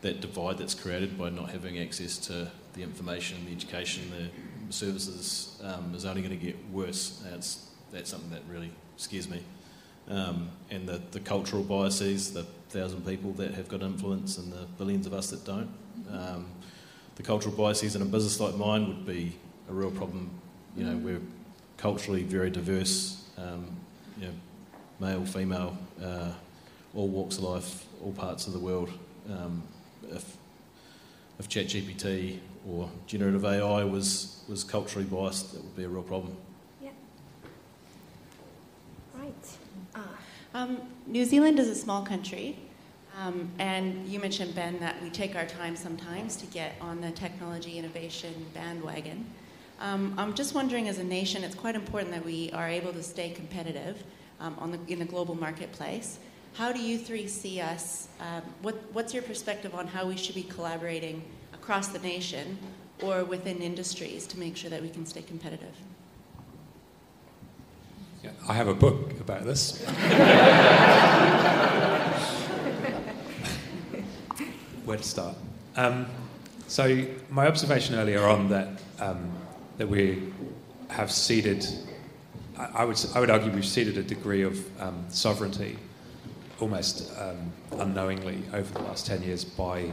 that 0.03 0.21
divide 0.21 0.59
that's 0.59 0.75
created 0.75 1.19
by 1.19 1.31
not 1.31 1.51
having 1.51 1.79
access 1.79 2.19
to 2.19 2.51
the 2.75 2.83
information, 2.83 3.45
the 3.47 3.53
education, 3.53 4.11
the 4.11 4.73
services 4.73 5.61
um, 5.65 5.93
is 5.95 6.05
only 6.05 6.23
going 6.23 6.39
to 6.39 6.45
get 6.45 6.57
worse. 6.71 7.23
That's 7.31 7.67
that's 7.93 8.11
something 8.11 8.31
that 8.31 8.43
really 8.49 8.71
scares 8.97 9.29
me 9.29 9.43
um, 10.11 10.51
and 10.71 10.89
the, 10.89 11.01
the 11.13 11.21
cultural 11.21 11.63
biases, 11.63 12.33
the 12.33 12.43
thousand 12.69 13.07
people 13.07 13.33
that 13.33 13.55
have 13.55 13.69
got 13.69 13.83
influence 13.83 14.39
and 14.39 14.53
the 14.53 14.67
billions 14.77 15.07
of 15.07 15.15
us 15.15 15.31
that 15.31 15.45
don't. 15.45 15.71
Um, 16.11 16.47
the 17.15 17.23
cultural 17.23 17.55
biases 17.55 17.97
in 17.97 18.03
a 18.03 18.05
business 18.05 18.41
like 18.41 18.57
mine 18.57 18.89
would 18.89 19.07
be 19.07 19.37
a 19.69 19.73
real 19.73 19.91
problem. 19.91 20.31
You 20.77 20.85
know, 20.85 20.97
we're 20.97 21.21
culturally 21.77 22.23
very 22.23 22.51
diverse, 22.51 23.25
um, 23.39 23.77
you 24.19 24.27
know, 24.27 24.35
male, 25.01 25.25
female, 25.25 25.77
uh, 26.03 26.33
all 26.95 27.09
walks 27.09 27.39
of 27.39 27.45
life, 27.45 27.87
all 28.05 28.13
parts 28.13 28.47
of 28.47 28.53
the 28.53 28.59
world. 28.59 28.91
Um, 29.29 29.63
if, 30.11 30.37
if 31.39 31.49
ChatGPT 31.49 32.39
or 32.69 32.91
generative 33.07 33.45
AI 33.45 33.85
was, 33.85 34.43
was 34.49 34.63
culturally 34.63 35.07
biased, 35.07 35.53
that 35.53 35.63
would 35.63 35.77
be 35.77 35.85
a 35.85 35.89
real 35.89 36.03
problem. 36.03 36.37
Yeah. 36.83 36.91
Right. 39.15 39.33
Ah. 39.95 40.09
Um, 40.55 40.79
New 41.07 41.25
Zealand 41.25 41.59
is 41.59 41.69
a 41.69 41.75
small 41.75 42.03
country, 42.03 42.59
um, 43.19 43.51
and 43.59 44.07
you 44.07 44.19
mentioned, 44.19 44.55
Ben, 44.55 44.79
that 44.81 45.03
we 45.03 45.09
take 45.11 45.35
our 45.37 45.47
time 45.47 45.77
sometimes 45.77 46.37
to 46.37 46.47
get 46.47 46.75
on 46.81 47.01
the 47.01 47.11
technology 47.13 47.79
innovation 47.79 48.47
bandwagon. 48.53 49.25
Um, 49.81 50.15
I'm 50.19 50.35
just 50.35 50.55
wondering, 50.55 50.89
as 50.89 50.99
a 50.99 51.05
nation, 51.05 51.43
it's 51.43 51.55
quite 51.55 51.75
important 51.75 52.13
that 52.13 52.25
we 52.25 52.51
are 52.53 52.69
able 52.69 52.93
to 52.93 53.03
stay 53.03 53.31
competitive 53.31 54.03
on 54.41 54.73
the, 54.73 54.79
in 54.93 54.99
the 54.99 55.05
global 55.05 55.35
marketplace. 55.35 56.19
How 56.55 56.73
do 56.73 56.81
you 56.81 56.99
three 56.99 57.29
see 57.29 57.61
us? 57.61 58.09
Um, 58.21 58.43
what, 58.63 58.75
what's 58.93 59.15
your 59.15 59.23
perspective 59.23 59.75
on 59.75 59.87
how 59.87 60.07
we 60.07 60.17
should 60.17 60.35
be 60.35 60.43
collaborating 60.43 61.23
across 61.53 61.89
the 61.89 62.01
nation 62.01 62.59
or 63.03 63.25
within 63.25 63.59
industries 63.63 64.27
to 64.29 64.39
make 64.39 64.57
sure 64.57 64.71
that 64.71 64.83
we 64.83 64.89
can 64.89 65.07
stay 65.07 65.23
competitive? 65.23 65.75
Yeah, 68.25 68.31
I 68.49 68.55
have 68.55 68.69
a 68.69 68.75
book 68.75 69.19
about 69.21 69.45
this. 69.45 69.83
Where 74.85 74.97
to 74.97 75.03
start? 75.03 75.37
Um, 75.77 76.07
so, 76.67 77.07
my 77.31 77.47
observation 77.47 77.95
earlier 77.95 78.27
on 78.27 78.49
that 78.51 78.69
um, 78.99 79.31
that 79.79 79.89
we 79.89 80.33
have 80.89 81.11
ceded, 81.11 81.67
I, 82.75 82.85
would 82.85 82.99
I 83.15 83.21
would 83.21 83.31
argue 83.31 83.51
we've 83.51 83.65
ceded 83.65 83.97
a 83.97 84.03
degree 84.03 84.43
of 84.43 84.81
um, 84.81 85.05
sovereignty, 85.09 85.79
almost 86.61 87.11
um, 87.19 87.53
unknowingly 87.73 88.43
over 88.53 88.73
the 88.73 88.83
last 88.83 89.07
ten 89.07 89.23
years 89.23 89.45
by 89.45 89.93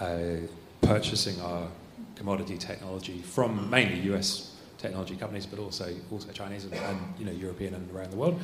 uh, 0.00 0.36
purchasing 0.80 1.40
our 1.40 1.68
commodity 2.16 2.56
technology 2.56 3.18
from 3.18 3.70
mainly 3.70 4.00
US 4.12 4.56
technology 4.78 5.16
companies, 5.16 5.46
but 5.46 5.58
also 5.58 5.94
also 6.10 6.30
Chinese 6.32 6.64
and, 6.64 6.74
and, 6.74 6.98
you 7.18 7.24
know 7.24 7.32
European 7.32 7.74
and 7.74 7.90
around 7.94 8.10
the 8.10 8.16
world. 8.16 8.40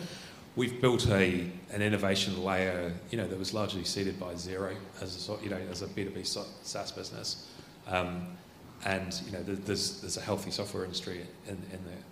We've 0.54 0.80
built 0.80 1.08
a 1.08 1.46
an 1.72 1.82
innovation 1.82 2.44
layer, 2.44 2.92
you 3.10 3.16
know, 3.16 3.26
that 3.26 3.38
was 3.38 3.54
largely 3.54 3.84
seeded 3.84 4.20
by 4.20 4.34
Xero 4.34 4.74
as 5.00 5.28
a 5.28 5.42
you 5.42 5.50
know 5.50 5.58
as 5.70 5.82
a 5.82 5.88
B 5.88 6.04
two 6.04 6.10
B 6.10 6.22
SaaS 6.22 6.92
business, 6.92 7.48
um, 7.88 8.36
and 8.84 9.20
you 9.26 9.32
know 9.32 9.42
there's 9.42 10.00
there's 10.00 10.16
a 10.16 10.20
healthy 10.20 10.50
software 10.50 10.84
industry 10.84 11.22
in 11.46 11.54
in 11.72 11.80
the 11.84 11.96
um, 11.96 12.11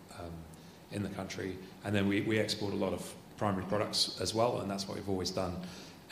in 0.92 1.02
the 1.02 1.08
country, 1.10 1.56
and 1.84 1.94
then 1.94 2.08
we, 2.08 2.22
we 2.22 2.38
export 2.38 2.72
a 2.72 2.76
lot 2.76 2.92
of 2.92 3.14
primary 3.36 3.64
products 3.64 4.18
as 4.20 4.34
well, 4.34 4.60
and 4.60 4.70
that's 4.70 4.86
what 4.86 4.96
we've 4.96 5.08
always 5.08 5.30
done, 5.30 5.56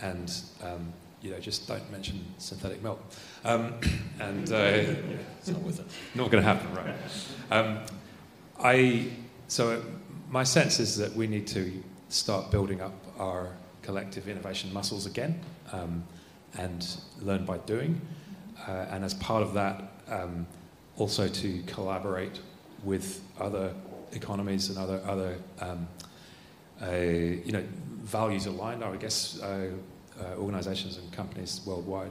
and 0.01 0.41
um, 0.63 0.93
you 1.21 1.31
know, 1.31 1.39
just 1.39 1.67
don't 1.67 1.91
mention 1.91 2.25
synthetic 2.39 2.83
milk. 2.83 3.01
Um, 3.45 3.75
and 4.21 4.51
uh, 4.53 4.57
it's 5.39 5.49
not 5.49 5.61
worth 5.63 5.81
it. 5.81 5.87
Not 6.15 6.31
going 6.31 6.43
to 6.43 6.49
happen, 6.49 6.75
right? 6.75 6.95
Um, 7.51 7.81
I 8.61 9.11
so 9.49 9.83
my 10.31 10.45
sense 10.45 10.79
is 10.79 10.97
that 10.99 11.15
we 11.15 11.27
need 11.27 11.47
to 11.49 11.83
start 12.09 12.51
building 12.51 12.81
up 12.81 12.95
our 13.19 13.49
collective 13.83 14.29
innovation 14.29 14.73
muscles 14.73 15.07
again, 15.07 15.41
um, 15.73 16.05
and 16.59 16.87
learn 17.21 17.45
by 17.45 17.59
doing. 17.59 18.01
Uh, 18.67 18.87
and 18.91 19.05
as 19.05 19.15
part 19.15 19.43
of 19.43 19.55
that, 19.55 19.83
um, 20.09 20.47
also 20.97 21.29
to 21.29 21.63
collaborate 21.67 22.41
with 22.85 23.23
other 23.41 23.73
economies 24.13 24.69
and 24.69 24.79
other 24.79 25.01
other 25.05 25.37
um, 25.61 25.89
uh, 26.83 26.91
you 26.91 27.53
know 27.53 27.65
values 28.03 28.47
aligned. 28.47 28.85
I 28.85 28.97
guess. 28.97 29.41
Uh, 29.41 29.71
uh, 30.21 30.37
organizations 30.37 30.99
and 30.99 31.11
companies 31.13 31.61
worldwide. 31.65 32.11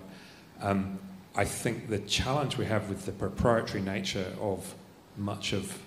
Um, 0.61 0.99
I 1.36 1.45
think 1.45 1.90
the 1.90 1.99
challenge 1.99 2.57
we 2.57 2.65
have 2.65 2.90
with 2.90 3.06
the 3.06 3.11
proprietary 3.11 3.82
nature 3.82 4.34
of 4.41 4.74
much 5.18 5.53
of 5.53 5.78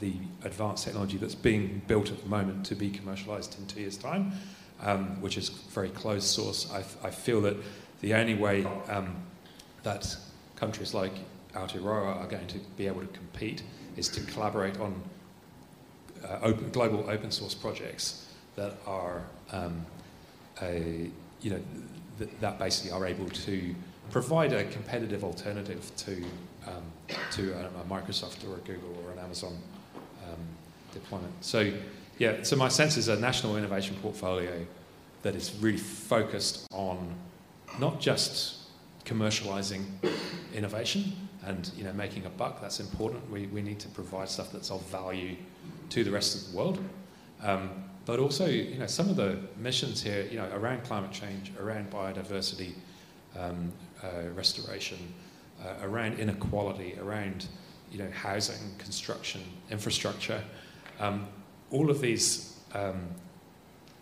the 0.00 0.14
advanced 0.44 0.84
technology 0.84 1.16
that's 1.16 1.34
being 1.34 1.82
built 1.86 2.10
at 2.10 2.22
the 2.22 2.28
moment 2.28 2.64
to 2.66 2.74
be 2.74 2.90
commercialized 2.90 3.58
in 3.58 3.66
two 3.66 3.80
years' 3.80 3.96
time, 3.96 4.32
um, 4.82 5.20
which 5.20 5.36
is 5.36 5.48
very 5.48 5.90
closed 5.90 6.26
source, 6.26 6.70
I, 6.72 6.84
I, 7.06 7.10
feel 7.10 7.40
that 7.42 7.56
the 8.00 8.14
only 8.14 8.34
way 8.34 8.64
um, 8.88 9.16
that 9.82 10.16
countries 10.56 10.94
like 10.94 11.12
Aotearoa 11.54 12.16
are 12.16 12.26
going 12.26 12.46
to 12.46 12.58
be 12.76 12.86
able 12.86 13.00
to 13.00 13.06
compete 13.08 13.62
is 13.96 14.08
to 14.10 14.20
collaborate 14.22 14.78
on 14.80 15.02
uh, 16.24 16.38
open, 16.42 16.70
global 16.70 17.08
open 17.08 17.30
source 17.30 17.54
projects 17.54 18.26
that 18.56 18.74
are 18.86 19.22
um, 19.52 19.84
a, 20.62 21.10
you 21.40 21.50
know, 21.50 21.60
th- 22.18 22.30
that 22.40 22.58
basically 22.58 22.90
are 22.90 23.06
able 23.06 23.28
to 23.30 23.74
provide 24.10 24.52
a 24.52 24.64
competitive 24.64 25.24
alternative 25.24 25.90
to 25.96 26.24
um, 26.66 26.82
to 27.30 27.52
a, 27.52 27.66
a, 27.66 27.84
Microsoft 27.88 28.46
or 28.48 28.56
a 28.56 28.60
Google 28.60 28.94
or 29.04 29.12
an 29.12 29.18
Amazon 29.18 29.56
um, 30.24 30.38
deployment. 30.92 31.32
So, 31.42 31.72
yeah, 32.18 32.42
so 32.42 32.54
my 32.56 32.68
sense 32.68 32.96
is 32.98 33.08
a 33.08 33.18
national 33.18 33.56
innovation 33.56 33.96
portfolio 34.02 34.66
that 35.22 35.34
is 35.34 35.54
really 35.60 35.78
focused 35.78 36.66
on 36.72 37.14
not 37.78 38.00
just 38.00 38.58
commercializing 39.04 39.84
innovation 40.54 41.12
and 41.46 41.70
you 41.76 41.84
know 41.84 41.92
making 41.92 42.26
a 42.26 42.30
buck. 42.30 42.60
That's 42.60 42.80
important. 42.80 43.30
We, 43.30 43.46
we 43.46 43.62
need 43.62 43.78
to 43.80 43.88
provide 43.88 44.28
stuff 44.28 44.52
that's 44.52 44.70
of 44.70 44.82
value 44.86 45.36
to 45.90 46.04
the 46.04 46.10
rest 46.10 46.36
of 46.36 46.50
the 46.50 46.56
world. 46.56 46.78
Um, 47.42 47.84
but 48.06 48.18
also, 48.18 48.46
you 48.46 48.78
know, 48.78 48.86
some 48.86 49.08
of 49.08 49.16
the 49.16 49.38
missions 49.56 50.02
here, 50.02 50.26
you 50.30 50.38
know, 50.38 50.48
around 50.52 50.84
climate 50.84 51.12
change, 51.12 51.52
around 51.60 51.90
biodiversity 51.90 52.72
um, 53.38 53.72
uh, 54.02 54.28
restoration, 54.34 54.98
uh, 55.62 55.86
around 55.86 56.18
inequality, 56.18 56.96
around, 57.00 57.46
you 57.92 57.98
know, 57.98 58.10
housing, 58.10 58.74
construction, 58.78 59.42
infrastructure, 59.70 60.42
um, 60.98 61.26
all 61.70 61.90
of 61.90 62.00
these, 62.00 62.58
um, 62.74 63.08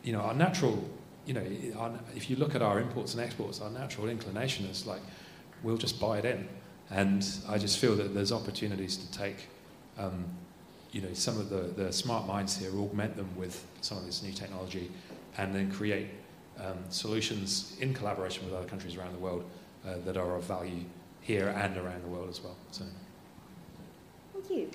you 0.02 0.12
know, 0.12 0.20
our 0.20 0.34
natural, 0.34 0.88
you 1.26 1.34
know, 1.34 1.44
our, 1.76 1.92
if 2.14 2.30
you 2.30 2.36
look 2.36 2.54
at 2.54 2.62
our 2.62 2.80
imports 2.80 3.14
and 3.14 3.22
exports, 3.22 3.60
our 3.60 3.70
natural 3.70 4.08
inclination 4.08 4.64
is 4.66 4.86
like, 4.86 5.02
we'll 5.62 5.76
just 5.76 6.00
buy 6.00 6.18
it 6.18 6.24
in. 6.24 6.48
And 6.90 7.26
I 7.48 7.58
just 7.58 7.78
feel 7.78 7.94
that 7.96 8.14
there's 8.14 8.32
opportunities 8.32 8.96
to 8.96 9.10
take 9.12 9.48
um, 9.98 10.24
you 10.92 11.02
know, 11.02 11.12
some 11.12 11.38
of 11.38 11.50
the, 11.50 11.82
the 11.82 11.92
smart 11.92 12.26
minds 12.26 12.56
here, 12.56 12.70
augment 12.74 13.16
them 13.16 13.28
with 13.36 13.64
some 13.80 13.98
of 13.98 14.06
this 14.06 14.22
new 14.22 14.32
technology, 14.32 14.90
and 15.36 15.54
then 15.54 15.70
create 15.70 16.08
um, 16.58 16.78
solutions 16.88 17.76
in 17.80 17.94
collaboration 17.94 18.44
with 18.44 18.54
other 18.54 18.66
countries 18.66 18.96
around 18.96 19.12
the 19.12 19.18
world 19.18 19.44
uh, 19.86 19.94
that 20.04 20.16
are 20.16 20.36
of 20.36 20.44
value 20.44 20.84
here 21.20 21.48
and 21.48 21.76
around 21.76 22.02
the 22.02 22.08
world 22.08 22.28
as 22.28 22.42
well. 22.42 22.56
So. 22.70 22.84
Thank 24.32 24.50
you. 24.50 24.70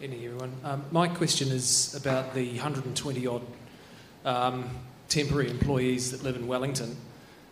Evening, 0.00 0.24
everyone. 0.24 0.52
Um, 0.64 0.84
my 0.90 1.08
question 1.08 1.48
is 1.48 1.94
about 1.94 2.32
the 2.32 2.48
120 2.52 3.26
odd 3.26 3.42
um, 4.24 4.70
temporary 5.08 5.50
employees 5.50 6.10
that 6.12 6.22
live 6.22 6.36
in 6.36 6.46
Wellington 6.46 6.96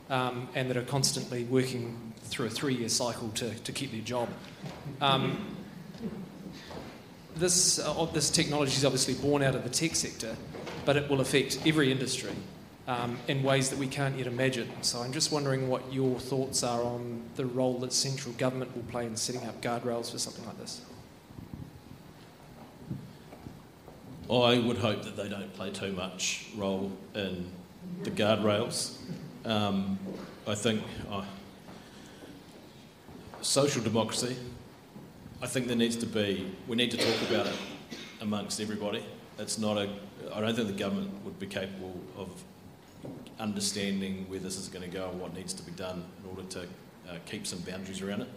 um, 0.08 0.48
and 0.54 0.70
that 0.70 0.76
are 0.78 0.82
constantly 0.82 1.44
working 1.44 2.07
through 2.24 2.46
a 2.46 2.50
three 2.50 2.74
year 2.74 2.88
cycle 2.88 3.28
to, 3.30 3.54
to 3.54 3.72
keep 3.72 3.92
their 3.92 4.00
job. 4.00 4.28
Um, 5.00 5.56
this, 7.36 7.78
uh, 7.78 8.04
this 8.12 8.30
technology 8.30 8.72
is 8.72 8.84
obviously 8.84 9.14
born 9.14 9.42
out 9.42 9.54
of 9.54 9.62
the 9.62 9.70
tech 9.70 9.94
sector, 9.94 10.36
but 10.84 10.96
it 10.96 11.08
will 11.08 11.20
affect 11.20 11.58
every 11.66 11.92
industry 11.92 12.32
um, 12.88 13.18
in 13.28 13.42
ways 13.42 13.68
that 13.70 13.78
we 13.78 13.86
can't 13.86 14.16
yet 14.16 14.26
imagine. 14.26 14.68
So 14.82 15.00
I'm 15.00 15.12
just 15.12 15.30
wondering 15.30 15.68
what 15.68 15.92
your 15.92 16.18
thoughts 16.18 16.62
are 16.64 16.82
on 16.82 17.22
the 17.36 17.46
role 17.46 17.78
that 17.80 17.92
central 17.92 18.34
government 18.34 18.74
will 18.74 18.82
play 18.84 19.06
in 19.06 19.14
setting 19.16 19.46
up 19.46 19.60
guardrails 19.60 20.10
for 20.10 20.18
something 20.18 20.44
like 20.46 20.58
this. 20.58 20.80
I 24.30 24.58
would 24.58 24.78
hope 24.78 25.04
that 25.04 25.16
they 25.16 25.28
don't 25.28 25.52
play 25.54 25.70
too 25.70 25.92
much 25.92 26.46
role 26.56 26.92
in 27.14 27.50
the 28.02 28.10
guardrails. 28.10 28.96
Um, 29.44 29.98
I 30.46 30.54
think 30.54 30.82
uh, 31.10 31.24
social 33.42 33.82
democracy, 33.82 34.36
I 35.40 35.46
think 35.46 35.66
there 35.66 35.76
needs 35.76 35.96
to 35.96 36.06
be, 36.06 36.52
we 36.66 36.76
need 36.76 36.90
to 36.90 36.96
talk 36.96 37.30
about 37.30 37.46
it 37.46 37.56
amongst 38.20 38.60
everybody. 38.60 39.04
It's 39.38 39.58
not 39.58 39.78
a, 39.78 39.88
I 40.34 40.40
don't 40.40 40.54
think 40.54 40.68
the 40.68 40.74
government 40.74 41.10
would 41.24 41.38
be 41.38 41.46
capable 41.46 41.94
of 42.16 42.28
understanding 43.38 44.26
where 44.28 44.40
this 44.40 44.56
is 44.56 44.68
going 44.68 44.88
to 44.88 44.90
go 44.90 45.08
and 45.10 45.20
what 45.20 45.34
needs 45.34 45.52
to 45.54 45.62
be 45.62 45.70
done 45.72 46.04
in 46.22 46.30
order 46.30 46.42
to 46.50 46.60
uh, 47.08 47.18
keep 47.24 47.46
some 47.46 47.60
boundaries 47.60 48.02
around 48.02 48.22
it. 48.22 48.28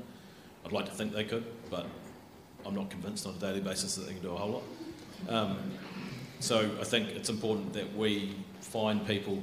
I'd 0.65 0.71
like 0.71 0.85
to 0.85 0.91
think 0.91 1.13
they 1.13 1.23
could, 1.23 1.45
but 1.71 1.87
I'm 2.65 2.75
not 2.75 2.89
convinced 2.91 3.25
on 3.25 3.33
a 3.33 3.39
daily 3.39 3.61
basis 3.61 3.95
that 3.95 4.05
they 4.05 4.13
can 4.13 4.21
do 4.21 4.33
a 4.33 4.37
whole 4.37 4.49
lot. 4.49 4.63
Um, 5.27 5.57
so 6.39 6.69
I 6.79 6.83
think 6.83 7.09
it's 7.09 7.29
important 7.29 7.73
that 7.73 7.95
we 7.95 8.35
find 8.61 9.05
people 9.05 9.41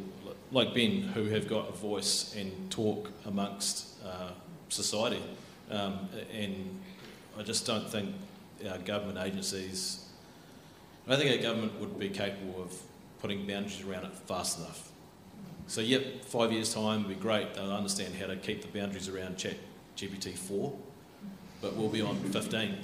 like 0.53 0.75
Ben 0.75 1.03
who 1.03 1.25
have 1.25 1.49
got 1.49 1.69
a 1.69 1.73
voice 1.73 2.35
and 2.37 2.71
talk 2.71 3.11
amongst 3.27 4.03
uh, 4.05 4.31
society. 4.69 5.23
Um, 5.71 6.09
and 6.33 6.81
I 7.39 7.43
just 7.43 7.67
don't 7.67 7.89
think 7.89 8.15
our 8.69 8.79
government 8.79 9.19
agencies, 9.19 10.05
I 11.07 11.11
don't 11.11 11.21
think 11.21 11.37
our 11.37 11.43
government 11.43 11.79
would 11.81 11.99
be 11.99 12.09
capable 12.09 12.63
of 12.63 12.75
putting 13.21 13.47
boundaries 13.47 13.83
around 13.83 14.05
it 14.05 14.15
fast 14.15 14.59
enough. 14.59 14.91
So, 15.67 15.81
yep, 15.83 16.25
five 16.25 16.51
years' 16.51 16.73
time 16.73 17.05
would 17.05 17.15
be 17.15 17.23
great. 17.23 17.55
They'll 17.55 17.73
understand 17.73 18.15
how 18.15 18.27
to 18.27 18.37
keep 18.37 18.63
the 18.63 18.79
boundaries 18.79 19.09
around 19.09 19.37
Chat 19.37 19.57
GPT 19.97 20.35
4, 20.35 20.73
but 21.61 21.77
we'll 21.77 21.91
be 21.91 22.01
on 22.01 22.17
15, 22.17 22.75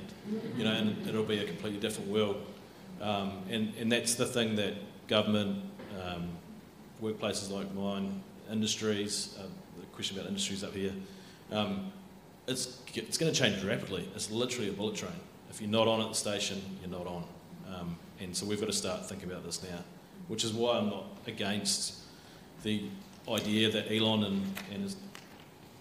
you 0.57 0.65
know, 0.65 0.73
and 0.73 1.07
it'll 1.09 1.25
be 1.25 1.39
a 1.39 1.45
completely 1.45 1.81
different 1.81 2.11
world. 2.11 2.45
Um, 3.01 3.43
and, 3.49 3.73
and 3.79 3.91
that's 3.91 4.17
the 4.17 4.27
thing 4.27 4.57
that 4.57 4.75
government, 5.09 5.65
um, 6.03 6.29
workplaces 7.03 7.51
like 7.51 7.73
mine, 7.75 8.23
industries, 8.51 9.35
uh, 9.39 9.45
the 9.81 9.87
question 9.87 10.19
about 10.19 10.29
industries 10.29 10.63
up 10.63 10.75
here, 10.75 10.93
um, 11.53 11.91
it's, 12.47 12.79
it's 12.95 13.19
going 13.19 13.33
to 13.33 13.39
change 13.39 13.63
rapidly. 13.65 14.09
It's 14.15 14.31
literally 14.31 14.69
a 14.69 14.73
bullet 14.73 14.97
train. 14.97 15.13
If 15.51 15.61
you're 15.61 15.71
not 15.71 15.89
on 15.89 16.01
at 16.01 16.09
the 16.09 16.15
station, 16.15 16.61
you're 16.81 16.91
not 16.91 17.07
on. 17.07 17.25
Um, 17.73 17.97
and 18.21 18.37
so 18.37 18.47
we've 18.47 18.61
got 18.61 18.67
to 18.67 18.73
start 18.73 19.09
thinking 19.09 19.31
about 19.31 19.45
this 19.45 19.63
now, 19.63 19.79
which 20.29 20.45
is 20.45 20.53
why 20.53 20.79
I'm 20.79 20.89
not 20.91 21.05
against 21.27 22.01
the 22.63 22.85
idea 23.29 23.71
that 23.71 23.91
Elon 23.91 24.25
and, 24.25 24.43
and, 24.73 24.83
his, 24.83 24.97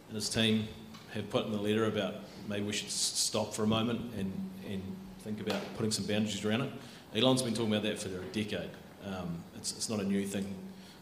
and 0.08 0.16
his 0.16 0.30
team 0.30 0.68
have 1.14 1.30
put 1.30 1.46
in 1.46 1.52
the 1.52 1.62
letter 1.62 1.86
about 1.86 2.16
maybe 2.48 2.64
we 2.64 2.74
should 2.74 2.90
stop 2.90 3.54
for 3.54 3.64
a 3.64 3.68
moment 3.68 4.00
and, 4.18 4.32
and 4.68 4.82
think 5.22 5.40
about 5.40 5.62
putting 5.76 5.92
some 5.92 6.06
boundaries 6.06 6.44
around 6.44 6.62
it. 6.62 6.72
Elon's 7.16 7.42
been 7.42 7.54
talking 7.54 7.72
about 7.72 7.84
that 7.84 8.00
for 8.00 8.10
a 8.10 8.26
decade. 8.32 8.70
Um, 9.06 9.44
it's, 9.56 9.72
it's 9.74 9.90
not 9.90 10.00
a 10.00 10.04
new 10.04 10.26
thing 10.26 10.54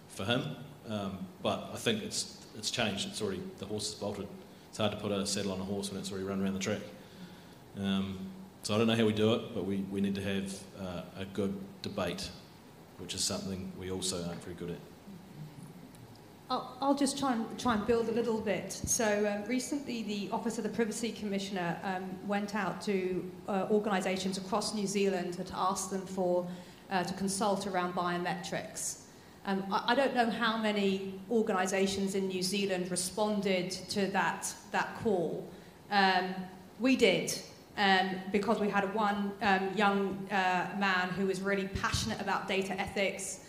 for 0.09 0.25
him, 0.25 0.43
um, 0.89 1.19
but 1.41 1.69
I 1.73 1.77
think 1.77 2.03
it's, 2.03 2.45
it's 2.57 2.69
changed. 2.69 3.07
It's 3.07 3.21
already, 3.21 3.41
the 3.59 3.65
horse 3.65 3.89
is 3.89 3.95
bolted. 3.95 4.27
It's 4.71 4.77
hard 4.77 4.93
to 4.93 4.97
put 4.97 5.11
a 5.11 5.27
saddle 5.27 5.51
on 5.51 5.59
a 5.59 5.65
horse 5.65 5.91
when 5.91 5.99
it's 5.99 6.11
already 6.11 6.25
run 6.25 6.41
around 6.41 6.53
the 6.53 6.59
track. 6.59 6.79
Um, 7.77 8.17
so 8.63 8.73
I 8.73 8.77
don't 8.77 8.87
know 8.87 8.95
how 8.95 9.05
we 9.05 9.11
do 9.11 9.33
it, 9.33 9.53
but 9.53 9.65
we, 9.65 9.79
we 9.91 9.99
need 9.99 10.15
to 10.15 10.21
have 10.21 10.59
uh, 10.79 11.01
a 11.19 11.25
good 11.25 11.53
debate, 11.81 12.29
which 12.97 13.13
is 13.13 13.21
something 13.21 13.69
we 13.77 13.91
also 13.91 14.25
aren't 14.25 14.41
very 14.41 14.55
good 14.55 14.69
at. 14.69 14.77
I'll, 16.49 16.77
I'll 16.81 16.95
just 16.95 17.19
try 17.19 17.33
and, 17.33 17.59
try 17.59 17.73
and 17.73 17.85
build 17.85 18.07
a 18.07 18.13
little 18.13 18.39
bit. 18.39 18.71
So 18.71 19.29
um, 19.29 19.43
recently, 19.49 20.03
the 20.03 20.29
Office 20.31 20.57
of 20.57 20.63
the 20.63 20.69
Privacy 20.69 21.11
Commissioner 21.11 21.77
um, 21.83 22.09
went 22.25 22.55
out 22.55 22.81
to 22.83 23.29
uh, 23.49 23.67
organisations 23.71 24.37
across 24.37 24.73
New 24.73 24.87
Zealand 24.87 25.33
to 25.33 25.53
ask 25.53 25.89
them 25.89 26.05
for 26.05 26.47
uh, 26.91 27.03
to 27.03 27.13
consult 27.15 27.67
around 27.67 27.93
biometrics. 27.93 28.99
Um, 29.45 29.65
I, 29.71 29.83
I, 29.87 29.95
don't 29.95 30.13
know 30.13 30.29
how 30.29 30.57
many 30.57 31.19
organisations 31.29 32.15
in 32.15 32.27
New 32.27 32.43
Zealand 32.43 32.91
responded 32.91 33.71
to 33.71 34.07
that 34.07 34.53
that 34.71 34.95
call. 35.03 35.47
Um, 35.89 36.35
we 36.79 36.95
did. 36.95 37.33
Um, 37.77 38.17
because 38.33 38.59
we 38.59 38.69
had 38.69 38.93
one 38.93 39.31
um, 39.41 39.69
young 39.75 40.27
uh, 40.29 40.67
man 40.77 41.07
who 41.15 41.25
was 41.25 41.41
really 41.41 41.69
passionate 41.69 42.19
about 42.19 42.47
data 42.47 42.79
ethics 42.79 43.45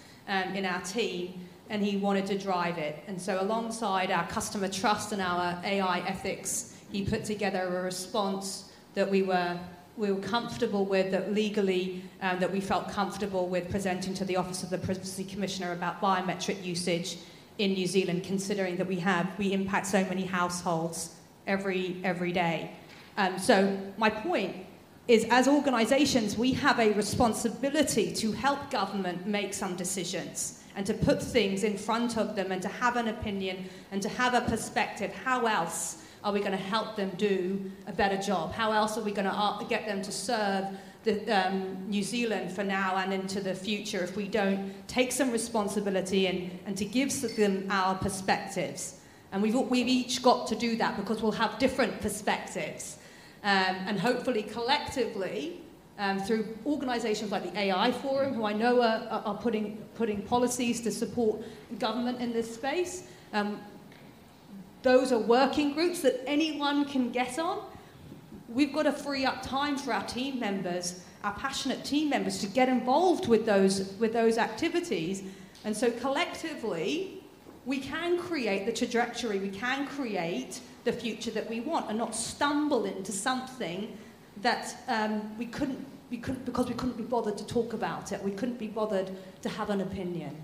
in 0.54 0.64
our 0.64 0.80
team, 0.82 1.40
and 1.68 1.82
he 1.82 1.96
wanted 1.96 2.26
to 2.26 2.38
drive 2.38 2.78
it. 2.78 3.02
And 3.08 3.20
so, 3.20 3.42
alongside 3.42 4.12
our 4.12 4.26
customer 4.28 4.68
trust 4.68 5.10
and 5.12 5.20
our 5.20 5.60
AI 5.64 6.00
ethics, 6.06 6.76
he 6.92 7.04
put 7.04 7.24
together 7.24 7.78
a 7.78 7.82
response 7.82 8.70
that 8.94 9.10
we 9.10 9.22
were 9.22 9.58
we 9.96 10.10
were 10.10 10.20
comfortable 10.20 10.84
with, 10.84 11.10
that 11.10 11.32
legally 11.32 12.02
um, 12.20 12.38
that 12.40 12.50
we 12.50 12.60
felt 12.60 12.88
comfortable 12.88 13.46
with 13.46 13.70
presenting 13.70 14.14
to 14.14 14.24
the 14.24 14.36
Office 14.36 14.62
of 14.62 14.70
the 14.70 14.78
Privacy 14.78 15.24
Commissioner 15.24 15.72
about 15.72 16.00
biometric 16.00 16.64
usage 16.64 17.18
in 17.58 17.72
New 17.74 17.86
Zealand, 17.86 18.24
considering 18.24 18.76
that 18.76 18.86
we 18.86 18.98
have 19.00 19.38
we 19.38 19.52
impact 19.52 19.86
so 19.86 20.02
many 20.04 20.24
households 20.24 21.14
every 21.46 22.00
every 22.04 22.32
day. 22.32 22.70
Um, 23.18 23.38
so 23.38 23.78
my 23.98 24.08
point 24.08 24.56
is, 25.08 25.26
as 25.30 25.46
organisations, 25.46 26.38
we 26.38 26.52
have 26.52 26.78
a 26.78 26.92
responsibility 26.92 28.12
to 28.14 28.32
help 28.32 28.70
government 28.70 29.26
make 29.26 29.52
some 29.52 29.76
decisions 29.76 30.62
and 30.76 30.86
to 30.86 30.94
put 30.94 31.22
things 31.22 31.64
in 31.64 31.76
front 31.76 32.16
of 32.16 32.34
them 32.34 32.50
and 32.50 32.62
to 32.62 32.68
have 32.68 32.96
an 32.96 33.08
opinion 33.08 33.68
and 33.90 34.00
to 34.00 34.08
have 34.08 34.32
a 34.32 34.40
perspective. 34.40 35.12
How 35.12 35.44
else 35.46 36.02
are 36.24 36.32
we 36.32 36.40
going 36.40 36.52
to 36.52 36.56
help 36.56 36.96
them 36.96 37.10
do 37.16 37.70
a 37.86 37.92
better 37.92 38.16
job? 38.16 38.52
How 38.52 38.72
else 38.72 38.96
are 38.96 39.02
we 39.02 39.12
going 39.12 39.26
to 39.26 39.32
uh, 39.34 39.62
get 39.64 39.86
them 39.86 40.02
to 40.02 40.12
serve 40.12 40.66
the, 41.04 41.28
um, 41.28 41.88
New 41.88 42.02
Zealand 42.02 42.52
for 42.52 42.62
now 42.62 42.96
and 42.96 43.12
into 43.12 43.40
the 43.40 43.54
future 43.54 44.02
if 44.04 44.16
we 44.16 44.28
don't 44.28 44.72
take 44.86 45.10
some 45.10 45.30
responsibility 45.30 46.26
and, 46.26 46.50
and 46.66 46.76
to 46.76 46.84
give 46.84 47.10
them 47.36 47.66
our 47.70 47.96
perspectives? 47.96 49.00
And 49.32 49.42
we've, 49.42 49.54
we've 49.54 49.88
each 49.88 50.22
got 50.22 50.46
to 50.48 50.54
do 50.54 50.76
that 50.76 50.96
because 50.96 51.22
we'll 51.22 51.32
have 51.32 51.58
different 51.58 52.00
perspectives. 52.00 52.98
Um, 53.42 53.76
and 53.86 53.98
hopefully, 53.98 54.42
collectively, 54.44 55.62
um, 55.98 56.20
through 56.20 56.56
organisations 56.64 57.30
like 57.30 57.52
the 57.52 57.58
AI 57.58 57.92
Forum, 57.92 58.34
who 58.34 58.44
I 58.44 58.52
know 58.52 58.80
are, 58.82 59.22
are, 59.24 59.34
putting, 59.36 59.78
putting 59.94 60.22
policies 60.22 60.80
to 60.82 60.90
support 60.90 61.42
government 61.78 62.20
in 62.20 62.32
this 62.32 62.54
space. 62.54 63.04
Um, 63.32 63.60
those 64.82 65.12
are 65.12 65.18
working 65.18 65.72
groups 65.74 66.00
that 66.02 66.22
anyone 66.26 66.84
can 66.84 67.10
get 67.10 67.38
on. 67.38 67.64
We've 68.48 68.72
got 68.72 68.82
to 68.82 68.92
free 68.92 69.24
up 69.24 69.42
time 69.42 69.76
for 69.76 69.92
our 69.92 70.04
team 70.04 70.38
members, 70.38 71.04
our 71.24 71.32
passionate 71.34 71.84
team 71.84 72.10
members, 72.10 72.38
to 72.40 72.46
get 72.46 72.68
involved 72.68 73.28
with 73.28 73.46
those, 73.46 73.94
with 73.94 74.12
those 74.12 74.38
activities. 74.38 75.22
And 75.64 75.76
so 75.76 75.90
collectively, 75.90 77.22
we 77.64 77.78
can 77.78 78.18
create 78.18 78.66
the 78.66 78.72
trajectory, 78.72 79.38
we 79.38 79.48
can 79.48 79.86
create 79.86 80.60
the 80.84 80.92
future 80.92 81.30
that 81.30 81.48
we 81.48 81.60
want 81.60 81.88
and 81.88 81.96
not 81.96 82.14
stumble 82.14 82.84
into 82.84 83.12
something 83.12 83.96
that 84.42 84.74
um, 84.88 85.36
we 85.38 85.46
couldn't, 85.46 85.86
we 86.10 86.16
couldn't, 86.18 86.44
because 86.44 86.66
we 86.68 86.74
couldn't 86.74 86.96
be 86.96 87.04
bothered 87.04 87.38
to 87.38 87.46
talk 87.46 87.72
about 87.72 88.10
it, 88.10 88.22
we 88.22 88.32
couldn't 88.32 88.58
be 88.58 88.66
bothered 88.66 89.10
to 89.42 89.48
have 89.48 89.70
an 89.70 89.80
opinion. 89.80 90.36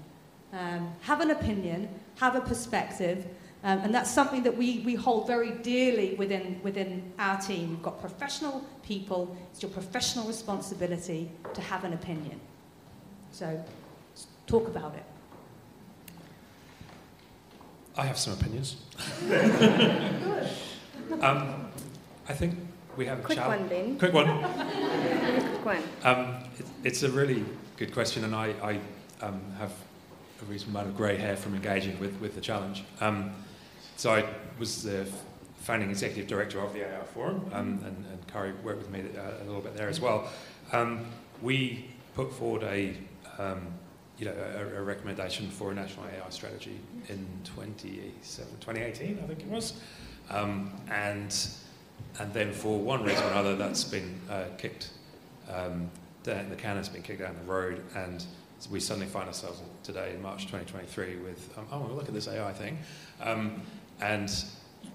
Um, 0.53 0.93
have 1.03 1.21
an 1.21 1.31
opinion, 1.31 1.89
have 2.17 2.35
a 2.35 2.41
perspective, 2.41 3.27
um, 3.65 3.81
and 3.81 3.95
that's 3.95 4.11
something 4.11 4.45
that 4.45 4.57
we, 4.57 4.81
we 4.81 4.95
hold 4.95 5.27
very 5.27 5.51
dearly 5.51 6.15
within, 6.15 6.61
within 6.63 7.13
our 7.19 7.41
team. 7.41 7.71
We've 7.71 7.83
got 7.83 8.01
professional 8.01 8.65
people, 8.83 9.37
it's 9.51 9.63
your 9.63 9.71
professional 9.71 10.27
responsibility 10.27 11.31
to 11.55 11.61
have 11.61 11.85
an 11.85 11.93
opinion. 11.93 12.41
So 13.33 13.63
talk 14.47 14.69
about 14.69 14.95
it. 14.95 15.05
I 17.97 18.07
have 18.07 18.17
some 18.17 18.35
opinions. 18.35 18.77
um, 21.21 21.69
I 22.29 22.33
think 22.33 22.55
we 22.97 23.07
have 23.07 23.25
quick 23.25 23.39
a 23.39 23.49
one, 23.49 23.67
Ben. 23.67 23.99
Quick 23.99 24.13
one. 24.13 24.27
quick 24.27 25.65
one. 25.65 25.83
Um, 26.05 26.37
it, 26.59 26.67
it's 26.85 27.03
a 27.03 27.11
really 27.11 27.45
good 27.77 27.93
question, 27.93 28.23
and 28.23 28.37
I, 28.37 28.55
I 28.63 28.81
um, 29.21 29.41
have 29.59 29.73
a 30.41 30.45
reasonable 30.45 30.79
amount 30.79 30.93
of 30.93 30.97
grey 30.97 31.17
hair 31.17 31.37
from 31.37 31.57
engaging 31.57 31.99
with, 31.99 32.21
with 32.21 32.37
the 32.37 32.41
challenge. 32.41 32.85
Um, 33.01 33.33
so 33.99 34.15
I 34.15 34.25
was 34.61 34.85
the 34.85 35.07
founding 35.57 35.91
executive 35.91 36.29
director 36.29 36.61
of 36.61 36.73
the 36.73 36.89
AI 36.89 37.03
Forum, 37.13 37.45
um, 37.53 37.81
and, 37.85 38.07
and 38.11 38.27
Kari 38.33 38.53
worked 38.63 38.79
with 38.79 38.91
me 38.91 39.01
uh, 39.01 39.43
a 39.43 39.45
little 39.45 39.61
bit 39.61 39.77
there 39.77 39.89
as 39.89 40.01
well. 40.01 40.31
Um, 40.73 41.07
we 41.43 41.85
put 42.15 42.33
forward 42.33 42.63
a 42.63 42.97
um, 43.39 43.67
you 44.19 44.27
know, 44.27 44.35
a, 44.57 44.79
a, 44.79 44.83
recommendation 44.83 45.49
for 45.49 45.71
a 45.71 45.75
national 45.75 46.07
AI 46.07 46.31
strategy 46.31 46.79
in 47.09 47.27
2018, 47.45 49.21
I 49.23 49.27
think 49.27 49.41
it 49.41 49.47
was. 49.47 49.75
Um, 50.31 50.73
and 50.91 51.49
and 52.21 52.33
then 52.33 52.53
for 52.53 52.79
one 52.79 53.03
reason 53.03 53.25
or 53.25 53.31
another, 53.31 53.57
that's 53.57 53.85
been 53.85 54.21
uh, 54.31 54.45
kicked, 54.59 54.91
um, 55.53 55.91
down, 56.23 56.49
the 56.51 56.57
can 56.57 56.77
has 56.77 56.89
been 56.89 57.03
kicked 57.03 57.21
down 57.21 57.37
the 57.45 57.53
road, 57.53 57.83
and 57.97 58.25
we 58.71 58.81
suddenly 58.81 59.07
find 59.09 59.29
ourselves 59.29 59.63
today 59.83 60.15
in 60.15 60.23
March 60.23 60.47
2023 60.47 61.17
with, 61.17 61.57
um, 61.57 61.67
oh, 61.71 61.91
look 61.95 62.09
at 62.09 62.15
this 62.15 62.29
AI 62.29 62.53
thing. 62.53 62.79
And, 64.01 64.33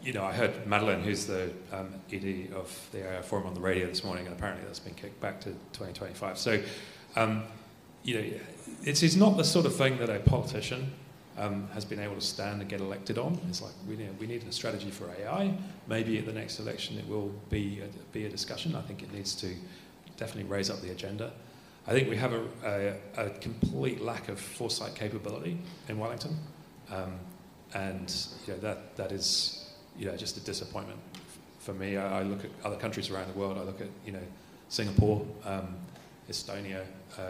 you 0.02 0.14
know, 0.14 0.24
I 0.24 0.32
heard 0.32 0.66
Madeline, 0.66 1.02
who's 1.02 1.26
the 1.26 1.52
um, 1.72 1.94
ED 2.12 2.54
of 2.54 2.88
the 2.92 3.08
AI 3.08 3.22
Forum 3.22 3.48
on 3.48 3.54
the 3.54 3.62
radio 3.62 3.88
this 3.88 4.04
morning, 4.04 4.26
and 4.26 4.36
apparently 4.36 4.66
that's 4.66 4.80
been 4.80 4.94
kicked 4.96 5.20
back 5.20 5.40
to 5.42 5.50
2025. 5.74 6.38
So, 6.38 6.62
um, 7.16 7.44
you 8.04 8.16
know, 8.16 8.40
it's, 8.84 9.04
it's 9.04 9.16
not 9.16 9.38
the 9.38 9.44
sort 9.44 9.66
of 9.66 9.76
thing 9.76 9.98
that 10.00 10.10
a 10.10 10.20
politician 10.20 10.92
um, 11.38 11.68
has 11.74 11.86
been 11.86 12.00
able 12.00 12.16
to 12.16 12.22
stand 12.22 12.62
and 12.62 12.70
get 12.70 12.80
elected 12.80 13.18
on. 13.18 13.40
It's 13.50 13.62
like 13.62 13.74
we 13.88 13.96
need, 13.96 14.20
we 14.20 14.28
need 14.28 14.44
a 14.44 14.52
strategy 14.52 14.92
for 14.92 15.10
AI. 15.20 15.54
Maybe 15.88 16.18
at 16.18 16.26
the 16.26 16.34
next 16.34 16.60
election 16.60 16.98
it 16.98 17.08
will 17.08 17.34
be 17.50 17.82
a, 17.82 17.88
be 18.14 18.26
a 18.26 18.30
discussion. 18.30 18.76
I 18.76 18.82
think 18.82 19.02
it 19.04 19.12
needs 19.14 19.36
to 19.36 19.54
definitely 20.18 20.50
raise 20.50 20.70
up 20.70 20.82
the 20.82 20.92
agenda. 20.92 21.32
I 21.88 21.92
think 21.92 22.10
we 22.10 22.16
have 22.16 22.34
a, 22.34 22.44
a, 23.18 23.26
a 23.26 23.30
complete 23.32 24.02
lack 24.02 24.30
of 24.30 24.40
foresight 24.40 24.96
capability 24.96 25.58
in 25.90 26.00
Wellington, 26.00 26.38
um, 26.90 27.20
and 27.74 28.28
you 28.48 28.54
know, 28.54 28.60
that 28.60 28.96
that 28.96 29.12
is 29.12 29.72
you 29.98 30.06
know 30.06 30.16
just 30.16 30.38
a 30.38 30.42
disappointment 30.42 31.00
for 31.60 31.74
me. 31.74 31.98
I, 31.98 32.20
I, 32.20 32.24
look 32.24 32.44
at 32.44 32.52
other 32.64 32.76
countries 32.76 33.10
around 33.10 33.34
the 33.34 33.40
world. 33.40 33.58
I 33.58 33.64
look 33.64 33.82
at 33.82 33.88
you 34.06 34.12
know 34.12 34.24
Singapore, 34.70 35.26
um, 35.46 35.76
Estonia, 36.30 36.82
uh, 37.18 37.22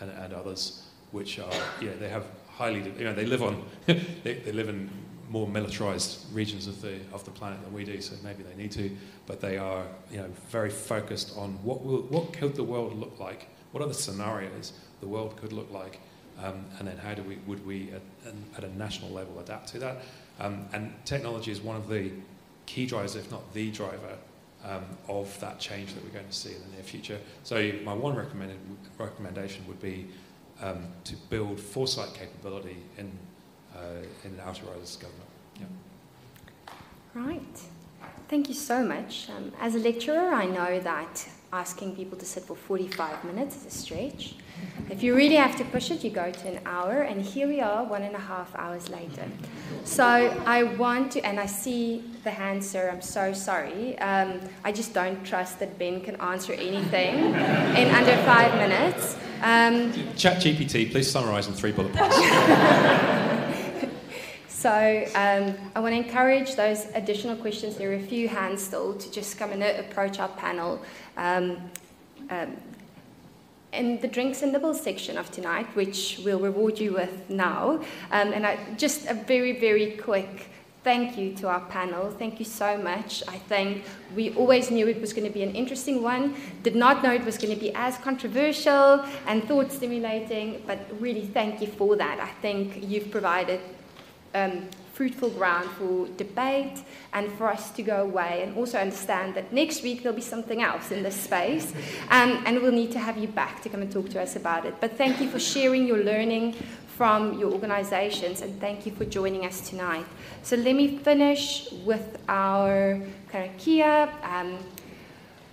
and, 0.00 0.10
and 0.10 0.32
others, 0.32 0.84
which 1.10 1.38
are 1.38 1.52
know 1.82 1.96
they 1.98 2.08
have 2.08 2.24
highly, 2.56 2.82
you 2.98 3.04
know, 3.04 3.14
they 3.14 3.26
live 3.26 3.42
on, 3.42 3.64
they, 3.86 4.34
they 4.44 4.52
live 4.52 4.68
in 4.68 4.90
more 5.28 5.48
militarized 5.48 6.26
regions 6.34 6.66
of 6.66 6.82
the 6.82 7.00
of 7.12 7.24
the 7.24 7.30
planet 7.30 7.62
than 7.62 7.72
we 7.72 7.84
do, 7.84 8.00
so 8.00 8.14
maybe 8.22 8.42
they 8.42 8.54
need 8.62 8.70
to. 8.72 8.90
But 9.26 9.40
they 9.40 9.56
are, 9.56 9.84
you 10.10 10.18
know, 10.18 10.28
very 10.50 10.70
focused 10.70 11.36
on 11.36 11.52
what 11.64 11.82
will 11.82 12.02
what 12.02 12.32
could 12.32 12.54
the 12.54 12.64
world 12.64 12.98
look 12.98 13.18
like? 13.18 13.48
What 13.72 13.82
are 13.82 13.88
the 13.88 13.94
scenarios 13.94 14.72
the 15.00 15.08
world 15.08 15.36
could 15.38 15.52
look 15.52 15.70
like? 15.70 16.00
Um, 16.42 16.64
and 16.78 16.88
then 16.88 16.96
how 16.96 17.14
do 17.14 17.22
we 17.22 17.36
would 17.46 17.64
we 17.66 17.90
at, 17.92 18.02
at 18.56 18.64
a 18.64 18.76
national 18.76 19.10
level 19.10 19.38
adapt 19.38 19.68
to 19.68 19.78
that? 19.80 20.02
Um, 20.40 20.66
and 20.72 20.92
technology 21.04 21.50
is 21.50 21.60
one 21.60 21.76
of 21.76 21.88
the 21.88 22.10
key 22.66 22.86
drivers, 22.86 23.16
if 23.16 23.30
not 23.30 23.52
the 23.54 23.70
driver, 23.70 24.16
um, 24.64 24.84
of 25.08 25.38
that 25.40 25.58
change 25.58 25.94
that 25.94 26.02
we're 26.04 26.10
going 26.10 26.28
to 26.28 26.32
see 26.32 26.54
in 26.54 26.60
the 26.60 26.74
near 26.74 26.82
future. 26.82 27.18
So 27.42 27.72
my 27.84 27.94
one 27.94 28.14
recommended, 28.14 28.58
recommendation 28.98 29.64
would 29.66 29.80
be 29.80 30.06
um, 30.60 30.86
to 31.04 31.16
build 31.30 31.58
foresight 31.60 32.14
capability 32.14 32.76
in, 32.98 33.10
uh, 33.74 34.04
in 34.24 34.36
Rise 34.36 34.96
government. 34.96 35.28
Yeah. 35.58 35.66
Right. 37.14 37.60
Thank 38.28 38.48
you 38.48 38.54
so 38.54 38.84
much. 38.84 39.28
Um, 39.28 39.52
as 39.60 39.74
a 39.74 39.78
lecturer, 39.78 40.32
I 40.32 40.46
know 40.46 40.80
that 40.80 41.28
asking 41.52 41.96
people 41.96 42.16
to 42.18 42.24
sit 42.24 42.44
for 42.44 42.56
45 42.56 43.24
minutes 43.24 43.56
is 43.56 43.66
a 43.66 43.70
stretch. 43.70 44.36
If 44.90 45.02
you 45.02 45.14
really 45.14 45.36
have 45.36 45.56
to 45.56 45.64
push 45.64 45.90
it, 45.90 46.04
you 46.04 46.10
go 46.10 46.30
to 46.30 46.48
an 46.48 46.60
hour, 46.66 47.02
and 47.02 47.22
here 47.22 47.48
we 47.48 47.60
are, 47.60 47.84
one 47.84 48.02
and 48.02 48.14
a 48.14 48.18
half 48.18 48.54
hours 48.56 48.88
later. 48.90 49.24
So 49.84 50.04
I 50.04 50.62
want 50.64 51.12
to, 51.12 51.20
and 51.26 51.40
I 51.40 51.46
see 51.46 52.04
the 52.24 52.30
hand, 52.30 52.62
sir, 52.62 52.90
I'm 52.90 53.02
so 53.02 53.32
sorry. 53.32 53.98
Um, 53.98 54.40
I 54.64 54.72
just 54.72 54.92
don't 54.92 55.24
trust 55.24 55.58
that 55.60 55.78
Ben 55.78 56.00
can 56.00 56.16
answer 56.16 56.52
anything 56.52 57.16
in 57.80 57.88
under 57.94 58.16
five 58.24 58.54
minutes. 58.54 59.16
Um, 59.42 59.92
Chat 60.14 60.42
GPT, 60.42 60.90
please 60.90 61.10
summarize 61.10 61.48
in 61.48 61.54
three 61.54 61.72
bullet 61.72 61.92
points. 61.94 62.18
So 64.62 64.70
um, 65.16 65.56
I 65.74 65.80
want 65.80 65.92
to 65.92 65.96
encourage 65.96 66.54
those 66.54 66.86
additional 66.94 67.34
questions. 67.34 67.74
There 67.74 67.90
are 67.90 67.96
a 67.96 68.00
few 68.00 68.28
hands 68.28 68.62
still 68.62 68.94
to 68.94 69.10
just 69.10 69.36
come 69.36 69.50
and 69.50 69.60
approach 69.60 70.20
our 70.20 70.28
panel. 70.28 70.80
Um, 71.16 71.68
um, 72.30 72.56
in 73.72 74.00
the 74.00 74.08
drinks 74.08 74.42
and 74.42 74.52
nibbles 74.52 74.80
section 74.80 75.16
of 75.16 75.30
tonight, 75.30 75.66
which 75.74 76.20
we'll 76.24 76.38
reward 76.38 76.78
you 76.78 76.92
with 76.92 77.30
now. 77.30 77.80
Um, 78.10 78.32
and 78.32 78.46
I, 78.46 78.58
just 78.76 79.06
a 79.06 79.14
very, 79.14 79.58
very 79.58 79.92
quick 79.92 80.48
thank 80.84 81.16
you 81.16 81.32
to 81.32 81.48
our 81.48 81.60
panel. 81.60 82.10
Thank 82.10 82.40
you 82.40 82.44
so 82.44 82.76
much. 82.76 83.22
I 83.28 83.38
think 83.38 83.84
we 84.16 84.34
always 84.34 84.70
knew 84.70 84.88
it 84.88 85.00
was 85.00 85.12
going 85.12 85.26
to 85.26 85.32
be 85.32 85.42
an 85.42 85.54
interesting 85.54 86.02
one, 86.02 86.34
did 86.62 86.74
not 86.74 87.02
know 87.04 87.12
it 87.12 87.24
was 87.24 87.38
going 87.38 87.54
to 87.54 87.60
be 87.60 87.72
as 87.74 87.96
controversial 87.98 89.04
and 89.26 89.44
thought 89.44 89.70
stimulating, 89.70 90.62
but 90.66 90.80
really 90.98 91.26
thank 91.26 91.60
you 91.60 91.68
for 91.68 91.94
that. 91.96 92.18
I 92.18 92.30
think 92.40 92.82
you've 92.82 93.10
provided 93.12 93.60
um, 94.34 94.68
fruitful 95.02 95.30
ground 95.30 95.68
for 95.70 96.06
debate 96.16 96.78
and 97.12 97.26
for 97.32 97.48
us 97.48 97.72
to 97.72 97.82
go 97.82 98.02
away 98.02 98.40
and 98.44 98.56
also 98.56 98.78
understand 98.78 99.34
that 99.34 99.52
next 99.52 99.82
week 99.82 100.00
there'll 100.00 100.14
be 100.14 100.22
something 100.22 100.62
else 100.62 100.92
in 100.92 101.02
this 101.02 101.16
space 101.16 101.72
um, 102.10 102.40
and 102.46 102.62
we'll 102.62 102.70
need 102.70 102.92
to 102.92 103.00
have 103.00 103.18
you 103.18 103.26
back 103.26 103.60
to 103.60 103.68
come 103.68 103.82
and 103.82 103.90
talk 103.90 104.08
to 104.08 104.22
us 104.22 104.36
about 104.36 104.64
it. 104.64 104.74
But 104.80 104.92
thank 104.96 105.20
you 105.20 105.28
for 105.28 105.40
sharing 105.40 105.88
your 105.88 105.98
learning 105.98 106.54
from 106.96 107.36
your 107.36 107.50
organizations 107.50 108.42
and 108.42 108.60
thank 108.60 108.86
you 108.86 108.92
for 108.92 109.04
joining 109.04 109.44
us 109.44 109.68
tonight. 109.68 110.06
So 110.44 110.54
let 110.54 110.76
me 110.76 110.98
finish 110.98 111.72
with 111.84 112.22
our 112.28 113.00
karakia. 113.32 114.08
Um, 114.22 114.56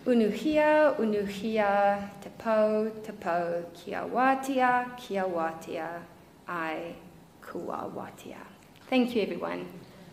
Unuhia, 0.06 0.96
unuhia, 0.98 2.10
tapo, 2.22 2.90
tapo, 3.06 3.66
kia 3.74 4.06
watia, 4.06 4.96
kia 4.98 5.26
watia, 5.26 6.02
ai 6.48 6.96
kua 7.42 7.92
watia. 7.96 8.49
Thank 8.90 9.16
you, 9.16 9.22
everyone. 9.22 9.68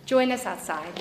Join 0.05 0.31
us 0.33 0.45
outside. 0.45 0.93